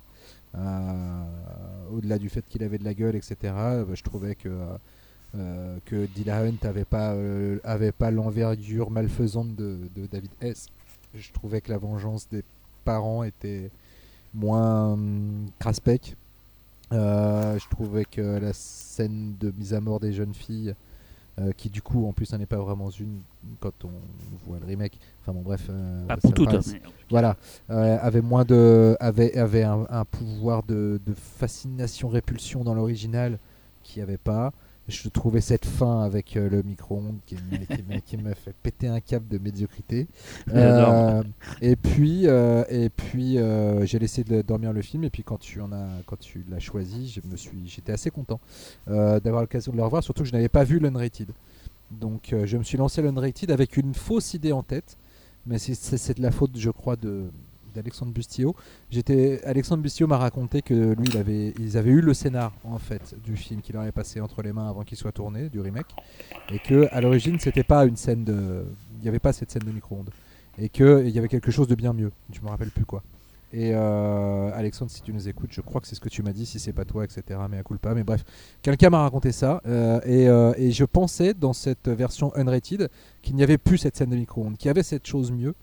[1.93, 3.55] Au-delà du fait qu'il avait de la gueule, etc.
[3.95, 4.49] je trouvais que
[5.87, 7.15] que Dylan Hunt avait pas
[7.65, 10.69] avait pas l'envergure malfaisante de, de David S.
[11.15, 12.45] Je trouvais que la vengeance des
[12.85, 13.71] parents était
[14.35, 16.17] moins hum, craspec.
[16.93, 20.75] Euh, je trouvais que la scène de mise à mort des jeunes filles,
[21.39, 23.21] euh, qui du coup en plus n'en est pas vraiment une
[23.61, 23.91] quand on
[24.47, 24.99] voit le remake.
[25.21, 25.67] Enfin bon bref.
[25.71, 26.75] euh, Pas ça pour toutes, passe.
[26.75, 27.37] hein, Voilà,
[27.69, 33.39] avait moins de, avait, avait un, un pouvoir de, de fascination répulsion dans l'original
[33.83, 34.53] qui avait pas.
[34.89, 37.37] Je trouvais cette fin avec euh, le micro-ondes qui,
[38.17, 40.07] me fait péter un câble de médiocrité.
[40.53, 41.23] Euh,
[41.61, 43.39] et puis, euh, et puis
[43.87, 45.05] j'ai laissé de dormir le film.
[45.05, 48.11] Et puis quand tu en as, quand tu l'as choisi, je me suis, j'étais assez
[48.11, 48.41] content
[48.87, 50.03] d'avoir l'occasion de le revoir.
[50.03, 51.31] Surtout que je n'avais pas vu l'unrated.
[51.91, 54.97] Donc je me suis lancé l'unrated avec une fausse idée en tête.
[55.47, 57.31] Mais c'est de la faute, je crois, de
[57.75, 58.55] d'Alexandre Bustillo.
[58.91, 62.79] J'étais, Alexandre Bustillo m'a raconté que lui, il avait, ils avaient eu le scénar en
[62.79, 65.61] fait du film qui leur avait passé entre les mains avant qu'il soit tourné, du
[65.61, 65.95] remake,
[66.51, 68.65] et que à l'origine, c'était pas une scène de,
[68.99, 70.11] il n'y avait pas cette scène de micro-ondes,
[70.59, 72.13] et que il y avait quelque chose de bien mieux.
[72.33, 73.03] Je me rappelle plus quoi.
[73.53, 76.33] Et euh, Alexandre, si tu nous écoutes, je crois que c'est ce que tu m'as
[76.33, 77.39] dit, si c'est pas toi, etc.
[77.51, 77.95] Mais à pas.
[77.95, 78.25] Mais bref,
[78.63, 82.89] quelqu'un m'a raconté ça, euh, et, euh, et je pensais dans cette version unrated
[83.21, 85.55] qu'il n'y avait plus cette scène de micro-ondes, qu'il y avait cette chose mieux.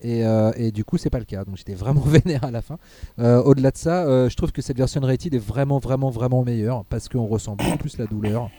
[0.00, 1.44] Et, euh, et du coup, c'est pas le cas.
[1.44, 2.78] Donc j'étais vraiment vénère à la fin.
[3.18, 6.44] Euh, Au-delà de ça, euh, je trouve que cette version rated est vraiment, vraiment, vraiment
[6.44, 8.50] meilleure parce qu'on ressent beaucoup plus la douleur.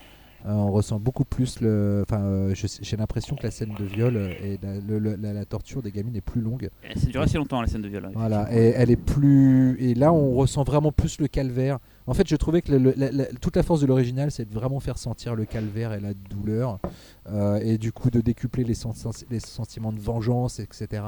[0.46, 2.06] On ressent beaucoup plus le.
[2.10, 2.48] Enfin,
[2.82, 5.92] j'ai l'impression que la scène de viol et la, le- le- la- la torture des
[5.92, 6.70] gamines est plus longue.
[6.96, 8.10] Ça dure assez longtemps la scène de viol.
[8.16, 9.76] Voilà, et elle est plus.
[9.82, 11.80] Et là, on ressent vraiment plus le calvaire.
[12.10, 15.36] En fait, je trouvais que toute la force de l'original, c'est de vraiment faire sentir
[15.36, 16.80] le calvaire et la douleur,
[17.28, 21.04] euh, et du coup de décupler les sentiments de vengeance, etc.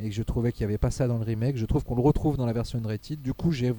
[0.00, 1.56] Et que je trouvais qu'il n'y avait pas ça dans le remake.
[1.56, 3.20] Je trouve qu'on le retrouve dans la version rated.
[3.20, 3.74] Du coup, j'ai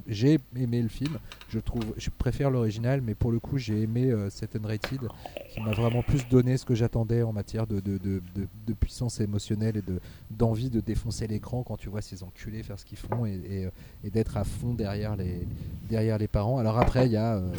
[0.56, 1.18] aimé le film.
[1.48, 5.00] Je trouve, je préfère l'original, mais pour le coup, j'ai aimé euh, cet unrated
[5.50, 8.22] qui m'a vraiment plus donné ce que j'attendais en matière de, de, de-
[8.80, 10.00] puissance émotionnelle et de
[10.32, 13.70] d'envie de défoncer l'écran quand tu vois ces enculés faire ce qu'ils font et, euh,
[14.10, 15.48] d'être à fond derrière les,
[15.90, 16.60] derrière les parents.
[16.60, 17.50] Alors après, il y a euh,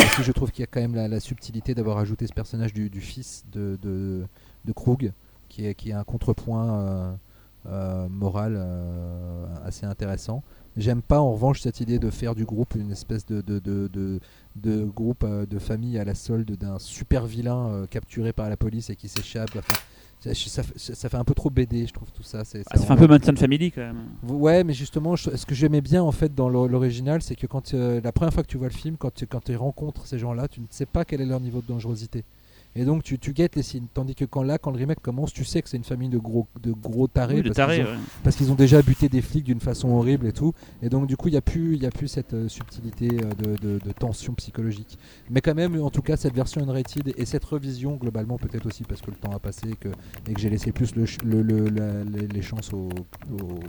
[0.00, 3.00] aussi, je trouve qu'il y a quand même la, subtilité d'avoir ajouté ce personnage du,
[3.00, 4.26] fils de,
[4.74, 5.12] Krug,
[5.48, 7.12] qui est, qui est un contrepoint euh,
[8.08, 10.42] moral euh, assez intéressant.
[10.76, 13.88] J'aime pas en revanche cette idée de faire du groupe une espèce de, de, de,
[13.92, 14.20] de,
[14.56, 18.56] de groupe euh, de famille à la solde d'un super vilain euh, capturé par la
[18.56, 19.50] police et qui s'échappe.
[19.56, 19.74] Enfin,
[20.20, 22.44] ça, ça, ça- ça fait un peu trop BD, je trouve tout ça.
[22.44, 24.04] C'est, Ah, ça fait un peu Manson Family quand même.
[24.28, 27.46] Ouais, mais justement, je- ce que j'aimais bien en fait dans l'o- l'original, c'est que
[27.48, 30.06] quand euh, la première fois que tu vois le film, quand tu, quand tu rencontres
[30.06, 32.22] ces gens-là, tu ne sais pas quel est leur niveau de dangerosité.
[32.76, 33.86] Et donc tu, tu guettes les signes.
[33.92, 36.18] Tandis que quand là, quand le remake commence, tu sais que c'est une famille de
[36.18, 37.34] gros, de gros tarés.
[37.36, 37.76] Oui, le parce taré.
[37.78, 37.96] qu'ils ont- ouais.
[38.22, 40.52] parce qu'ils ont déjà buté des flics d'une façon horrible et tout.
[40.82, 43.30] Et donc du coup, il n'y a, plus- y a plus cette euh, subtilité euh,
[43.34, 44.98] de, de- de tension psychologique.
[45.30, 48.84] Mais quand même, en tout cas, cette version unrated et cette revision, globalement, peut-être aussi
[48.84, 49.88] parce que le temps a passé et que,
[50.28, 52.88] et que j'ai laissé plus le, ch- le- le- la- les, chances aux,
[53.32, 53.60] aux-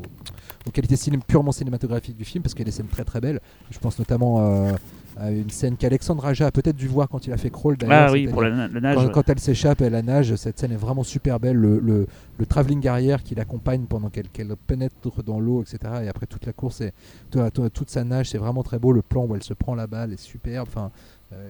[0.67, 3.19] aux qualités ciné- purement cinématographiques du film, parce qu'il y a des scènes très très
[3.19, 3.39] belles.
[3.71, 4.77] Je pense notamment euh, à
[5.19, 7.77] une scène qu'Alexandre Aja a peut-être dû voir quand il a fait Crawl.
[7.77, 9.11] d'ailleurs, Ah oui, c'est-à-dire pour la, la nage.
[9.11, 11.57] quand, elle s'échappe et elle nage, cette scène est vraiment super belle.
[11.57, 12.07] Le, le,
[12.37, 15.79] le travelling arrière qui l'accompagne pendant qu'elle qu'elle pénètre dans l'eau, etc.
[16.03, 16.93] Et après toute la course, et
[17.29, 18.91] toute, toute- toute sa nage, c'est vraiment très beau.
[18.93, 20.67] Le plan où elle se prend la balle est superbe.
[20.69, 20.91] Enfin,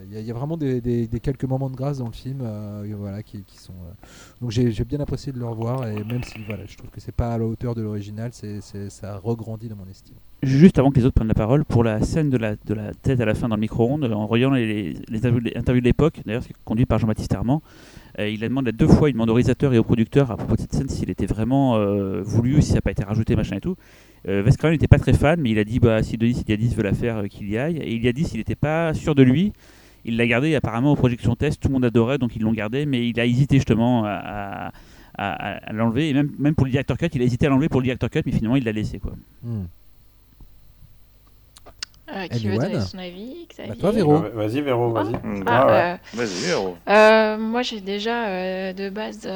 [0.06, 2.40] il y, a- il y a vraiment des, quelques moments de grâce dans le film,
[2.42, 3.72] euh, voilà, qui, sont.
[3.72, 3.92] euh,
[4.40, 7.14] Donc j'ai bien apprécié de le revoir et même si voilà, je trouve que c'est
[7.14, 10.16] pas à la hauteur de l'original, ça regrandit dans mon estime.
[10.42, 12.92] Juste avant que les autres prennent la parole, pour la scène de la, de la
[12.94, 15.40] tête à la fin dans le micro-ondes, en voyant les, les interviews,
[15.80, 17.62] de l'époque, d'ailleurs, c'est conduit par Jean-Baptiste Armand,
[18.18, 20.36] euh, il a demandé à deux fois, il demande au réalisateur et au producteur à
[20.36, 23.36] propos de cette scène s'il était vraiment euh, voulu, si ça n'a pas été rajouté,
[23.36, 23.76] machin et tout.
[24.28, 26.92] Euh, n'était pas très fan, mais il a dit bah, si Denis Sidiadis veut la
[26.94, 27.78] faire, euh, qu'il y aille.
[27.78, 29.52] Et il a dit s'il n'était pas sûr de lui,
[30.04, 32.86] il l'a gardé apparemment aux projections test, tout le monde adorait, donc ils l'ont gardé,
[32.86, 34.72] mais il a hésité justement à, à-
[35.18, 37.68] à- à l'enlever, et même, même pour le director cut, il a hésité à l'enlever
[37.68, 38.98] pour le director cut, mais finalement il l'a laissé.
[39.00, 39.12] Quoi.
[39.42, 39.64] Hmm.
[42.14, 44.18] Euh, qui veut donner son avis Bah, toi, Véro.
[44.18, 45.14] Ouais, Vas-y, Véro, vas-y.
[45.46, 45.78] Ah, ouais, ouais.
[45.80, 46.52] euh, Vas-y.
[46.88, 49.26] Euh, moi, j'ai déjà euh, de base.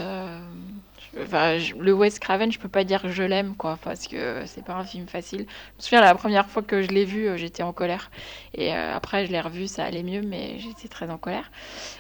[1.17, 4.75] Le Wes Craven, je peux pas dire que je l'aime, quoi, parce que c'est pas
[4.75, 5.41] un film facile.
[5.41, 5.45] Je
[5.79, 8.11] me souviens, la première fois que je l'ai vu, euh, j'étais en colère.
[8.55, 11.51] Et euh, après, je l'ai revu, ça allait mieux, mais j'étais très en colère.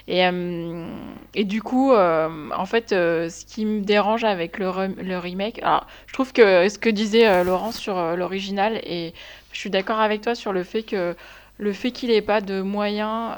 [0.09, 0.87] Et, euh,
[1.35, 6.13] du coup, en fait, ce qui me dérange avec le, rem- le remake, alors, je
[6.13, 9.15] trouve que ce que disait Laurent sur l'original, et
[9.53, 11.17] je suis d'accord avec toi sur le fait que
[11.59, 13.35] le fait qu'il n'ait pas de moyens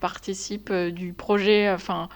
[0.00, 1.70] participe du projet.
[1.70, 2.08] Enfin,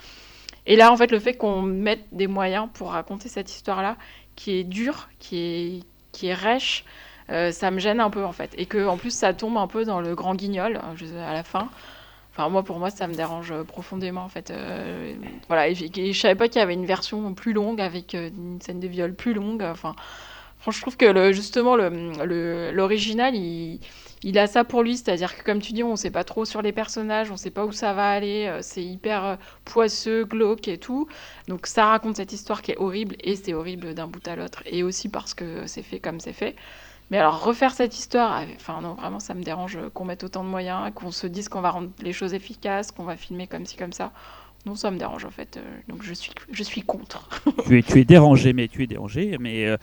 [0.72, 3.96] et là, en fait, le fait qu'on mette des moyens pour raconter cette histoire-là,
[4.36, 5.80] qui est dure, qui est,
[6.12, 6.84] qui est rêche,
[7.30, 8.52] euh, ça me gêne un peu, en fait.
[8.58, 11.44] Et que, en plus, ça tombe un peu dans le grand guignol je- à la
[11.44, 11.70] fin.
[12.32, 14.50] Enfin, moi, pour moi, ça me dérange euh, profondément, en fait.
[14.50, 15.14] Euh,
[15.48, 18.80] voilà, je savais pas qu'il y avait une version plus longue avec euh, une scène
[18.80, 19.62] de viol plus longue.
[19.62, 19.94] Enfin,
[20.58, 23.80] franchement, je trouve que justement, l'original, il,
[24.22, 26.62] il a ça pour lui, c'est-à-dire que comme tu dis, on sait pas trop sur
[26.62, 30.68] les personnages, on sait pas où ça va aller, euh, c'est hyper euh, poisseux, glauque
[30.68, 31.08] et tout.
[31.48, 34.62] Donc ça raconte cette histoire qui est horrible et c'est horrible d'un bout à l'autre
[34.66, 36.56] et aussi parce que c'est fait comme c'est fait.
[37.10, 40.44] Mais alors refaire cette histoire, avec- enfin non, vraiment ça me dérange qu'on mette autant
[40.44, 43.66] de moyens, qu'on se dise qu'on va rendre les choses efficaces, qu'on va filmer comme
[43.66, 44.12] ci comme ça.
[44.66, 45.56] Non, ça me dérange en fait.
[45.56, 47.28] euh, donc je suis je suis contre.
[47.66, 49.36] tu, es, tu es dérangé, mais tu es dérangé.
[49.40, 49.76] Mais euh,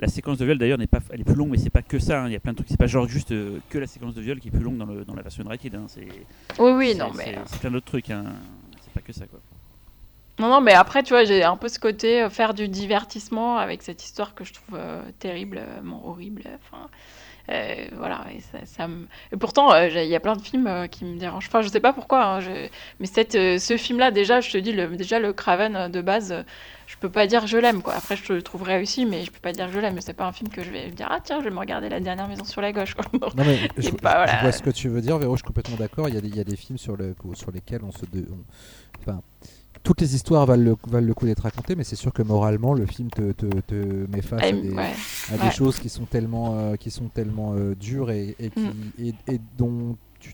[0.00, 2.00] la séquence de viol d'ailleurs n'est pas, elle est plus longue, mais c'est pas que
[2.00, 2.22] ça.
[2.22, 2.26] hein.
[2.26, 2.68] Il y a plein de trucs.
[2.68, 4.86] C'est pas genre juste euh, que la séquence de viol qui est plus longue dans,
[4.86, 5.74] le, dans la version rated.
[5.76, 5.84] Hein.
[5.86, 6.06] C'est,
[6.58, 8.10] Oui oui, non mais c'est, plein d'autres trucs.
[8.10, 8.24] Hein.
[8.82, 9.38] C'est pas que ça quoi.
[10.40, 13.56] Non, non, mais après, tu vois, j'ai un peu ce côté euh, faire du divertissement
[13.58, 14.76] avec cette histoire que je trouve
[15.20, 16.42] terriblement horrible.
[16.56, 16.88] Enfin,
[17.50, 19.06] euh, voilà, et ça, ça me...
[19.32, 21.46] et pourtant, euh, il y a plein de films euh, qui me dérangent.
[21.48, 22.68] Enfin, je sais pas pourquoi, hein, je-
[23.00, 26.44] mais cette, ce film-là, déjà, je te dis, le, déjà, le Craven de base,
[26.86, 27.94] je peux pas dire je l'aime, quoi.
[27.94, 30.00] Après, je le trouve réussi, mais je peux pas dire je l'aime.
[30.00, 31.88] C'est pas un film que je vais me dire, ah tiens, je vais me regarder
[31.88, 33.04] La Dernière Maison sur la gauche, quoi.
[33.12, 33.28] Non.
[33.36, 34.26] Non mais je, voilà.
[34.26, 36.08] je vois ce que tu veux dire, Véro, je suis complètement d'accord.
[36.08, 38.04] Il y a des, il y a des films sur, le, sur lesquels on se...
[38.06, 38.44] de- on-
[39.00, 39.20] enfin,
[39.84, 42.74] toutes les histoires valent le, valent le coup d'être racontées, mais c'est sûr que moralement,
[42.74, 43.74] le film te, te, te
[44.10, 44.92] met face à des, ouais.
[45.32, 45.50] à des Ouais.
[45.52, 48.72] choses qui sont tellement, euh, qui sont tellement euh, dures et, et, qui, Mm.
[48.98, 50.32] et, et dont tu...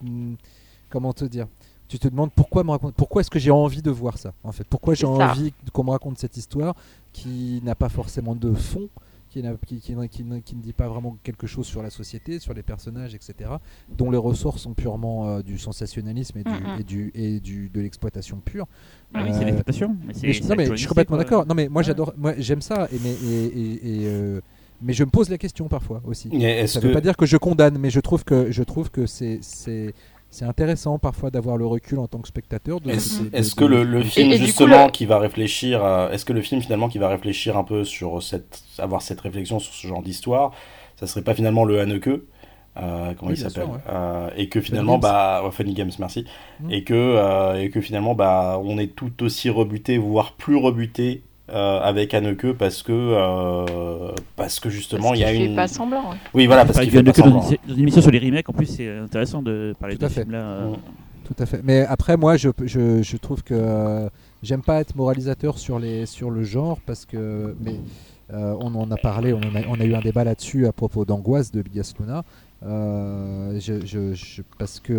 [0.89, 1.47] Comment te dire
[1.89, 4.53] tu te demandes pourquoi me raconte, pourquoi est-ce que j'ai envie de voir ça en
[4.53, 6.77] fait, pourquoi j'ai envie qu'on me raconte cette histoire
[7.13, 8.89] qui n'a pas forcément de fond,
[9.31, 11.91] qui, n'a- qui, qui- qui ne- qui ne dit pas vraiment quelque chose sur la
[11.91, 13.51] société, sur les personnages, etc.,
[13.97, 16.77] dont les ressorts sont purement euh, du sensationnalisme et, du, Mhm.
[16.81, 18.67] et, du, et du, de l'exploitation pure.
[19.15, 19.97] Ah oui, Euh, c'est l'exploitation.
[20.07, 21.47] mais c'est- mais je, c'est non, mais je suis complètement d'accord.
[21.47, 21.85] Non, mais moi Ouais.
[21.87, 24.41] j'adore, moi j'aime ça, et, mais, et, et- et, euh,
[24.83, 26.29] mais je me pose la question parfois aussi.
[26.67, 29.07] Ça ne veut pas dire que je condamne, mais je trouve que je trouve que
[29.07, 29.41] c'est
[30.31, 32.81] c'est intéressant parfois d'avoir le recul en tant que spectateur.
[32.81, 36.25] de- Est-ce de- que le, le film et du coup, justement qui va réfléchir, est-ce
[36.25, 39.73] que le film finalement qui va réfléchir un peu sur cette, avoir cette réflexion sur
[39.75, 40.53] ce genre d'histoire,
[40.97, 42.21] ça serait pas finalement le Haneke, euh,
[43.19, 43.81] comment Oui, il s'appelle, ouais.
[43.89, 46.25] Euh, et que finalement bah Funny Games, merci,
[46.61, 46.71] Mm.
[46.71, 51.23] et que euh, et que finalement bah on est tout aussi rebuté, voire plus rebuté.
[51.53, 55.57] Euh, avec Haneke parce que euh, parce que justement Parce il y a fait une
[55.57, 56.11] pas semblant.
[56.11, 56.17] ouais.
[56.35, 57.43] oui voilà parce qu'il fait pas semblant.
[57.49, 60.09] une- dans une émission sur les remakes, en plus, c'est intéressant de parler Tout à
[60.09, 60.23] de ce fait.
[60.23, 60.39] film-là.
[60.39, 60.71] euh.
[60.71, 60.77] Mm.
[61.27, 61.61] Tout à fait.
[61.63, 64.09] Mais après, moi, je, je, je trouve que
[64.43, 67.55] j'aime pas être moralisateur sur, les, sur le genre parce que.
[67.61, 67.77] Mais
[68.33, 70.73] euh, on en a parlé, on, en a, on a eu un débat là-dessus à
[70.73, 72.25] propos d'Angoisse de Bigas Luna.
[72.65, 74.93] Euh, je, je, je- parce que.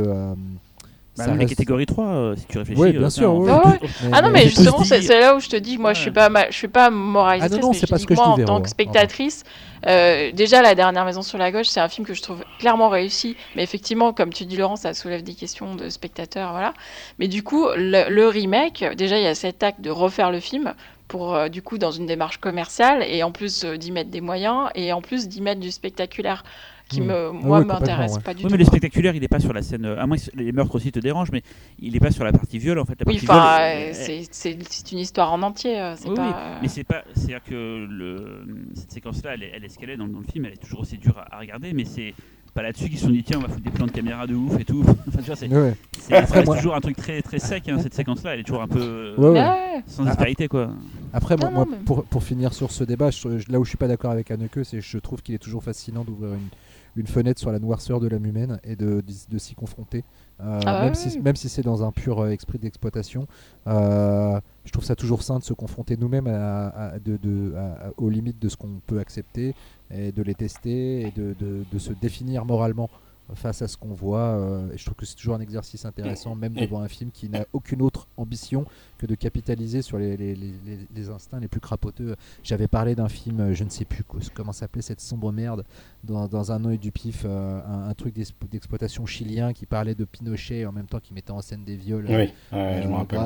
[1.27, 2.81] Bah, ça reste- catégories 3, euh, si tu réfléchis.
[2.81, 3.49] Oui, euh, bien ça, sûr, oui.
[3.51, 3.79] Ah ouais.
[4.11, 6.11] Ah non, on mais justement, dit- c'est là où je te dis, moi, je suis
[6.11, 8.27] pas, ma- je suis pas moralisatrice, Ah non, non, mais pas dis ce que moi,
[8.27, 8.61] en tant hein.
[8.61, 9.43] que spectatrice,
[9.87, 12.89] euh, déjà, la dernière maison sur la gauche, c'est un film que je trouve clairement
[12.89, 16.73] réussi, mais effectivement, comme tu dis, Laurent, ça soulève des questions de spectateurs, voilà.
[17.19, 20.39] Mais du coup, le, le remake, déjà, il y a cet acte de refaire le
[20.39, 20.73] film
[21.07, 24.21] pour, euh, du coup, dans une démarche commerciale, et en plus euh, d'y mettre des
[24.21, 26.43] moyens, et en plus d'y mettre du spectaculaire,
[26.91, 27.05] qui Mm.
[27.05, 28.19] me, Ah moi, ouais, m'intéresse ouais.
[28.21, 28.51] pas du Oui, tout.
[28.51, 29.85] mais le spectaculaire, il est pas sur la scène.
[29.85, 31.41] euh, À moins que les meurtres aussi te dérangent, mais
[31.79, 32.95] il est pas sur la partie viol en fait.
[32.99, 36.27] La Oui, enfin, euh, c'est- une histoire en entier, euh, c'est Oui, pas...
[36.27, 38.45] oui, euh, mais c'est pas, c'est-à-dire que le,
[38.75, 40.57] cette séquence-là, elle, est- elle est ce qu'elle est dans, dans le film, elle est
[40.57, 42.13] toujours aussi dure à, à regarder, mais c'est
[42.53, 44.35] pas là-dessus qu'ils se sont dit tiens on va foutre des plans de caméra de
[44.35, 44.83] ouf et tout.
[45.07, 47.69] enfin, tu vois, c'est, Ouais, toujours un truc très très sec.
[47.69, 49.39] hein, cette séquence-là, elle est toujours un peu Ouais, ouais.
[49.39, 49.83] ouais.
[49.87, 50.69] sans aspérité quoi.
[51.13, 53.63] Après, moi, Non, moi, non, mais- pour, pour finir sur ce débat, je- là où
[53.63, 56.33] je suis pas d'accord avec Anneke, c'est que je trouve qu'il est toujours fascinant d'ouvrir
[56.33, 56.49] une,
[56.95, 60.03] une fenêtre sur la noirceur de l'âme humaine et de, de, de s'y confronter.
[60.41, 63.27] Euh, Ah ouais, même, si, même si c'est dans un pur euh, esprit d'exploitation,
[63.67, 67.87] euh, je trouve ça toujours sain de se confronter nous-mêmes à, à- de- de- à-
[67.87, 69.55] à- aux limites de ce qu'on peut accepter
[69.93, 72.89] et de les tester et de se définir moralement
[73.35, 74.19] face à ce qu'on voit.
[74.19, 77.29] euh, et je trouve que c'est toujours un exercice intéressant, même devant un film qui
[77.29, 78.65] n'a aucune autre ambition
[78.97, 82.15] que de capitaliser sur les, les- les- les- les instincts les plus crapoteux.
[82.43, 85.63] J'avais parlé d'un film, euh, je ne sais plus co- comment s'appelait cette sombre merde,
[86.03, 89.95] dans, dans un œil du pif, euh, un, un truc d'explo- d'exploitation chilien qui parlait
[89.95, 92.05] de Pinochet en même temps qui mettait en scène des viols.
[92.19, 92.33] Oui,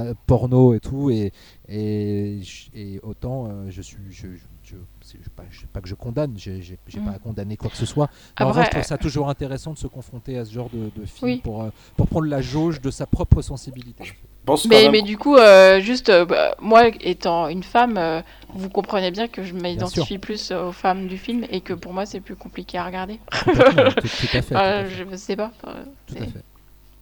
[0.08, 1.32] euh, porno et tout et
[1.68, 5.88] et, je- et autant je suis je, je, je- c'est je- pas, je- pas que
[5.88, 7.06] je condamne j'ai Mm.
[7.06, 8.10] pas à condamner quoi que ce soit
[8.40, 10.90] Mais en revanche, je trouve ça toujours intéressant de se confronter à ce genre de,
[11.00, 11.42] de film Oui.
[11.44, 14.14] pour euh, pour prendre la jauge de sa propre sensibilité Je
[14.46, 17.98] pense quand Mais, même- mais du coup, euh, juste, euh, bah, moi étant une femme,
[17.98, 21.94] euh, vous comprenez bien que je m'identifie plus aux femmes du film et que pour
[21.94, 23.20] moi c'est plus compliqué à regarder.
[23.44, 23.92] Tout, tout à
[24.42, 25.52] fait, tout à Euh, fait, je sais pas.
[25.68, 26.20] euh, tout à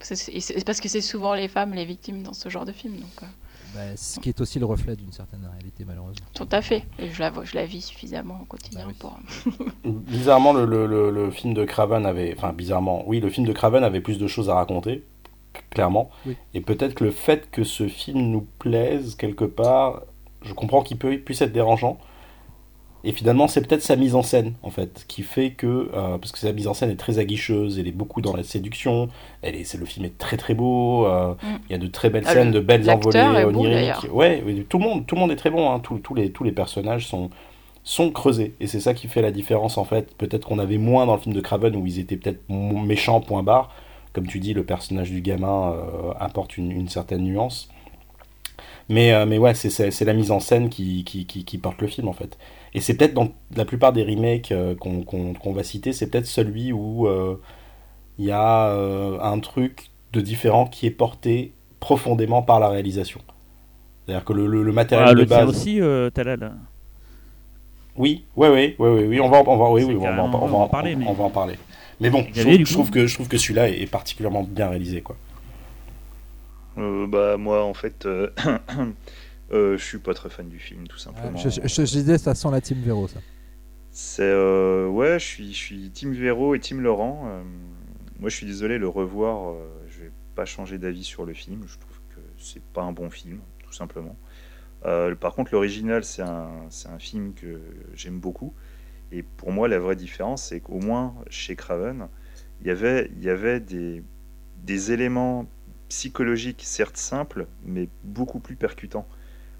[0.05, 0.39] c'est- fait.
[0.39, 2.95] c'est- parce que c'est souvent les femmes les victimes dans ce genre de film.
[2.95, 3.25] Donc, euh,
[3.73, 6.83] Bah, ce qui est aussi le reflet d'une certaine réalité malheureusement tout à fait.
[6.99, 8.95] Et je la, vois- je la vis suffisamment au quotidien Bah oui.
[8.99, 9.17] pour.
[9.85, 12.33] Bizarrement, le, le, le, le film de Craven avait.
[12.37, 15.03] Enfin, bizarrement, oui, le film de Craven avait plus de choses à raconter,
[15.71, 16.09] clairement.
[16.25, 16.35] Oui.
[16.53, 20.03] Et peut-être que le fait que ce film nous plaise, quelque part,
[20.43, 21.97] je comprends qu'il peut, puisse être dérangeant.
[23.05, 25.89] Et finalement, c'est peut-être sa mise en scène, en fait, qui fait que.
[25.93, 28.43] euh, parce que sa mise en scène est très aguicheuse, elle est beaucoup dans la
[28.43, 29.09] séduction,
[29.41, 31.47] elle est, c'est, le film est très très beau, euh, Mm.
[31.69, 33.73] il y a de très belles Ah, scènes, de belles envolées est oniriques.
[33.73, 34.05] d'ailleurs.
[34.15, 36.31] ouais, oui, tout le monde, tout le monde est très bon, hein, tous, tous les,
[36.31, 37.29] tous les personnages sont,
[37.83, 38.53] sont creusés.
[38.61, 40.15] Et c'est ça qui fait la différence en fait.
[40.15, 43.43] Peut-être qu'on avait moins dans le film de Craven où ils étaient peut-être méchants, point
[43.43, 43.69] barre.
[44.13, 47.67] Comme tu dis, le personnage du gamin euh, apporte une, une certaine nuance.
[48.89, 52.07] Mais, mais ouais, c'est- la mise en scène qui, qui, qui, qui porte le film
[52.07, 52.37] en fait.
[52.75, 56.71] Et c'est peut-être dans la plupart des remakes euh, qu'on va citer, c'est peut-être celui
[56.71, 57.39] où euh,
[58.19, 63.21] il y a euh, un truc de différent qui est porté profondément par la réalisation.
[64.05, 65.49] C'est-à-dire que le, le, le matériel Ah, de le base.
[65.49, 66.53] aussi, euh, Talal.
[67.95, 70.23] Oui, oui, oui, oui, oui, oui, on va, en- on va, oui, oui, on va,
[70.23, 71.55] en- on va, parler, on- mais- on va en parler.
[72.01, 75.15] Mais bon, je, avait, trouve, que je trouve que celui-là est particulièrement bien réalisé, quoi.
[76.77, 78.07] Euh, bah moi en fait,
[79.53, 81.37] je suis pas très fan du film tout simplement.
[81.37, 83.21] je, je- je disais ça sent la team Véro ça
[83.91, 87.23] C'est euh, ouais, je suis je suis Team Véro et Team Laurent.
[87.27, 87.43] Euh,
[88.19, 91.63] moi je suis désolé le revoir, euh, je vais pas changer d'avis sur le film.
[91.67, 94.17] Je trouve que c'est pas un bon film tout simplement.
[94.85, 97.61] Euh, par contre l'original c'est un film que
[97.95, 98.53] j'aime beaucoup.
[99.11, 102.07] Et pour moi la vraie différence c'est qu'au moins chez Craven
[102.61, 104.03] il y avait il y avait des
[104.63, 105.47] des éléments
[105.89, 109.07] psychologique, certes simple, mais beaucoup plus percutant.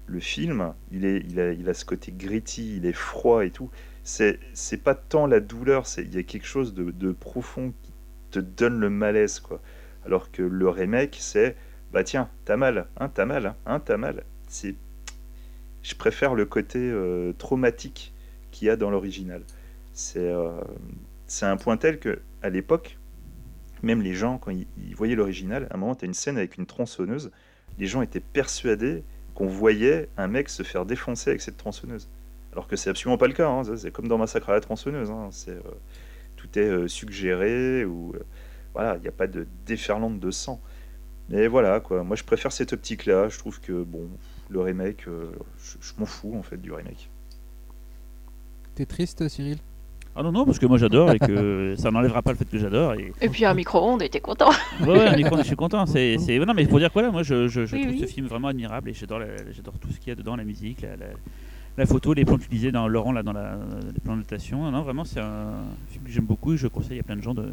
[0.06, 1.06] Le film, il,
[1.40, 3.70] a, ce côté gritty, il est froid et tout.
[4.02, 4.38] C'est,
[4.82, 7.92] pas tant la douleur, il y a quelque chose de, profond qui
[8.30, 9.60] te donne le malaise, quoi.
[10.04, 11.56] Alors que le remake, c'est,
[11.90, 14.24] bah tiens, t'as mal, hein, t'as mal, hein, hein t'as mal.
[15.82, 18.12] Je préfère le côté euh, traumatique
[18.50, 19.42] qu'il y a dans l'original.
[19.94, 20.60] C'est, euh,
[21.26, 22.98] c'est un point tel que, à l'époque,
[23.82, 26.36] même les gens, quand ils, ils voyaient l'original, à un moment, tu as une scène
[26.36, 27.30] avec une tronçonneuse,
[27.78, 32.08] les gens étaient persuadés qu'on voyait un mec se faire défoncer avec cette tronçonneuse.
[32.52, 33.62] Alors que c'est absolument pas le cas, hein.
[33.76, 35.10] C'est comme dans Massacre à la tronçonneuse.
[35.10, 35.30] hein.
[35.48, 35.60] Euh,
[36.36, 38.20] tout est euh, suggéré, ou euh,
[38.74, 40.60] voilà, il n'y a pas de déferlante de sang.
[41.28, 42.04] Mais voilà, quoi.
[42.04, 43.28] Moi, je préfère cette optique-là.
[43.28, 44.08] Je trouve que, bon,
[44.50, 47.10] le remake, je, je m'en fous, en fait, du remake.
[48.74, 49.58] T'es triste, Cyril?
[50.16, 52.58] Ah non, non, parce que moi j'adore et que ça n'enlèvera pas le fait que
[52.58, 52.94] j'adore.
[52.94, 53.12] Et...
[53.20, 54.50] Et puis un micro-ondes, et t'es content.
[54.80, 55.86] Ouais, ouais, mais quand je suis content.
[55.86, 56.38] C'est, c'est...
[56.38, 58.00] Non, mais pour dire quoi là, moi je, je, je Oui, trouve oui.
[58.00, 60.44] ce film vraiment admirable et j'adore, la- j'adore tout ce qu'il y a dedans, la
[60.44, 61.12] musique, la, la-
[61.76, 63.58] la photo, les plans que tu disais dans Laurent, là, dans la,
[63.92, 64.70] les plans de notation.
[64.70, 65.48] Non, vraiment, c'est un
[65.90, 67.46] film que j'aime beaucoup et je conseille à plein de gens de.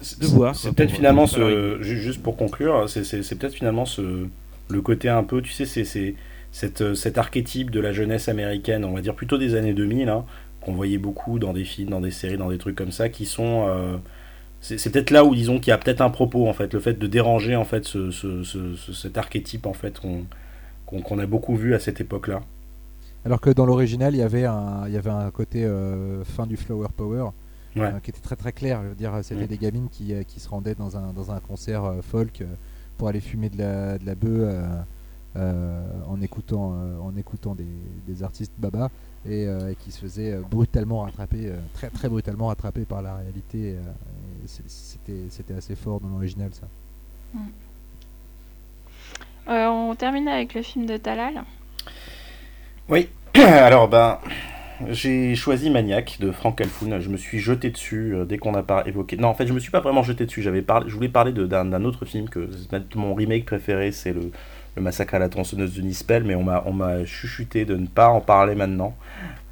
[0.00, 3.34] C'est- de voir, C'est quoi, peut-être finalement ce, ju- juste pour conclure, c'est- c'est c'est
[3.34, 4.26] peut-être finalement ce
[4.70, 6.14] le côté un peu, tu sais, c'est c'est
[6.52, 10.24] cette cet archétype de la jeunesse américaine, on va dire plutôt des années 2000, hein,
[10.64, 13.26] qu'on voyait beaucoup dans des films, dans des séries, dans des trucs comme ça, qui
[13.26, 13.96] sont euh,
[14.60, 16.94] c'est peut-être là où disons qu'il y a peut-être un propos en fait, le fait
[16.98, 20.00] de déranger en fait ce, ce- ce- ce- cet archétype en fait
[20.86, 22.40] qu'on a beaucoup vu à cette époque-là.
[23.26, 26.46] Alors que dans l'original, il y avait un, il y avait un côté euh, fin
[26.46, 27.26] du Flower Power
[27.76, 27.86] Ouais.
[27.86, 28.80] euh, qui était très très clair.
[28.84, 29.48] Je veux dire, c'était Mm.
[29.48, 32.42] des gamines qui, qui se rendaient dans un, dans un concert euh, folk
[32.96, 34.54] pour aller fumer de la, de la bœuf
[35.36, 37.66] en écoutant, en écoutant des,
[38.06, 38.90] des artistes baba
[39.28, 43.02] et, euh, et qui se faisaient euh, brutalement rattraper, euh, très très brutalement rattraper par
[43.02, 43.74] la réalité.
[43.76, 43.80] euh,
[44.66, 46.66] c'était, c'était assez fort dans l'original ça.
[49.48, 51.42] Euh, on termine avec le film de Talal.
[52.88, 54.18] Oui, alors ben,
[54.90, 57.00] j'ai choisi Maniac de Frank Calfoun.
[57.00, 59.16] Je me suis jeté dessus dès qu'on a pas évoqué.
[59.16, 60.42] Non, en fait, je me suis pas vraiment jeté dessus.
[60.42, 64.12] J'avais parlé, je voulais parler de- d'un autre film que c'est mon remake préféré, c'est
[64.12, 64.30] le,
[64.76, 67.86] le Massacre à la tronçonneuse de Nispel, mais on m'a on m'a chuchoté de ne
[67.86, 68.94] pas en parler maintenant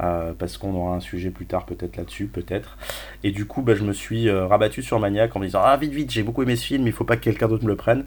[0.02, 2.76] euh, parce qu'on aura un sujet plus tard peut-être là-dessus, peut-être.
[3.22, 5.76] Et du coup, bah, je me suis euh, rabattu sur Maniac en me disant ah
[5.76, 7.76] vite vite, j'ai beaucoup aimé ce film, il faut pas que quelqu'un d'autre me le
[7.76, 8.04] prenne.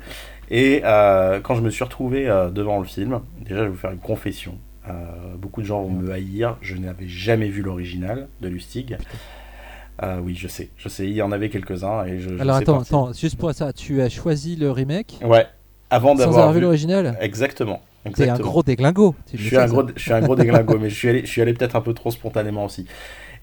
[0.51, 3.91] Et euh, quand je me suis retrouvé devant le film, déjà je vais vous faire
[3.91, 4.57] une confession.
[5.39, 6.57] Beaucoup de gens vont me haïr.
[6.61, 8.97] Je n'avais jamais vu l'original de Lustig.
[10.03, 12.35] Euh, oui, je sais, je sais, il y en avait quelques-uns et je.
[12.35, 15.19] je Alors sais attends, attends, juste pour ça, tu as choisi le remake?
[15.23, 15.45] Ouais,
[15.89, 16.63] avant sans d'avoir avoir vu vu.
[16.65, 17.81] l'original Exactement.
[18.15, 19.15] T'es un gros déglingo.
[19.33, 21.41] Je suis un gros, je suis un gros déglingo, mais je suis allé, je suis
[21.41, 22.85] allé peut-être un peu trop spontanément aussi.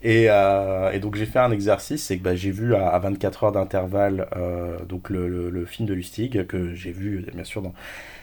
[0.05, 2.99] Et, euh, et donc j'ai fait un exercice, c'est que bah, j'ai vu à, à
[2.99, 7.45] 24 heures d'intervalle euh, donc le, le- le film de Lustig que j'ai vu bien
[7.45, 7.73] sûr dans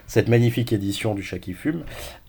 [0.08, 1.84] cette magnifique édition du Chat qui fume.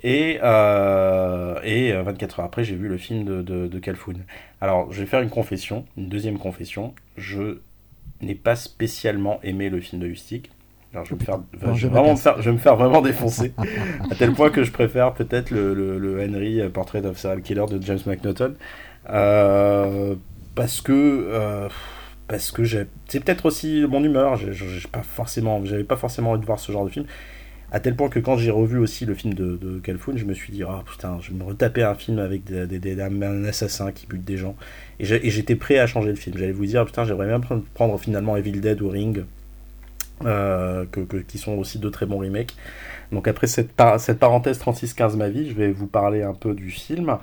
[0.04, 4.18] Et, euh, et euh, 24 heures après, j'ai vu le film de, de, de Calfoun.
[4.60, 6.94] Alors je vais faire une confession, une deuxième confession.
[7.16, 7.58] Je
[8.22, 10.48] n'ai pas spécialement aimé le film de Lustig.
[10.92, 11.38] Alors je vais me faire,
[11.74, 12.22] je vais vraiment me m'agace.
[12.22, 13.52] faire, je vais me faire vraiment défoncer
[14.10, 17.42] à tel point que je préfère peut-être le, le, le Henry euh, Portrait of Serial
[17.42, 18.54] Killer de James McNaughton
[19.08, 20.14] Euh,
[20.54, 21.68] parce que euh,
[22.28, 24.52] parce que c'est peut-être aussi mon humeur j'ai
[24.92, 27.06] pas forcément j'avais pas forcément envie de voir ce genre de film
[27.72, 30.34] à tel point que quand j'ai revu aussi le film de, de Calfoun, je me
[30.34, 33.44] suis dit, oh putain, je vais me retaper un film avec des, des- des- un
[33.44, 34.56] assassin qui bute des gens.
[34.98, 36.36] Et j'étais prêt à changer le film.
[36.36, 37.40] J'allais vous dire, putain, j'aimerais bien
[37.74, 39.24] prendre finalement Evil Dead ou Ring,
[40.24, 40.86] euh,
[41.28, 42.54] qui sont aussi deux très bons remakes.
[43.12, 46.70] Donc après cette, cette parenthèse 36-15 ma vie, je vais vous parler un peu du
[46.70, 47.18] film.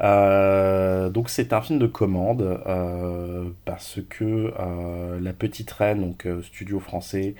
[0.00, 6.26] Euh, donc c'est un film de commande euh, parce que euh, la petite reine, donc
[6.26, 7.34] euh, studio français,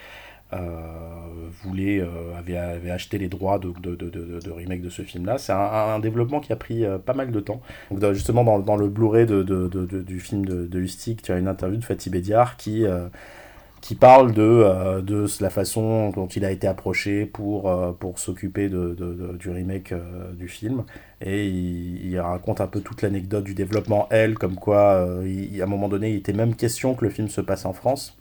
[1.62, 2.02] voulait,
[2.38, 5.36] avait, avait acheté les droits de, de, de, de, de remake de ce film-là.
[5.36, 7.60] C'est un, développement qui a pris pas mal de temps.
[7.90, 11.20] Donc justement dans, dans le Blu-ray de, de, de- de- du film de, de Lustig,
[11.20, 12.86] tu as une interview de Fatih Bediar qui
[13.80, 18.18] qui parle de, euh, de la façon dont il a été approché pour, euh, pour
[18.18, 18.96] s'occuper de,
[19.38, 20.84] du remake euh, du film.
[21.20, 25.88] Et il, raconte un peu toute l'anecdote du développement, elle, comme quoi, à un moment
[25.88, 28.16] donné, il était même question que le film se passe en France.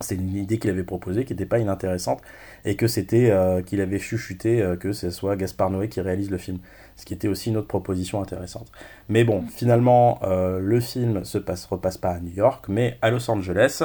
[0.00, 2.20] C'est une idée qu'il avait proposée, qui n'était pas inintéressante,
[2.64, 3.32] et que c'était
[3.66, 6.58] qu'il avait chuchoté que ce soit Gaspard Noé qui réalise le film.
[6.96, 8.70] Ce qui était aussi une autre proposition intéressante.
[9.08, 13.30] Mais bon, finalement, le film se passe, repasse pas à New York, mais à Los
[13.30, 13.82] Angeles.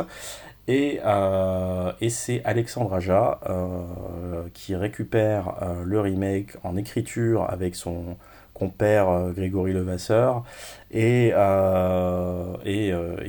[0.68, 7.76] Et, euh, et c'est Alexandre Aja euh, qui récupère euh, le remake en écriture avec
[7.76, 8.18] son
[8.54, 10.44] compère Grégory Levasseur
[10.92, 11.32] et,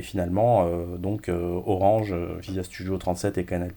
[0.01, 0.67] finalement
[0.97, 3.71] donc Orange via Studio 37 et Canal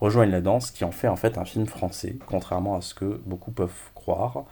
[0.00, 3.20] rejoignent la danse, qui en fait en fait un film français, contrairement à ce que
[3.24, 4.46] beaucoup peuvent croire.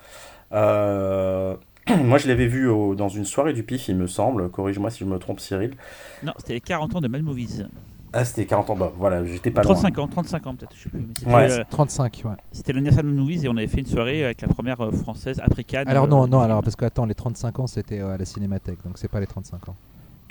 [0.52, 4.48] Moi, je l'avais vu dans une soirée du PIF, il me semble.
[4.48, 5.74] Corrige-moi si je me trompe, Cyril.
[6.22, 7.64] Non, c'était les 40 ans de Mad Movies.
[8.12, 8.76] Ah, c'était 40 ans.
[8.76, 9.74] Bah, voilà, j'étais pas loin.
[9.74, 11.06] 35 ans, 35 ans peut-être, je sais plus.
[11.26, 11.52] mais Ouais.
[11.60, 12.30] euh, 35, ouais.
[12.52, 15.40] c'était l'anniversaire de Movies et on avait fait une soirée avec la première euh, française
[15.44, 15.86] après Cannes.
[15.88, 18.16] Alors euh, non, du non, alors parce que attends, les 35 ans c'était euh, à
[18.18, 19.76] la Cinémathèque, donc c'est pas les 35 ans.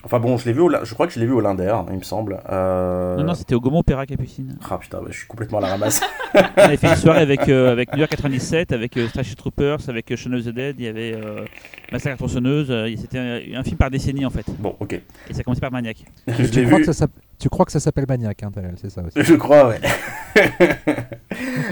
[0.05, 0.61] Enfin bon, je l'ai vu.
[0.61, 2.39] Au, je crois que je l'ai vu au Linder, il me semble.
[2.49, 4.57] Euh, Non, non, c'était au Gaumont Opéra Capucine.
[4.69, 5.99] Ah putain, bah, je suis complètement à la ramasse.
[6.33, 9.89] On avait fait une soirée avec, euh, avec New York 97, avec euh, Starship Troopers,
[9.89, 11.43] avec euh, Shaun of the Dead, il y avait euh,
[11.91, 12.71] Massacre tronçonneuse.
[12.71, 14.45] euh, c'était un, un film par décennie en fait.
[14.57, 14.93] bon, ok.
[15.29, 16.05] Et ça commençait par Maniac.
[16.29, 16.85] Je tu, l'ai crois vu.
[16.85, 17.07] que ça
[17.39, 18.51] tu crois que ça s'appelle Maniac, hein,
[18.81, 19.23] c'est ça aussi.
[19.23, 19.79] Je crois, ouais.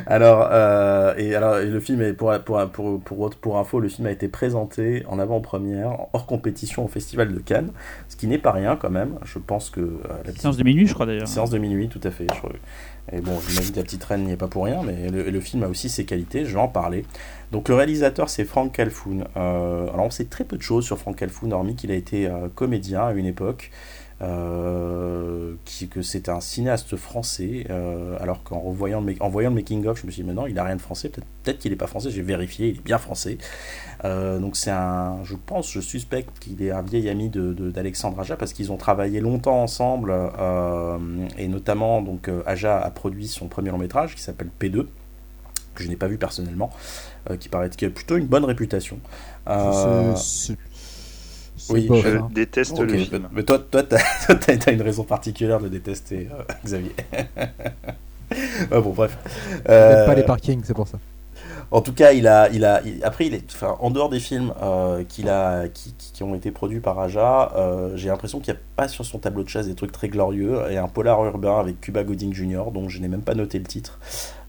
[0.08, 3.90] alors, euh, et alors, et le film est pour pour pour pour pour info, le
[3.90, 7.72] film a été présenté en avant-première, hors compétition au Festival de Cannes,
[8.08, 9.20] ce qui n'est pas rien quand même.
[9.26, 11.28] Je pense que euh, la petite Séance de minuit, je crois d'ailleurs.
[11.28, 12.28] séance de minuit, tout à fait.
[12.34, 12.48] je.
[13.16, 15.40] Et bon, j'imagine que la petite reine n'y est pas pour rien, mais le, le
[15.40, 16.44] film a aussi ses qualités.
[16.44, 17.06] Je vais en parler.
[17.52, 19.26] Donc le réalisateur, c'est Frank Calfoun.
[19.38, 22.28] Euh, alors on sait très peu de choses sur Frank Calfoun, hormis qu'il a été
[22.28, 23.72] euh, comédien à une époque.
[24.22, 29.56] Euh, qui, que c'était un cinéaste français, euh, alors qu'en revoyant le, en voyant le
[29.56, 31.72] making-of, je me suis dit, mais non, il a rien de français, peut-être peut qu'il
[31.72, 33.38] n'est pas français, j'ai vérifié, il est bien français.
[34.06, 37.70] Euh, donc c'est un, je pense, je suspecte qu'il est un vieil ami de, de-
[37.72, 40.14] d'Alexandre Aja, parce qu'ils ont travaillé longtemps ensemble,
[41.38, 44.88] et notamment, donc Aja a produit son premier long métrage, qui s'appelle P2,
[45.76, 46.72] que je n'ai pas vu personnellement,
[47.30, 49.00] euh, qui paraît qui a plutôt une bonne réputation.
[49.48, 50.58] Euh, C'est- c'est- c'est
[51.70, 52.28] oui, bof, Je hein.
[52.34, 53.28] déteste le film.
[53.32, 56.96] Mais toi, toi, t'as, toi, t'as- t'as une raison particulière de le détester, euh, Xavier.
[58.72, 59.18] Ah bon, bref.
[59.70, 60.98] Euh, pas les parkings, c'est pour ça.
[61.72, 64.20] En tout cas, il a, il a, il- après, il est, enfin, en dehors des
[64.20, 68.40] films euh, qu'il a, qui, qui- qui ont été produits par Aja, euh, j'ai l'impression
[68.40, 70.60] qu'il n'y a pas sur son tableau de chasse des trucs très glorieux.
[70.70, 73.66] Et un polar urbain avec Cuba Gooding Jr., dont je n'ai même pas noté le
[73.66, 73.98] titre.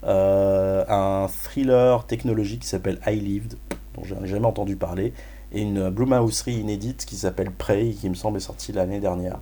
[0.05, 3.55] Euh, un thriller technologique qui s'appelle I Lived,
[3.95, 5.13] dont je n'ai jamais entendu parler.
[5.53, 9.39] Et une Blumhouserie inédite qui s'appelle Prey, qui me semble est sortie l'année dernière.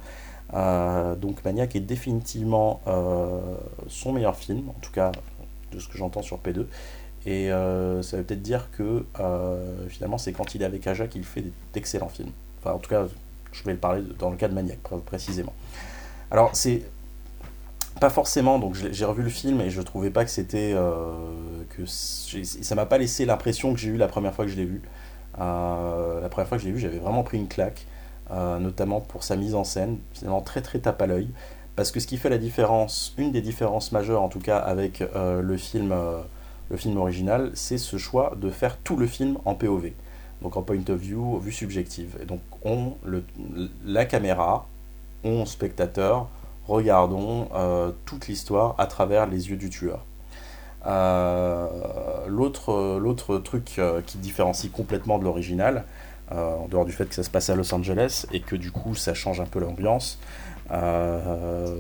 [0.55, 3.41] Euh, donc Maniac est définitivement euh,
[3.89, 5.13] son meilleur film, en tout cas
[5.73, 6.67] de ce que j'entends sur P2.
[7.27, 9.05] Et euh, ça veut peut-être dire que
[9.89, 12.31] finalement c'est quand il est avec Aja qu'il fait d'excellents films.
[12.61, 13.07] Enfin en tout cas
[13.53, 15.53] je vais le parler dans le cas de Maniac pr- précisément.
[16.31, 16.83] Alors c'est
[18.01, 20.77] pas forcément, donc j'ai revu le film et je trouvais pas que c'était...
[21.71, 24.67] que ça m'a pas laissé l'impression que j'ai eu la première fois que je l'ai
[24.67, 24.83] vu.
[25.41, 27.87] Euh, la première fois que je l'ai vu j'avais vraiment pris une claque,
[28.31, 31.29] euh, notamment pour sa mise en scène, finalement très très tape à l'œil.
[31.77, 35.03] Parce que ce qui fait la différence, une des différences majeures en tout cas avec
[35.03, 35.95] euh, le film...
[36.71, 39.93] le film original, c'est ce choix de faire tout le film en POV,
[40.43, 42.17] donc en point of view, vue subjective.
[42.21, 43.23] Et donc on, le,
[43.85, 44.67] la caméra,
[45.23, 46.29] on spectateur,
[46.67, 47.49] regardons
[48.05, 50.05] toute l'histoire à travers les yeux du tueur.
[50.87, 51.67] Euh,
[52.29, 55.85] L'autre truc euh, qui différencie complètement de l'original,
[56.33, 58.71] euh, en dehors du fait que ça se passe à Los Angeles et que du
[58.71, 60.19] coup ça change un peu l'ambiance,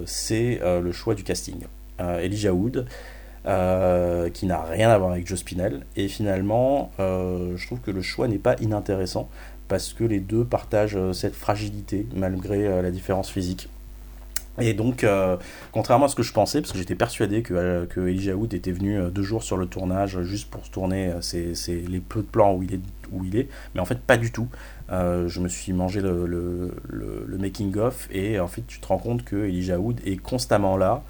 [0.07, 1.65] c'est le choix du casting.
[1.99, 2.87] Elijah Wood,
[3.45, 5.85] qui n'a rien à voir avec Joe Spinell.
[5.97, 9.29] Et finalement, je trouve que le choix n'est pas inintéressant
[9.67, 13.69] parce que les deux partagent cette fragilité malgré la différence physique.
[14.59, 15.37] Et donc, euh,
[15.73, 18.73] contrairement à ce que je pensais, parce que j'étais persuadé que, euh, Elijah Wood était
[18.73, 21.55] venu euh, deux jours sur le tournage juste pour tourner ses-
[21.89, 22.81] les peu de plans où il est,
[23.13, 23.49] où il est.
[23.75, 24.49] Mais en fait pas du tout.
[24.91, 26.73] Je me suis mangé le,
[27.39, 31.03] making-of et en fait tu te rends compte que Elijah Wood est constamment là,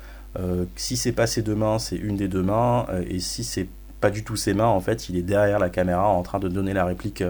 [0.76, 3.68] si c'est pas ses deux mains, c'est une des deux mains, et si c'est
[4.00, 6.48] pas du tout ses mains, en fait, il est derrière la caméra en train de
[6.48, 7.22] donner la réplique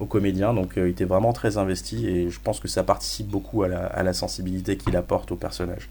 [0.00, 0.54] euh, au comédien.
[0.54, 3.68] Donc, euh, il était vraiment très investi, et je pense que ça participe beaucoup à
[3.68, 5.88] la, sensibilité qu'il apporte au personnage.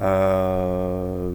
[0.00, 1.34] Euh,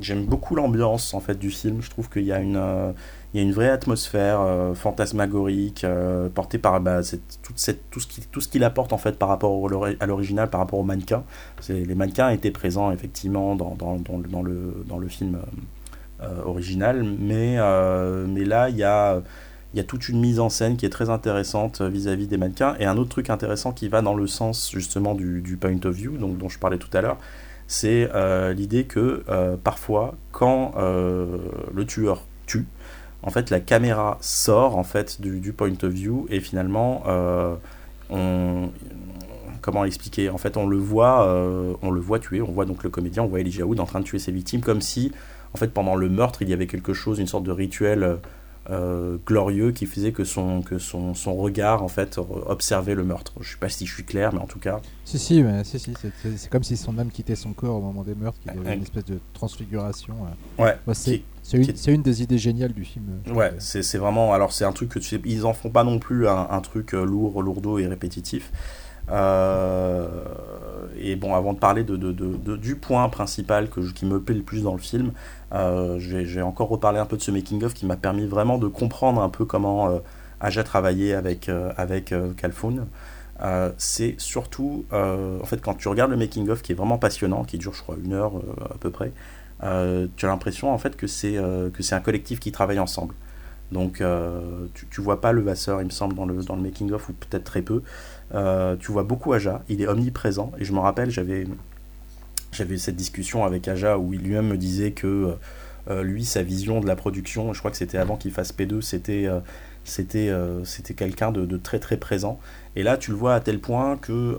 [0.00, 1.80] J'aime beaucoup l'ambiance en fait du film.
[1.80, 2.90] Je trouve qu'il y a une, euh,
[3.32, 4.40] il y a une vraie atmosphère
[4.74, 5.86] fantasmagorique
[6.34, 8.00] portée par bah, cette- toute cette, tout
[8.40, 11.24] ce qu'il apporte en fait par rapport au- à l'original, par rapport aux mannequins.
[11.68, 15.38] Les mannequins étaient présents effectivement dans, le- dans le, dans le film
[16.44, 17.56] original, mais,
[18.28, 19.20] mais là il y a,
[19.74, 22.36] il y a toute une mise en scène qui est très intéressante euh, vis-à-vis des
[22.36, 22.76] mannequins.
[22.78, 26.16] Et un autre truc intéressant qui va dans le sens justement du, point of view,
[26.16, 27.18] donc, dont je parlais tout à l'heure,
[27.66, 32.66] c'est euh, l'idée que euh, parfois quand le tueur tue,
[33.24, 37.02] en fait la caméra sort en fait du, point of view et finalement
[38.10, 38.70] on
[39.60, 41.26] comment expliquer En fait, on le voit,
[41.80, 42.42] on le voit tuer.
[42.42, 44.60] On voit donc le comédien, on voit Elijah Wood en train de tuer ses victimes,
[44.60, 45.10] comme si,
[45.54, 48.18] en fait, pendant le meurtre, il y avait quelque chose, une sorte de rituel
[48.70, 53.04] euh, euh, glorieux qui faisait que son, que son, son regard en fait observait le
[53.04, 53.32] meurtre.
[53.40, 54.80] Je sais pas si je suis clair, mais en tout cas.
[55.04, 55.92] Si si, mais si, si
[56.36, 58.74] c'est comme si son âme quittait son corps au moment des meurtres, qu'il y avait
[58.74, 60.14] une espèce de transfiguration.
[60.58, 60.64] Euh.
[60.64, 60.94] Ouais.
[60.94, 63.04] c'est une, une, des idées géniales du film.
[63.34, 64.32] Ouais, c'est vraiment.
[64.32, 66.60] Alors c'est un truc que tu sais, ils en font pas non plus un, un
[66.60, 68.50] truc lourd, lourdeau et répétitif.
[69.10, 70.06] Euh,
[70.98, 74.34] et bon, avant de parler de, de, de, du point principal que qui me plaît
[74.34, 75.12] le plus dans le film,
[75.52, 78.68] euh, je, vais, encore reparler un peu de ce making-of qui m'a permis vraiment de
[78.68, 79.98] comprendre un peu comment euh,
[80.40, 82.86] Aja travaillait avec, avec Calfoun.
[83.78, 87.72] c'est surtout, en fait, quand tu regardes le making-of qui est vraiment passionnant, qui dure,
[87.72, 88.34] je crois, une heure
[88.70, 89.12] à peu près,
[89.60, 91.38] tu as l'impression en fait que c'est
[91.80, 93.14] c'est un collectif qui travaille ensemble.
[93.72, 94.02] Donc,
[94.74, 97.12] tu, tu vois pas le Vasseur, il me semble, dans le, dans le making-of, ou
[97.14, 97.82] peut-être très peu.
[98.80, 101.46] Tu vois beaucoup Aja, il est omniprésent, et je me rappelle, j'avais
[102.76, 105.36] cette discussion avec Aja où il lui-même me disait que
[105.90, 108.80] euh, lui, sa vision de la production, je crois que c'était avant qu'il fasse P2,
[108.80, 109.40] c'était euh,
[109.84, 110.64] c'était euh,
[110.96, 112.40] quelqu'un de, très très présent.
[112.74, 114.38] Et là, tu le vois à tel point que.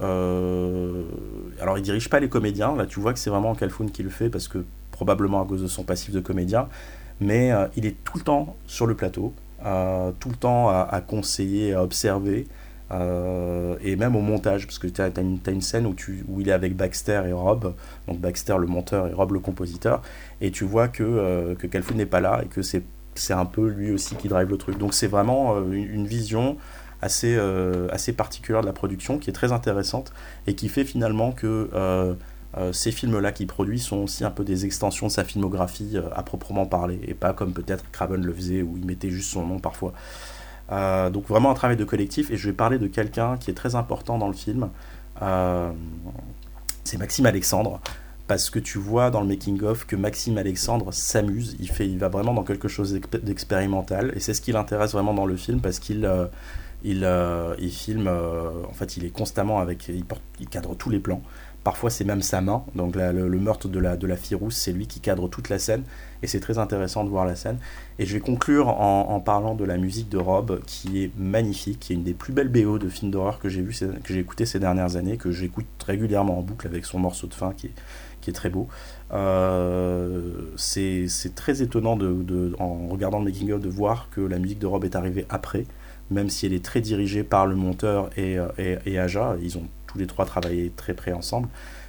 [1.61, 2.75] alors, il dirige pas les comédiens.
[2.75, 5.61] Là, tu vois que c'est vraiment Calfoun qui le fait parce que probablement à cause
[5.61, 6.67] de son passif de comédien.
[7.21, 11.83] Mais il est tout le temps sur le plateau, tout le temps à conseiller, à
[11.83, 12.47] observer.
[13.01, 16.51] Euh, et même au montage, parce que tu as, une, scène où, tu, il est
[16.51, 17.73] avec Baxter et Rob,
[18.07, 20.01] donc Baxter le monteur et Rob le compositeur,
[20.41, 22.83] et tu vois que, euh, que n'est pas là et que c'est
[23.33, 24.77] un peu lui aussi qui drive le truc.
[24.77, 26.57] Donc c'est vraiment euh, une, vision
[27.01, 27.37] assez,
[27.91, 30.11] assez particulière de la production qui est très intéressante
[30.47, 31.69] et qui fait finalement que
[32.71, 36.65] ces films-là qu'il produit sont aussi un peu des extensions de sa filmographie à proprement
[36.65, 39.93] parler, et pas comme peut-être Craven le faisait où il mettait juste son nom parfois.
[40.71, 43.53] Euh, donc vraiment un travail de collectif et je vais parler de quelqu'un qui est
[43.53, 44.69] très important dans le film.
[45.21, 45.71] Euh,
[46.83, 47.79] c'est Maxime Alexandre
[48.27, 51.99] parce que tu vois dans le making of que Maxime Alexandre s'amuse, il fait, il
[51.99, 55.61] va vraiment dans quelque chose d'expérimental et c'est ce qui l'intéresse vraiment dans le film
[55.61, 56.25] parce qu'il euh,
[56.83, 57.07] il,
[57.59, 61.21] il, filme, en fait il est constamment avec, il, cadre tous les plans.
[61.65, 62.63] Parfois, c'est même sa main.
[62.75, 65.81] Donc, le, meurtre de la, fille rousse, c'est lui qui cadre toute la scène.
[66.21, 67.57] Et c'est très intéressant de voir la scène.
[67.97, 71.93] Et je vais conclure en, parlant de la musique de Rob, qui est magnifique, qui
[71.93, 74.45] est une des plus belles BO de films d'horreur que j'ai vu, que j'ai écouté
[74.45, 77.71] ces dernières années, que j'écoute régulièrement en boucle avec son morceau de fin qui
[78.27, 78.67] est, très beau.
[79.11, 80.21] Euh,
[80.57, 81.97] c'est très étonnant
[82.59, 85.65] en regardant le making of de voir que la musique de Rob est arrivée après,
[86.11, 88.37] même si elle est très dirigée par le monteur et,
[88.85, 89.35] et Aja.
[89.41, 91.47] Ils ont les trois travailler très près ensemble.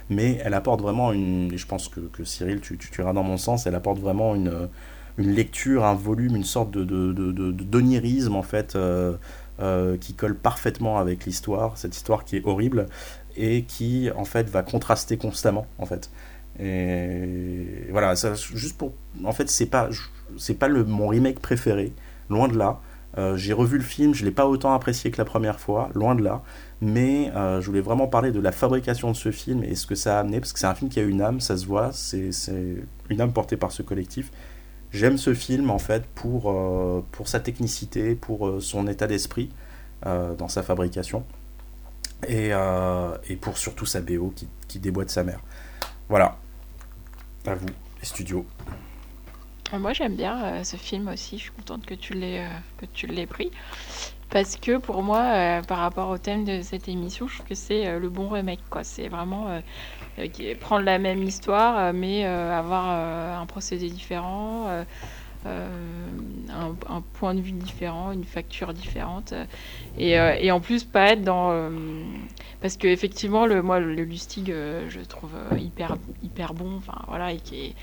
[0.09, 1.51] Mais elle apporte vraiment une.
[1.53, 4.69] Et je pense que, Cyril, tu, tu, iras dans mon sens, elle apporte vraiment une,
[5.17, 8.75] une lecture, un volume, une sorte de, de, de, d'onirisme en fait.
[8.75, 9.17] Euh,
[9.59, 12.85] euh, qui colle parfaitement avec l'histoire, cette histoire qui est horrible
[13.35, 16.11] et qui en fait va contraster constamment en fait.
[16.59, 19.89] Et voilà, ça, juste pour, en fait, c'est pas,
[20.37, 21.91] c'est pas le mon remake préféré,
[22.29, 22.79] loin de là.
[23.17, 26.13] Euh, j'ai revu le film, je l'ai pas autant apprécié que la première fois, loin
[26.13, 26.43] de là
[26.81, 29.95] mais euh, je voulais vraiment parler de la fabrication de ce film et ce que
[29.95, 31.91] ça a amené, parce que c'est un film qui a une âme, ça se voit,
[31.91, 32.29] c'est
[33.09, 34.31] une âme portée par ce collectif.
[34.91, 39.49] J'aime ce film en fait pour, euh, pour sa technicité, pour euh, son état d'esprit
[40.03, 41.25] dans sa fabrication,
[42.27, 42.51] et,
[43.29, 45.39] et, pour surtout sa BO qui, qui déboîte sa mère.
[46.07, 46.37] Voilà,
[47.47, 47.65] à vous,
[47.99, 48.45] les studios.
[49.73, 53.51] Moi j'aime bien ce film aussi, je suis contente que tu l'aies pris.
[54.29, 57.55] Parce que pour moi, euh, par rapport au thème de cette émission, je trouve que
[57.55, 58.59] c'est euh, le bon remake.
[58.69, 58.83] Quoi.
[58.83, 59.47] C'est vraiment
[60.17, 64.67] euh, prendre la même histoire, mais avoir un procédé différent,
[65.45, 69.33] un, point de vue différent, une facture différente.
[69.97, 71.71] Et, en plus, pas être dans.
[72.59, 76.77] parce que effectivement, le, moi, le Lustig, je trouve hyper, hyper bon.
[76.77, 77.75] Enfin, voilà, et qui est,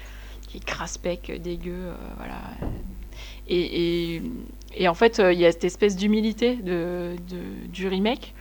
[0.49, 1.93] qui est crasse-bec, dégueu.
[2.19, 2.41] voilà.
[3.49, 4.23] Et,
[4.87, 8.35] en fait, euh, il y a cette espèce d'humilité du remake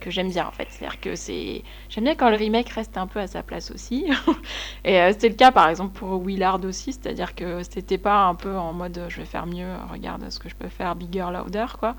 [0.00, 0.68] que j'aime bien en fait.
[0.70, 1.62] C'est-à-dire que c'est.
[1.88, 4.06] J'aime bien quand le remake reste un peu à sa place aussi.
[4.84, 8.34] et euh, c'était le cas par exemple pour Willard aussi, c'est-à-dire que c'était pas un
[8.34, 11.66] peu en mode je vais faire mieux, regarde ce que je peux faire, bigger, louder
[11.78, 11.96] quoi.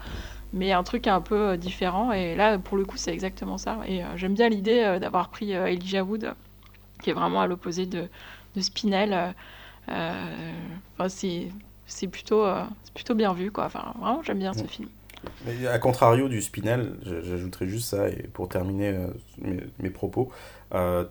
[0.53, 2.11] Mais un truc un peu euh, différent.
[2.13, 3.79] Et là, pour le coup, c'est exactement ça.
[3.87, 6.33] Et j'aime bien l'idée d'avoir pris Elijah Wood,
[7.03, 8.07] qui est vraiment à l'opposé de,
[8.55, 9.35] de Spinell.
[9.87, 11.49] Enfin, c'est
[11.89, 13.51] c'est plutôt, euh, plutôt bien vu.
[13.51, 13.65] Quoi.
[13.65, 14.87] Enfin, vraiment, j'aime bien ce film.
[15.45, 19.07] Mais à contrario du Spinel, j'ajouterais juste ça, et pour terminer euh,
[19.79, 20.31] mes, propos,
[20.73, 21.03] euh,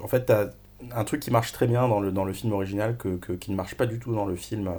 [0.00, 0.50] en fait, tu as
[0.94, 3.56] un truc qui marche très bien dans le, dans le film original que, qui ne
[3.56, 4.70] marche pas du tout dans le film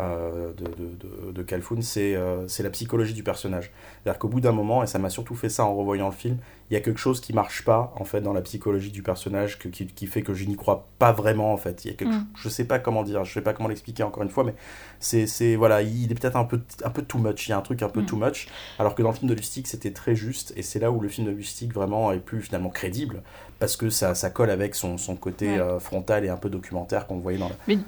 [0.00, 3.70] euh, de, de, de, c'est euh, c'est la psychologie du personnage.
[4.02, 6.38] C'est-à-dire qu'au bout d'un moment, et ça m'a surtout fait ça en revoyant le film,
[6.68, 9.56] il y a quelque chose qui marche pas en fait dans la psychologie du personnage
[9.56, 11.84] que, qui, qui, fait que je n'y crois pas vraiment en fait.
[11.84, 12.26] Il y a quelque, mm.
[12.34, 14.54] Je sais pas comment dire, je sais pas comment l'expliquer encore une fois, mais
[14.98, 17.62] c'est voilà, il est peut-être un peu, un peu too much, il y a un
[17.62, 18.06] truc un peu mm.
[18.06, 18.48] too much,
[18.80, 21.08] alors que dans le film de Lustig c'était très juste, et c'est là où le
[21.08, 23.22] film de Lustig vraiment est plus finalement crédible,
[23.60, 27.06] parce que ça, ça colle avec son, son côté euh, frontal et un peu documentaire
[27.06, 27.54] qu'on voyait dans la...
[27.68, 27.78] Mais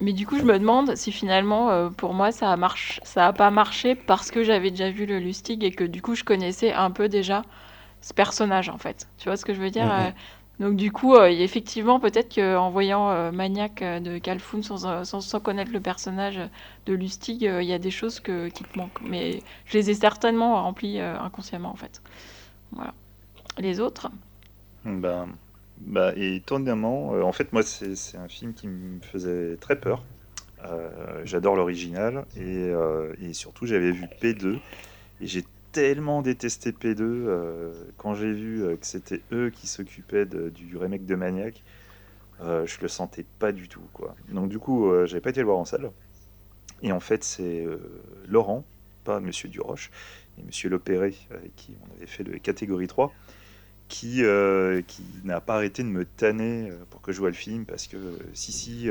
[0.00, 3.32] du coup, je me demande si finalement, euh, pour moi, ça a, marche, ça a
[3.32, 6.72] pas marché parce que j'avais déjà vu le Lustig et que du coup, je connaissais
[6.72, 7.42] un peu déjà
[8.00, 9.08] ce personnage, en fait.
[9.18, 10.12] Tu vois ce que je veux dire mm-hmm.
[10.60, 15.72] euh, Donc du coup, euh, effectivement, peut-être qu'en voyant Maniac de Calfoun sans, sans, connaître
[15.72, 16.40] le personnage
[16.86, 19.00] de Lustig, il y a des choses que, qui te manquent.
[19.02, 22.00] Mais je les ai certainement remplies inconsciemment, en fait.
[22.70, 22.94] Voilà.
[23.58, 24.08] Les autres?
[24.84, 25.26] Ben,
[25.80, 30.04] bah, étonnamment, euh, en fait, moi, c'est un film qui me faisait très peur.
[30.64, 34.58] Euh, j'adore l'original et, euh, et, surtout, j'avais vu P2
[35.20, 41.04] et j'ai tellement détesté P2 quand j'ai vu que c'était eux qui s'occupaient du remake
[41.04, 41.62] de Maniac.
[42.40, 44.16] je le sentais pas du tout, quoi.
[44.30, 45.90] Donc, du coup, j'avais pas été le voir en salle.
[46.82, 47.66] Et en fait, c'est
[48.26, 48.64] Laurent,
[49.04, 49.90] pas Monsieur Duroche,
[50.38, 53.12] et Monsieur Lopéré, avec qui on avait fait le catégorie 3
[53.88, 57.34] qui, euh, qui n'a pas arrêté de me tanner euh, pour que je vois le
[57.34, 58.88] film parce que euh, si, si,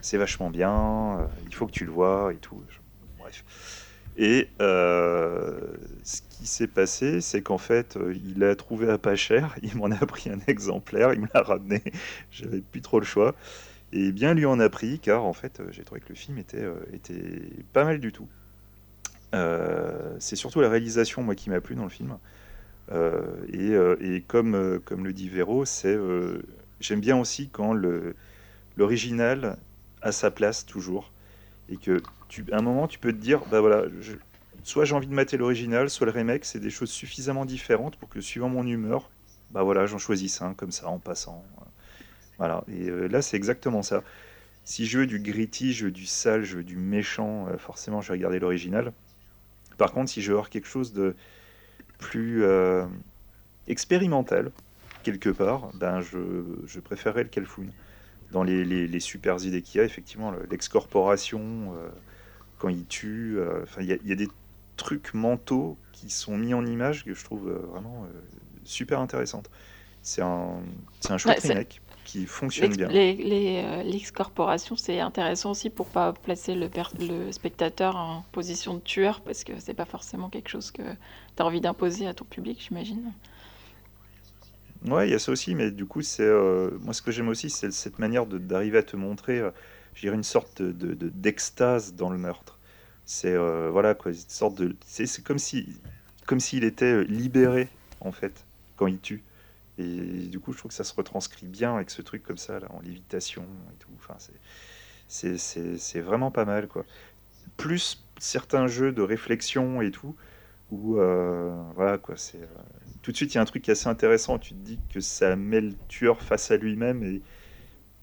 [0.00, 2.62] c'est vachement bien, il faut que tu le vois et tout.
[3.18, 3.44] Bref.
[4.16, 9.76] Et ce qui s'est passé, c'est qu'en fait, il l'a trouvé à pas cher, il
[9.76, 11.82] m'en a pris un exemplaire, il me l'a ramené,
[12.30, 13.34] j'avais plus trop le choix.
[13.92, 16.66] Et bien lui en a pris, car en fait, j'ai trouvé que le film était,
[16.94, 18.28] était pas mal du tout.
[20.18, 22.16] c'est surtout la réalisation, moi, qui m'a plu dans le film.
[22.90, 23.22] Euh,
[23.54, 25.64] euh, et, comme, euh, comme le dit Véro,
[26.80, 27.74] j'aime bien aussi quand
[28.76, 29.56] l'original
[30.00, 31.12] a sa place toujours.
[31.68, 32.02] Et que
[32.50, 33.84] un moment tu peux te dire bah voilà
[34.64, 38.08] soit j'ai envie de mater l'original soit le remake c'est des choses suffisamment différentes pour
[38.08, 39.10] que suivant mon humeur
[39.50, 41.44] bah voilà j'en choisisse un comme ça en passant.
[42.38, 42.64] Voilà.
[42.68, 44.02] Et là c'est exactement ça.
[44.64, 48.08] Si je veux du gritty je veux du sale je veux du méchant forcément je
[48.08, 48.92] vais regarder l'original.
[49.78, 51.14] Par contre si je veux avoir quelque chose de
[52.02, 52.84] plus euh,
[53.68, 54.50] expérimental,
[55.04, 56.18] quelque part, ben je,
[56.66, 57.72] je préférerais le Calfoun.
[58.32, 61.88] Dans les, les, super idées qu'il y a, effectivement, l'excorporation, euh,
[62.58, 64.28] quand il tue, euh, il y, a des
[64.78, 68.06] trucs mentaux qui sont mis en image que je trouve vraiment
[68.64, 69.50] super intéressantes.
[70.00, 70.62] C'est un,
[71.10, 72.88] un chouette remake qui fonctionne bien.
[72.88, 79.44] L'excorporation, c'est intéressant aussi pour pas placer le, le, spectateur en position de tueur, parce
[79.44, 80.82] que c'est pas forcément quelque chose que
[81.36, 83.12] tu as envie d'imposer à ton public, j'imagine.
[84.86, 87.28] Ouais, il y a ça aussi, mais du coup, c'est euh, moi ce que j'aime
[87.28, 89.50] aussi, c'est cette manière d'arriver à te montrer, euh,
[89.94, 92.58] je dirais une sorte de d'extase dans le meurtre.
[93.04, 95.68] C'est euh, voilà quoi, une sorte de, c'est comme si,
[96.26, 97.68] comme s'il était libéré
[98.00, 98.44] en fait
[98.76, 99.22] quand il tue.
[99.78, 102.58] Et du coup, je trouve que ça se retranscrit bien avec ce truc comme ça
[102.60, 103.90] là, en lévitation et tout.
[103.96, 104.16] Enfin,
[105.08, 106.84] c'est c'est vraiment pas mal quoi.
[107.56, 110.16] Plus certains jeux de réflexion et tout
[110.72, 112.46] où euh, voilà quoi, c'est euh,
[113.02, 114.38] tout de suite il y a un truc qui est assez intéressant.
[114.38, 117.20] Tu te dis que ça met le tueur face à lui-même et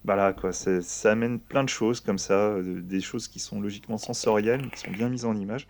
[0.06, 3.98] voilà quoi, ça amène plein de choses comme ça, euh, des choses qui sont logiquement
[3.98, 5.68] sensorielles, qui sont bien mises en image.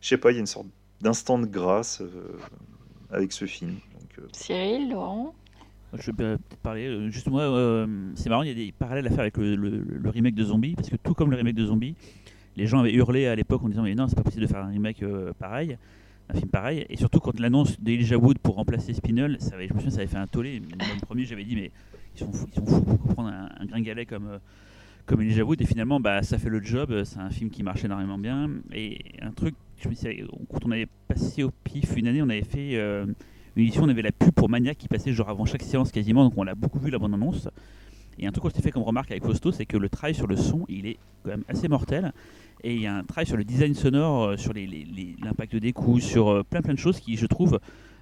[0.00, 0.66] Je sais pas, il y a une sorte
[1.00, 2.02] d'instant de grâce
[3.10, 3.76] avec ce film.
[3.92, 5.34] Donc, Cyril, Laurent?
[5.92, 7.10] Je vais peut-être parler.
[7.10, 10.34] Juste moi, c'est marrant, il y a des parallèles à faire avec le, le, remake
[10.34, 11.94] de Zombie, parce que tout comme le remake de Zombie,
[12.56, 14.64] les gens avaient hurlé à l'époque en disant mais non, c'est pas possible de faire
[14.64, 15.04] un remake
[15.38, 15.78] pareil
[16.28, 16.86] un film pareil.
[16.88, 19.98] Et surtout quand l'annonce d'Elijah Wood pour remplacer Spinell, ça avait, je me souviens, ça
[19.98, 20.60] avait fait un tollé.
[20.60, 21.70] le premier, j'avais dit, mais
[22.14, 24.38] ils sont fous, ils sont fous pour prendre un, gringalet comme, euh,
[25.06, 25.60] comme Elijah Wood.
[25.60, 27.04] Et finalement, bah, ça fait le job.
[27.04, 28.50] C'est un film qui marche énormément bien.
[28.72, 32.28] Et un truc, je me disais, quand on avait passé au pif une année, on
[32.28, 33.06] avait fait euh,
[33.56, 36.24] une édition, on avait la pub pour Maniac qui passait genre avant chaque séance quasiment.
[36.24, 37.48] Donc on l'a beaucoup vu la bande annonce.
[38.18, 40.26] Et un truc qu'on s'est fait comme remarque avec Fausto, c'est que le travail sur
[40.26, 42.12] le son, il est quand même assez mortel.
[42.64, 46.02] Et il y a un travail sur le design sonore, euh, sur l'impact des coups,
[46.02, 47.60] sur euh, plein plein de choses qui, je trouve,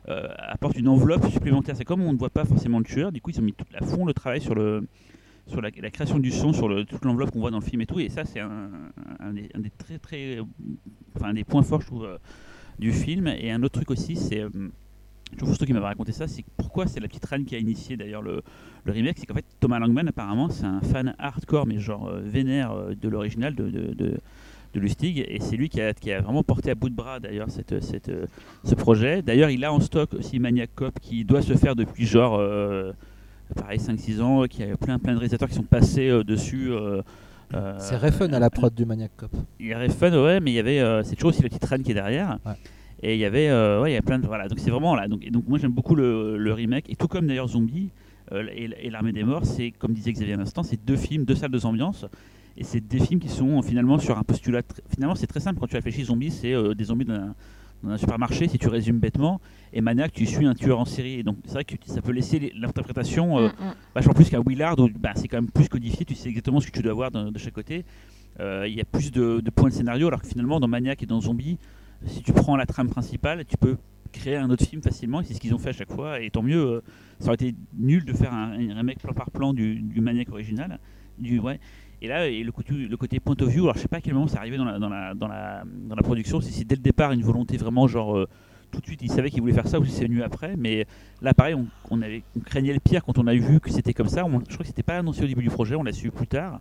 [0.09, 1.77] euh, apportent une enveloppe supplémentaire.
[1.77, 3.85] C'est comme on ne voit pas forcément le tueur, du coup ils ont mis à
[3.85, 7.65] fond le travail sur la, création du son, sur toute l'enveloppe qu'on voit dans le
[7.65, 8.01] film et tout.
[8.01, 8.71] Et ça, c'est un,
[9.33, 10.39] des, très très,
[11.15, 12.19] enfin des points forts, je trouve,
[12.79, 13.27] du film.
[13.27, 14.43] Et un autre truc aussi, c'est
[15.33, 17.97] je trouve qui m'avait raconté ça, c'est pourquoi c'est la petite reine qui a initié
[17.97, 18.45] d'ailleurs le,
[18.87, 23.09] remake, c'est qu'en fait Thomas Langman apparemment c'est un fan hardcore mais genre vénère de
[23.09, 24.21] l'original de
[24.75, 27.51] Lustig, et c'est lui qui a, qui a, vraiment porté à bout de bras d'ailleurs
[27.51, 28.11] cette, cette,
[28.65, 29.23] ce projet.
[29.23, 32.93] D'ailleurs, il a en stock aussi Maniac Cop qui doit se faire depuis genre, euh,
[33.55, 36.73] pareil, 5-6 ans, qui a plein, plein de réalisateurs qui sont passés euh, dessus.
[36.73, 37.03] Euh,
[37.79, 39.31] C'est Refn à la prod du Maniac Cop.
[39.61, 41.91] Il y a Refn, ouais, mais il y avait, c'est toujours aussi le titre qui
[41.91, 42.39] est derrière.
[42.45, 42.53] Ouais.
[43.03, 45.07] Et il y avait, ouais, il y a plein de, voilà, donc c'est vraiment là.
[45.07, 47.91] Donc, et donc moi j'aime beaucoup le, le remake, et tout comme d'ailleurs Zombie
[48.33, 51.35] et, et l'armée des morts, c'est comme disait Xavier à l'instant, c'est deux films, deux
[51.35, 52.07] salles, deux ambiances.
[52.57, 54.63] Et c'est des films qui sont finalement sur un postulat.
[54.91, 56.05] Finalement, c'est très simple quand tu réfléchis.
[56.05, 57.35] Zombie, c'est euh, des zombies dans un,
[57.83, 59.41] dans un supermarché, si tu résumes bêtement.
[59.73, 61.21] Et Maniac, tu suis un tueur en série.
[61.21, 63.75] Et donc, c'est vrai que ça peut laisser l'interprétation euh, Mm, mm.
[63.95, 66.67] vachement plus qu'un Willard où bah, c'est quand même plus codifié, tu sais exactement ce
[66.67, 67.85] que tu dois voir de, de chaque côté.
[68.41, 71.03] Euh, Il y a plus de, de points de scénario, alors que finalement dans Maniac
[71.03, 71.59] et dans Zombie,
[72.07, 73.77] si tu prends la trame principale, tu peux
[74.13, 76.31] créer un autre film facilement, et c'est ce qu'ils ont fait à chaque fois, et
[76.31, 76.81] tant mieux, euh,
[77.19, 80.31] ça aurait été nul de faire un, un remake plan par plan du, du Maniac
[80.31, 80.79] original.
[81.19, 81.61] Du, ouais.
[82.03, 82.53] Et là, le,
[82.97, 85.15] côté, point of view, alors je sais pas à quel moment c'est arrivé dans la,
[85.15, 88.17] dans la, production, si c'est dès le départ une volonté vraiment genre...
[88.17, 88.29] euh,
[88.73, 90.87] tout de suite, ils savaient qu'ils voulaient faire ça, ou si c'est venu après, mais
[91.23, 92.01] Là, pareil, on,
[92.45, 94.23] craignait le pire quand on a vu que c'était comme ça.
[94.25, 96.61] Je crois que c'était pas annoncé au début du projet, on l'a su plus tard.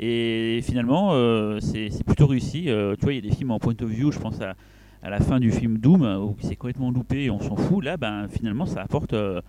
[0.00, 2.70] Et finalement, euh, c'est plutôt réussi.
[2.70, 4.54] Euh, tu vois, il y a des films en point of view, je pense à,
[5.02, 7.84] à la fin du film Doom, où c'est complètement loupé et on s'en fout.
[7.84, 9.42] Là, ben, finalement, ça apporte euh,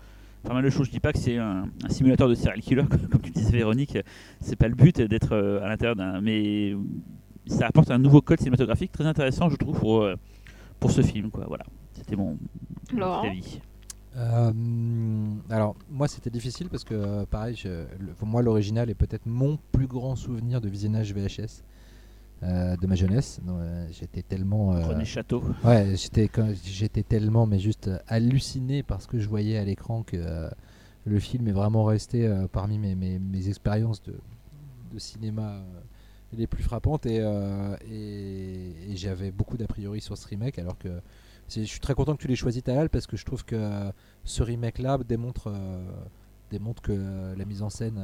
[0.46, 0.88] pas mal de choses.
[0.88, 3.98] Je dis pas que c'est un, un simulateur de serial killer, comme, tu disais, Véronique.
[4.42, 6.22] C'est pas le but d'être euh, à l'intérieur d'un.
[6.22, 6.74] Mais
[7.48, 10.16] ça apporte un nouveau code cinématographique très intéressant, je trouve, pour, euh,
[10.80, 11.30] pour ce film.
[11.32, 11.46] Quoi.
[11.48, 12.38] Voilà, c'était mon
[12.94, 13.60] mon Laurent petit avis.
[14.18, 14.52] Euh,
[15.50, 19.58] alors, moi, c'était difficile parce que, pareil, je- le- pour moi, l'original est peut-être mon
[19.74, 21.64] plus grand souvenir de visionnage VHS
[22.46, 23.40] euh, de ma jeunesse.
[23.48, 24.74] Euh, j'étais tellement.
[24.76, 25.44] euh, Château.
[25.64, 30.50] Ouais, j'étais tellement, mais juste halluciné par ce que je voyais à l'écran que
[31.06, 34.16] le film est vraiment resté parmi mes, mes, mes expériences de,
[34.94, 35.62] de cinéma
[36.34, 37.18] les plus frappantes et,
[37.90, 40.90] et, et j'avais beaucoup d'a priori sur ce remake alors que
[41.48, 43.92] je suis très content que tu l'aies choisi Talal parce que je trouve que
[44.24, 45.54] ce remake là démontre,
[46.50, 48.04] démontre que la mise en scène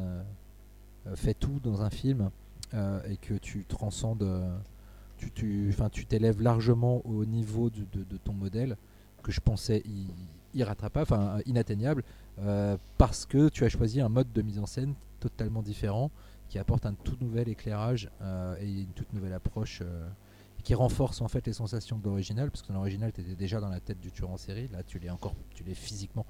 [1.16, 2.30] fait tout dans un film
[2.74, 4.58] et que tu transcendes euh,
[5.18, 8.78] tu, tu, tu t'élèves largement au niveau de, ton modèle
[9.24, 9.84] que je pensais
[10.54, 12.04] irrattrapable, enfin inatteignable,
[12.40, 16.12] euh, parce que tu as choisi un mode de mise en scène totalement différent
[16.50, 20.10] qui apporte un tout nouvel éclairage euh, et une toute nouvelle approche euh,
[20.64, 23.62] qui renforce en fait les sensations de l'original, parce que dans l'original tu étais déjà
[23.62, 26.26] dans la tête du tueur en série, là tu l'es encore, tu l'es physiquement.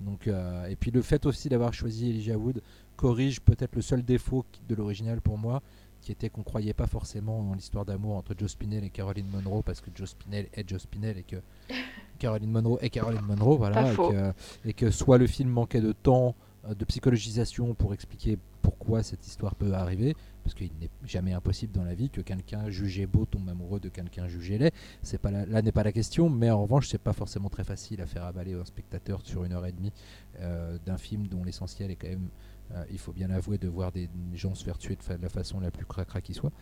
[0.00, 2.60] Donc, euh, et puis le fait aussi d'avoir choisi Elijah Wood
[2.96, 5.62] corrige peut-être le seul défaut de l'original pour moi,
[6.02, 9.62] qui était qu'on croyait pas forcément dans l'histoire d'amour entre Joe Spinell et Caroline Monroe
[9.62, 11.36] parce que Joe Spinell est Joe Spinell et que
[12.18, 14.32] Caroline Monroe est Caroline Monroe, voilà, et que,
[14.66, 16.34] et que soit le film manquait de temps,
[16.68, 20.14] euh, de psychologisation pour expliquer pourquoi cette histoire peut arriver,
[20.44, 23.88] parce qu'il n'est jamais impossible dans la vie que quelqu'un jugé beau tombe amoureux de
[23.88, 24.70] quelqu'un jugé laid.
[25.02, 27.64] C'est pas la- là n'est pas la question, mais en revanche c'est pas forcément très
[27.64, 29.92] facile à faire avaler un spectateur sur une heure et demie
[30.40, 32.28] euh, d'un film dont l'essentiel est quand même
[32.74, 35.60] euh, il faut bien l'avouer, de voir des gens se faire tuer de, la façon
[35.60, 36.52] la plus cracra qui soit.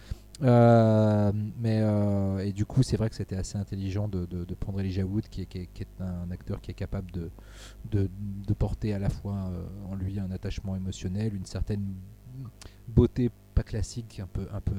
[0.43, 5.05] Euh, mais euh, et du coup, c'est vrai que c'était assez intelligent de, prendre Elijah
[5.05, 7.31] Wood, qui est, qui est- un acteur qui est capable de,
[7.91, 9.51] de, porter à la fois
[9.89, 11.95] en lui un attachement émotionnel, une certaine
[12.89, 14.75] beauté pas classique, un peu, un peu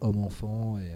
[0.00, 0.94] homme-enfant, et,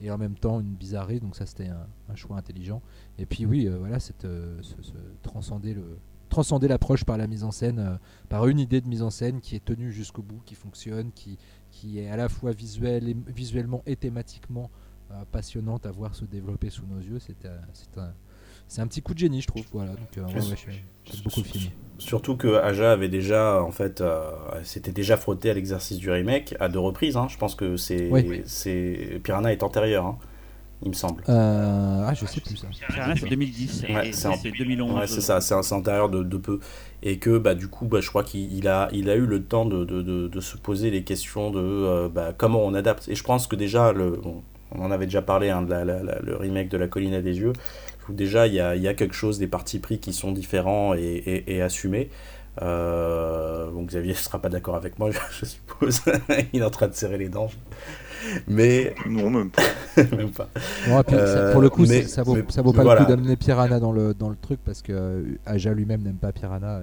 [0.00, 1.20] et en même temps une bizarrerie.
[1.20, 2.80] Donc ça, c'était un, choix intelligent.
[3.18, 5.98] Et puis oui, voilà, cette, ce- ce transcender le
[6.34, 7.96] transcender l'approche par la mise en scène, euh,
[8.28, 11.38] par une idée de mise en scène qui est tenue jusqu'au bout, qui fonctionne, qui,
[11.70, 14.68] qui est à la fois visuel et, visuellement et thématiquement
[15.12, 17.18] euh, passionnante à voir se développer sous nos yeux.
[17.20, 19.64] C'est un, c'est un, un petit coup de génie, je trouve.
[19.72, 21.70] Voilà, donc euh, ouais, ouais, j'ai- j'aime beaucoup le film.
[21.98, 24.32] Surtout que Aja avait déjà, en fait, euh,
[24.64, 27.16] s'était déjà frotté à l'exercice du remake à deux reprises.
[27.16, 27.28] hein.
[27.28, 28.42] Je pense que c'est, Oui.
[28.46, 30.18] c'est Piranha est antérieur, hein,
[30.82, 31.22] il me semble.
[31.28, 32.66] Euh, ah, je sais plus ça.
[33.16, 34.98] C'est 2010 Ouais, et c'est en- c'est 2011.
[34.98, 36.60] Ouais, c'est ça, c'est c'est antérieur de, de peu.
[37.02, 39.42] Et que bah, du coup, bah, je crois qu'il il a, il a eu le
[39.42, 43.08] temps de, de, de, de se poser les questions de euh, bah, comment on adapte.
[43.08, 45.84] Et je pense que déjà, le, bon, on en avait déjà parlé, hein, de la,
[45.84, 47.52] la- la- le remake de La Colline à des yeux.
[48.00, 50.32] Trouve déjà, il y a, il y a quelque chose, des partis pris qui sont
[50.32, 52.10] différents et, et, et assumés.
[52.62, 56.00] Euh, bon, Xavier ne sera pas d'accord avec moi, je suppose.
[56.52, 57.50] il est en train de serrer les dents.
[58.48, 59.62] Mais Non, même pas.
[60.16, 60.48] même pas.
[60.88, 63.00] Bon, puis, Euh, pour le coup, mais- c'est- ça vaut, mais ça vaut pas voilà.
[63.00, 66.16] le coup d'amener Piranha dans le, dans le truc parce que euh, Aja lui-même n'aime
[66.16, 66.82] pas Piranha.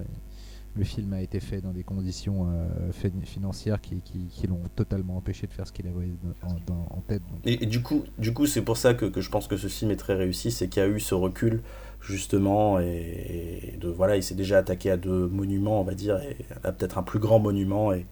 [0.74, 4.62] le film a été fait dans des conditions euh, fin- financières qui, qui, qui l'ont
[4.74, 6.08] totalement empêché de faire ce qu'il avait
[6.42, 7.20] en, dans- en tête.
[7.30, 7.40] donc.
[7.44, 9.66] Et, et du coup, du coup c'est pour ça que, que je pense que ce
[9.66, 11.60] film est très réussi, c'est qu'il y a eu ce recul
[12.00, 16.16] justement et, et de voilà, il s'est déjà attaqué à deux monuments, on va dire,
[16.22, 18.06] et à peut-être un plus grand monument et,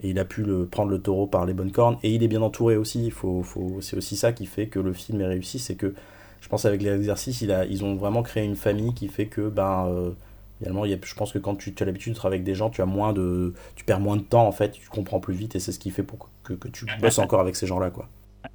[0.00, 2.28] et il a pu le, prendre le taureau par les bonnes cornes et il est
[2.28, 3.04] bien entouré aussi.
[3.04, 5.94] Il faut, faut, c'est aussi ça qui fait que le film est réussi, c'est que
[6.40, 9.48] je pense avec l'exercice, il a, ils ont vraiment créé une famille qui fait que
[9.48, 10.10] ben euh,
[10.58, 12.44] Finalement, il y a- je pense que quand tu, tu as l'habitude de travailler avec
[12.44, 15.18] des gens, tu as moins de, tu perds moins de temps en fait, tu comprends
[15.18, 17.66] plus vite et c'est ce qui fait pour que, que tu bosses encore avec ces
[17.66, 18.08] gens-là quoi.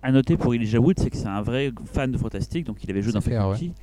[0.03, 2.91] À noter pour Elijah Wood, c'est que c'est un vrai fan de fantastique, donc il
[2.91, 3.73] avait joué dans Faculty.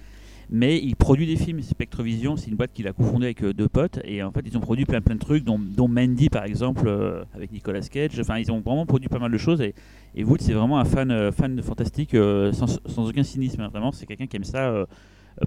[0.51, 1.61] Mais il produit des films.
[1.63, 3.99] Spectrovision, c'est une boîte qu'il a cofondée avec euh, deux potes.
[4.05, 7.25] Et en fait, ils ont produit plein plein de trucs, dont, Mandy par exemple, euh,
[7.35, 8.19] avec Nicolas Cage.
[8.21, 9.61] Enfin, ils ont vraiment produit pas mal de choses.
[9.61, 9.75] Et,
[10.15, 12.11] et Wood, c'est vraiment un fan, euh, fan de fantastique
[12.53, 13.61] sans, aucun cynisme.
[13.63, 13.69] hein.
[13.69, 14.87] Vraiment, c'est quelqu'un qui aime ça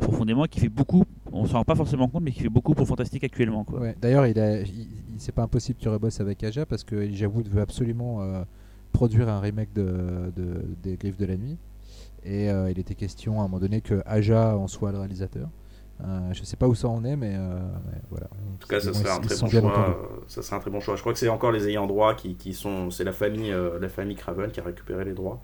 [0.01, 1.03] profondément, qui fait beaucoup.
[1.31, 3.63] On s'en rend pas forcément compte, mais qui fait beaucoup pour fantastique actuellement.
[3.63, 3.79] Quoi.
[4.01, 4.33] D'ailleurs, il
[5.17, 8.21] c'est pas impossible que tu rebosses avec Aja parce que Elijah Wood veut absolument
[8.91, 10.31] produire un remake de-
[10.83, 11.57] des Griffes de la Nuit.
[12.25, 15.47] Et euh, il était question à un moment donné que Aja en soit le réalisateur.
[16.03, 18.25] Euh, je sais pas où ça en est, mais, euh, mais voilà.
[18.25, 19.89] En tout cas, ça serait un très bon choix.
[19.89, 19.93] euh,
[20.27, 20.95] ça serait un très bon choix.
[20.95, 23.79] Je crois que c'est encore les ayants droit qui, qui sont, c'est la famille, euh,
[23.79, 25.39] la famille Craven qui a récupéré les droits.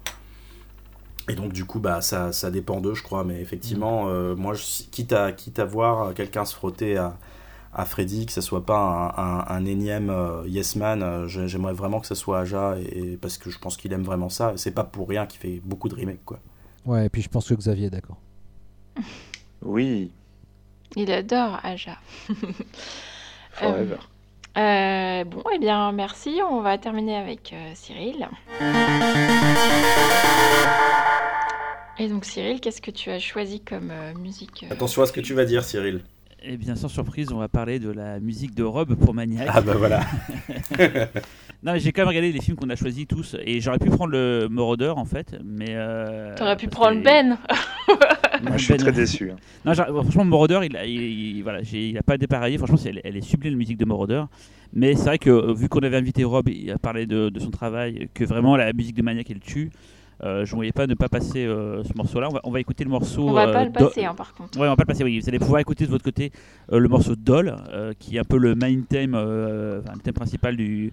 [1.29, 3.23] Et donc du coup, bah ça, ça dépend d'eux, je crois.
[3.23, 7.17] Mais effectivement, euh, moi, je, quitte à quitte à voir quelqu'un se frotter à
[7.73, 10.13] à Freddy, que ce soit pas un, un, un énième
[10.45, 13.93] Yes Man, j'ai- j'aimerais vraiment que ce soit Aja, et, parce que je pense qu'il
[13.93, 14.51] aime vraiment ça.
[14.57, 16.39] C'est pas pour rien qu'il fait beaucoup de remakes, quoi.
[16.85, 18.17] Ouais, et puis je pense que Xavier est d'accord.
[19.63, 20.11] Oui,
[20.95, 21.99] Il adore Aja.
[23.51, 23.97] forever.
[24.57, 26.39] Euh, bon, eh bien, merci.
[26.49, 28.27] On va terminer avec euh, Cyril.
[31.99, 35.13] Et donc, Cyril, qu'est-ce que tu as choisi comme euh, musique euh, Attention à ce
[35.13, 36.01] que tu vas dire, Cyril.
[36.43, 39.47] Et bien, sans surprise, on va parler de la musique de Rob pour Maniac.
[39.51, 40.01] Ah bah voilà.
[41.63, 43.35] Non, mais j'ai quand même regardé les films qu'on a choisis tous.
[43.45, 45.35] Et j'aurais pu prendre le Moroder en fait.
[45.45, 45.67] Mais.
[45.69, 47.37] euh, T'aurais pu prendre que- Ben
[48.41, 49.29] Moi, je suis Ben- très déçu.
[49.29, 49.35] hein.
[49.63, 50.99] Non, genre, franchement, Moroder, il a, il,
[51.37, 52.57] il- voilà, il a pas dépareillé.
[52.57, 54.23] Franchement, c'est- elle, elle est sublime, la musique de Moroder.
[54.73, 57.51] Mais c'est vrai que, euh, vu qu'on avait invité Rob à parler de, de son
[57.51, 59.69] travail, que vraiment la musique de Maniac, elle tue,
[60.23, 62.27] euh, je ne voyais pas ne pas passer euh, ce morceau-là.
[62.29, 63.27] On va, on va écouter le morceau.
[63.29, 64.57] On va euh, pas le passer, hein, par contre.
[64.59, 65.19] Ouais, on va pas le passer, oui.
[65.19, 66.31] Vous allez pouvoir écouter de votre côté
[66.71, 70.01] euh, le morceau Doll, euh, qui est un peu le main theme, euh, enfin, le
[70.01, 70.91] thème principal du,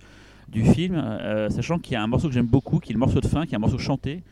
[0.48, 2.98] du film, euh, sachant qu'il y a un morceau que j'aime beaucoup, qui est le
[3.00, 4.23] morceau de fin, qui est un morceau chanté,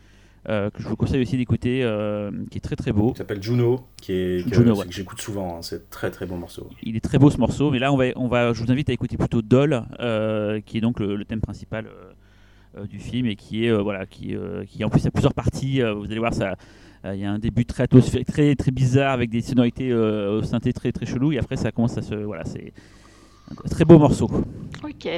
[0.49, 3.11] euh, que je vous conseille aussi d'écouter, euh, qui est très très beau.
[3.15, 4.87] Il s'appelle Juno, qui est que, ouais.
[4.87, 5.57] que j'écoute souvent.
[5.57, 5.63] hein.
[5.63, 6.69] C'est très très bon morceau.
[6.85, 8.89] Il est très beau ce morceau, mais là on va, on va, je vous invite
[8.89, 11.87] à écouter plutôt Doll, euh, qui est donc le, le thème principal
[12.85, 15.81] du film et qui est euh, voilà, qui, euh, qui en plus a plusieurs parties.
[15.81, 16.57] euh, vous allez voir ça.
[17.05, 20.43] euh, Il y a un début très très très bizarre avec des sonorités euh, au
[20.43, 22.73] synthé très très chelou et après ça commence à se voilà c'est
[23.51, 24.29] un très beau morceau.
[24.85, 25.09] Ok.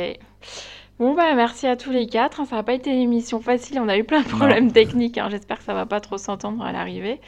[0.98, 2.44] Bon, bah, merci à tous les quatre.
[2.46, 3.78] Ça n'a pas été une émission facile.
[3.80, 5.16] On a eu plein de problèmes techniques.
[5.16, 5.28] hein.
[5.30, 7.20] J'espère que ça va pas trop s'entendre à l'arrivée.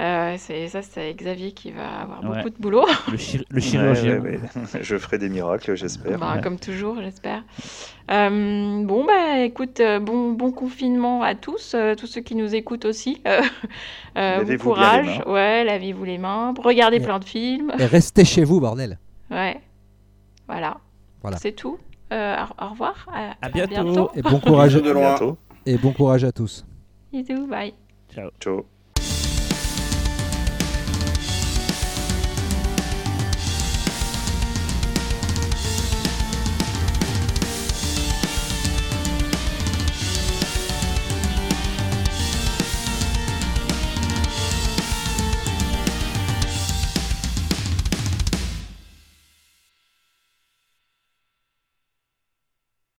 [0.00, 2.36] Euh, c'est ça, c'est Xavier qui va avoir Ouais.
[2.38, 2.84] beaucoup de boulot.
[3.50, 4.18] Le, chirurgien.
[4.18, 4.40] ouais, ouais.
[4.80, 6.18] Je ferai des miracles, j'espère.
[6.18, 6.40] Bah, Ouais.
[6.42, 7.44] Comme toujours, j'espère.
[8.10, 12.54] Euh, bon, bah, écoute, euh, bon, bon confinement à tous, euh, tous ceux qui nous
[12.54, 13.22] écoutent aussi.
[13.26, 13.40] Euh,
[14.16, 15.20] euh, bon courage.
[15.26, 15.32] mains.
[15.32, 16.54] Ouais, lavez-vous les mains.
[16.62, 17.72] Regardez plein de films.
[17.80, 18.98] Et restez chez vous, bordel.
[19.30, 19.60] Ouais.
[20.46, 20.76] Voilà.
[21.22, 21.36] Voilà.
[21.38, 21.78] C'est tout.
[22.12, 23.06] Euh, au, au revoir.
[23.12, 24.10] À, À bientôt.
[24.14, 25.16] Et bon courage, De loin.
[25.16, 25.36] bientôt.
[25.66, 26.64] et bon courage à tous.
[27.12, 27.46] Bisous.
[27.48, 27.74] Bye.
[28.14, 28.30] Ciao.
[28.40, 28.73] Ciao.